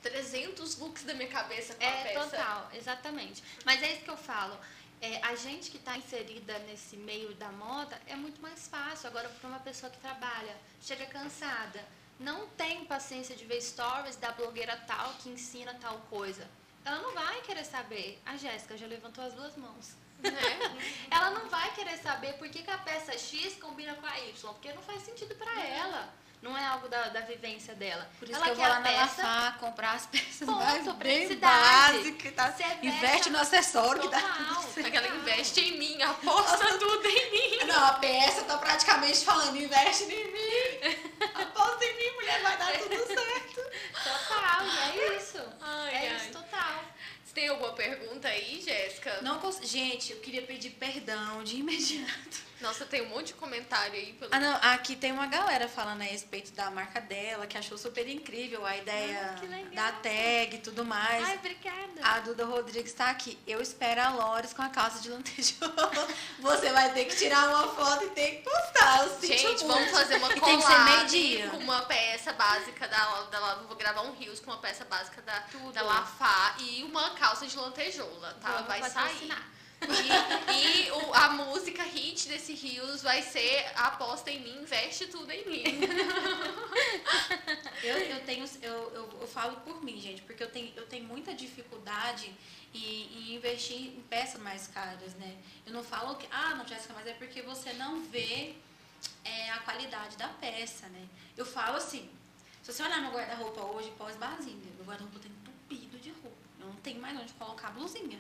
300 0.03 0.78
looks 0.78 1.05
da 1.05 1.14
minha 1.14 1.28
cabeça 1.28 1.74
com 1.74 1.84
a 1.84 1.89
É, 1.89 2.03
peça. 2.05 2.30
total, 2.37 2.70
exatamente. 2.74 3.43
Mas 3.64 3.82
é 3.82 3.93
isso 3.93 4.03
que 4.03 4.11
eu 4.11 4.16
falo. 4.16 4.59
É, 5.01 5.20
a 5.22 5.34
gente 5.34 5.70
que 5.70 5.76
está 5.76 5.97
inserida 5.97 6.59
nesse 6.61 6.97
meio 6.97 7.34
da 7.34 7.51
moda 7.53 8.01
é 8.07 8.16
muito 8.16 8.41
mais 8.41 8.66
fácil. 8.68 9.09
Agora, 9.09 9.28
para 9.28 9.49
uma 9.49 9.59
pessoa 9.61 9.91
que 9.91 9.99
trabalha, 9.99 10.57
chega 10.80 11.05
cansada, 11.07 11.84
não 12.18 12.47
tem 12.49 12.84
paciência 12.87 13.37
de 13.37 13.45
ver 13.45 13.61
stories 13.61 14.16
da 14.16 14.32
blogueira 14.32 14.74
tal 14.87 15.12
que 15.14 15.28
ensina 15.28 15.74
tal 15.74 15.99
coisa. 16.09 16.49
Ela 16.87 17.01
não 17.01 17.12
vai 17.12 17.41
querer 17.43 17.64
saber. 17.64 18.22
A 18.24 18.37
Jéssica 18.37 18.78
já 18.78 18.87
levantou 18.87 19.24
as 19.24 19.34
duas 19.34 19.57
mãos. 19.57 19.97
Né? 20.20 20.30
Ela 21.11 21.30
não 21.30 21.49
vai 21.49 21.74
querer 21.74 21.99
saber 21.99 22.34
por 22.34 22.49
que, 22.49 22.62
que 22.62 22.70
a 22.70 22.78
peça 22.78 23.18
X 23.18 23.57
combina 23.57 23.93
com 23.97 24.07
a 24.07 24.20
Y, 24.20 24.53
porque 24.53 24.72
não 24.72 24.82
faz 24.82 25.03
sentido 25.03 25.34
para 25.34 25.61
ela. 25.64 26.14
Não 26.43 26.57
é 26.57 26.64
algo 26.64 26.89
da, 26.89 27.09
da 27.09 27.20
vivência 27.22 27.74
dela. 27.74 28.09
Por 28.18 28.28
isso 28.28 28.37
ela 28.37 28.45
que 28.45 28.51
eu 28.53 28.57
vou 28.57 28.68
lá 28.68 28.80
na 28.80 28.91
Lafar 28.91 29.59
comprar 29.59 29.93
as 29.93 30.07
peças 30.07 30.47
Ponto, 30.47 30.59
mais 30.59 30.93
bem 30.95 31.37
básicas, 31.37 32.32
tá? 32.34 32.55
Investe 32.82 33.30
no 33.30 33.39
acessório 33.39 34.03
que 34.03 34.09
dá 34.09 34.20
Total. 34.20 34.37
tudo 34.37 34.72
certo. 34.72 34.87
Aquela 34.87 35.09
que 35.09 35.16
investe 35.16 35.61
em 35.61 35.78
mim, 35.78 36.03
aposta 36.03 36.78
tudo 36.78 37.09
em 37.09 37.30
mim. 37.32 37.66
Não, 37.66 37.87
a 37.87 37.95
peça 37.95 38.43
tá 38.43 38.59
praticamente 38.59 39.24
falando, 39.24 39.57
investe 39.57 40.05
em 40.05 40.32
mim. 40.32 40.97
Aposta 41.34 41.84
em 41.84 41.97
mim, 41.97 42.14
mulher, 42.14 42.43
vai 42.43 42.57
dar 42.57 42.72
tudo 42.78 43.07
certo. 43.07 43.61
Total, 44.05 44.66
e 44.66 45.01
é 45.01 45.16
isso. 45.16 45.43
Ai, 45.61 45.95
é 45.95 46.11
ai. 46.11 46.16
isso 46.16 46.30
total. 46.30 46.84
Tem 47.37 47.49
alguma 47.49 47.72
pergunta 47.72 48.28
aí, 48.28 48.62
Jéssica? 48.62 49.20
Não. 49.20 49.39
Gente, 49.62 50.12
eu 50.12 50.20
queria 50.20 50.41
pedir 50.41 50.70
perdão 50.70 51.45
de 51.45 51.57
imediato. 51.57 52.47
Nossa, 52.61 52.86
tem 52.86 53.02
um 53.02 53.09
monte 53.11 53.28
de 53.28 53.34
comentário 53.34 53.92
aí. 53.94 54.12
Pelo... 54.14 54.34
Ah, 54.34 54.40
não, 54.40 54.57
aqui 54.72 54.96
tem 54.96 55.12
uma 55.12 55.26
galera 55.26 55.68
falando 55.68 56.00
a 56.00 56.04
respeito 56.04 56.52
da 56.52 56.70
marca 56.70 57.00
dela, 57.00 57.46
que 57.46 57.59
achou 57.59 57.76
super 57.76 58.09
incrível 58.09 58.64
a 58.64 58.76
ideia 58.76 59.36
Ah, 59.36 59.74
da 59.74 59.92
tag 59.92 60.57
e 60.57 60.59
tudo 60.59 60.84
mais. 60.84 61.24
Ai, 61.24 61.36
obrigada. 61.36 62.00
A 62.02 62.20
Duda 62.20 62.44
Rodrigues 62.44 62.90
está 62.92 63.11
aqui. 63.11 63.38
Eu 63.46 63.61
espero 63.61 64.00
a 64.00 64.09
Lores 64.11 64.52
com 64.52 64.62
a 64.62 64.68
calça 64.68 65.00
de 65.00 65.11
lantejola. 65.11 65.90
Você 66.40 66.72
vai 66.72 66.92
ter 66.92 67.04
que 67.04 67.16
tirar 67.16 67.48
uma 67.48 67.68
foto 67.68 68.04
e 68.04 68.11
ter 68.11 68.36
que 68.36 68.42
postar. 68.50 69.04
Eu 69.04 69.20
Gente, 69.20 69.42
muito. 69.44 69.66
vamos 69.66 69.90
fazer 69.90 70.16
uma 70.16 70.28
tem 70.28 70.40
que 70.40 70.40
ser 70.40 70.74
collab 70.74 71.48
com 71.50 71.57
uma 71.59 71.82
peça 71.82 72.32
básica 72.32 72.88
da, 72.88 73.22
da 73.24 73.54
Vou 73.66 73.76
gravar 73.76 74.02
um 74.02 74.12
Rios 74.12 74.40
com 74.40 74.50
uma 74.50 74.59
peça 74.59 74.84
básica 74.84 75.20
da, 75.22 75.40
Tudo. 75.52 75.72
da 75.72 75.82
Lafá 75.82 76.57
e 76.59 76.82
uma 76.84 77.11
calça 77.11 77.46
de 77.46 77.57
lantejola, 77.57 78.34
tá? 78.40 78.52
Vamos 78.52 78.66
vai 78.66 78.80
sair. 78.82 78.92
patrocinar. 78.92 79.55
E, 79.93 80.87
e 80.87 80.91
o- 80.93 81.14
a 81.14 81.30
música 81.30 81.82
hit 81.82 82.28
desse 82.28 82.53
Rios 82.55 83.03
vai 83.03 83.22
ser 83.22 83.66
Aposta 83.76 84.30
em 84.30 84.41
mim, 84.41 84.62
investe 84.62 85.07
tudo 85.07 85.30
em 85.30 85.45
mim. 85.47 85.64
Eu, 87.82 87.97
eu 87.99 88.20
tenho, 88.24 88.45
eu, 88.62 88.93
eu, 88.95 89.18
eu 89.20 89.26
falo 89.28 89.57
por 89.59 89.82
mim, 89.84 90.01
gente, 90.01 90.22
porque 90.22 90.43
eu 90.43 90.51
tenho, 90.51 90.72
eu 90.76 90.87
tenho 90.87 91.05
muita 91.05 91.32
dificuldade 91.34 92.34
em, 92.74 92.80
em 92.80 93.34
investir 93.37 93.76
em 93.76 94.03
peças 94.09 94.41
mais 94.41 94.66
caras, 94.66 95.14
né? 95.14 95.37
Eu 95.64 95.72
não 95.72 95.84
falo 95.84 96.16
que, 96.16 96.26
ah, 96.30 96.55
não, 96.57 96.66
Jéssica, 96.66 96.95
mas 96.95 97.07
é 97.07 97.12
porque 97.12 97.43
você 97.43 97.72
não 97.74 98.03
vê 98.05 98.55
é, 99.24 99.51
a 99.51 99.59
qualidade 99.59 100.16
da 100.16 100.28
peça, 100.28 100.89
né? 100.89 101.07
Eu 101.37 101.47
falo 101.47 101.76
assim, 101.76 102.11
se 102.62 102.72
você 102.72 102.82
olhar 102.82 103.01
meu 103.03 103.12
guarda-roupa 103.12 103.61
hoje, 103.66 103.93
pós-bazinha, 103.97 104.57
meu 104.76 104.84
guarda-roupa 104.84 105.20
tá 105.20 105.28
entupido 105.28 105.99
de 105.99 106.11
roupa. 106.11 106.37
Eu 106.59 106.66
não 106.66 106.76
tenho 106.76 107.01
mais 107.01 107.16
onde 107.20 107.32
colocar 107.34 107.70
blusinha. 107.70 108.18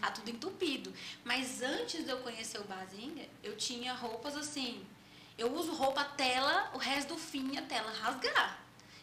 Tá 0.00 0.10
tudo 0.10 0.30
entupido. 0.30 0.92
Mas 1.24 1.62
antes 1.62 2.04
de 2.04 2.10
eu 2.10 2.18
conhecer 2.18 2.58
o 2.60 2.64
Bazinga, 2.64 3.26
eu 3.42 3.56
tinha 3.56 3.92
roupas 3.94 4.36
assim. 4.36 4.84
Eu 5.36 5.52
uso 5.54 5.72
roupa 5.72 6.04
tela, 6.04 6.70
o 6.74 6.78
resto 6.78 7.14
do 7.14 7.18
fim 7.18 7.56
a 7.56 7.62
tela 7.62 7.90
rasgar. 7.90 8.58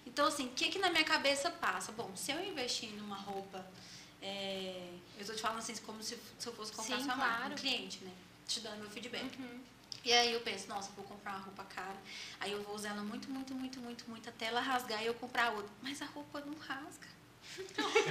Então, 0.05 0.27
assim, 0.27 0.47
o 0.47 0.51
que 0.51 0.69
que 0.69 0.79
na 0.79 0.89
minha 0.89 1.03
cabeça 1.03 1.49
passa? 1.49 1.91
Bom, 1.91 2.11
se 2.15 2.31
eu 2.31 2.43
investir 2.43 2.89
numa 2.93 3.15
roupa. 3.15 3.65
é, 4.21 4.89
eu 5.15 5.21
estou 5.21 5.35
te 5.35 5.41
falando 5.41 5.59
assim, 5.59 5.75
como 5.77 6.01
se, 6.01 6.17
se 6.39 6.47
eu 6.47 6.53
fosse 6.53 6.71
comprar 6.71 6.97
Sim, 6.97 7.05
sua 7.05 7.15
marca, 7.15 7.37
claro. 7.37 7.53
um 7.53 7.57
cliente, 7.57 8.03
né? 8.03 8.11
Te 8.47 8.59
dando 8.61 8.79
meu 8.79 8.89
feedback. 8.89 9.37
Uhum. 9.39 9.61
E 10.03 10.11
aí 10.11 10.33
eu 10.33 10.41
penso, 10.41 10.67
nossa, 10.67 10.91
vou 10.91 11.05
comprar 11.05 11.31
uma 11.31 11.45
roupa 11.45 11.63
cara. 11.65 11.95
Aí 12.39 12.51
eu 12.51 12.61
vou 12.63 12.75
usar 12.75 12.89
ela 12.89 13.03
muito, 13.03 13.29
muito, 13.29 13.53
muito, 13.53 13.79
muito, 13.79 14.09
muito 14.09 14.29
até 14.29 14.47
ela 14.47 14.59
rasgar 14.59 15.01
e 15.01 15.05
eu 15.05 15.13
comprar 15.13 15.51
outra. 15.53 15.71
Mas 15.81 16.01
a 16.01 16.05
roupa 16.05 16.41
não 16.41 16.55
rasga. 16.55 17.07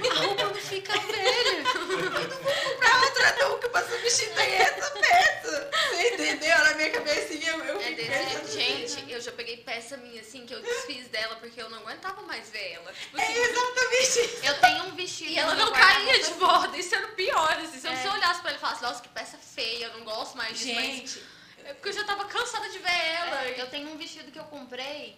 A 0.09 0.13
roupa 0.25 0.43
não 0.45 0.55
fica 0.55 0.97
velha. 0.99 1.57
Eu 1.57 1.63
não 1.63 1.87
vou 1.87 2.11
comprar 2.11 3.01
outra 3.03 3.49
nunca 3.49 3.69
pra 3.69 3.83
substituir 3.83 4.53
essa 4.61 4.89
peça. 4.91 5.69
Você 5.91 6.09
entendeu? 6.13 6.57
Na 6.59 6.73
minha 6.75 6.89
cabecinha 6.91 7.51
eu, 7.51 7.63
eu 7.65 7.81
É 7.81 7.91
desse 7.91 8.11
assim. 8.37 8.59
Gente, 8.87 9.11
eu 9.11 9.21
já 9.21 9.31
peguei 9.31 9.57
peça 9.57 9.97
minha 9.97 10.21
assim, 10.21 10.45
que 10.45 10.53
eu 10.53 10.61
desfiz 10.61 11.07
dela 11.09 11.35
porque 11.37 11.61
eu 11.61 11.69
não 11.69 11.79
aguentava 11.79 12.21
mais 12.23 12.49
ver 12.49 12.73
ela. 12.73 12.91
Tipo 12.93 13.17
É 13.19 13.23
assim, 13.23 13.33
exatamente 13.33 14.19
isso. 14.19 14.45
Eu 14.45 14.59
tenho 14.59 14.83
um 14.85 14.95
vestido. 14.95 15.31
E 15.31 15.37
ela 15.39 15.55
não 15.55 15.71
caía 15.71 16.19
de 16.23 16.33
borda, 16.35 16.77
isso 16.77 16.95
era 16.95 17.07
o 17.07 17.11
pior. 17.11 17.51
Assim, 17.61 17.79
se 17.79 17.87
É. 17.87 17.95
você 17.95 18.07
olhasse 18.07 18.41
pra 18.41 18.49
ele 18.51 18.57
e 18.57 18.61
falasse, 18.61 18.81
nossa, 18.81 19.01
que 19.01 19.09
peça 19.09 19.37
feia, 19.37 19.85
eu 19.87 19.93
não 19.97 20.03
gosto 20.05 20.35
mais 20.37 20.57
disso. 20.57 20.73
mas 20.75 20.85
Gente, 20.85 21.23
É 21.65 21.73
porque 21.73 21.89
eu 21.89 21.93
já 21.93 22.03
tava 22.03 22.25
cansada 22.25 22.67
de 22.69 22.77
ver 22.79 22.89
ela. 22.91 23.45
É, 23.45 23.55
eu 23.61 23.67
tenho 23.69 23.89
um 23.89 23.97
vestido 23.97 24.31
que 24.31 24.39
eu 24.39 24.43
comprei. 24.45 25.17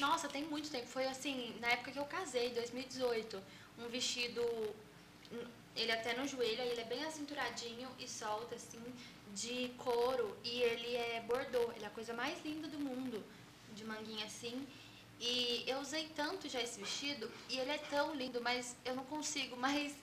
Nossa, 0.00 0.28
tem 0.28 0.44
muito 0.44 0.70
tempo. 0.70 0.86
Foi 0.86 1.06
assim, 1.06 1.56
na 1.60 1.68
época 1.68 1.90
que 1.90 1.98
eu 1.98 2.04
casei, 2.04 2.50
2018. 2.50 3.42
Um 3.78 3.88
vestido. 3.88 4.42
Ele 5.74 5.92
até 5.92 6.14
no 6.14 6.26
joelho, 6.26 6.62
ele 6.62 6.80
é 6.80 6.84
bem 6.84 7.04
acinturadinho 7.04 7.88
e 7.98 8.08
solta, 8.08 8.54
assim, 8.54 8.82
de 9.34 9.70
couro. 9.78 10.36
E 10.44 10.60
ele 10.62 10.96
é 10.96 11.20
bordô. 11.26 11.72
Ele 11.72 11.84
é 11.84 11.86
a 11.86 11.90
coisa 11.90 12.12
mais 12.12 12.42
linda 12.44 12.68
do 12.68 12.78
mundo. 12.78 13.24
De 13.74 13.84
manguinha 13.84 14.26
assim. 14.26 14.66
E 15.18 15.64
eu 15.66 15.78
usei 15.78 16.08
tanto 16.14 16.48
já 16.48 16.60
esse 16.60 16.78
vestido. 16.78 17.30
E 17.48 17.58
ele 17.58 17.70
é 17.70 17.78
tão 17.78 18.14
lindo, 18.14 18.40
mas 18.42 18.76
eu 18.84 18.94
não 18.94 19.04
consigo 19.04 19.56
mais. 19.56 19.94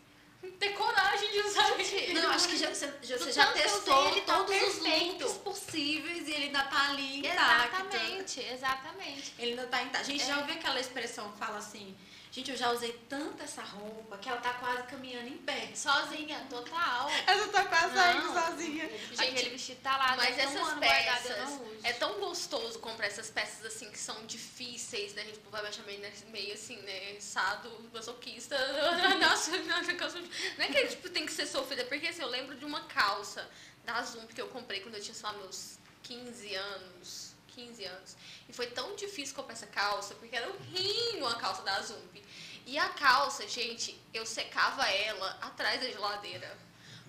Ter 0.60 0.70
coragem 0.74 1.32
de 1.32 1.39
usar 1.39 1.80
ele. 1.80 2.14
não, 2.22 2.30
acho 2.32 2.48
que 2.50 2.58
já, 2.58 2.68
você, 2.74 2.91
já, 3.02 3.18
você 3.18 3.32
já 3.32 3.46
testou 3.54 4.10
ele 4.10 4.22
tá 4.22 4.36
todos 4.38 4.56
os 4.56 4.80
looks 4.80 5.32
possíveis 5.38 6.28
e 6.28 6.32
ele 6.32 6.46
ainda 6.46 6.64
tá 6.64 6.89
ali 6.89 7.20
intacto. 7.20 7.98
Exatamente, 7.98 8.39
exatamente. 8.41 9.34
Ele 9.39 9.52
ainda 9.52 9.68
tá 9.68 9.82
intacto. 9.84 10.02
A 10.02 10.12
gente 10.12 10.24
É. 10.24 10.28
já 10.28 10.38
ouviu 10.39 10.56
aquela 10.56 10.80
expressão 10.80 11.32
que 11.32 11.38
fala 11.38 11.58
assim, 11.58 11.96
gente, 12.34 12.50
eu 12.50 12.58
já 12.58 12.72
usei 12.72 12.92
tanto 13.08 13.44
essa 13.44 13.62
roupa 13.62 14.18
que 14.18 14.28
ela 14.28 14.42
tá 14.42 14.56
quase 14.56 14.84
caminhando 14.88 15.28
em 15.28 15.38
pé. 15.38 15.70
Sozinha, 15.76 16.46
total. 16.50 17.08
Ela 17.28 17.48
tá 17.49 17.66
quase 17.66 17.94
Não. 17.95 18.34
sozinha. 18.34 18.90
Gente, 18.90 19.22
aquele 19.22 19.49
vestido 19.52 19.82
tá 19.82 19.95
lá, 19.95 20.16
Mas 20.18 20.36
um 20.36 20.40
essas 20.40 20.70
eu 20.70 20.78
peças, 20.78 21.38
não 21.38 21.62
uso. 21.64 21.80
é 21.84 21.94
tão 21.94 22.20
gostoso 22.20 22.80
comprar 22.80 23.06
essas 23.06 23.30
peças 23.30 23.64
assim 23.66 23.91
que 23.91 23.99
são 23.99 24.26
difíceis, 24.26 25.14
né? 25.14 25.22
A 25.22 25.26
gente 25.26 25.40
vai 25.52 25.66
achar 25.68 25.84
meio, 25.84 25.99
né, 25.99 26.12
meio 26.30 26.53
assim, 26.53 26.78
né? 26.78 27.20
Sado, 27.20 27.70
masoquista. 27.94 28.57
Nossa, 29.22 29.52
não 29.57 30.66
é 30.66 30.68
que 30.68 30.88
tipo, 30.88 31.10
tem 31.10 31.26
que 31.26 31.32
ser 31.32 31.45
sofrida, 31.45 31.86
porque 31.86 32.07
assim, 32.07 32.24
eu 32.24 32.30
lembro 32.30 32.56
de 32.56 32.66
uma 32.66 32.82
calça 32.86 33.48
da 33.86 34.02
Zump 34.02 34.34
que 34.34 34.41
eu 34.41 34.48
comprei 34.48 34.80
quando 34.82 34.95
eu 34.95 35.02
tinha, 35.02 35.14
sei 35.14 35.26
lá, 35.26 35.34
meus 35.34 35.78
15 36.02 36.56
anos. 36.56 37.34
15 37.56 37.86
anos. 37.86 38.16
E 38.49 38.53
foi 38.53 38.68
tão 38.68 38.95
difícil 38.95 39.36
comprar 39.36 39.53
essa 39.53 39.68
calça, 39.68 40.16
porque 40.16 40.36
era 40.36 40.49
horrível 40.49 41.28
a 41.28 41.36
calça 41.36 41.62
da 41.62 41.80
Zump. 41.82 42.23
E 42.65 42.77
a 42.77 42.90
calça, 42.90 43.48
gente, 43.48 43.99
eu 44.14 44.26
secava 44.26 44.88
ela 44.90 45.38
atrás 45.41 45.81
da 45.81 45.88
geladeira. 45.88 46.57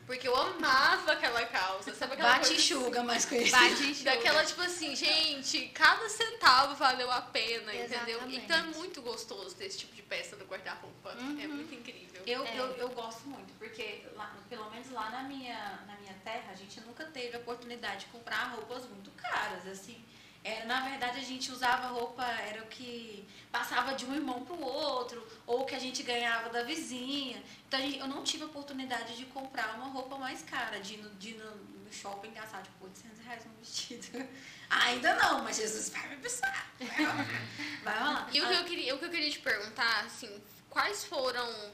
Porque 0.07 0.29
eu 0.29 0.37
amava 0.37 1.13
aquela 1.13 1.47
calça. 1.47 1.95
Sabe 1.95 2.13
aquela 2.13 2.29
Bate 2.33 2.41
coisa 2.49 2.53
e 2.55 2.57
assim? 2.57 2.75
enxuga, 2.75 3.03
mais 3.03 3.25
conhecido. 3.25 3.53
Bate 3.59 3.83
enxuga. 3.85 4.11
Daquela, 4.11 4.45
tipo 4.45 4.61
assim, 4.61 4.95
gente, 4.95 5.69
cada 5.69 6.07
centavo 6.11 6.75
valeu 6.75 7.11
a 7.11 7.23
pena, 7.23 7.75
entendeu? 7.75 8.19
Exatamente. 8.19 8.37
Então 8.45 8.57
é 8.59 8.63
muito 8.65 9.01
gostoso 9.01 9.55
ter 9.57 9.65
esse 9.65 9.79
tipo 9.79 9.95
de 9.95 10.03
peça 10.03 10.37
no 10.37 10.45
guarda-roupa. 10.45 11.11
É 11.13 11.47
muito 11.47 11.75
incrível. 11.75 12.23
Eu, 12.27 12.45
É. 12.45 12.59
eu, 12.59 12.67
eu 12.77 12.89
gosto 12.91 13.27
muito, 13.29 13.53
porque 13.59 14.05
lá- 14.15 14.35
pelo 14.51 14.71
menos 14.71 14.91
lá 14.91 15.09
na 15.11 15.23
minha, 15.23 15.83
na 15.87 15.95
minha 15.97 16.15
terra, 16.23 16.51
a 16.53 16.55
gente 16.55 16.81
nunca 16.83 17.05
teve 17.07 17.37
a 17.37 17.41
oportunidade 17.41 18.01
de 18.01 18.07
comprar 18.07 18.45
roupas 18.55 18.85
muito 18.87 19.11
caras, 19.13 19.67
assim. 19.67 20.05
Era, 20.45 20.67
na 20.67 20.81
verdade, 20.89 21.19
a 21.19 21.25
gente 21.25 21.51
usava 21.51 21.89
roupa, 21.89 22.23
era 22.23 22.63
o 22.63 22.67
que 22.67 23.27
passava 23.51 23.95
de 23.95 24.05
um 24.05 24.15
irmão 24.15 24.45
pro 24.45 24.61
outro, 24.61 25.27
ou 25.47 25.63
o 25.63 25.65
que 25.65 25.75
a 25.75 25.79
gente 25.79 26.03
ganhava 26.03 26.51
da 26.51 26.63
vizinha. 26.63 27.43
Então, 27.67 27.81
gente- 27.81 27.99
eu 27.99 28.07
não 28.07 28.23
tive 28.23 28.43
a 28.45 28.47
oportunidade 28.47 29.17
de 29.17 29.25
comprar 29.27 29.75
uma 29.77 29.87
roupa 29.87 30.19
mais 30.19 30.43
cara, 30.43 30.79
de 30.81 30.95
ir 30.95 30.99
no, 30.99 31.11
de 31.15 31.31
ir 31.31 31.39
no, 31.39 31.75
shopping 31.95 32.33
gastar, 32.33 32.63
tipo, 32.63 32.85
800 32.85 33.19
reais 33.25 33.45
num 33.45 33.53
vestido. 33.61 34.29
Ainda 34.69 35.15
não, 35.15 35.43
mas 35.45 35.57
Jesus 35.57 35.91
vai 35.91 36.09
me 36.09 36.15
abençoar. 36.15 36.67
Vai 36.79 37.05
rolar. 37.05 37.27
Vai 37.85 37.99
rolar. 37.99 38.29
E 38.33 38.43
o 38.43 38.49
que, 38.49 38.55
eu 38.55 38.65
queria, 38.65 38.95
o 38.95 38.99
que 38.99 39.05
eu 39.05 39.11
queria 39.11 39.31
te 39.31 39.39
perguntar, 39.39 40.05
assim, 40.05 40.43
quais 40.69 41.05
foram, 41.05 41.73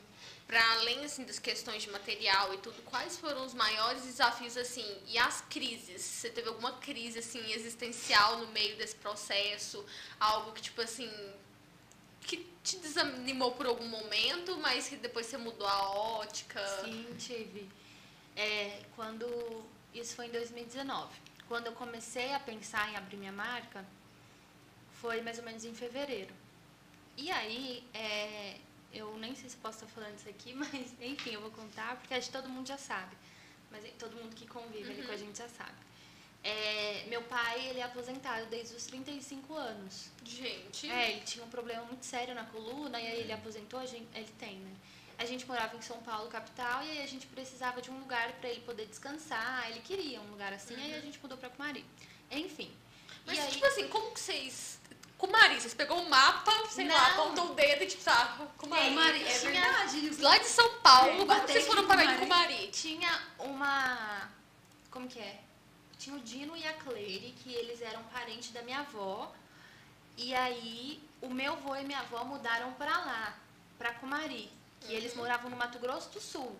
para 0.50 0.72
além 0.72 1.04
assim, 1.04 1.22
das 1.22 1.38
questões 1.38 1.84
de 1.84 1.90
material 1.92 2.52
e 2.52 2.58
tudo, 2.58 2.82
quais 2.82 3.16
foram 3.16 3.46
os 3.46 3.54
maiores 3.54 4.02
desafios, 4.02 4.56
assim, 4.56 4.84
e 5.06 5.16
as 5.16 5.42
crises? 5.42 6.02
Você 6.02 6.28
teve 6.28 6.48
alguma 6.48 6.72
crise, 6.72 7.20
assim, 7.20 7.52
existencial 7.52 8.38
no 8.38 8.48
meio 8.48 8.76
desse 8.76 8.96
processo? 8.96 9.86
Algo 10.18 10.50
que, 10.50 10.60
tipo 10.60 10.82
assim, 10.82 11.08
que 12.22 12.38
te 12.64 12.78
desanimou 12.78 13.52
por 13.52 13.66
algum 13.66 13.86
momento, 13.86 14.56
mas 14.56 14.88
que 14.88 14.96
depois 14.96 15.26
você 15.26 15.36
mudou 15.36 15.68
a 15.68 15.88
ótica? 15.92 16.66
Sim, 16.82 17.06
tive. 17.16 17.70
É, 18.34 18.82
quando. 18.96 19.64
Isso 19.94 20.16
foi 20.16 20.26
em 20.26 20.30
2019. 20.32 21.10
Quando 21.46 21.66
eu 21.66 21.72
comecei 21.74 22.34
a 22.34 22.40
pensar 22.40 22.90
em 22.90 22.96
abrir 22.96 23.18
minha 23.18 23.32
marca, 23.32 23.86
foi 25.00 25.22
mais 25.22 25.38
ou 25.38 25.44
menos 25.44 25.64
em 25.64 25.74
fevereiro. 25.76 26.34
E 27.16 27.30
aí, 27.30 27.84
é, 27.94 28.56
eu 28.92 29.16
nem 29.18 29.34
sei 29.34 29.48
se 29.48 29.56
posso 29.56 29.84
estar 29.84 29.86
falando 29.88 30.16
isso 30.16 30.28
aqui, 30.28 30.52
mas 30.56 30.94
enfim, 31.00 31.30
eu 31.30 31.40
vou 31.40 31.50
contar, 31.50 31.96
porque 31.96 32.14
acho 32.14 32.26
que 32.26 32.32
todo 32.32 32.48
mundo 32.48 32.66
já 32.66 32.78
sabe. 32.78 33.16
Mas 33.70 33.84
todo 33.98 34.16
mundo 34.16 34.34
que 34.34 34.46
convive 34.46 34.90
ali 34.90 35.02
com 35.04 35.12
a 35.12 35.16
gente 35.16 35.38
já 35.38 35.48
sabe. 35.48 35.74
É, 36.42 37.04
meu 37.06 37.22
pai, 37.22 37.66
ele 37.66 37.80
é 37.80 37.82
aposentado 37.82 38.46
desde 38.46 38.74
os 38.74 38.86
35 38.86 39.54
anos. 39.54 40.10
Gente, 40.24 40.90
É, 40.90 41.12
ele 41.12 41.20
tinha 41.20 41.44
um 41.44 41.50
problema 41.50 41.84
muito 41.84 42.04
sério 42.04 42.34
na 42.34 42.44
coluna 42.44 43.00
e 43.00 43.06
aí 43.06 43.20
ele 43.20 43.32
aposentou, 43.32 43.78
a 43.78 43.86
gente, 43.86 44.08
ele 44.14 44.32
tem, 44.38 44.56
né? 44.56 44.74
A 45.18 45.26
gente 45.26 45.46
morava 45.46 45.76
em 45.76 45.82
São 45.82 45.98
Paulo, 45.98 46.30
capital, 46.30 46.82
e 46.82 46.90
aí 46.92 47.02
a 47.02 47.06
gente 47.06 47.26
precisava 47.26 47.82
de 47.82 47.90
um 47.90 47.98
lugar 47.98 48.32
para 48.40 48.48
ele 48.48 48.62
poder 48.62 48.86
descansar. 48.86 49.70
Ele 49.70 49.80
queria 49.80 50.18
um 50.18 50.30
lugar 50.30 50.50
assim, 50.54 50.74
aí 50.74 50.94
a 50.94 51.00
gente 51.00 51.18
mudou 51.20 51.36
para 51.36 51.50
Cumari. 51.50 51.84
Enfim. 52.30 52.74
Mas, 53.26 53.36
e 53.36 53.40
aí, 53.42 53.50
tipo 53.50 53.66
assim, 53.66 53.88
como 53.88 54.12
que 54.14 54.20
vocês. 54.20 54.79
Com 55.20 55.26
o 55.26 55.32
Mari, 55.32 55.60
vocês 55.60 55.74
pegou 55.74 56.00
o 56.00 56.08
mapa, 56.08 56.50
sei 56.70 56.88
lá, 56.88 56.94
Não. 57.10 57.24
apontou 57.24 57.50
o 57.50 57.54
dedo 57.54 57.84
e 57.84 57.86
tipo, 57.86 58.02
tá, 58.02 58.38
com 58.56 58.64
o 58.66 58.70
Mari. 58.70 58.90
Mari, 58.94 59.22
é 59.22 59.38
tinha- 59.38 59.50
verdade 59.52 60.06
isso. 60.06 60.22
Lá 60.22 60.38
de 60.38 60.46
São 60.46 60.80
Paulo, 60.80 61.10
É, 61.10 61.16
como 61.18 61.46
vocês 61.46 61.66
foram 61.66 61.86
parar 61.86 62.04
em 62.04 62.06
Mari. 62.06 62.18
Cumari? 62.20 62.68
tinha 62.68 63.22
uma. 63.38 64.30
Como 64.90 65.06
que 65.06 65.18
é? 65.18 65.40
Tinha 65.98 66.16
o 66.16 66.20
Dino 66.20 66.56
e 66.56 66.66
a 66.66 66.72
Cleire, 66.72 67.32
que 67.42 67.52
eles 67.52 67.82
eram 67.82 68.02
parentes 68.04 68.50
da 68.50 68.62
minha 68.62 68.78
avó. 68.80 69.30
E 70.16 70.34
aí, 70.34 70.98
o 71.20 71.28
meu 71.28 71.52
avô 71.52 71.76
e 71.76 71.84
minha 71.84 72.00
avó 72.00 72.24
mudaram 72.24 72.72
pra 72.72 72.96
lá, 72.98 73.34
pra 73.78 73.92
Cumari. 73.94 74.50
que 74.80 74.94
eles 74.94 75.14
moravam 75.14 75.50
no 75.50 75.56
Mato 75.58 75.78
Grosso 75.78 76.08
do 76.08 76.20
Sul. 76.22 76.58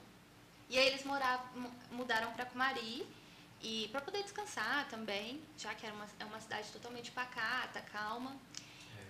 E 0.69 0.79
aí 0.79 0.87
eles 0.87 1.03
moravam, 1.05 1.47
mu- 1.55 1.73
mudaram 1.93 2.31
para 2.35 2.45
Cumari 2.45 3.09
e 3.63 3.89
para 3.91 4.03
poder 4.03 4.23
descansar 4.23 4.87
também, 4.91 5.43
já 5.57 5.75
que 5.75 5.87
era 5.87 5.95
uma, 5.95 6.07
é 6.19 6.25
uma 6.27 6.39
cidade 6.39 6.69
totalmente 6.71 7.11
pacata, 7.11 7.81
calma. 7.91 8.37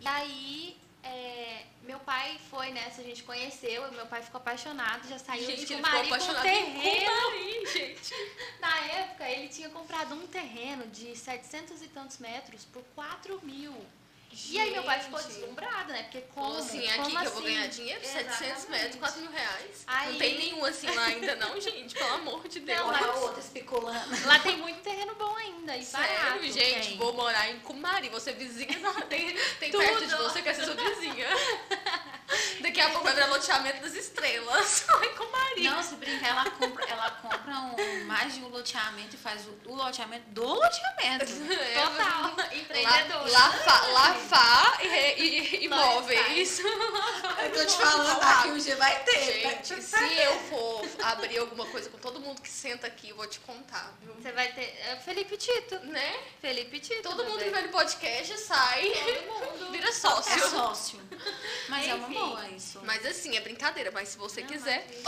E 0.01 0.07
aí 0.07 0.81
é, 1.03 1.65
meu 1.83 1.99
pai 2.01 2.39
foi 2.51 2.71
nessa, 2.71 3.01
a 3.01 3.05
gente 3.05 3.23
conheceu, 3.23 3.89
e 3.89 3.95
meu 3.95 4.07
pai 4.07 4.23
ficou 4.23 4.39
apaixonado, 4.39 5.09
já 5.09 5.19
saiu 5.19 5.47
Gente, 5.47 5.67
de 5.67 5.75
Cumari 5.75 6.09
com 6.09 6.15
um 6.15 6.43
terreno. 6.43 7.11
Cumari, 7.11 7.67
gente. 7.67 8.15
Na 8.61 8.79
época, 8.81 9.29
ele 9.29 9.49
tinha 9.49 9.69
comprado 9.71 10.15
um 10.15 10.27
terreno 10.27 10.87
de 10.89 11.17
700 11.17 11.83
e 11.83 11.89
tantos 11.89 12.19
metros 12.19 12.65
por 12.67 12.83
4 12.95 13.41
mil. 13.43 13.75
E 14.48 14.59
aí 14.61 14.70
meu 14.73 14.82
pai 14.85 15.01
ficou 15.01 15.19
Gente. 15.20 15.32
deslumbrado, 15.32 15.93
né? 15.93 16.02
Porque 16.05 16.20
como, 16.35 16.57
assim, 16.59 16.86
aqui 16.89 16.97
como 16.98 17.11
que 17.20 17.27
eu 17.27 17.31
vou 17.32 17.43
assim? 17.43 17.43
ganhar 17.55 17.66
dinheiro, 17.69 18.01
700 18.05 18.39
metros, 18.39 18.61
Exatamente. 18.70 18.97
4 18.98 19.20
mil 19.23 19.31
reais. 19.31 19.85
Aí- 19.86 20.11
Não 20.12 20.19
tem 20.19 20.39
nenhum 20.39 20.65
assim 20.65 20.86
lá 20.94 21.05
ainda 21.05 21.35
não, 21.36 21.59
gente, 21.61 21.94
pelo 21.94 22.15
amor 22.15 22.48
de 22.48 22.61
Deus. 22.61 22.78
Não, 22.78 22.86
mas- 22.89 23.02
a 23.07 23.12
outra 23.15 23.40
especulando. 23.40 24.27
Lá 24.27 24.39
tem 24.39 24.57
muito 24.57 24.81
terreno 24.81 25.15
bom 25.16 25.36
ainda 25.36 25.77
e 25.77 25.85
Sério, 25.85 26.16
barato. 26.24 26.43
gente, 26.52 26.89
tem. 26.89 26.97
vou 26.98 27.12
morar 27.12 27.48
em 27.51 27.59
Cumari, 27.61 28.09
você 28.09 28.32
vizinha, 28.32 28.78
não, 28.78 28.94
tem, 29.02 29.36
tem 29.59 29.70
Tudo. 29.70 29.82
perto 29.85 30.07
de 30.07 30.15
você, 30.16 30.43
quer 30.43 30.55
ser 30.55 30.65
sua 30.65 30.74
vizinha. 30.74 31.27
Daqui 32.61 32.81
a 32.81 32.89
pouco 32.90 33.05
vai 33.05 33.15
virar 33.15 33.27
loteamento 33.27 33.81
das 33.82 33.94
estrelas, 33.94 34.85
lá 34.89 35.05
em 35.05 35.15
Cumari. 35.16 35.65
Não, 35.65 35.82
se 35.82 35.94
brincar, 35.97 36.28
ela 36.28 36.51
compra, 36.51 36.85
ela 36.89 37.11
compra 37.11 37.52
um, 37.59 38.05
mais 38.05 38.35
de 38.35 38.40
um 38.40 38.48
loteamento 38.48 39.16
e 39.16 39.19
faz 39.19 39.43
o, 39.47 39.70
o 39.70 39.74
loteamento 39.74 40.28
do 40.31 40.44
loteamento. 40.44 41.24
É, 41.52 41.82
Total. 41.82 42.36
Lá, 42.36 42.55
Empreendedora. 42.55 43.31
lá, 43.32 43.51
fa, 43.52 43.86
lá 43.89 44.12
fa 44.29 44.79
e, 44.83 44.87
e, 44.87 45.65
imóveis. 45.65 46.61
Eu 47.43 47.53
tô 47.53 47.65
te 47.65 47.77
falando, 47.77 48.23
aqui 48.23 48.49
um 48.49 48.59
dia 48.59 48.77
vai 48.77 49.03
ter. 49.05 49.41
Gente, 49.43 49.83
se 49.83 49.97
eu 50.23 50.39
for 50.41 50.85
abrir 51.03 51.39
alguma 51.39 51.65
coisa 51.67 51.89
com 51.89 51.97
todo 51.99 52.21
mundo 52.21 52.41
que 52.43 52.49
senta 52.51 52.87
aqui, 52.87 53.09
eu 53.09 53.17
vou 53.17 53.27
te 53.27 53.41
contar, 53.41 53.93
viu? 54.03 54.13
Você 54.15 54.31
vai 54.33 54.53
ter. 54.53 54.63
é 54.89 54.97
Felipe 54.97 55.37
Tito. 55.39 55.77
Né? 55.87 56.21
Felipe 56.41 56.79
Tito. 56.81 57.03
Todo 57.03 57.25
mundo 57.25 57.43
que 57.43 57.49
vai 57.51 57.63
no 57.63 57.71
podcast 57.71 58.37
sai, 58.39 58.89
Todo 58.91 59.27
mundo. 59.61 59.73
vira 59.73 59.89
É 59.89 59.93
sócio. 59.93 60.51
sócio. 60.51 61.01
Mas 61.69 61.89
é 61.89 61.95
uma 61.95 62.09
Enfim. 62.09 62.19
boa 62.19 62.49
isso. 62.51 62.81
Mas 62.85 63.05
assim, 63.07 63.37
é 63.37 63.41
brincadeira, 63.41 63.91
mas 63.91 64.11
se 64.11 64.19
você 64.19 64.43
Não, 64.43 64.49
quiser. 64.49 64.87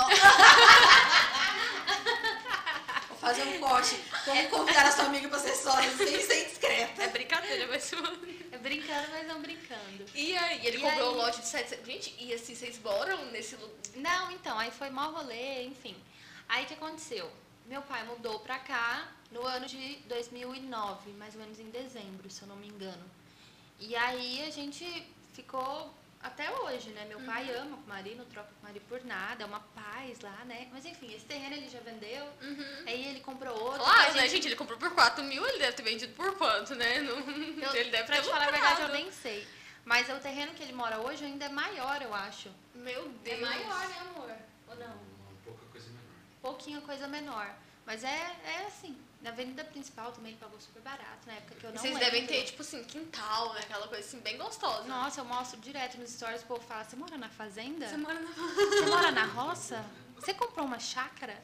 fazer 3.22 3.44
um 3.44 3.60
corte. 3.60 3.96
Como 4.24 4.48
convidar 4.50 4.84
a 4.86 4.90
sua 4.90 5.04
amiga 5.04 5.28
pra 5.28 5.38
ser 5.38 5.54
sócio 5.54 5.96
sem 5.96 6.20
ser 6.20 6.44
discreta. 6.48 7.02
É 7.04 7.08
brincadeira, 7.08 7.66
mas. 7.68 7.90
É 8.50 8.58
brincando, 8.58 9.08
mas 9.12 9.26
não 9.28 9.40
brincando. 9.40 10.04
E 10.14 10.36
aí, 10.36 10.66
ele 10.66 10.78
E 10.78 10.80
comprou 10.80 11.08
aí? 11.10 11.14
o 11.14 11.16
lote 11.18 11.40
de 11.40 11.46
700. 11.46 11.86
Gente, 11.86 12.14
e 12.18 12.34
assim, 12.34 12.54
vocês 12.54 12.78
moram 12.82 13.24
nesse? 13.30 13.56
Não, 13.94 14.30
então, 14.32 14.58
aí 14.58 14.70
foi 14.70 14.90
mal 14.90 15.12
rolê, 15.12 15.62
enfim. 15.64 15.96
Aí 16.48 16.64
o 16.64 16.66
que 16.66 16.74
aconteceu? 16.74 17.30
Meu 17.66 17.80
pai 17.82 18.04
mudou 18.04 18.40
pra 18.40 18.58
cá 18.58 19.08
no 19.30 19.46
ano 19.46 19.66
de 19.66 19.96
2009, 20.06 21.12
mais 21.12 21.34
ou 21.34 21.40
menos 21.40 21.58
em 21.60 21.70
dezembro, 21.70 22.28
se 22.28 22.42
eu 22.42 22.48
não 22.48 22.56
me 22.56 22.66
engano. 22.68 23.04
E 23.78 23.94
aí 23.96 24.44
a 24.46 24.50
gente 24.50 24.84
ficou 25.32 25.94
até 26.22 26.50
hoje, 26.50 26.90
né? 26.90 27.04
Meu 27.06 27.20
pai 27.20 27.44
Uhum. 27.50 27.62
ama 27.62 27.76
o 27.76 27.88
Mari, 27.88 28.14
não 28.14 28.24
troca 28.26 28.48
o 28.60 28.64
Mari 28.64 28.80
por 28.80 29.04
nada, 29.04 29.42
é 29.42 29.46
uma 29.46 29.60
paz 29.60 30.20
lá, 30.20 30.44
né? 30.44 30.68
Mas 30.72 30.84
enfim, 30.86 31.12
esse 31.14 31.24
terreno 31.24 31.56
ele 31.56 31.68
já 31.68 31.80
vendeu, 31.80 32.24
aí 32.86 33.08
ele 33.08 33.20
comprou 33.20 33.54
outro. 33.60 33.82
Claro, 33.82 34.10
a 34.10 34.14
né, 34.14 34.28
gente? 34.28 34.46
Ele 34.46 34.56
comprou 34.56 34.78
por 34.78 34.90
4 34.94 35.22
mil, 35.24 35.44
ele 35.46 35.58
deve 35.58 35.72
ter 35.72 35.82
vendido 35.82 36.12
por 36.14 36.36
quanto, 36.36 36.74
né? 36.74 37.00
Não- 37.00 37.18
Eu, 37.18 37.74
ele 37.74 37.90
deve 37.90 38.04
pra 38.04 38.16
ter 38.16 38.22
te 38.22 38.28
falar 38.28 38.48
a 38.48 38.50
verdade, 38.50 38.82
eu 38.82 38.88
nem 38.88 39.10
sei. 39.10 39.46
Mas 39.84 40.08
o 40.08 40.14
terreno 40.20 40.54
que 40.54 40.62
ele 40.62 40.72
mora 40.72 41.00
hoje 41.00 41.24
ainda 41.24 41.46
é 41.46 41.48
maior, 41.48 42.00
eu 42.00 42.14
acho. 42.14 42.48
Meu 42.74 43.04
É 43.06 43.08
Deus. 43.30 43.40
maior, 43.40 43.88
né, 43.88 43.96
amor? 44.00 44.30
Ou 44.68 44.76
não? 44.76 44.86
Uma 44.94 45.34
pouca 45.44 45.66
coisa 45.72 45.88
menor. 45.88 46.02
pouquinho 46.40 46.82
coisa 46.82 47.08
menor. 47.08 47.52
Mas 47.84 48.04
é, 48.04 48.36
é 48.44 48.66
assim, 48.66 48.96
na 49.20 49.30
avenida 49.30 49.64
principal 49.64 50.12
também 50.12 50.32
ele 50.32 50.40
pagou 50.40 50.58
super 50.60 50.80
barato, 50.82 51.26
na 51.26 51.34
época 51.34 51.54
que 51.56 51.64
eu 51.64 51.70
não 51.70 51.78
Vocês 51.78 51.94
lembro. 51.94 52.10
devem 52.10 52.26
ter, 52.26 52.44
tipo 52.44 52.62
assim, 52.62 52.82
quintal, 52.84 53.52
né? 53.54 53.60
Aquela 53.60 53.88
coisa 53.88 54.04
assim, 54.06 54.20
bem 54.20 54.36
gostosa. 54.38 54.84
Nossa, 54.84 55.20
eu 55.20 55.24
mostro 55.24 55.58
direto 55.60 55.98
nos 55.98 56.10
stories, 56.10 56.42
o 56.42 56.46
povo 56.46 56.60
fala, 56.62 56.84
você 56.84 56.96
mora 56.96 57.18
na 57.18 57.28
fazenda? 57.28 57.88
Você 57.88 57.96
mora 57.96 58.20
na 58.20 58.30
Você 58.30 58.86
mora 58.86 59.10
na 59.10 59.24
roça? 59.24 59.84
Você 60.16 60.32
comprou 60.34 60.64
uma 60.64 60.78
chácara? 60.78 61.42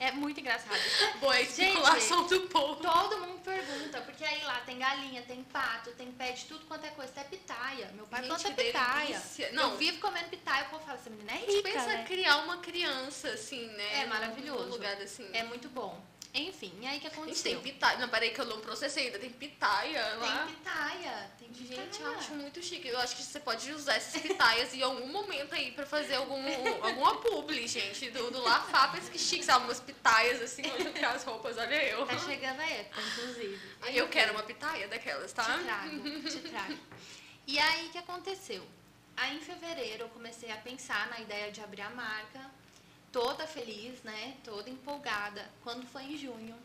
É 0.00 0.10
muito 0.12 0.40
engraçado. 0.40 0.80
boa 1.20 1.36
Gente, 1.36 1.60
especulação 1.60 2.26
do 2.26 2.40
povo. 2.48 2.76
Todo 2.76 3.18
mundo 3.18 3.38
pergunta, 3.40 4.00
porque 4.00 4.24
aí 4.24 4.42
lá 4.44 4.60
tem 4.60 4.78
galinha, 4.78 5.20
tem 5.22 5.42
pato, 5.44 5.90
tem 5.92 6.10
pé 6.12 6.32
de 6.32 6.46
tudo 6.46 6.64
quanto 6.64 6.86
é 6.86 6.90
coisa, 6.90 7.12
até 7.12 7.24
pitaia. 7.24 7.90
Meu 7.94 8.06
pai 8.06 8.22
Gente, 8.22 8.28
planta 8.42 8.50
pitaia. 8.62 9.06
delícia. 9.08 9.52
Não. 9.52 9.72
Eu 9.72 9.76
vivo 9.76 10.00
comendo 10.00 10.28
pitaia, 10.30 10.64
o 10.64 10.70
povo 10.70 10.84
fala, 10.86 10.98
essa 10.98 11.10
menina 11.10 11.32
é 11.32 11.34
A 11.34 11.38
gente 11.40 11.52
rica, 11.56 11.70
pensa 11.70 11.86
né? 11.86 12.04
criar 12.06 12.38
uma 12.38 12.56
criança, 12.58 13.28
assim, 13.28 13.66
né? 13.66 14.00
É 14.00 14.06
maravilhoso. 14.06 14.64
Num 14.64 14.70
lugar 14.70 14.96
assim. 15.02 15.28
É 15.34 15.42
muito 15.44 15.68
bom. 15.68 16.00
Enfim, 16.32 16.72
e 16.80 16.86
aí 16.86 16.98
o 16.98 17.00
que 17.00 17.06
A 17.08 17.10
gente 17.10 17.18
aconteceu? 17.20 17.52
tem 17.60 17.60
pitaia. 17.60 17.98
Não, 17.98 18.08
peraí 18.08 18.30
que 18.30 18.40
eu 18.40 18.44
não 18.44 18.60
processei 18.60 19.06
ainda. 19.06 19.18
Tem 19.18 19.30
pitaia 19.30 20.14
lá. 20.14 20.46
Tem 20.46 20.54
pitaia, 20.54 21.30
tem 21.38 21.48
pitaia. 21.48 21.82
Gente, 21.84 22.00
eu 22.02 22.12
acho 22.12 22.32
muito 22.34 22.62
chique. 22.62 22.86
Eu 22.86 22.98
acho 23.00 23.16
que 23.16 23.22
você 23.22 23.40
pode 23.40 23.72
usar 23.72 23.94
essas 23.96 24.22
pitaias 24.22 24.72
em 24.72 24.82
algum 24.82 25.08
momento 25.08 25.52
aí 25.54 25.72
pra 25.72 25.84
fazer 25.84 26.14
algum, 26.14 26.40
alguma 26.84 27.16
publi, 27.16 27.66
gente. 27.66 28.10
Do, 28.10 28.30
do 28.30 28.40
Lafá, 28.42 28.88
pensa 28.88 29.10
que 29.10 29.18
chique, 29.18 29.44
sabe? 29.44 29.64
Umas 29.64 29.80
pitaias 29.80 30.40
assim, 30.40 30.62
eu 30.64 31.08
as 31.08 31.24
roupas, 31.24 31.58
olha 31.58 31.82
eu. 31.84 32.06
Tá 32.06 32.18
chegando 32.18 32.60
a 32.60 32.68
época, 32.68 33.00
inclusive. 33.00 33.60
Aí 33.82 33.96
eu 33.96 34.08
quero 34.08 34.32
uma 34.32 34.44
pitaia 34.44 34.86
daquelas, 34.86 35.32
tá? 35.32 35.42
Te 35.58 35.64
trago, 35.64 36.20
te 36.22 36.38
trago. 36.48 36.78
E 37.46 37.58
aí, 37.58 37.86
o 37.86 37.90
que 37.90 37.98
aconteceu? 37.98 38.64
Aí, 39.16 39.36
em 39.36 39.40
fevereiro, 39.40 40.04
eu 40.04 40.08
comecei 40.10 40.50
a 40.52 40.56
pensar 40.56 41.08
na 41.10 41.18
ideia 41.18 41.50
de 41.50 41.60
abrir 41.60 41.82
a 41.82 41.90
marca, 41.90 42.40
toda 43.12 43.46
feliz, 43.46 44.02
né? 44.02 44.36
Toda 44.44 44.70
empolgada. 44.70 45.48
Quando 45.62 45.86
foi 45.86 46.04
em 46.04 46.16
junho, 46.16 46.56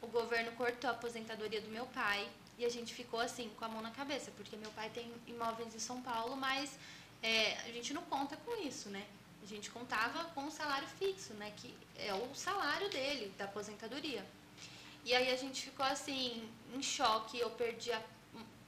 o 0.00 0.06
governo 0.06 0.52
cortou 0.52 0.90
a 0.90 0.92
aposentadoria 0.92 1.60
do 1.60 1.68
meu 1.68 1.86
pai 1.86 2.28
e 2.58 2.64
a 2.64 2.68
gente 2.68 2.94
ficou 2.94 3.20
assim, 3.20 3.50
com 3.58 3.64
a 3.64 3.68
mão 3.68 3.82
na 3.82 3.90
cabeça, 3.90 4.30
porque 4.36 4.56
meu 4.56 4.70
pai 4.70 4.90
tem 4.90 5.12
imóveis 5.26 5.74
em 5.74 5.78
São 5.78 6.00
Paulo, 6.00 6.36
mas 6.36 6.78
é, 7.22 7.54
a 7.58 7.72
gente 7.72 7.92
não 7.92 8.02
conta 8.02 8.36
com 8.36 8.56
isso, 8.62 8.88
né? 8.88 9.06
A 9.42 9.46
gente 9.46 9.70
contava 9.70 10.24
com 10.30 10.46
o 10.46 10.50
salário 10.50 10.88
fixo, 10.98 11.34
né? 11.34 11.52
Que 11.56 11.76
é 11.96 12.12
o 12.14 12.34
salário 12.34 12.88
dele, 12.90 13.32
da 13.38 13.44
aposentadoria. 13.44 14.24
E 15.04 15.14
aí 15.14 15.32
a 15.32 15.36
gente 15.36 15.62
ficou 15.62 15.86
assim, 15.86 16.48
em 16.74 16.82
choque, 16.82 17.38
eu 17.38 17.50
perdi 17.50 17.92
a, 17.92 18.02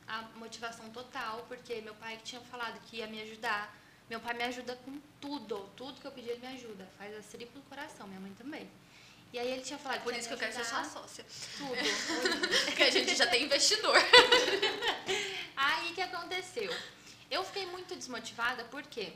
a 0.06 0.22
motivação 0.36 0.88
total, 0.90 1.44
porque 1.48 1.80
meu 1.80 1.94
pai 1.96 2.18
tinha 2.22 2.40
falado 2.42 2.80
que 2.82 2.98
ia 2.98 3.06
me 3.08 3.20
ajudar. 3.22 3.74
Meu 4.08 4.20
pai 4.20 4.34
me 4.34 4.44
ajuda 4.44 4.76
com 4.84 4.98
tudo, 5.20 5.68
tudo 5.76 6.00
que 6.00 6.06
eu 6.06 6.12
pedi 6.12 6.30
ele 6.30 6.40
me 6.40 6.54
ajuda. 6.54 6.88
Faz 6.96 7.16
a 7.16 7.22
triplo 7.22 7.60
coração, 7.68 8.06
minha 8.06 8.20
mãe 8.20 8.32
também. 8.34 8.68
E 9.32 9.38
aí 9.38 9.50
ele 9.50 9.62
tinha 9.62 9.78
falado 9.78 10.02
por 10.02 10.14
isso 10.14 10.28
que 10.28 10.34
eu 10.34 10.38
quero 10.38 10.54
ser 10.54 10.64
sua 10.64 10.84
sócia. 10.84 11.24
Tudo. 11.58 11.74
Porque 12.64 12.82
a 12.82 12.90
gente 12.90 13.14
já 13.14 13.26
tem 13.26 13.44
investidor. 13.44 13.96
Aí 15.54 15.90
o 15.90 15.94
que 15.94 16.00
aconteceu? 16.00 16.72
Eu 17.30 17.44
fiquei 17.44 17.66
muito 17.66 17.94
desmotivada 17.94 18.64
porque 18.64 19.12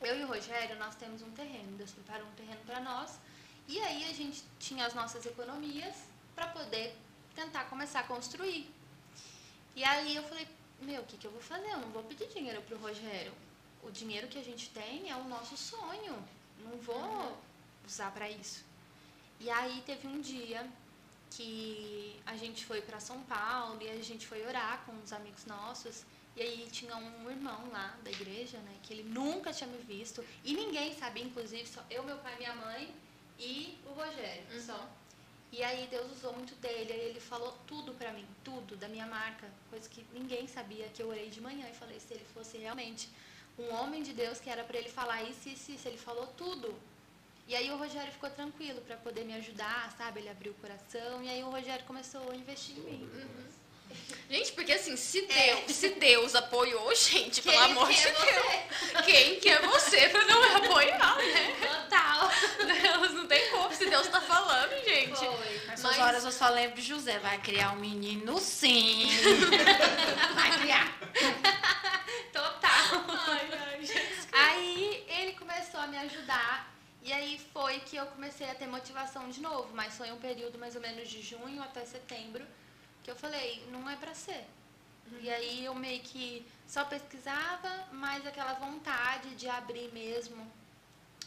eu 0.00 0.18
e 0.18 0.24
o 0.24 0.26
Rogério, 0.26 0.76
nós 0.76 0.96
temos 0.96 1.22
um 1.22 1.30
terreno, 1.30 1.76
Deus 1.76 1.92
preparou 1.92 2.26
um 2.26 2.32
terreno 2.32 2.60
para 2.66 2.80
nós. 2.80 3.18
E 3.68 3.78
aí 3.78 4.10
a 4.10 4.12
gente 4.12 4.42
tinha 4.58 4.86
as 4.86 4.94
nossas 4.94 5.24
economias 5.24 5.94
para 6.34 6.48
poder 6.48 6.96
tentar 7.34 7.64
começar 7.66 8.00
a 8.00 8.04
construir. 8.04 8.68
E 9.76 9.84
aí 9.84 10.16
eu 10.16 10.22
falei, 10.24 10.48
meu, 10.80 11.02
o 11.02 11.04
que, 11.06 11.16
que 11.16 11.26
eu 11.26 11.30
vou 11.30 11.40
fazer? 11.40 11.70
Eu 11.70 11.78
não 11.78 11.90
vou 11.90 12.02
pedir 12.02 12.26
dinheiro 12.28 12.60
pro 12.62 12.76
Rogério. 12.78 13.32
O 13.82 13.90
dinheiro 13.90 14.28
que 14.28 14.38
a 14.38 14.44
gente 14.44 14.70
tem 14.70 15.10
é 15.10 15.16
o 15.16 15.24
nosso 15.24 15.56
sonho. 15.56 16.16
Não 16.58 16.76
vou 16.78 17.38
usar 17.86 18.10
para 18.12 18.30
isso. 18.30 18.64
E 19.40 19.50
aí 19.50 19.82
teve 19.84 20.06
um 20.06 20.20
dia 20.20 20.68
que 21.30 22.20
a 22.26 22.36
gente 22.36 22.64
foi 22.64 22.80
para 22.82 23.00
São 23.00 23.22
Paulo 23.22 23.78
e 23.82 23.88
a 23.90 24.02
gente 24.02 24.26
foi 24.26 24.46
orar 24.46 24.82
com 24.84 24.92
uns 24.92 25.12
amigos 25.12 25.44
nossos. 25.46 26.04
E 26.36 26.40
aí 26.42 26.68
tinha 26.70 26.96
um 26.96 27.30
irmão 27.30 27.68
lá 27.70 27.94
da 28.02 28.10
igreja, 28.10 28.56
né, 28.58 28.74
que 28.82 28.94
ele 28.94 29.02
nunca 29.02 29.52
tinha 29.52 29.68
me 29.68 29.78
visto 29.78 30.24
e 30.42 30.54
ninguém 30.54 30.94
sabia, 30.94 31.22
inclusive 31.24 31.66
só 31.66 31.84
eu, 31.90 32.02
meu 32.04 32.16
pai, 32.18 32.36
minha 32.38 32.54
mãe 32.54 32.94
e 33.38 33.78
o 33.86 33.90
Rogério, 33.92 34.44
Uhum. 34.50 34.60
só. 34.62 34.88
E 35.50 35.62
aí 35.62 35.86
Deus 35.90 36.10
usou 36.12 36.32
muito 36.32 36.54
dele, 36.54 36.90
aí 36.90 37.00
ele 37.10 37.20
falou 37.20 37.52
tudo 37.66 37.92
pra 37.92 38.12
mim, 38.12 38.26
tudo 38.42 38.76
da 38.76 38.88
minha 38.88 39.06
marca, 39.06 39.46
coisa 39.68 39.86
que 39.90 40.06
ninguém 40.14 40.48
sabia, 40.48 40.88
que 40.88 41.02
eu 41.02 41.08
orei 41.08 41.28
de 41.28 41.42
manhã 41.42 41.68
e 41.68 41.74
falei 41.74 42.00
se 42.00 42.14
ele 42.14 42.24
fosse 42.32 42.56
realmente 42.56 43.10
um 43.58 43.74
homem 43.74 44.02
de 44.02 44.12
Deus 44.12 44.40
que 44.40 44.50
era 44.50 44.64
pra 44.64 44.78
ele 44.78 44.88
falar 44.88 45.22
isso, 45.22 45.48
isso, 45.48 45.72
isso, 45.72 45.88
ele 45.88 45.98
falou 45.98 46.26
tudo. 46.36 46.74
E 47.48 47.54
aí 47.56 47.70
o 47.70 47.76
Rogério 47.76 48.12
ficou 48.12 48.30
tranquilo 48.30 48.80
pra 48.82 48.96
poder 48.96 49.24
me 49.24 49.34
ajudar, 49.34 49.92
sabe? 49.98 50.20
Ele 50.20 50.28
abriu 50.30 50.52
o 50.52 50.54
coração 50.56 51.22
e 51.22 51.28
aí 51.28 51.42
o 51.42 51.50
Rogério 51.50 51.84
começou 51.84 52.30
a 52.30 52.34
investir 52.36 52.76
em 52.78 52.80
mim. 52.80 53.10
Gente, 54.30 54.52
porque 54.52 54.72
assim, 54.72 54.96
se 54.96 55.20
Deus, 55.26 55.76
se 55.76 55.88
Deus 55.90 56.34
apoiou, 56.34 56.94
gente, 56.94 57.42
pelo 57.42 57.54
Quem 57.56 57.64
amor 57.66 57.88
de 57.92 58.00
que 58.00 58.08
é 58.08 58.12
Deus. 58.12 59.04
Quem 59.04 59.40
que 59.40 59.48
é 59.50 59.58
você 59.60 60.08
pra 60.08 60.24
não 60.24 60.56
apoiar, 60.56 61.16
né? 61.18 61.56
Total. 61.60 62.30
Deus 62.80 63.12
não 63.12 63.26
tem 63.26 63.50
como 63.50 63.74
se 63.74 63.84
Deus 63.90 64.06
tá 64.08 64.20
falando, 64.22 64.72
gente. 64.84 65.14
Foi. 65.18 65.66
Nessas 65.66 65.82
Mas- 65.82 65.98
horas 65.98 66.24
eu 66.24 66.32
só 66.32 66.48
lembro 66.48 66.76
de 66.80 66.88
José. 66.88 67.18
Vai 67.18 67.38
criar 67.42 67.72
um 67.72 67.76
menino 67.80 68.38
sim. 68.38 69.08
Vai 70.34 70.58
criar. 70.58 70.98
Total. 72.32 73.04
Ai, 73.28 73.48
ai, 73.52 73.84
gente. 73.84 74.28
Aí 74.32 75.04
ele 75.08 75.32
começou 75.32 75.80
a 75.80 75.86
me 75.86 75.91
ajudar. 76.02 76.72
E 77.02 77.12
aí 77.12 77.38
foi 77.52 77.80
que 77.80 77.96
eu 77.96 78.06
comecei 78.06 78.48
a 78.48 78.54
ter 78.54 78.66
motivação 78.66 79.28
de 79.28 79.40
novo, 79.40 79.74
mas 79.74 79.96
foi 79.96 80.12
um 80.12 80.18
período 80.18 80.58
mais 80.58 80.76
ou 80.76 80.80
menos 80.80 81.08
de 81.08 81.20
junho 81.20 81.60
até 81.62 81.84
setembro 81.84 82.44
que 83.02 83.10
eu 83.10 83.16
falei, 83.16 83.64
não 83.70 83.88
é 83.90 83.96
pra 83.96 84.14
ser. 84.14 84.44
E 85.20 85.28
aí 85.28 85.64
eu 85.64 85.74
meio 85.74 86.00
que 86.00 86.46
só 86.66 86.84
pesquisava, 86.84 87.88
mas 87.92 88.26
aquela 88.26 88.54
vontade 88.54 89.34
de 89.34 89.48
abrir 89.48 89.92
mesmo 89.92 90.50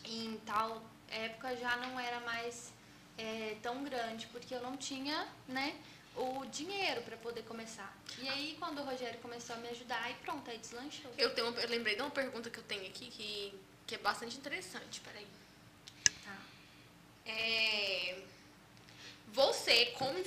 em 0.06 0.38
tal 0.46 0.82
época 1.10 1.56
já 1.58 1.76
não 1.78 2.00
era 2.00 2.20
mais 2.22 2.72
é, 3.18 3.58
tão 3.62 3.84
grande, 3.84 4.28
porque 4.28 4.56
eu 4.56 4.62
não 4.62 4.78
tinha, 4.78 5.28
né, 5.48 5.76
o 6.16 6.46
dinheiro 6.46 7.02
para 7.02 7.18
poder 7.18 7.44
começar. 7.44 7.96
E 8.20 8.28
aí 8.30 8.56
quando 8.60 8.80
o 8.80 8.84
Rogério 8.84 9.20
começou 9.20 9.56
a 9.56 9.60
me 9.60 9.70
ajudar, 9.70 10.02
aí 10.04 10.16
pronto, 10.24 10.50
aí 10.50 10.58
deslanchou. 10.58 11.12
Eu, 11.18 11.34
tenho, 11.36 11.48
eu 11.48 11.70
lembrei 11.70 11.96
de 11.96 12.02
uma 12.02 12.12
pergunta 12.12 12.50
que 12.50 12.58
eu 12.58 12.64
tenho 12.64 12.86
aqui 12.88 13.08
que, 13.08 13.54
que 13.86 13.95
é 13.95 13.98
bastante 13.98 14.38
interessante. 14.38 15.02
Peraí. 15.02 15.28
Tá. 16.24 16.38
É, 17.26 18.18
você, 19.28 19.88
como, 19.98 20.24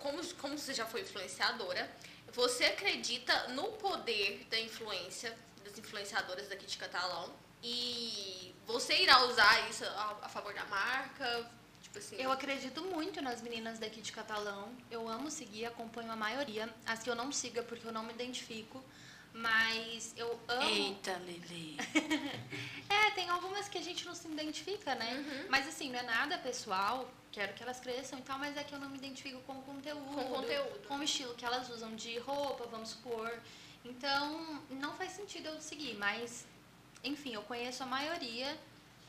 como, 0.00 0.34
como 0.34 0.58
você 0.58 0.74
já 0.74 0.86
foi 0.86 1.02
influenciadora, 1.02 1.90
você 2.32 2.64
acredita 2.64 3.48
no 3.48 3.72
poder 3.72 4.46
da 4.50 4.58
influência, 4.60 5.36
das 5.64 5.78
influenciadoras 5.78 6.48
daqui 6.48 6.66
de 6.66 6.76
Catalão? 6.76 7.32
E 7.62 8.54
você 8.66 9.02
irá 9.02 9.24
usar 9.24 9.68
isso 9.70 9.84
a, 9.84 10.18
a 10.22 10.28
favor 10.28 10.52
da 10.54 10.64
marca? 10.66 11.50
Tipo 11.82 11.98
assim. 11.98 12.16
Eu 12.16 12.30
acredito 12.30 12.82
muito 12.82 13.22
nas 13.22 13.40
meninas 13.40 13.78
daqui 13.78 14.00
de 14.00 14.12
Catalão. 14.12 14.72
Eu 14.90 15.08
amo 15.08 15.30
seguir, 15.30 15.64
acompanho 15.64 16.12
a 16.12 16.16
maioria. 16.16 16.68
As 16.86 17.02
que 17.02 17.08
eu 17.08 17.14
não 17.14 17.32
sigo 17.32 17.58
é 17.58 17.62
porque 17.62 17.86
eu 17.86 17.92
não 17.92 18.02
me 18.02 18.12
identifico. 18.12 18.82
Mas 19.32 20.14
eu 20.16 20.38
amo. 20.48 20.68
Eita, 20.68 21.16
Lele. 21.18 21.76
É, 22.90 23.10
tem 23.10 23.28
algumas 23.28 23.68
que 23.68 23.76
a 23.76 23.82
gente 23.82 24.06
não 24.06 24.14
se 24.14 24.26
identifica, 24.26 24.94
né? 24.94 25.14
Uhum. 25.14 25.46
Mas 25.50 25.68
assim, 25.68 25.90
não 25.90 25.98
é 25.98 26.02
nada 26.02 26.38
pessoal. 26.38 27.06
Quero 27.30 27.52
que 27.52 27.62
elas 27.62 27.78
cresçam 27.78 28.18
e 28.18 28.22
tal, 28.22 28.38
mas 28.38 28.56
é 28.56 28.64
que 28.64 28.74
eu 28.74 28.78
não 28.80 28.88
me 28.88 28.96
identifico 28.96 29.38
com 29.42 29.58
o 29.58 29.62
conteúdo. 29.62 30.14
Com 30.14 30.20
o 30.22 30.28
conteúdo. 30.36 30.88
Com 30.88 30.96
o 30.96 31.02
estilo 31.02 31.34
que 31.34 31.44
elas 31.44 31.68
usam 31.68 31.94
de 31.94 32.18
roupa, 32.18 32.66
vamos 32.66 32.88
supor. 32.90 33.30
Então, 33.84 34.62
não 34.70 34.94
faz 34.96 35.12
sentido 35.12 35.46
eu 35.48 35.60
seguir, 35.60 35.96
mas, 35.98 36.46
enfim, 37.04 37.34
eu 37.34 37.42
conheço 37.42 37.82
a 37.82 37.86
maioria. 37.86 38.58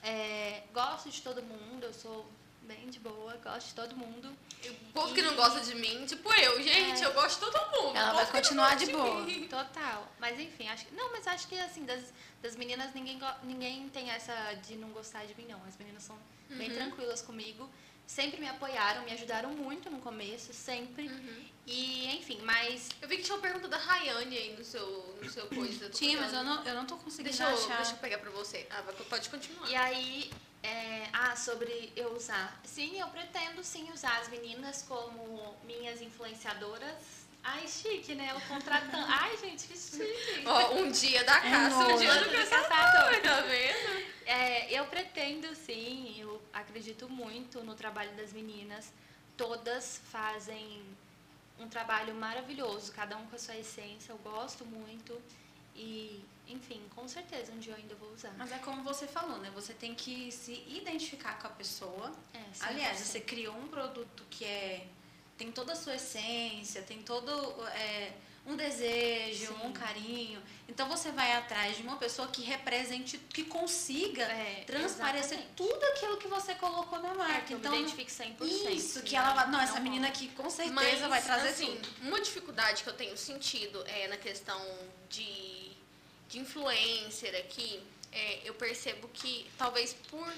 é, 0.03 0.63
gosto 0.73 1.09
de 1.09 1.21
todo 1.21 1.41
mundo, 1.41 1.85
eu 1.85 1.93
sou 1.93 2.29
bem 2.69 2.87
de 2.89 2.99
boa, 2.99 3.33
gosto 3.43 3.67
de 3.69 3.73
todo 3.73 3.95
mundo. 3.97 4.31
O 4.69 4.91
povo 4.93 5.13
que 5.15 5.21
não 5.23 5.35
gosta 5.35 5.59
de 5.61 5.73
mim, 5.73 6.05
tipo 6.05 6.31
eu, 6.33 6.61
gente, 6.61 7.01
É. 7.01 7.05
eu 7.07 7.13
gosto 7.13 7.43
de 7.43 7.51
todo 7.51 7.57
mundo. 7.81 7.97
Ela 7.97 8.13
vai 8.13 8.27
continuar 8.31 8.75
de 8.75 8.85
boa. 8.91 9.21
mim. 9.21 9.47
Total. 9.49 10.07
Mas 10.19 10.39
enfim, 10.39 10.67
acho 10.67 10.85
que. 10.85 10.93
Não, 10.93 11.11
mas 11.11 11.25
acho 11.27 11.47
que 11.47 11.57
assim, 11.59 11.83
das, 11.85 12.13
das 12.43 12.55
meninas, 12.55 12.93
ninguém, 12.93 13.19
ninguém 13.43 13.89
tem 13.89 14.11
essa 14.11 14.35
de 14.65 14.75
não 14.75 14.89
gostar 14.89 15.25
de 15.25 15.33
mim, 15.35 15.47
não. 15.49 15.59
As 15.67 15.75
meninas 15.77 16.03
são 16.03 16.15
bem 16.49 16.69
Uhum. 16.69 16.75
tranquilas 16.75 17.21
comigo. 17.21 17.67
Sempre 18.09 18.39
me 18.39 18.49
apoiaram, 18.49 19.03
me 19.03 19.11
ajudaram 19.11 19.51
muito 19.51 19.87
no 19.91 19.99
começo, 19.99 20.51
sempre. 20.51 21.07
Uhum. 21.07 21.45
E, 21.67 22.07
enfim, 22.15 22.39
mas. 22.41 22.89
Eu 22.99 23.07
vi 23.07 23.17
que 23.17 23.21
tinha 23.21 23.35
uma 23.35 23.41
pergunta 23.41 23.67
da 23.67 23.77
Rayane 23.77 24.35
aí 24.35 24.55
no 24.57 24.65
seu, 24.65 25.15
no 25.21 25.29
seu 25.29 25.45
coisa. 25.55 25.87
Tinha, 25.91 26.19
mas 26.19 26.33
eu 26.33 26.43
não, 26.43 26.65
eu 26.65 26.73
não 26.73 26.87
tô 26.87 26.97
conseguindo 26.97 27.29
Deixa 27.29 27.43
eu, 27.43 27.53
achar. 27.55 27.77
deixa 27.77 27.91
eu 27.91 27.97
pegar 27.97 28.17
pra 28.17 28.31
você. 28.31 28.65
Ah, 28.71 28.81
pode 29.07 29.29
continuar. 29.29 29.69
E 29.69 29.75
aí. 29.75 30.31
é, 30.63 31.07
ah, 31.13 31.35
sobre 31.35 31.93
eu 31.95 32.15
usar. 32.15 32.59
Sim, 32.65 32.99
eu 32.99 33.07
pretendo 33.09 33.63
sim 33.63 33.91
usar 33.93 34.17
as 34.17 34.27
meninas 34.27 34.81
como 34.87 35.55
minhas 35.63 36.01
influenciadoras. 36.01 37.18
Ai, 37.43 37.67
chique, 37.67 38.15
né? 38.15 38.31
Eu 38.33 38.41
contratando. 38.41 39.05
Ai, 39.07 39.37
gente, 39.37 39.67
que 39.67 39.77
chique. 39.77 40.43
Ó, 40.45 40.73
um 40.75 40.91
dia 40.91 41.23
da 41.23 41.39
caça, 41.39 41.77
um 41.77 41.87
nóis. 41.89 41.99
dia 42.01 42.15
do 42.15 42.31
caçador, 42.31 43.21
tá 43.21 43.41
vendo? 43.41 44.09
É, 44.25 44.71
eu 44.71 44.85
pretendo 44.85 45.55
sim, 45.55 46.15
eu 46.19 46.41
acredito 46.53 47.09
muito 47.09 47.63
no 47.63 47.73
trabalho 47.73 48.11
das 48.11 48.31
meninas. 48.33 48.91
Todas 49.35 50.01
fazem 50.11 50.83
um 51.59 51.67
trabalho 51.67 52.13
maravilhoso, 52.13 52.91
cada 52.91 53.17
um 53.17 53.25
com 53.27 53.35
a 53.35 53.39
sua 53.39 53.55
essência, 53.55 54.11
eu 54.11 54.17
gosto 54.17 54.65
muito. 54.65 55.19
E, 55.75 56.23
enfim, 56.47 56.81
com 56.93 57.07
certeza 57.07 57.51
um 57.53 57.57
dia 57.59 57.73
eu 57.73 57.77
ainda 57.77 57.95
vou 57.95 58.11
usar. 58.13 58.33
Mas 58.37 58.51
é 58.51 58.57
como 58.59 58.83
você 58.83 59.07
falou, 59.07 59.37
né? 59.39 59.49
Você 59.55 59.73
tem 59.73 59.95
que 59.95 60.31
se 60.31 60.63
identificar 60.67 61.39
com 61.39 61.47
a 61.47 61.51
pessoa. 61.51 62.11
É, 62.33 62.41
Aliás, 62.61 62.97
100%. 62.97 63.01
você 63.03 63.19
criou 63.21 63.55
um 63.55 63.67
produto 63.67 64.23
que 64.29 64.43
é 64.45 64.85
tem 65.39 65.51
toda 65.51 65.71
a 65.71 65.75
sua 65.75 65.95
essência, 65.95 66.81
tem 66.83 67.01
todo 67.01 67.31
é, 67.69 68.11
um 68.45 68.55
desejo, 68.57 69.47
Sim. 69.47 69.67
um 69.67 69.71
carinho. 69.71 70.41
Então 70.67 70.87
você 70.89 71.11
vai 71.11 71.31
atrás 71.31 71.77
de 71.77 71.81
uma 71.81 71.95
pessoa 71.95 72.27
que 72.27 72.41
represente, 72.41 73.17
que 73.17 73.43
consiga 73.45 74.23
É, 74.23 74.63
transparecer 74.67 75.37
exatamente. 75.39 75.55
tudo 75.55 75.83
aquilo 75.91 76.17
que 76.17 76.27
você 76.27 76.53
colocou 76.55 76.99
na 76.99 77.11
É, 77.11 77.13
marca. 77.15 77.41
que 77.47 77.53
eu 77.53 77.57
então 77.57 77.73
identifique 77.73 78.11
100%. 78.11 78.69
isso 78.71 79.01
que 79.01 79.13
né? 79.13 79.19
ela 79.19 79.33
vai, 79.33 79.47
não, 79.49 79.61
essa 79.61 79.75
Não 79.75 79.81
menina 79.83 80.07
rola. 80.07 80.15
aqui 80.17 80.27
com 80.35 80.49
certeza 80.49 80.73
Mas, 80.73 80.99
vai 81.09 81.21
trazer 81.21 81.49
assim, 81.49 81.77
tudo. 81.77 82.07
uma 82.09 82.19
dificuldade 82.19 82.83
que 82.83 82.89
eu 82.89 82.93
tenho 82.93 83.17
sentido 83.17 83.81
é 83.87 84.07
na 84.09 84.17
questão 84.17 84.61
de, 85.09 85.71
de 86.27 86.39
influencer 86.39 87.33
aqui, 87.39 87.81
é, 88.11 88.41
eu 88.43 88.53
percebo 88.55 89.07
que 89.09 89.49
talvez 89.57 89.93
por, 90.09 90.33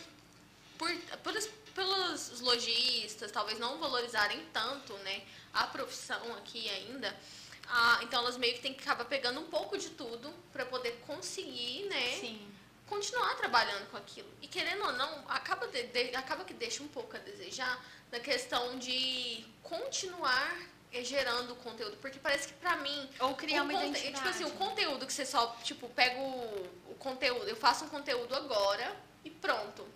por, 0.77 0.91
por 1.23 1.33
pelos 1.71 2.39
lojistas, 2.41 3.31
talvez 3.31 3.57
não 3.59 3.79
valorizarem 3.79 4.45
tanto 4.53 4.93
né, 4.99 5.23
a 5.53 5.67
profissão 5.67 6.33
aqui 6.35 6.69
ainda, 6.69 7.15
ah, 7.67 7.99
então 8.03 8.21
elas 8.21 8.37
meio 8.37 8.53
que 8.55 8.61
tem 8.61 8.73
que 8.73 8.81
acabar 8.83 9.05
pegando 9.05 9.39
um 9.39 9.45
pouco 9.49 9.77
de 9.77 9.89
tudo 9.91 10.33
para 10.51 10.65
poder 10.65 10.91
conseguir, 11.07 11.85
né? 11.89 12.17
Sim. 12.19 12.47
continuar 12.87 13.35
trabalhando 13.35 13.89
com 13.89 13.95
aquilo. 13.95 14.29
E 14.41 14.47
querendo 14.49 14.83
ou 14.83 14.91
não, 14.91 15.23
acaba, 15.29 15.65
de- 15.69 15.83
de- 15.83 16.13
acaba 16.13 16.43
que 16.43 16.53
deixa 16.53 16.83
um 16.83 16.89
pouco 16.89 17.15
a 17.15 17.19
desejar 17.19 17.81
na 18.11 18.19
questão 18.19 18.77
de 18.77 19.45
continuar 19.63 20.57
gerando 21.01 21.55
conteúdo. 21.55 21.95
Porque 22.01 22.19
parece 22.19 22.49
que 22.49 22.53
pra 22.55 22.75
mim. 22.75 23.09
Ou 23.21 23.33
criar 23.35 23.63
uma 23.63 23.71
conte-. 23.71 24.11
Tipo 24.11 24.27
assim, 24.27 24.43
o 24.43 24.51
conteúdo 24.51 25.07
que 25.07 25.13
você 25.13 25.25
só, 25.25 25.55
tipo, 25.63 25.87
pega 25.91 26.19
o, 26.19 26.69
o 26.89 26.95
conteúdo, 26.99 27.47
eu 27.47 27.55
faço 27.55 27.85
um 27.85 27.87
conteúdo 27.87 28.35
agora 28.35 28.93
e 29.23 29.29
pronto. 29.29 29.87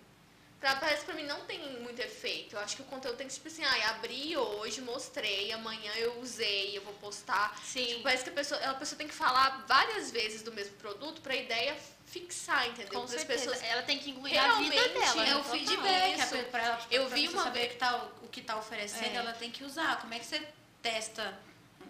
Pra, 0.60 0.74
parece 0.76 1.00
que 1.00 1.06
pra 1.06 1.14
mim 1.14 1.24
não 1.24 1.40
tem 1.44 1.58
muito 1.80 2.00
efeito. 2.00 2.56
Eu 2.56 2.60
acho 2.60 2.76
que 2.76 2.82
o 2.82 2.86
conteúdo 2.86 3.16
tem 3.18 3.26
que, 3.28 3.34
tipo 3.34 3.46
assim, 3.48 3.62
ah, 3.64 3.90
abri 3.90 4.36
hoje, 4.36 4.80
mostrei, 4.80 5.52
amanhã 5.52 5.92
eu 5.96 6.18
usei, 6.20 6.76
eu 6.76 6.82
vou 6.82 6.94
postar. 6.94 7.54
Sim. 7.62 7.84
Tipo, 7.84 8.02
parece 8.02 8.24
que 8.24 8.30
a 8.30 8.32
pessoa, 8.32 8.60
a 8.70 8.74
pessoa 8.74 8.96
tem 8.98 9.06
que 9.06 9.14
falar 9.14 9.64
várias 9.68 10.10
vezes 10.10 10.42
do 10.42 10.50
mesmo 10.52 10.74
produto 10.76 11.20
pra 11.20 11.36
ideia 11.36 11.76
fixar, 12.06 12.68
entendeu? 12.68 13.00
Com 13.00 13.06
certeza. 13.06 13.26
pessoas. 13.50 13.62
Ela 13.64 13.82
tem 13.82 13.98
que 13.98 14.10
incluir 14.10 14.38
a 14.38 14.54
vida 14.58 14.74
realmente 14.74 14.98
dela. 14.98 15.22
É 15.22 15.26
né? 15.26 15.34
o 15.36 15.38
Total. 15.42 15.58
feedback, 15.58 16.18
Isso. 16.20 16.34
é 16.36 16.42
pra, 16.44 16.80
Eu 16.90 17.06
pra 17.06 17.16
vi 17.16 17.28
uma 17.28 17.42
saber 17.42 17.58
vez- 17.60 17.72
que 17.72 17.78
tá, 17.78 18.08
o 18.22 18.28
que 18.28 18.40
tá 18.40 18.56
oferecendo, 18.56 19.12
É. 19.12 19.16
ela 19.16 19.32
tem 19.34 19.50
que 19.50 19.62
usar. 19.62 20.00
Como 20.00 20.14
é 20.14 20.18
que 20.18 20.24
você 20.26 20.40
testa 20.80 21.38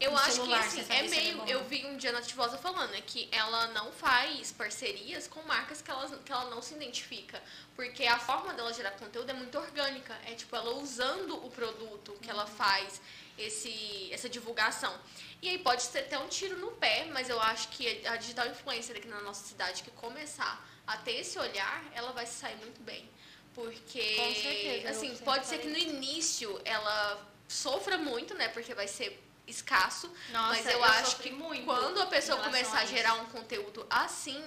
Eu 0.00 0.16
acho 0.16 0.26
que 0.26 0.32
celular, 0.34 0.60
assim, 0.60 0.80
é 0.80 0.84
se 0.84 0.92
ele 0.92 1.08
meio. 1.08 1.36
bom? 1.38 1.46
Eu 1.46 1.64
vi 1.64 1.86
um 1.86 1.96
dia 1.96 2.12
na 2.12 2.20
Tivosa 2.20 2.58
falando 2.58 2.90
né, 2.90 3.00
que 3.00 3.28
ela 3.32 3.68
não 3.68 3.90
faz 3.92 4.52
parcerias 4.52 5.26
com 5.26 5.40
marcas 5.42 5.80
que 5.80 5.90
ela, 5.90 6.06
que 6.18 6.30
ela 6.30 6.50
não 6.50 6.60
se 6.60 6.74
identifica. 6.74 7.42
Porque 7.74 8.04
a 8.04 8.18
forma 8.18 8.52
dela 8.54 8.72
gerar 8.74 8.90
conteúdo 8.92 9.30
é 9.30 9.32
muito 9.32 9.56
orgânica. 9.58 10.14
É 10.26 10.34
tipo 10.34 10.54
ela 10.54 10.74
usando 10.76 11.34
o 11.46 11.50
produto 11.50 12.12
que 12.20 12.26
Uhum. 12.26 12.34
ela 12.34 12.46
faz 12.46 13.00
esse, 13.38 14.10
essa 14.12 14.28
divulgação. 14.28 14.98
E 15.42 15.48
aí 15.48 15.58
pode 15.58 15.82
ser 15.82 16.00
até 16.00 16.18
um 16.18 16.28
tiro 16.28 16.58
no 16.58 16.72
pé, 16.72 17.06
mas 17.12 17.28
eu 17.28 17.40
acho 17.40 17.68
que 17.68 18.06
a 18.06 18.16
digital 18.16 18.46
influencer 18.48 18.96
aqui 18.96 19.08
na 19.08 19.20
nossa 19.20 19.46
cidade 19.46 19.82
que 19.82 19.90
começar 19.92 20.66
a 20.86 20.96
ter 20.98 21.12
esse 21.20 21.38
olhar, 21.38 21.84
ela 21.94 22.12
vai 22.12 22.26
se 22.26 22.34
sair 22.34 22.56
muito 22.56 22.80
bem. 22.82 23.08
Porque, 23.54 24.16
Com 24.16 24.34
certeza, 24.34 24.90
assim, 24.90 25.16
pode 25.18 25.46
ser 25.46 25.58
que 25.58 25.68
no 25.68 25.78
início 25.78 26.60
ela 26.64 27.26
sofra 27.48 27.96
muito, 27.96 28.34
né? 28.34 28.48
Porque 28.48 28.74
vai 28.74 28.86
ser 28.86 29.22
escasso. 29.46 30.10
Nossa, 30.32 30.48
mas 30.48 30.66
eu, 30.66 30.72
eu 30.72 30.84
acho 30.84 31.16
que 31.18 31.30
muito 31.30 31.64
quando 31.64 32.00
a 32.00 32.06
pessoa 32.06 32.38
começar 32.42 32.80
a 32.80 32.82
a, 32.82 32.86
gerar 32.86 33.14
um 33.14 33.26
conteúdo 33.26 33.86
assim, 33.88 34.42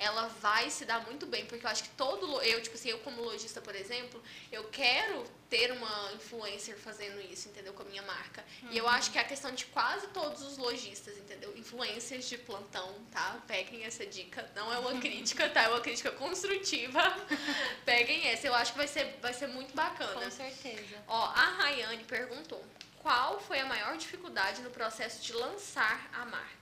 ela 0.00 0.28
vai 0.40 0.70
se 0.70 0.86
dar 0.86 1.04
muito 1.04 1.26
bem. 1.26 1.44
Porque 1.44 1.64
eu 1.64 1.70
acho 1.70 1.82
que 1.82 1.90
todo. 1.90 2.40
Eu, 2.42 2.62
tipo 2.62 2.74
assim, 2.74 2.88
eu 2.88 2.98
como 3.00 3.22
lojista, 3.22 3.60
por 3.60 3.74
exemplo, 3.74 4.20
eu 4.50 4.64
quero 4.64 5.24
ter 5.50 5.70
uma 5.72 6.12
influencer 6.14 6.76
fazendo 6.78 7.20
isso, 7.20 7.48
entendeu? 7.48 7.74
Com 7.74 7.82
a 7.82 7.84
minha 7.84 8.02
marca. 8.02 8.42
E 8.70 8.78
eu 8.78 8.88
acho 8.88 9.10
que 9.10 9.18
é 9.18 9.20
a 9.20 9.24
questão 9.24 9.52
de 9.52 9.66
quase 9.66 10.06
todos 10.08 10.42
os 10.42 10.56
lojistas, 10.56 11.18
entendeu? 11.18 11.54
Influencers 11.56 12.28
de 12.28 12.38
plantão, 12.38 12.94
tá? 13.10 13.42
Peguem 13.46 13.84
essa 13.84 14.06
dica. 14.06 14.50
Não 14.56 14.72
é 14.72 14.78
uma 14.78 14.98
crítica, 15.00 15.50
tá? 15.50 15.64
É 15.64 15.68
uma 15.68 15.80
crítica 15.80 16.10
construtiva. 16.12 17.02
Peguem 17.84 18.26
essa. 18.28 18.46
Eu 18.46 18.54
acho 18.54 18.72
que 18.72 18.78
vai 18.78 18.88
ser, 18.88 19.18
vai 19.20 19.34
ser 19.34 19.48
muito 19.48 19.74
bacana. 19.74 20.14
Com 20.14 20.30
certeza. 20.30 21.04
Ó, 21.06 21.24
a 21.26 21.44
Rayane 21.58 22.04
perguntou: 22.04 22.64
qual 23.00 23.40
foi 23.40 23.60
a 23.60 23.66
maior 23.66 23.96
dificuldade 23.96 24.62
no 24.62 24.70
processo 24.70 25.22
de 25.22 25.32
lançar 25.32 26.08
a 26.12 26.24
marca? 26.24 26.60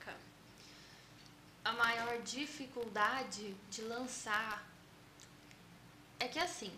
a 1.68 1.72
maior 1.72 2.18
dificuldade 2.22 3.54
de 3.70 3.82
lançar 3.82 4.66
é 6.18 6.26
que 6.26 6.38
assim, 6.38 6.72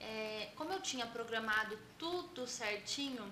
é, 0.00 0.50
como 0.56 0.72
eu 0.72 0.80
tinha 0.80 1.06
programado 1.06 1.78
tudo 1.96 2.44
certinho, 2.46 3.24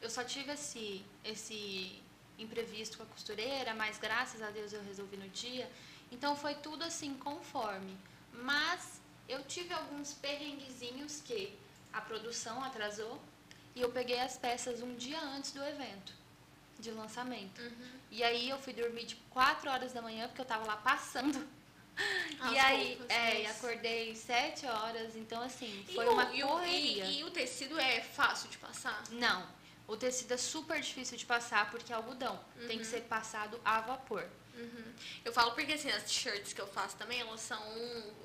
eu 0.00 0.08
só 0.08 0.24
tive 0.24 0.52
esse, 0.52 1.04
esse 1.22 2.02
imprevisto 2.38 2.96
com 2.96 3.02
a 3.02 3.06
costureira, 3.06 3.74
mas 3.74 3.98
graças 3.98 4.40
a 4.40 4.50
Deus 4.50 4.72
eu 4.72 4.82
resolvi 4.82 5.16
no 5.18 5.28
dia. 5.28 5.70
Então 6.10 6.34
foi 6.34 6.54
tudo 6.54 6.82
assim 6.84 7.14
conforme. 7.18 7.96
Mas 8.32 9.00
eu 9.28 9.44
tive 9.44 9.74
alguns 9.74 10.14
perrenguezinhos 10.14 11.20
que 11.20 11.56
a 11.92 12.00
produção 12.00 12.64
atrasou 12.64 13.20
e 13.74 13.80
eu 13.80 13.90
peguei 13.90 14.18
as 14.20 14.36
peças 14.36 14.80
um 14.82 14.94
dia 14.96 15.20
antes 15.20 15.52
do 15.52 15.62
evento 15.64 16.12
de 16.78 16.90
lançamento. 16.90 17.60
Uhum. 17.60 17.90
E 18.10 18.22
aí 18.24 18.48
eu 18.48 18.58
fui 18.58 18.72
dormir 18.72 19.06
tipo 19.06 19.22
4 19.30 19.70
horas 19.70 19.92
da 19.92 20.02
manhã, 20.02 20.26
porque 20.28 20.40
eu 20.40 20.44
tava 20.44 20.66
lá 20.66 20.76
passando. 20.76 21.46
As 22.40 22.52
e 22.52 22.58
aí, 22.58 22.88
roupas, 22.96 23.16
é, 23.16 23.40
e 23.40 23.44
mas- 23.44 23.56
acordei 23.56 24.14
7 24.16 24.66
horas, 24.66 25.14
então 25.16 25.40
assim, 25.42 25.84
E 25.88 25.94
foi 25.94 26.06
o- 26.06 26.12
uma 26.12 26.24
e 26.34 26.42
o- 26.42 26.48
correria. 26.48 27.04
E, 27.04 27.20
e 27.20 27.24
o 27.24 27.30
tecido 27.30 27.78
é 27.78 28.00
fácil 28.00 28.48
de 28.50 28.58
passar? 28.58 29.02
Não, 29.10 29.46
o 29.86 29.96
tecido 29.96 30.32
é 30.32 30.36
super 30.36 30.80
difícil 30.80 31.16
de 31.16 31.24
passar 31.24 31.70
porque 31.70 31.92
é 31.92 31.96
algodão. 31.96 32.38
Tem 32.66 32.78
que 32.78 32.84
ser 32.86 33.02
passado 33.02 33.60
a 33.64 33.80
vapor. 33.80 34.26
Uhum. 34.54 34.92
Eu 35.24 35.32
falo 35.32 35.52
porque 35.52 35.72
assim, 35.72 35.90
as 35.90 36.02
t-shirts 36.04 36.52
que 36.52 36.60
eu 36.60 36.66
faço 36.66 36.96
também, 36.96 37.20
elas 37.20 37.40
são 37.40 37.60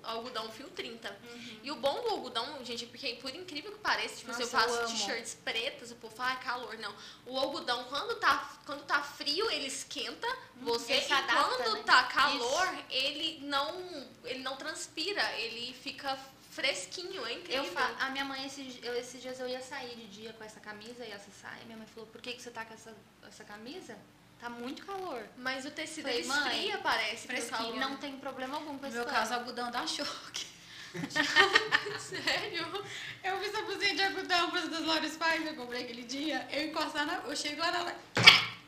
algodão 0.04 0.52
fio 0.52 0.70
30. 0.70 1.10
Uhum. 1.10 1.60
E 1.64 1.72
o 1.72 1.76
bom 1.76 2.02
do 2.02 2.10
algodão, 2.10 2.64
gente, 2.66 2.86
é 2.86 2.88
porque 2.88 3.16
por 3.16 3.34
incrível 3.34 3.72
que 3.72 3.80
pareça, 3.80 4.18
tipo, 4.18 4.34
se 4.34 4.44
eu 4.44 4.50
Nossa, 4.52 4.68
faço 4.68 4.94
t-shirts 4.94 5.38
pretas, 5.44 5.92
o 5.92 5.96
povo 5.96 6.16
fala, 6.16 6.34
ah, 6.34 6.36
calor, 6.38 6.78
não. 6.78 6.94
O 7.26 7.38
algodão, 7.38 7.86
quando 7.86 8.20
tá, 8.20 8.60
quando 8.66 8.84
tá 8.86 9.02
frio, 9.02 9.50
ele 9.52 9.68
esquenta 9.68 10.28
você, 10.58 10.94
ele 10.94 11.08
e 11.08 11.12
adapta, 11.12 11.64
quando 11.64 11.78
né? 11.78 11.84
tá 11.84 12.04
calor, 12.04 12.86
ele 12.90 13.40
não, 13.46 14.08
ele 14.24 14.40
não 14.40 14.56
transpira, 14.58 15.24
ele 15.40 15.74
fica 15.74 16.18
fresquinho, 16.52 17.24
é 17.26 17.34
incrível. 17.34 17.66
Eu 17.66 17.72
fa... 17.72 17.96
A 18.00 18.10
minha 18.10 18.26
mãe, 18.26 18.46
esses, 18.46 18.84
eu, 18.84 18.96
esses 18.96 19.22
dias 19.22 19.40
eu 19.40 19.48
ia 19.48 19.62
sair 19.62 19.96
de 19.96 20.08
dia 20.08 20.34
com 20.34 20.44
essa 20.44 20.60
camisa 20.60 21.06
e 21.06 21.12
essa 21.12 21.30
saia. 21.40 21.64
Minha 21.66 21.78
mãe 21.78 21.88
falou, 21.88 22.10
por 22.10 22.20
que, 22.20 22.34
que 22.34 22.42
você 22.42 22.50
tá 22.50 22.66
com 22.66 22.74
essa, 22.74 22.94
essa 23.28 23.44
camisa? 23.44 23.96
Tá 24.40 24.50
muito 24.50 24.86
calor. 24.86 25.22
Mas 25.38 25.66
o 25.66 25.72
tecido 25.72 26.04
Falei, 26.04 26.20
ele 26.20 26.28
mãe, 26.28 26.54
esfria, 26.54 26.78
parece, 26.80 27.28
pro. 27.28 27.76
Não 27.76 27.98
tem 27.98 28.18
problema 28.18 28.56
algum 28.56 28.78
com 28.78 28.82
No 28.82 28.88
esse 28.88 28.96
meu 28.96 29.06
pano. 29.06 29.18
caso, 29.18 29.34
algodão 29.34 29.72
dá 29.72 29.86
choque. 29.88 30.46
Sério? 32.00 32.86
Eu 33.24 33.40
fiz 33.40 33.56
a 33.56 33.62
blusinha 33.64 33.96
de 33.96 34.04
algodão 34.04 34.50
para 34.52 34.62
dos 34.62 34.86
Lores 34.86 35.18
Pais, 35.18 35.46
eu 35.46 35.56
comprei 35.56 35.84
aquele 35.84 36.04
dia. 36.04 36.48
Eu 36.52 36.68
encostar 36.68 37.06
na. 37.06 37.16
Eu 37.26 37.36
chego 37.36 37.60
lá 37.62 37.72
na. 37.72 37.94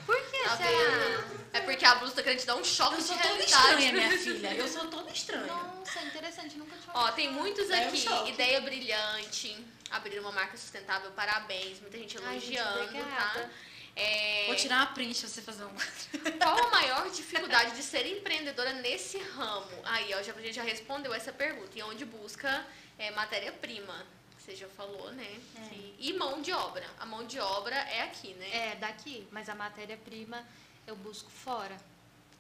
Por 0.06 0.16
que 0.32 0.44
Tá 0.44 0.58
será? 0.58 1.24
É 1.54 1.62
porque 1.62 1.86
a 1.86 1.96
blusa 1.96 2.16
tá 2.16 2.24
querendo 2.24 2.40
te 2.40 2.46
dar 2.48 2.56
um 2.56 2.64
choque 2.64 2.96
Eu 2.96 2.98
de 3.02 3.04
sou 3.04 3.16
toda 3.18 3.28
realidade. 3.28 3.62
estranha, 3.62 3.92
minha 3.94 4.18
filha. 4.18 4.54
Eu 4.56 4.68
sou 4.68 4.88
toda 4.88 5.12
estranha. 5.12 5.46
Nossa, 5.46 6.02
interessante, 6.02 6.58
nunca 6.58 6.76
tinha 6.78 6.92
Ó, 6.96 7.12
tem 7.12 7.32
muitos 7.32 7.70
É 7.70 7.86
um 7.86 7.88
aqui. 7.90 8.30
Ideia 8.32 8.60
brilhante. 8.62 9.66
Abrir 9.92 10.20
uma 10.20 10.32
marca 10.32 10.58
sustentável, 10.58 11.12
parabéns. 11.12 11.80
Muita 11.80 11.98
gente 11.98 12.18
Ai, 12.24 12.40
gente, 12.40 12.56
elogiando, 12.58 12.84
obrigada. 12.84 13.40
tá? 13.40 13.50
É, 13.96 14.46
Vou 14.48 14.56
tirar 14.56 14.78
uma 14.78 14.86
print 14.88 15.20
pra 15.20 15.30
você 15.30 15.42
fazer 15.42 15.64
um. 15.66 16.38
Qual 16.40 16.68
a 16.68 16.72
maior 16.72 17.10
dificuldade 17.12 17.76
de 17.76 17.84
ser 17.84 18.06
empreendedora 18.06 18.74
nesse 18.74 19.18
ramo? 19.18 19.82
Aí, 19.84 20.14
ó, 20.14 20.22
já, 20.22 20.34
a 20.34 20.42
gente 20.42 20.54
já 20.54 20.64
respondeu 20.64 21.14
essa 21.14 21.32
pergunta. 21.32 21.78
E 21.78 21.84
onde 21.84 22.06
busca 22.06 22.66
é, 22.98 23.12
matéria-prima? 23.12 24.06
Você 24.38 24.56
já 24.56 24.68
falou, 24.70 25.12
né? 25.12 25.40
É. 25.58 25.76
E 26.00 26.14
mão 26.14 26.42
de 26.42 26.52
obra. 26.52 26.86
A 27.00 27.06
mão 27.06 27.26
de 27.26 27.40
obra 27.40 27.76
é 27.76 28.02
aqui, 28.02 28.34
né? 28.36 28.72
É, 28.72 28.76
daqui, 28.76 29.28
mas 29.32 29.50
a 29.50 29.56
matéria-prima 29.56 30.46
eu 30.88 30.96
busco 30.96 31.30
fora. 31.30 31.78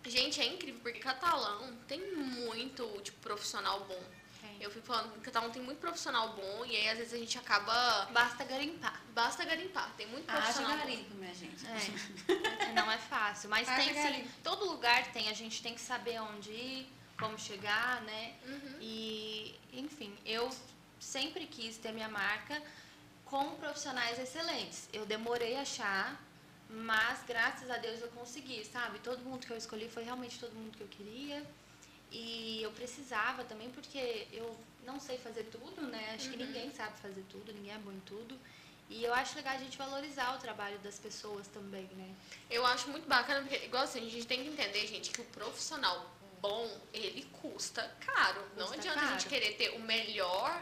Gente, 0.05 0.39
é 0.39 0.45
incrível, 0.45 0.79
porque 0.81 0.99
catalão 0.99 1.75
tem 1.87 2.15
muito, 2.15 2.85
tipo, 3.01 3.19
profissional 3.19 3.81
bom. 3.81 4.01
Eu 4.59 4.69
fico 4.69 4.85
falando 4.85 5.13
que 5.13 5.21
catalão 5.21 5.49
tem 5.49 5.61
muito 5.61 5.79
profissional 5.79 6.33
bom 6.33 6.65
e 6.65 6.75
aí 6.75 6.89
às 6.89 6.97
vezes 6.97 7.13
a 7.13 7.17
gente 7.17 7.37
acaba. 7.37 8.05
Basta 8.11 8.43
garimpar. 8.43 9.01
Basta 9.13 9.45
garimpar, 9.45 9.93
tem 9.95 10.07
muito 10.07 10.25
profissional 10.25 10.77
garimpo, 10.77 11.15
minha 11.15 11.33
gente. 11.33 11.65
É, 11.65 12.73
não 12.73 12.91
é 12.91 12.97
fácil, 12.97 13.49
mas 13.49 13.67
Haja 13.69 13.83
tem 13.83 13.93
sim. 13.93 14.01
garimpo. 14.01 14.29
Todo 14.43 14.65
lugar 14.65 15.11
tem, 15.11 15.29
a 15.29 15.33
gente 15.33 15.61
tem 15.61 15.73
que 15.73 15.81
saber 15.81 16.19
onde 16.21 16.51
ir, 16.51 16.91
como 17.19 17.37
chegar, 17.37 18.01
né? 18.01 18.33
Uhum. 18.45 18.77
E, 18.81 19.55
enfim, 19.73 20.15
eu 20.25 20.49
sempre 20.99 21.45
quis 21.45 21.77
ter 21.77 21.91
minha 21.91 22.09
marca 22.09 22.61
com 23.25 23.55
profissionais 23.55 24.19
excelentes. 24.19 24.89
Eu 24.91 25.05
demorei 25.05 25.55
a 25.55 25.61
achar, 25.61 26.21
mas 26.69 27.23
graças 27.27 27.69
a 27.69 27.77
Deus 27.77 28.01
eu 28.01 28.07
consegui, 28.09 28.65
sabe? 28.65 28.99
Todo 28.99 29.23
mundo 29.23 29.45
que 29.45 29.53
eu 29.53 29.57
escolhi 29.57 29.87
foi 29.89 30.03
realmente 30.03 30.39
todo 30.39 30.53
mundo 30.53 30.75
que 30.75 30.81
eu 30.81 30.87
queria. 30.87 31.45
E 32.11 32.61
eu 32.63 32.71
precisava 32.71 33.43
também, 33.43 33.69
porque 33.69 34.27
eu 34.31 34.57
não 34.83 34.99
sei 34.99 35.17
fazer 35.17 35.43
tudo, 35.43 35.81
né? 35.87 36.13
Acho 36.15 36.29
que 36.29 36.37
ninguém 36.37 36.71
sabe 36.73 36.97
fazer 36.99 37.23
tudo, 37.29 37.53
ninguém 37.53 37.73
é 37.73 37.77
bom 37.77 37.91
em 37.91 37.99
tudo. 38.01 38.37
E 38.89 39.03
eu 39.03 39.13
acho 39.13 39.35
legal 39.35 39.53
a 39.53 39.59
gente 39.59 39.77
valorizar 39.77 40.35
o 40.35 40.39
trabalho 40.39 40.79
das 40.79 40.97
pessoas 40.97 41.47
também, 41.47 41.87
né? 41.95 42.09
Eu 42.49 42.65
acho 42.65 42.89
muito 42.89 43.07
bacana, 43.07 43.41
porque, 43.41 43.63
igual 43.65 43.83
assim, 43.83 44.05
a 44.05 44.09
gente 44.09 44.25
tem 44.25 44.41
que 44.43 44.49
entender, 44.49 44.87
gente, 44.87 45.11
que 45.11 45.21
o 45.21 45.25
profissional 45.25 46.09
bom, 46.41 46.67
ele 46.93 47.27
custa 47.41 47.83
caro. 47.99 48.41
não 48.57 48.65
Custa 48.65 48.75
adianta 48.77 49.01
a 49.01 49.11
gente 49.11 49.25
caro. 49.25 49.29
querer 49.29 49.53
ter 49.55 49.69
o 49.75 49.79
melhor 49.81 50.59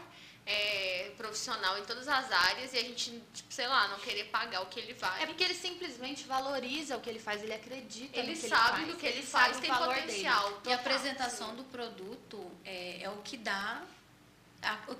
é, 0.48 1.10
profissional 1.18 1.78
em 1.78 1.84
todas 1.84 2.08
as 2.08 2.32
áreas 2.32 2.72
e 2.72 2.78
a 2.78 2.80
gente, 2.80 3.22
tipo, 3.34 3.52
sei 3.52 3.68
lá, 3.68 3.86
não 3.88 3.98
querer 3.98 4.24
pagar 4.24 4.62
o 4.62 4.66
que 4.66 4.80
ele 4.80 4.94
vale. 4.94 5.22
É 5.22 5.26
porque 5.26 5.44
ele 5.44 5.54
simplesmente 5.54 6.24
valoriza 6.24 6.96
o 6.96 7.00
que 7.00 7.10
ele 7.10 7.18
faz, 7.18 7.42
ele 7.42 7.52
acredita 7.52 8.18
ele 8.18 8.34
no 8.34 8.40
que 8.40 8.48
sabe 8.48 8.82
ele 8.82 8.86
faz. 8.86 8.86
do 8.86 8.96
que 8.96 9.06
ele, 9.06 9.26
sabe 9.26 9.44
faz, 9.44 9.60
tem 9.60 9.70
valor 9.70 9.94
potencial. 9.94 10.48
dele. 10.48 10.60
E 10.64 10.72
a 10.72 10.76
apresentação 10.76 11.54
do 11.54 11.64
produto 11.64 12.50
é, 12.64 13.02
é 13.02 13.10
o 13.10 13.18
que 13.18 13.36
dá. 13.36 13.82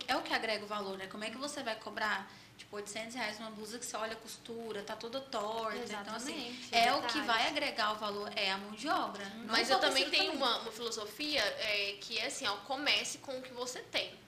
é 0.06 0.16
o 0.16 0.22
que 0.22 0.34
agrega 0.34 0.64
o 0.64 0.68
valor, 0.68 0.98
né? 0.98 1.06
Como 1.06 1.24
é 1.24 1.30
que 1.30 1.38
você 1.38 1.62
vai 1.62 1.76
cobrar, 1.76 2.30
tipo, 2.58 2.76
800 2.76 3.14
reais 3.14 3.38
numa 3.38 3.50
blusa 3.50 3.78
que 3.78 3.86
você 3.86 3.96
olha 3.96 4.12
a 4.12 4.16
costura, 4.16 4.82
tá 4.82 4.96
toda 4.96 5.18
torta. 5.18 5.78
Então, 5.78 6.14
assim, 6.14 6.34
Exatamente, 6.34 6.74
é 6.74 6.92
o 6.92 7.02
que 7.04 7.22
vai 7.22 7.48
agregar 7.48 7.92
o 7.92 7.96
valor, 7.96 8.30
é 8.36 8.50
a 8.50 8.58
mão 8.58 8.72
de 8.72 8.86
obra. 8.86 9.24
Não 9.36 9.46
Mas 9.46 9.70
eu 9.70 9.80
também 9.80 10.10
tenho 10.10 10.34
uma, 10.34 10.58
uma 10.58 10.72
filosofia 10.72 11.40
é, 11.40 11.96
que 12.02 12.18
é 12.18 12.26
assim, 12.26 12.46
ó, 12.46 12.54
comece 12.66 13.16
com 13.16 13.38
o 13.38 13.40
que 13.40 13.54
você 13.54 13.80
tem. 13.80 14.27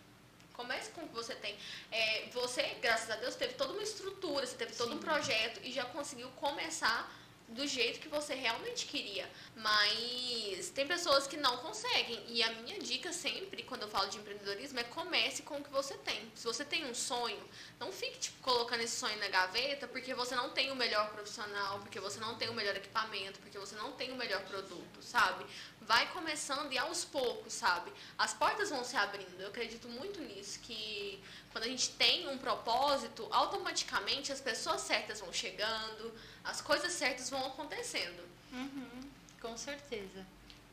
Comece 0.61 0.91
com 0.91 1.01
o 1.01 1.09
que 1.09 1.15
você 1.15 1.35
tem. 1.35 1.57
É, 1.91 2.29
você, 2.35 2.63
graças 2.83 3.09
a 3.09 3.17
Deus, 3.17 3.35
teve 3.35 3.55
toda 3.55 3.73
uma 3.73 3.83
estrutura, 3.83 4.47
você 4.47 4.57
teve 4.57 4.75
todo 4.75 4.91
um 4.91 5.01
Sim. 5.01 5.07
projeto 5.09 5.59
e 5.65 5.73
já 5.73 5.87
conseguiu 5.87 6.29
começar 6.33 7.11
do 7.49 7.67
jeito 7.67 7.99
que 7.99 8.09
você 8.09 8.35
realmente 8.35 8.85
queria. 8.87 9.27
Mas 9.57 10.71
tem 10.71 10.87
pessoas 10.87 11.27
que 11.27 11.39
não 11.39 11.57
conseguem. 11.57 12.23
E 12.29 12.43
a 12.43 12.53
minha 12.53 12.79
dica 12.79 13.11
sempre, 13.11 13.63
quando 13.63 13.83
eu 13.83 13.89
falo 13.89 14.09
de 14.11 14.19
empreendedorismo, 14.19 14.79
é 14.79 14.85
comece 14.85 15.43
com 15.43 15.57
o 15.57 15.65
que 15.65 15.71
você 15.71 15.95
tem. 15.99 16.31
Se 16.35 16.45
você 16.45 16.63
tem 16.63 16.85
um 16.85 16.95
sonho, 16.95 17.43
não 17.79 17.91
fique 17.91 18.19
tipo, 18.19 18.41
colocando 18.43 18.83
esse 18.83 18.97
sonho 18.97 19.19
na 19.19 19.29
gaveta 19.29 19.89
porque 19.89 20.15
você 20.15 20.35
não 20.37 20.51
tem 20.51 20.71
o 20.71 20.77
melhor 20.77 21.11
profissional, 21.11 21.79
porque 21.81 21.99
você 21.99 22.21
não 22.21 22.37
tem 22.37 22.51
o 22.51 22.55
melhor 22.55 22.77
equipamento, 22.77 23.41
porque 23.41 23.59
você 23.59 23.75
não 23.77 23.93
tem 23.93 24.13
o 24.13 24.17
melhor 24.17 24.43
produto, 24.43 25.03
sabe? 25.03 25.45
Vai 25.91 26.07
começando 26.13 26.71
e 26.73 26.79
aos 26.79 27.05
poucos, 27.05 27.53
sabe? 27.53 27.93
As 28.17 28.33
portas 28.33 28.71
vão 28.71 28.85
se 28.85 28.97
abrindo. 28.97 29.41
Eu 29.41 29.49
acredito 29.49 29.89
muito 29.89 30.21
nisso, 30.21 30.61
que 30.61 31.21
quando 31.51 31.65
a 31.65 31.67
gente 31.67 31.91
tem 31.91 32.29
um 32.29 32.39
propósito, 32.39 33.27
automaticamente 33.33 34.31
as 34.31 34.41
pessoas 34.41 34.83
certas 34.83 35.19
vão 35.19 35.33
chegando, 35.33 36.15
as 36.45 36.61
coisas 36.61 36.93
certas 36.93 37.29
vão 37.29 37.45
acontecendo. 37.45 38.23
Uhum, 38.53 39.03
com 39.43 39.57
certeza. 39.57 40.25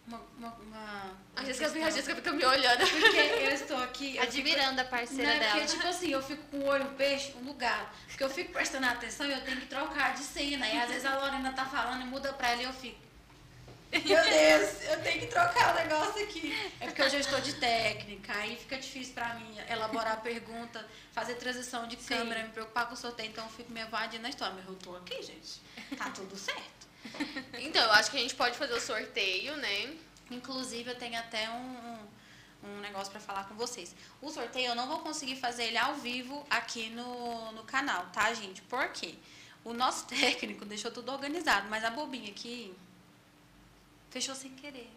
Uma, 0.07 0.21
uma, 0.37 0.49
uma- 0.53 1.17
A 1.35 1.43
Jéssica 1.43 1.67
fica, 1.69 1.87
a 1.87 1.91
questão. 1.91 1.91
Jéssica 1.95 2.15
fica 2.17 2.31
me 2.33 2.45
olhando. 2.45 2.77
Porque 2.87 3.17
eu 3.17 3.51
estou 3.51 3.77
aqui. 3.83 4.05
eu 4.17 4.21
fico- 4.21 4.23
Admirando 4.23 4.81
a 4.81 4.85
parceira 4.85 5.23
Não 5.23 5.31
é 5.31 5.39
dela. 5.39 5.51
porque, 5.61 5.65
tipo 5.75 5.87
assim, 5.87 6.09
eu 6.11 6.21
fico 6.21 6.43
com 6.51 6.57
o 6.59 6.65
olho 6.67 6.83
no 6.83 6.91
peixe, 6.91 7.33
um 7.41 7.43
lugar. 7.43 7.91
Porque 8.07 8.23
eu 8.23 8.29
fico 8.29 8.53
prestando 8.53 8.85
atenção 8.85 9.25
e 9.25 9.31
eu 9.33 9.41
tenho 9.43 9.59
que 9.61 9.65
trocar 9.65 10.13
de 10.13 10.23
cena. 10.23 10.67
E 10.69 10.77
às 10.79 10.87
vezes 10.89 11.05
a 11.05 11.17
Lorena 11.17 11.51
tá 11.53 11.65
falando 11.65 12.03
e 12.03 12.05
muda 12.05 12.31
pra 12.33 12.49
ela 12.51 12.61
e 12.61 12.65
eu 12.65 12.73
fico. 12.73 13.06
Meu 13.91 14.01
Deus, 14.01 14.81
eu 14.83 15.01
tenho 15.01 15.19
que 15.21 15.27
trocar 15.27 15.73
o 15.73 15.79
negócio 15.79 16.23
aqui. 16.23 16.53
É 16.79 16.87
porque 16.87 17.01
hoje 17.01 17.15
eu 17.15 17.21
estou 17.21 17.39
de 17.39 17.53
técnica, 17.53 18.33
aí 18.33 18.55
fica 18.57 18.77
difícil 18.77 19.13
pra 19.13 19.33
mim 19.35 19.57
elaborar 19.69 20.13
a 20.13 20.17
pergunta, 20.17 20.85
fazer 21.13 21.35
transição 21.35 21.87
de 21.87 21.95
Sim. 21.95 22.07
câmera, 22.07 22.43
me 22.43 22.49
preocupar 22.49 22.87
com 22.87 22.93
o 22.93 22.97
sorteio, 22.97 23.29
então 23.29 23.45
eu 23.45 23.49
fico 23.51 23.71
me 23.71 23.79
evadindo 23.79 24.23
na 24.23 24.29
história. 24.29 24.53
Mas 24.55 24.65
eu 24.65 24.75
tô 24.75 24.95
aqui, 24.95 25.21
gente. 25.23 25.61
Tá 25.97 26.09
tudo 26.09 26.35
certo. 26.35 26.87
Então, 27.59 27.81
eu 27.81 27.91
acho 27.93 28.11
que 28.11 28.17
a 28.17 28.19
gente 28.19 28.35
pode 28.35 28.57
fazer 28.57 28.73
o 28.73 28.81
sorteio, 28.81 29.55
né? 29.57 29.95
Inclusive, 30.29 30.91
eu 30.91 30.97
tenho 30.97 31.17
até 31.17 31.49
um, 31.49 31.53
um, 31.55 32.69
um 32.69 32.79
negócio 32.81 33.09
para 33.09 33.21
falar 33.21 33.45
com 33.45 33.55
vocês. 33.55 33.95
O 34.21 34.29
sorteio 34.29 34.67
eu 34.67 34.75
não 34.75 34.87
vou 34.87 34.99
conseguir 34.99 35.37
fazer 35.37 35.65
ele 35.65 35.77
ao 35.77 35.95
vivo 35.95 36.45
aqui 36.49 36.89
no, 36.89 37.53
no 37.53 37.63
canal, 37.63 38.07
tá, 38.07 38.33
gente? 38.33 38.61
Por 38.63 38.89
quê? 38.89 39.15
O 39.63 39.73
nosso 39.73 40.05
técnico 40.07 40.65
deixou 40.65 40.91
tudo 40.91 41.11
organizado, 41.11 41.67
mas 41.69 41.85
a 41.85 41.89
bobinha 41.89 42.29
aqui 42.29 42.75
fechou 44.17 44.35
sem 44.35 44.51
querer. 44.51 44.89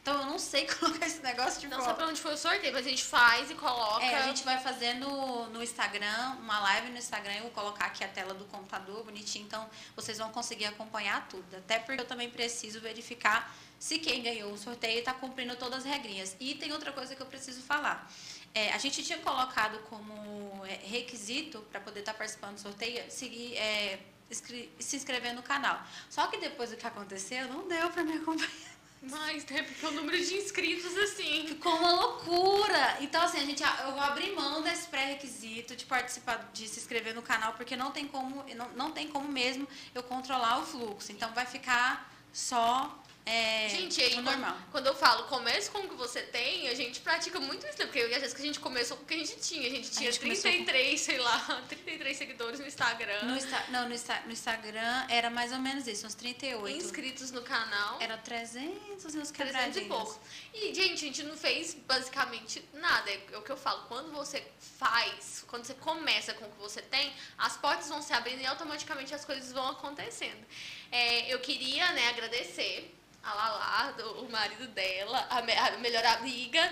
Então 0.00 0.20
eu 0.20 0.26
não 0.26 0.38
sei 0.38 0.66
colocar 0.78 1.06
esse 1.06 1.20
negócio 1.20 1.60
de 1.60 1.66
Não 1.66 1.78
volta. 1.78 1.92
sei 1.92 1.94
pra 1.96 2.06
onde 2.06 2.20
foi 2.20 2.34
o 2.34 2.36
sorteio, 2.36 2.72
mas 2.72 2.86
a 2.86 2.88
gente 2.88 3.04
faz 3.04 3.50
e 3.50 3.54
coloca. 3.54 4.04
É, 4.04 4.14
a 4.14 4.22
gente 4.22 4.42
vai 4.44 4.58
fazer 4.58 4.94
no, 4.94 5.48
no 5.48 5.62
Instagram, 5.62 6.36
uma 6.40 6.60
live 6.60 6.90
no 6.90 6.98
Instagram, 6.98 7.34
eu 7.34 7.42
vou 7.42 7.50
colocar 7.50 7.86
aqui 7.86 8.04
a 8.04 8.08
tela 8.08 8.32
do 8.32 8.44
computador 8.46 9.04
bonitinho, 9.04 9.44
então 9.44 9.68
vocês 9.96 10.16
vão 10.16 10.30
conseguir 10.30 10.66
acompanhar 10.66 11.28
tudo. 11.28 11.56
Até 11.56 11.78
porque 11.80 12.00
eu 12.00 12.06
também 12.06 12.30
preciso 12.30 12.80
verificar 12.80 13.54
se 13.78 13.98
quem 13.98 14.22
ganhou 14.22 14.52
o 14.52 14.58
sorteio 14.58 15.00
está 15.00 15.12
cumprindo 15.12 15.54
todas 15.56 15.80
as 15.80 15.84
regrinhas. 15.84 16.36
E 16.40 16.54
tem 16.54 16.72
outra 16.72 16.92
coisa 16.92 17.14
que 17.14 17.20
eu 17.20 17.26
preciso 17.26 17.60
falar. 17.60 18.10
É, 18.54 18.72
a 18.72 18.78
gente 18.78 19.02
tinha 19.02 19.18
colocado 19.18 19.78
como 19.90 20.64
é, 20.64 20.78
requisito 20.84 21.60
para 21.70 21.80
poder 21.80 22.00
estar 22.00 22.14
participando 22.14 22.54
do 22.54 22.60
sorteio 22.60 23.04
seguir, 23.10 23.56
é, 23.56 23.98
se 24.30 24.96
inscrever 24.96 25.34
no 25.34 25.42
canal. 25.42 25.82
Só 26.10 26.26
que 26.26 26.38
depois 26.38 26.70
do 26.70 26.76
que 26.76 26.86
aconteceu, 26.86 27.48
não 27.48 27.66
deu 27.66 27.90
para 27.90 28.04
me 28.04 28.14
acompanhar. 28.14 28.78
Mais, 29.00 29.46
né? 29.46 29.62
Porque 29.62 29.86
o 29.86 29.92
número 29.92 30.18
de 30.18 30.34
inscritos, 30.34 30.96
assim. 30.96 31.46
Ficou 31.46 31.72
uma 31.76 31.92
loucura. 31.92 32.96
Então, 33.00 33.22
assim, 33.22 33.38
a 33.38 33.44
gente, 33.44 33.62
eu 33.62 33.92
vou 33.92 34.00
abrir 34.00 34.34
mão 34.34 34.60
desse 34.60 34.88
pré-requisito 34.88 35.76
de 35.76 35.84
participar, 35.84 36.50
de 36.52 36.66
se 36.66 36.80
inscrever 36.80 37.14
no 37.14 37.22
canal, 37.22 37.52
porque 37.52 37.76
não 37.76 37.92
tem 37.92 38.08
como, 38.08 38.44
não, 38.56 38.68
não 38.70 38.90
tem 38.90 39.06
como 39.06 39.28
mesmo 39.30 39.68
eu 39.94 40.02
controlar 40.02 40.58
o 40.58 40.66
fluxo. 40.66 41.12
Então, 41.12 41.32
vai 41.32 41.46
ficar 41.46 42.12
só 42.32 43.02
é, 43.28 43.68
gente, 43.68 44.00
aí, 44.00 44.14
normal. 44.16 44.52
Quando, 44.52 44.70
quando, 44.70 44.86
eu 44.86 44.94
falo 44.94 45.24
comece 45.24 45.70
com 45.70 45.80
o 45.80 45.88
que 45.88 45.94
você 45.94 46.22
tem, 46.22 46.66
a 46.68 46.74
gente 46.74 47.00
pratica 47.00 47.38
muito 47.38 47.66
isso, 47.66 47.78
né? 47.78 47.84
Porque 47.84 48.00
às 48.00 48.20
vezes 48.20 48.32
que 48.32 48.40
a 48.40 48.44
gente 48.46 48.58
começou 48.58 48.96
com 48.96 49.02
o 49.02 49.06
que 49.06 49.12
a 49.12 49.18
gente 49.18 49.36
tinha. 49.36 49.66
A 49.66 49.70
gente 49.70 49.90
tinha 49.90 50.08
a 50.08 50.12
gente 50.12 50.20
33, 50.20 50.98
com... 50.98 51.04
sei 51.04 51.18
lá, 51.18 51.62
33 51.68 52.16
seguidores 52.16 52.58
no 52.58 52.66
Instagram. 52.66 53.22
No 53.24 53.36
Insta... 53.36 53.64
Não, 53.68 53.86
no, 53.86 53.94
Insta... 53.94 54.22
no, 54.24 54.32
Instagram 54.32 55.06
era 55.10 55.28
mais 55.28 55.52
ou 55.52 55.58
menos 55.58 55.86
isso, 55.86 56.06
uns 56.06 56.14
38. 56.14 56.74
Inscritos 56.74 57.30
no 57.30 57.42
canal. 57.42 57.98
Era 58.00 58.16
300 58.16 59.14
e 59.14 59.18
uns 59.18 59.30
300 59.30 59.76
e 59.76 59.80
pouco. 59.82 60.18
E, 60.54 60.74
gente, 60.74 60.94
a 60.94 61.08
gente 61.08 61.22
não 61.24 61.36
fez 61.36 61.74
basicamente 61.74 62.66
nada. 62.72 63.10
É 63.10 63.36
o 63.36 63.42
que 63.42 63.52
eu 63.52 63.58
falo. 63.58 63.82
Quando 63.88 64.10
você 64.10 64.42
faz, 64.78 65.44
quando 65.48 65.66
você 65.66 65.74
começa 65.74 66.32
com 66.32 66.46
o 66.46 66.50
que 66.50 66.58
você 66.58 66.80
tem, 66.80 67.12
as 67.36 67.58
portas 67.58 67.88
vão 67.90 68.00
se 68.00 68.14
abrindo 68.14 68.40
e 68.40 68.46
automaticamente 68.46 69.14
as 69.14 69.24
coisas 69.24 69.52
vão 69.52 69.68
acontecendo. 69.68 70.46
É, 70.90 71.32
eu 71.32 71.38
queria, 71.40 71.92
né, 71.92 72.08
agradecer 72.08 72.94
a 73.22 73.34
Lala, 73.34 73.94
o 74.20 74.30
marido 74.30 74.66
dela, 74.68 75.26
a, 75.28 75.42
me, 75.42 75.52
a 75.52 75.72
melhor 75.78 76.04
amiga, 76.06 76.62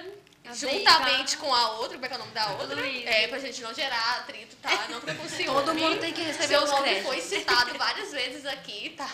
a 0.44 0.54
juntamente 0.54 1.36
com 1.36 1.52
a 1.52 1.72
outra, 1.78 1.94
como 1.94 2.04
é 2.04 2.08
que 2.08 2.14
é 2.14 2.16
o 2.16 2.20
nome 2.20 2.32
da 2.32 2.50
outra? 2.52 2.76
Luísa. 2.76 3.08
É, 3.10 3.28
pra 3.28 3.38
gente 3.38 3.60
não 3.60 3.74
gerar 3.74 4.18
atrito, 4.20 4.56
tá? 4.56 4.86
Não 4.88 5.00
fica 5.00 5.14
com 5.16 5.28
ciúme. 5.28 5.46
Todo 5.46 5.74
mundo 5.74 6.00
tem 6.00 6.12
que 6.12 6.22
receber 6.22 6.48
Seu 6.48 6.62
os 6.62 6.70
nome 6.70 6.84
créditos. 6.84 7.08
foi 7.08 7.20
citado 7.20 7.76
várias 7.76 8.12
vezes 8.12 8.46
aqui, 8.46 8.94
tá? 8.96 9.08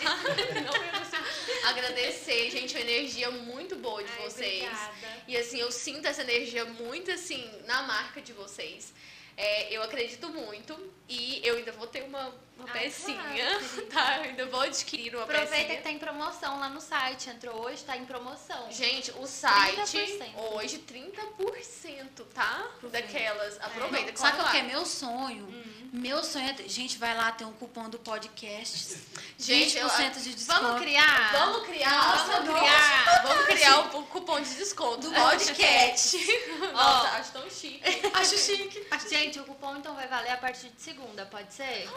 Não 0.63 1.69
Agradecer, 1.69 2.51
gente, 2.51 2.75
uma 2.75 2.81
energia 2.81 3.31
muito 3.31 3.75
boa 3.75 4.03
de 4.03 4.11
Ai, 4.11 4.29
vocês. 4.29 4.63
Obrigada. 4.63 5.23
E 5.27 5.37
assim, 5.37 5.59
eu 5.59 5.71
sinto 5.71 6.07
essa 6.07 6.21
energia 6.21 6.65
muito 6.65 7.11
assim 7.11 7.49
na 7.65 7.83
marca 7.83 8.21
de 8.21 8.31
vocês. 8.33 8.93
É, 9.35 9.75
eu 9.75 9.81
acredito 9.81 10.29
muito 10.29 10.77
e 11.09 11.41
eu 11.43 11.55
ainda 11.57 11.71
vou 11.71 11.87
ter 11.87 12.03
uma, 12.03 12.33
uma 12.57 12.69
Ah, 12.69 12.71
pecinha, 12.71 13.17
claro, 13.59 13.81
tá? 13.91 14.17
Eu 14.17 14.23
ainda 14.23 14.45
vou 14.45 14.61
adquirir 14.61 15.13
uma 15.15 15.23
Aproveita 15.23 15.51
pecinha. 15.55 15.75
que 15.77 15.83
tá 15.83 15.91
em 15.91 15.99
promoção 15.99 16.59
lá 16.59 16.69
no 16.69 16.79
site. 16.79 17.29
Entrou 17.29 17.65
hoje, 17.65 17.83
tá 17.83 17.97
em 17.97 18.05
promoção. 18.05 18.71
Gente, 18.71 19.11
o 19.11 19.25
site 19.27 19.81
30%. 19.81 20.35
hoje 20.53 20.77
30%, 20.79 22.25
tá? 22.33 22.65
Daquelas. 22.83 23.59
Aproveita, 23.61 24.11
É. 24.11 24.15
Sabe 24.15 24.41
o 24.41 24.51
que 24.51 24.57
é 24.57 24.63
meu 24.63 24.85
sonho? 24.85 25.63
Meu 25.91 26.23
sonho 26.23 26.49
é. 26.49 26.67
Gente, 26.67 26.97
vai 26.97 27.15
lá, 27.15 27.31
tem 27.31 27.45
um 27.45 27.53
cupom 27.53 27.87
do 27.89 27.99
podcast. 27.99 28.97
Gente, 29.37 29.77
20% 29.77 30.15
eu- 30.17 30.21
de 30.23 30.33
desconto. 30.35 30.61
Vamos 30.61 30.81
criar? 30.81 31.31
Vamos 31.31 31.67
criar, 31.67 31.91
Nossa, 31.91 32.31
vamos 32.31 32.47
nossa. 32.49 32.59
criar, 32.61 33.23
vamos 33.23 33.45
criar 33.45 33.79
o 33.79 34.03
cupom 34.05 34.41
de 34.41 34.55
desconto 34.55 35.09
do 35.09 35.11
podcast. 35.21 36.17
Nossa, 36.73 37.09
acho 37.17 37.31
tão 37.31 37.49
chique. 37.49 37.81
Acho 38.13 38.37
chique. 38.37 38.87
Gente, 39.09 39.39
o 39.39 39.43
cupom 39.43 39.75
então 39.75 39.93
vai 39.95 40.07
valer 40.07 40.31
a 40.31 40.37
partir 40.37 40.69
de 40.69 40.81
segunda, 40.81 41.25
pode 41.25 41.53
ser? 41.53 41.87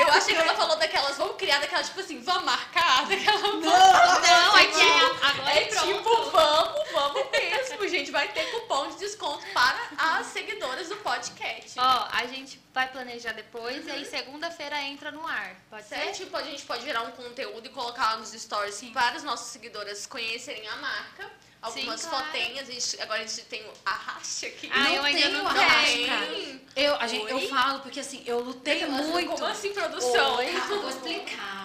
Eu 0.00 0.08
achei 0.14 0.34
que 0.34 0.40
ela 0.40 0.54
falou 0.54 0.76
daquelas, 0.76 1.16
vamos 1.18 1.36
criar 1.36 1.58
daquelas, 1.58 1.86
tipo 1.88 2.00
assim, 2.00 2.22
vamos 2.22 2.44
marcar, 2.44 3.06
daquela. 3.06 3.38
Não, 3.38 4.54
aqui 4.56 4.80
é 4.80 5.26
agora 5.28 5.54
É 5.54 5.64
pronto. 5.66 5.86
tipo, 5.86 6.30
vamos, 6.30 6.89
vamos 6.92 7.30
mesmo, 7.30 7.88
gente. 7.88 8.10
Vai 8.10 8.28
ter 8.32 8.50
cupom 8.50 8.88
de 8.90 8.98
desconto 8.98 9.44
para 9.52 9.90
as 9.98 10.26
seguidoras 10.28 10.88
do 10.88 10.96
podcast. 10.96 11.78
Ó, 11.78 12.08
a 12.12 12.26
gente 12.26 12.60
vai 12.72 12.88
planejar 12.90 13.32
depois 13.32 13.86
e 13.86 13.90
aí 13.90 14.04
segunda-feira 14.04 14.80
entra 14.82 15.10
no 15.10 15.26
ar. 15.26 15.56
Pode 15.68 15.86
ser? 15.86 15.96
Certo? 15.96 16.16
Tipo, 16.16 16.36
a 16.36 16.42
gente 16.42 16.64
pode 16.64 16.84
gerar 16.84 17.02
um 17.02 17.10
conteúdo 17.12 17.66
e 17.66 17.70
colocar 17.70 18.16
nos 18.18 18.30
stories 18.32 18.80
para 18.92 19.16
as 19.16 19.22
nossas 19.22 19.48
seguidoras 19.48 20.06
conhecerem 20.06 20.66
a 20.68 20.76
marca. 20.76 21.30
Algumas 21.62 22.00
Sim, 22.00 22.08
claro. 22.08 22.24
fotinhas. 22.26 22.68
A 22.68 22.72
gente, 22.72 23.02
agora 23.02 23.20
a 23.22 23.26
gente 23.26 23.42
tem 23.42 23.62
o 23.62 23.72
arraste 23.84 24.46
aqui. 24.46 24.70
Ah, 24.72 24.78
Não 24.78 24.94
eu 24.94 25.02
ainda 25.02 25.20
tenho 25.20 25.38
não 25.38 25.46
arraste, 25.46 25.92
tenho. 25.92 26.60
Eu, 26.74 26.94
a 26.96 27.06
gente, 27.06 27.30
eu 27.30 27.48
falo 27.50 27.80
porque 27.80 28.00
assim, 28.00 28.22
eu 28.24 28.40
lutei 28.40 28.86
Nossa, 28.86 29.02
muito. 29.02 29.30
Como 29.32 29.44
assim, 29.44 29.72
produção? 29.74 30.36
Oi, 30.36 30.46
vou 30.46 30.56
explicar, 30.56 30.78
vou 30.78 30.88
explicar, 30.88 31.59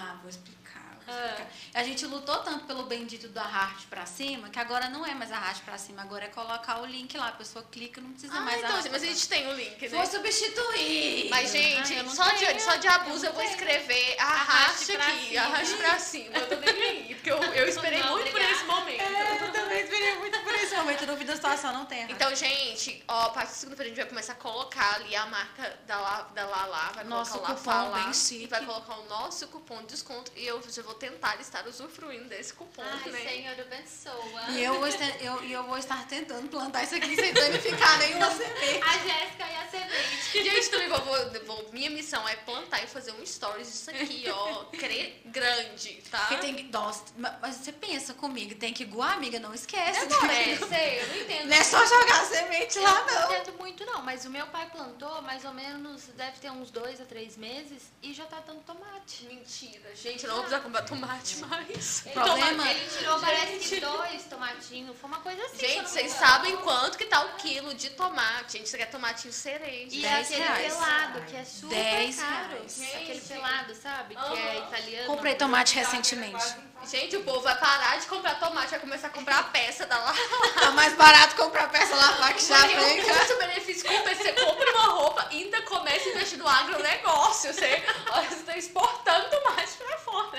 explicar. 1.13 1.47
A 1.73 1.83
gente 1.83 2.05
lutou 2.05 2.37
tanto 2.37 2.65
pelo 2.65 2.83
bendito 2.85 3.27
do 3.27 3.37
arraste 3.39 3.85
pra 3.87 4.05
cima, 4.05 4.49
que 4.49 4.59
agora 4.59 4.89
não 4.89 5.05
é 5.05 5.13
mais 5.13 5.31
arraste 5.31 5.63
pra 5.63 5.77
cima, 5.77 6.01
agora 6.01 6.25
é 6.25 6.29
colocar 6.29 6.81
o 6.81 6.85
link 6.85 7.17
lá. 7.17 7.29
A 7.29 7.31
pessoa 7.33 7.63
clica, 7.71 7.99
não 8.01 8.11
precisa 8.11 8.33
Ah, 8.33 8.41
mais 8.41 8.59
então, 8.59 8.71
mas 8.91 9.03
a 9.03 9.05
gente 9.05 9.27
tem 9.27 9.47
o 9.47 9.53
link, 9.53 9.81
né? 9.81 9.89
Foi 9.89 10.05
substituir. 10.05 11.29
Mas, 11.29 11.51
gente, 11.51 11.93
Ah, 11.93 11.97
eu 11.97 12.09
só, 12.09 12.29
de, 12.29 12.45
tenho, 12.45 12.59
só 12.61 12.75
de 12.75 12.87
eu 12.87 12.93
abuso 12.93 13.25
eu, 13.25 13.33
não 13.33 13.39
vou 13.41 13.49
escrever 13.49 14.15
Arraste 14.19 14.91
arraste 14.91 14.95
aqui, 14.95 15.27
cima. 15.29 15.41
arraste 15.41 15.75
pra 15.75 15.99
cima. 15.99 16.37
Eu 16.37 16.47
tô 16.49 16.55
nem 16.55 16.81
aí, 16.81 17.15
porque 17.15 17.31
eu, 17.31 17.37
eu 17.43 17.67
esperei 17.67 17.99
Não, 17.99 18.11
muito 18.13 18.31
por 18.31 18.39
obrigada. 18.39 18.53
esse 18.55 18.63
momento. 18.65 19.01
É, 19.01 19.43
eu 19.43 19.51
também 19.51 19.81
esperei 19.83 20.15
muito 20.17 20.39
por 20.41 20.53
esse 20.55 20.75
momento. 20.75 21.05
No 21.05 21.17
fim 21.17 21.25
da 21.25 21.35
situação 21.35 21.73
não 21.73 21.85
tem. 21.85 22.03
Então, 22.11 22.33
gente, 22.35 23.03
ó, 23.07 23.25
a 23.25 23.29
partir 23.29 23.49
da 23.51 23.55
segunda-feira 23.55 23.91
a 23.91 23.93
gente 23.95 24.01
vai 24.03 24.09
começar 24.09 24.33
a 24.33 24.35
colocar 24.35 24.95
ali 24.95 25.15
a 25.15 25.25
marca 25.25 25.79
da, 25.85 26.21
da 26.33 26.45
Lala, 26.45 26.91
vai 26.95 27.03
Nosso 27.03 27.33
colocar 27.33 27.53
o 27.53 27.55
cupom 27.57 27.69
Lafala 27.71 28.03
bem 28.03 28.13
chique. 28.13 28.43
e 28.43 28.47
vai 28.47 28.65
colocar 28.65 28.95
o 28.97 29.05
nosso 29.07 29.47
cupom 29.47 29.79
de 29.81 29.87
desconto 29.87 30.31
e 30.35 30.45
eu 30.45 30.61
já 30.69 30.81
vou 30.81 30.94
tentar 30.95 31.39
estar 31.39 31.65
usufruindo 31.67 32.25
desse 32.29 32.53
cupom, 32.53 32.81
Ai, 32.83 33.09
né? 33.11 33.19
Senhor, 33.21 33.59
abençoa. 33.59 34.41
E 34.49 34.63
eu 34.63 34.75
vou, 34.75 34.87
estar, 34.87 35.21
eu, 35.21 35.43
e 35.43 35.51
eu 35.53 35.63
vou 35.63 35.77
estar 35.77 36.05
tentando 36.07 36.47
plantar 36.49 36.83
isso 36.83 36.95
aqui 36.95 37.15
sem 37.15 37.33
danificar 37.33 37.97
nenhuma 37.99 38.29
semente. 38.31 38.81
A 38.83 38.97
Jéssica 38.97 39.45
e 39.47 39.55
a 39.55 39.67
semente. 39.69 40.43
Gente, 40.43 40.69
também 40.69 40.87
vou, 40.89 40.99
vou- 41.01 41.45
vou- 41.45 41.69
minha 41.71 41.89
missão 41.89 42.27
é 42.27 42.35
plantar 42.37 42.83
e 42.83 42.87
fazer 42.87 43.11
um 43.13 43.25
stories 43.25 43.67
disso 43.71 43.89
aqui, 43.91 44.25
ó, 44.29 44.65
cre- 44.65 45.21
grande, 45.25 46.01
tá? 46.09 46.19
Porque 46.19 46.37
tem 46.37 46.55
que. 46.55 46.63
Nossa, 46.63 47.03
ma- 47.17 47.37
mas 47.41 47.55
você 47.55 47.71
pensa 47.71 48.13
comigo, 48.13 48.55
tem 48.55 48.73
que 48.73 48.83
iguar, 48.83 49.13
amiga, 49.13 49.39
não 49.39 49.53
esquece. 49.53 49.99
É, 50.05 50.57
sei, 50.57 51.01
eu 51.01 51.07
não 51.07 51.15
entendo. 51.17 51.47
Não 51.47 51.55
é 51.57 51.63
só 51.63 51.85
jogar 51.85 52.21
a 52.21 52.25
semente 52.25 52.79
lá, 52.79 52.89
eu 52.99 53.05
não 53.05 53.13
não. 53.13 53.35
entendo 53.35 53.57
muito 53.57 53.85
não, 53.85 54.01
mas 54.01 54.25
o 54.25 54.29
meu 54.29 54.45
pai 54.47 54.69
plantou 54.69 55.21
mais 55.21 55.45
ou 55.45 55.53
menos, 55.53 56.03
deve 56.15 56.39
ter 56.39 56.51
uns 56.51 56.71
dois 56.71 56.99
a 56.99 57.05
três 57.05 57.37
meses 57.37 57.83
e 58.01 58.13
já 58.13 58.25
tá 58.25 58.39
dando 58.41 58.61
tomate. 58.63 59.25
Mentira, 59.25 59.95
gente, 59.95 60.23
eu 60.23 60.29
não 60.29 60.35
vou 60.37 60.43
precisar 60.45 60.63
comprar 60.63 60.83
tomate 60.85 61.37
mais. 61.45 62.05
Ele, 62.05 62.13
problema- 62.13 62.69
ele 62.71 62.89
tirou, 62.97 63.19
parece 63.19 63.69
que 63.69 63.79
dois 63.79 64.23
tomatinhos, 64.23 64.97
foi 64.97 65.09
uma 65.09 65.19
coisa 65.19 65.43
assim. 65.45 65.57
Gente, 65.59 65.89
vocês 65.89 66.11
sabem 66.13 66.55
quanto 66.57 66.97
que 66.97 67.05
tá 67.05 67.21
o 67.25 67.35
quilo 67.35 67.73
de 67.73 67.89
tomate. 67.91 68.53
Gente, 68.53 68.65
isso 68.67 68.75
aqui 68.75 68.83
é 68.83 68.87
tomatinho 68.87 69.33
cereja. 69.33 69.87
E 69.95 70.05
aquele 70.05 70.43
reais. 70.43 70.73
pelado, 70.73 71.21
que 71.21 71.35
é 71.35 71.43
super 71.45 71.75
caro. 72.15 72.49
reais. 72.53 72.81
Aquele 72.81 73.13
Gente. 73.15 73.27
pelado, 73.27 73.75
sabe? 73.75 74.15
Que 74.15 74.21
é 74.21 74.57
Aham. 74.57 74.67
italiano. 74.67 75.07
Comprei 75.07 75.35
tomate 75.35 75.75
recentemente. 75.75 76.43
Gente, 76.83 77.15
o 77.15 77.23
povo 77.23 77.41
vai 77.41 77.57
parar 77.57 77.99
de 77.99 78.05
comprar 78.05 78.39
tomate, 78.39 78.69
vai 78.69 78.79
começar 78.79 79.07
a 79.07 79.09
comprar 79.09 79.39
a 79.39 79.43
peça 79.43 79.85
da 79.87 79.97
lá. 79.97 80.13
Tá 80.59 80.71
mais 80.71 80.93
barato 80.95 81.35
comprar 81.35 81.69
peça 81.71 81.95
lá 81.95 82.31
que 82.33 82.45
já 82.45 82.67
vem. 82.67 83.01
o 83.01 83.05
custo-benefício 83.07 83.87
compensa. 83.89 84.21
Você 84.21 84.33
compra 84.33 84.71
uma 84.71 84.87
roupa 84.89 85.27
e 85.31 85.43
ainda 85.43 85.61
começa 85.63 86.09
a 86.09 86.11
investir 86.11 86.37
no 86.37 86.47
agronegócio. 86.47 87.51
Você, 87.53 87.83
olha, 88.11 88.29
você 88.29 88.43
tá 88.43 88.57
exportando 88.57 89.29
tomate 89.29 89.71
pra 89.77 89.97
fora. 89.97 90.37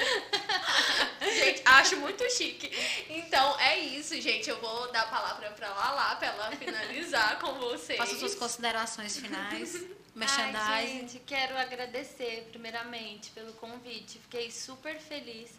Gente, 1.20 1.62
acho 1.64 1.96
muito 1.96 2.28
chique. 2.30 2.70
Então, 3.08 3.58
é 3.58 3.78
isso, 3.78 4.18
gente. 4.20 4.48
Eu 4.48 4.60
vou 4.60 4.90
dar 4.92 5.02
a 5.02 5.06
palavra 5.06 5.50
pra 5.50 5.68
Lala 5.68 6.16
pra 6.16 6.28
ela 6.28 6.50
finalizar 6.52 7.40
com 7.40 7.54
vocês. 7.54 7.98
Faça 7.98 8.16
suas 8.16 8.34
considerações 8.36 9.16
finais. 9.16 9.74
Ai, 9.84 9.96
Merchandising. 10.14 10.98
gente, 11.00 11.18
quero 11.26 11.58
agradecer 11.58 12.48
primeiramente 12.50 13.30
pelo 13.32 13.52
convite. 13.54 14.18
Fiquei 14.18 14.50
super 14.50 14.98
feliz. 14.98 15.50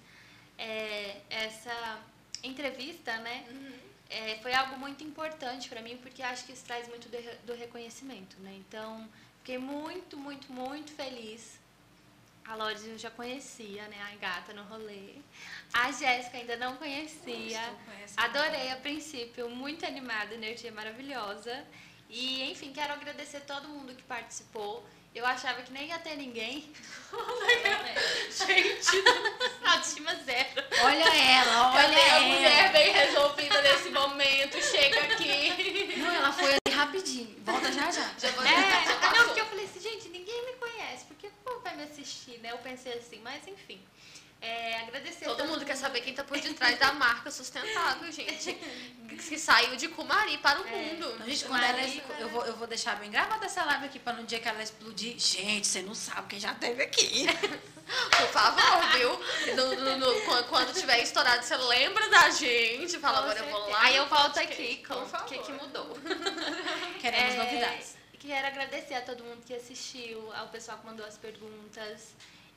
É, 0.58 1.18
essa 1.30 2.00
entrevista, 2.44 3.16
né? 3.18 3.46
é, 4.10 4.38
foi 4.42 4.54
algo 4.54 4.78
muito 4.80 5.04
importante 5.04 5.68
para 5.70 5.82
mim, 5.82 5.98
porque 5.98 6.24
acho 6.24 6.46
que 6.46 6.54
isso 6.54 6.64
traz 6.66 6.88
muito 6.88 7.10
do, 7.10 7.18
re- 7.18 7.38
do 7.46 7.54
reconhecimento, 7.56 8.38
né? 8.40 8.54
Então, 8.58 9.08
fiquei 9.40 9.58
muito, 9.58 10.18
muito, 10.18 10.52
muito 10.52 10.92
feliz. 10.94 11.60
A 12.46 12.56
Lourdes 12.56 12.86
eu 12.88 12.98
já 12.98 13.12
conhecia, 13.12 13.86
né? 13.90 13.98
A 14.14 14.16
gata 14.16 14.54
no 14.54 14.64
rolê. 14.64 15.16
A 15.74 15.92
Jéssica 15.92 16.38
ainda 16.38 16.56
não 16.56 16.78
conhecia. 16.78 17.60
Adorei 18.16 18.72
a 18.72 18.78
princípio, 18.78 19.50
muito 19.50 19.86
animada, 19.86 20.34
energia 20.34 20.72
maravilhosa. 20.72 21.66
E, 22.10 22.50
enfim, 22.50 22.72
quero 22.72 22.94
agradecer 22.94 23.42
todo 23.42 23.68
mundo 23.68 23.94
que 23.94 24.04
participou. 24.04 24.88
Eu 25.16 25.26
achava 25.26 25.62
que 25.64 25.72
nem 25.74 25.88
ia 25.88 25.98
ter 26.00 26.16
ninguém. 26.16 26.72
Gente, 28.30 29.04
Autoestima 29.66 30.14
zero. 30.24 30.64
Olha 30.84 31.16
ela, 31.16 31.74
olha 31.74 31.82
cadê 31.82 32.02
a 32.02 32.08
ela. 32.18 32.28
mulher 32.28 32.72
bem 32.72 32.92
resolvida 32.94 33.62
nesse 33.64 33.90
momento? 33.90 34.62
Chega 34.62 35.02
aqui. 35.04 35.96
Não, 35.98 36.14
ela 36.14 36.32
foi 36.32 36.52
ali 36.52 36.76
rapidinho. 36.76 37.36
Volta 37.44 37.72
já 37.72 37.90
já. 37.92 38.10
Já 38.20 38.30
vou 38.32 38.46
É, 38.46 38.84
já 38.86 39.12
não, 39.14 39.26
porque 39.26 39.42
eu 39.42 39.46
falei 39.48 39.66
assim, 39.66 39.80
gente, 39.80 40.10
ninguém 40.10 40.46
me 40.46 40.54
conhece, 40.54 41.06
por 41.06 41.16
que 41.18 41.28
o 41.28 41.32
povo 41.44 41.62
vai 41.62 41.76
me 41.76 41.84
assistir, 41.84 42.38
né? 42.40 42.52
Eu 42.52 42.58
pensei 42.60 42.94
assim, 42.94 43.20
mas 43.24 43.48
enfim. 43.48 43.82
É, 44.40 44.82
agradecer 44.82 45.26
a 45.26 45.30
Todo 45.30 45.46
mundo 45.46 45.66
quer 45.66 45.76
saber 45.76 46.02
quem 46.02 46.14
tá 46.14 46.24
por 46.24 46.40
detrás 46.40 46.78
da 46.78 46.94
marca 46.94 47.32
sustentável, 47.32 48.12
gente. 48.12 48.54
Que 49.28 49.38
saiu 49.40 49.76
de 49.76 49.88
Cumari 49.88 50.38
para 50.38 50.62
o 50.62 50.68
É. 50.68 50.72
mundo. 50.72 51.24
Gente, 51.26 51.46
quando 51.46 51.64
ela, 51.64 51.74
Maria, 51.78 52.04
eu, 52.20 52.30
vou, 52.30 52.46
eu 52.46 52.56
vou 52.56 52.68
deixar 52.68 52.96
bem 52.98 53.10
gravada 53.10 53.46
essa 53.48 53.64
live 53.66 53.86
aqui 53.88 53.98
pra 53.98 54.14
no 54.14 54.24
dia 54.26 54.40
que 54.40 54.48
ela 54.48 54.62
explodir. 54.62 55.18
Gente, 55.18 55.66
você 55.66 55.82
não 55.82 55.96
sabe 55.96 56.28
quem 56.28 56.40
já 56.40 56.54
teve 56.54 56.84
aqui. 56.84 57.26
Por 57.88 58.28
favor, 58.28 58.88
viu? 58.98 59.56
No- 59.56 59.76
no- 59.76 59.98
no- 59.98 60.22
quando, 60.26 60.48
quando 60.50 60.74
tiver 60.74 61.02
estourado, 61.02 61.44
você 61.44 61.56
lembra 61.58 62.08
da 62.10 62.30
gente. 62.30 63.00
Fala, 63.00 63.20
agora 63.20 63.40
eu 63.40 63.50
vou 63.50 63.70
lá. 63.70 63.82
Aí 63.86 63.96
eu 63.96 64.06
volto 64.08 64.38
aqui 64.40 64.84
com 64.88 64.94
o 64.96 65.24
que, 65.26 65.38
que 65.40 65.52
mudou. 65.54 65.98
Queremos 67.02 67.34
É, 67.34 67.38
novidades. 67.38 67.96
Quero 68.20 68.48
agradecer 68.48 68.96
a 68.96 69.02
todo 69.02 69.24
mundo 69.24 69.42
que 69.46 69.54
assistiu, 69.54 70.32
ao 70.36 70.50
pessoal 70.50 70.78
que 70.80 70.86
mandou 70.86 71.06
as 71.06 71.18
perguntas. 71.18 72.14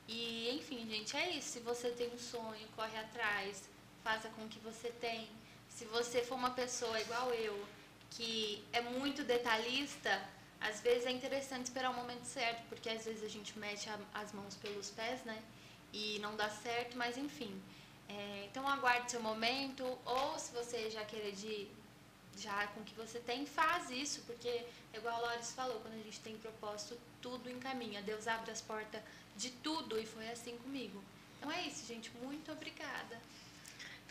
E, 0.07 0.49
enfim, 0.55 0.87
gente, 0.89 1.15
é 1.15 1.29
isso. 1.31 1.49
Se 1.53 1.59
você 1.59 1.89
tem 1.91 2.09
um 2.13 2.19
sonho, 2.19 2.67
corre 2.75 2.97
atrás, 2.97 3.63
faça 4.03 4.29
com 4.29 4.45
o 4.45 4.49
que 4.49 4.59
você 4.59 4.89
tem. 4.89 5.27
Se 5.69 5.85
você 5.85 6.21
for 6.21 6.35
uma 6.35 6.51
pessoa 6.51 6.99
igual 6.99 7.33
eu, 7.33 7.65
que 8.11 8.63
é 8.73 8.81
muito 8.81 9.23
detalhista, 9.23 10.21
às 10.59 10.81
vezes 10.81 11.05
é 11.05 11.11
interessante 11.11 11.65
esperar 11.65 11.91
o 11.91 11.93
momento 11.93 12.25
certo, 12.25 12.61
porque 12.69 12.89
às 12.89 13.05
vezes 13.05 13.23
a 13.23 13.29
gente 13.29 13.57
mete 13.57 13.89
as 14.13 14.31
mãos 14.31 14.55
pelos 14.55 14.89
pés, 14.91 15.23
né? 15.23 15.41
E 15.93 16.19
não 16.19 16.35
dá 16.35 16.49
certo, 16.49 16.97
mas 16.97 17.17
enfim. 17.17 17.61
É, 18.09 18.45
então 18.49 18.67
aguarde 18.67 19.09
seu 19.09 19.21
momento, 19.21 19.83
ou 20.05 20.37
se 20.37 20.51
você 20.51 20.89
já 20.89 21.03
querer 21.05 21.31
de 21.31 21.67
já 22.37 22.67
com 22.67 22.81
o 22.81 22.83
que 22.83 22.93
você 22.95 23.19
tem, 23.19 23.45
faz 23.45 23.89
isso, 23.89 24.21
porque 24.21 24.65
igual 24.93 25.15
a 25.15 25.31
Loris 25.31 25.51
falou, 25.51 25.79
quando 25.81 25.95
a 25.95 26.03
gente 26.03 26.19
tem 26.21 26.37
propósito, 26.37 26.97
tudo 27.21 27.49
encaminha. 27.49 28.01
Deus 28.01 28.27
abre 28.27 28.51
as 28.51 28.61
portas 28.61 29.01
de 29.35 29.49
tudo 29.49 29.99
e 29.99 30.05
foi 30.05 30.29
assim 30.29 30.57
comigo. 30.57 31.03
Então 31.37 31.51
é 31.51 31.63
isso, 31.63 31.85
gente. 31.85 32.11
Muito 32.21 32.51
obrigada. 32.51 33.19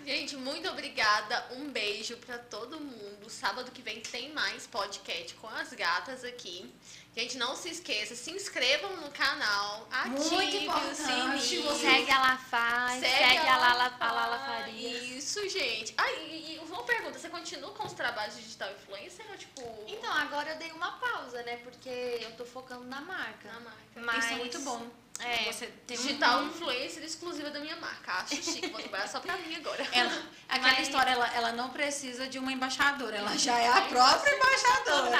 Gente, 0.04 0.36
muito 0.36 0.68
obrigada. 0.68 1.46
Um 1.52 1.70
beijo 1.70 2.16
pra 2.18 2.38
todo 2.38 2.80
mundo. 2.80 3.28
Sábado 3.28 3.70
que 3.70 3.82
vem 3.82 4.00
tem 4.00 4.32
mais 4.32 4.66
podcast 4.66 5.34
com 5.34 5.46
as 5.48 5.72
gatas 5.74 6.24
aqui. 6.24 6.72
Gente, 7.14 7.36
não 7.36 7.54
se 7.56 7.68
esqueça, 7.68 8.14
se 8.14 8.30
inscrevam 8.30 8.96
no 8.96 9.10
canal, 9.10 9.86
ative 9.90 10.68
o 10.68 10.94
sininho. 10.94 11.76
Segue 11.76 12.10
a 12.10 12.20
Lafaz, 12.20 13.00
segue, 13.00 13.48
a 13.48 13.56
Lala, 13.56 13.96
a 13.98 14.12
Lala 14.12 14.38
Faz. 14.38 14.64
Farias. 14.64 15.02
Isso, 15.02 15.48
gente. 15.48 15.92
Ah, 15.98 16.10
e, 16.12 16.54
e 16.54 16.58
uma 16.60 16.84
pergunta, 16.84 17.18
você 17.18 17.28
continua 17.28 17.72
com 17.72 17.84
os 17.84 17.92
trabalhos 17.92 18.36
de 18.36 18.42
digital 18.42 18.72
influencer 18.72 19.26
ou 19.28 19.36
tipo... 19.36 19.60
Então, 19.88 20.12
agora 20.12 20.52
eu 20.52 20.58
dei 20.58 20.70
uma 20.70 20.92
pausa, 20.92 21.42
né? 21.42 21.56
Porque 21.58 21.88
eu 21.88 22.32
tô 22.36 22.44
focando 22.44 22.84
na 22.84 23.00
marca. 23.00 23.52
na 23.52 23.60
marca? 23.60 23.80
Mas, 23.96 24.24
Isso 24.24 24.34
é 24.34 24.36
muito 24.36 24.60
bom. 24.60 24.88
É, 25.22 25.44
Você 25.52 25.66
tem 25.86 25.98
um- 25.98 26.02
Digital 26.02 26.44
influencer 26.44 27.02
exclusiva 27.04 27.50
da 27.50 27.60
minha 27.60 27.76
marca. 27.76 28.12
Acho 28.14 28.36
chique, 28.36 28.68
vou 28.68 28.80
trabalhar 28.80 29.06
só 29.08 29.20
pra 29.20 29.36
mim 29.36 29.54
agora. 29.56 29.82
Ela, 29.92 30.22
aquela 30.48 30.72
Mas- 30.72 30.78
história, 30.86 31.10
ela, 31.10 31.34
ela 31.34 31.52
não 31.52 31.70
precisa 31.70 32.26
de 32.26 32.38
uma 32.38 32.52
embaixadora, 32.52 33.16
ela 33.16 33.36
já 33.36 33.58
é 33.58 33.68
a 33.68 33.82
própria 33.82 34.32
embaixadora. 34.36 35.18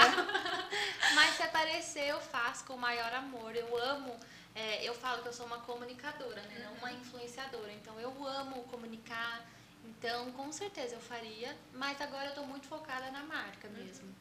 Mas 1.14 1.36
se 1.36 1.42
aparecer, 1.42 2.08
eu 2.08 2.20
faço 2.20 2.64
com 2.64 2.74
o 2.74 2.78
maior 2.78 3.12
amor. 3.14 3.54
Eu 3.54 3.76
amo. 3.76 4.18
é, 4.54 4.82
eu 4.84 4.94
falo 4.94 5.22
que 5.22 5.28
eu 5.28 5.32
sou 5.32 5.46
uma 5.46 5.58
comunicadora, 5.58 6.40
né? 6.42 6.64
Não 6.64 6.72
uma 6.74 6.92
influenciadora. 6.92 7.72
Então 7.72 7.98
eu 8.00 8.26
amo 8.26 8.64
comunicar. 8.64 9.44
Então, 9.84 10.30
com 10.32 10.50
certeza 10.52 10.94
eu 10.94 11.00
faria. 11.00 11.56
Mas 11.72 12.00
agora 12.00 12.26
eu 12.30 12.34
tô 12.34 12.42
muito 12.44 12.66
focada 12.66 13.10
na 13.10 13.22
marca 13.22 13.68
mesmo. 13.68 14.14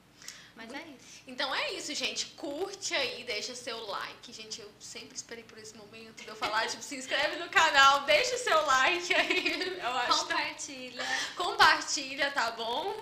Mas 0.60 0.73
é 0.73 0.84
isso. 0.88 1.22
Então 1.26 1.56
é 1.56 1.72
isso, 1.73 1.95
gente. 1.95 2.26
Curte 2.36 2.94
aí, 2.94 3.23
deixa 3.23 3.56
seu 3.56 3.80
like. 3.88 4.34
Gente, 4.34 4.60
eu 4.60 4.69
sempre 4.80 5.15
esperei 5.15 5.44
por 5.45 5.57
esse 5.57 5.73
momento 5.77 6.22
de 6.22 6.27
eu 6.27 6.36
falar, 6.36 6.68
tipo, 6.68 6.84
se 6.84 6.98
inscreve 6.98 7.38
no 7.38 7.48
canal, 7.49 8.02
deixa 8.02 8.36
o 8.36 8.40
seu 8.40 8.65
like 8.65 9.14
aí. 9.15 9.80
Eu 9.80 9.88
acho 9.88 10.11
que 10.11 10.19
Compartilha. 10.19 11.06
compartilha, 11.38 12.31
tá 12.31 12.52
bom? 12.52 12.94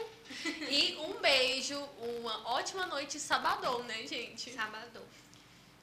E 0.70 0.96
um 0.98 1.20
beijo, 1.20 1.78
uma 1.98 2.48
ótima 2.52 2.86
noite 2.86 3.20
sabadão, 3.20 3.82
né, 3.84 4.06
gente? 4.06 4.54
Sábado. 4.54 5.02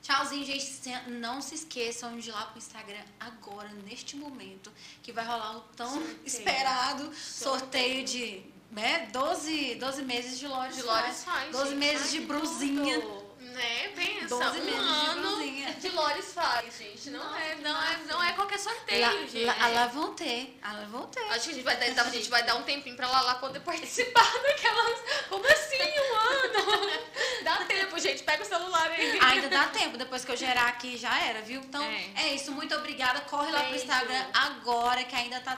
Tchauzinho, 0.01 0.44
gente. 0.44 0.62
Não 1.09 1.40
se 1.42 1.55
esqueçam 1.56 2.18
de 2.18 2.28
ir 2.28 2.32
lá 2.32 2.46
pro 2.46 2.59
Instagram 2.59 3.02
agora, 3.18 3.68
neste 3.84 4.16
momento, 4.16 4.70
que 5.02 5.10
vai 5.12 5.24
rolar 5.24 5.56
o 5.56 5.60
tão 5.74 5.90
Sorteio. 5.90 6.20
esperado 6.24 7.14
sorteio 7.16 8.05
de 8.05 8.53
né, 8.74 9.09
12, 9.12 9.76
12 9.76 10.02
meses 10.02 10.38
de 10.38 10.46
loja 10.48 10.72
De 10.72 10.82
Lores 10.82 11.24
faz, 11.24 11.51
12 11.52 11.68
gente. 11.70 11.78
meses 11.78 12.10
de 12.10 12.20
brusinha. 12.20 12.98
Né? 13.38 13.88
Pensa, 13.94 14.26
12 14.26 14.42
um 14.60 14.64
meses 14.64 14.80
de 14.80 15.06
ano 15.06 15.20
brusinha. 15.36 15.72
de 15.74 15.88
Lores 15.90 16.32
faz, 16.32 16.76
gente. 16.76 17.10
Não, 17.10 17.36
é, 17.36 17.55
não, 17.56 17.70
é, 17.70 17.96
massa. 17.96 18.05
não 18.09 18.24
é 18.24 18.32
qualquer 18.32 18.59
sorteio, 18.59 19.01
Lá, 19.01 19.10
gente. 19.12 19.30
ter, 19.32 20.59
lá 20.64 20.86
vão 20.90 21.06
ter. 21.06 21.20
Acho 21.30 21.44
que 21.44 21.51
a 21.51 21.55
gente 21.55 21.62
vai 21.62 21.76
dar, 21.76 22.02
a 22.02 22.10
gente 22.10 22.28
vai 22.30 22.42
dar 22.42 22.56
um 22.56 22.62
tempinho 22.64 22.96
pra 22.96 23.06
Lala 23.06 23.36
poder 23.36 23.60
participar 23.60 24.32
daquelas. 24.42 24.98
Como 25.28 25.44
assim, 25.46 25.76
um 26.01 26.16
ano? 26.16 26.90
Dá 27.44 27.56
tempo, 27.64 27.98
gente. 28.01 28.22
Pega 28.24 28.42
o 28.42 28.46
celular 28.46 28.90
aí. 28.90 29.18
Ainda 29.20 29.48
dá 29.51 29.66
tempo, 29.66 29.98
depois 29.98 30.24
que 30.24 30.32
eu 30.32 30.36
gerar 30.36 30.66
aqui 30.68 30.96
já 30.96 31.16
era, 31.20 31.42
viu? 31.42 31.60
Então 31.60 31.82
É. 31.82 32.10
é, 32.16 32.34
isso, 32.34 32.51
muito 32.51 32.74
obrigada. 32.74 33.20
Corre 33.22 33.52
lá 33.52 33.60
pro 33.60 33.68
Beijo. 33.70 33.84
Instagram 33.84 34.24
agora, 34.32 35.05
que 35.05 35.14
ainda 35.14 35.38
tá 35.40 35.52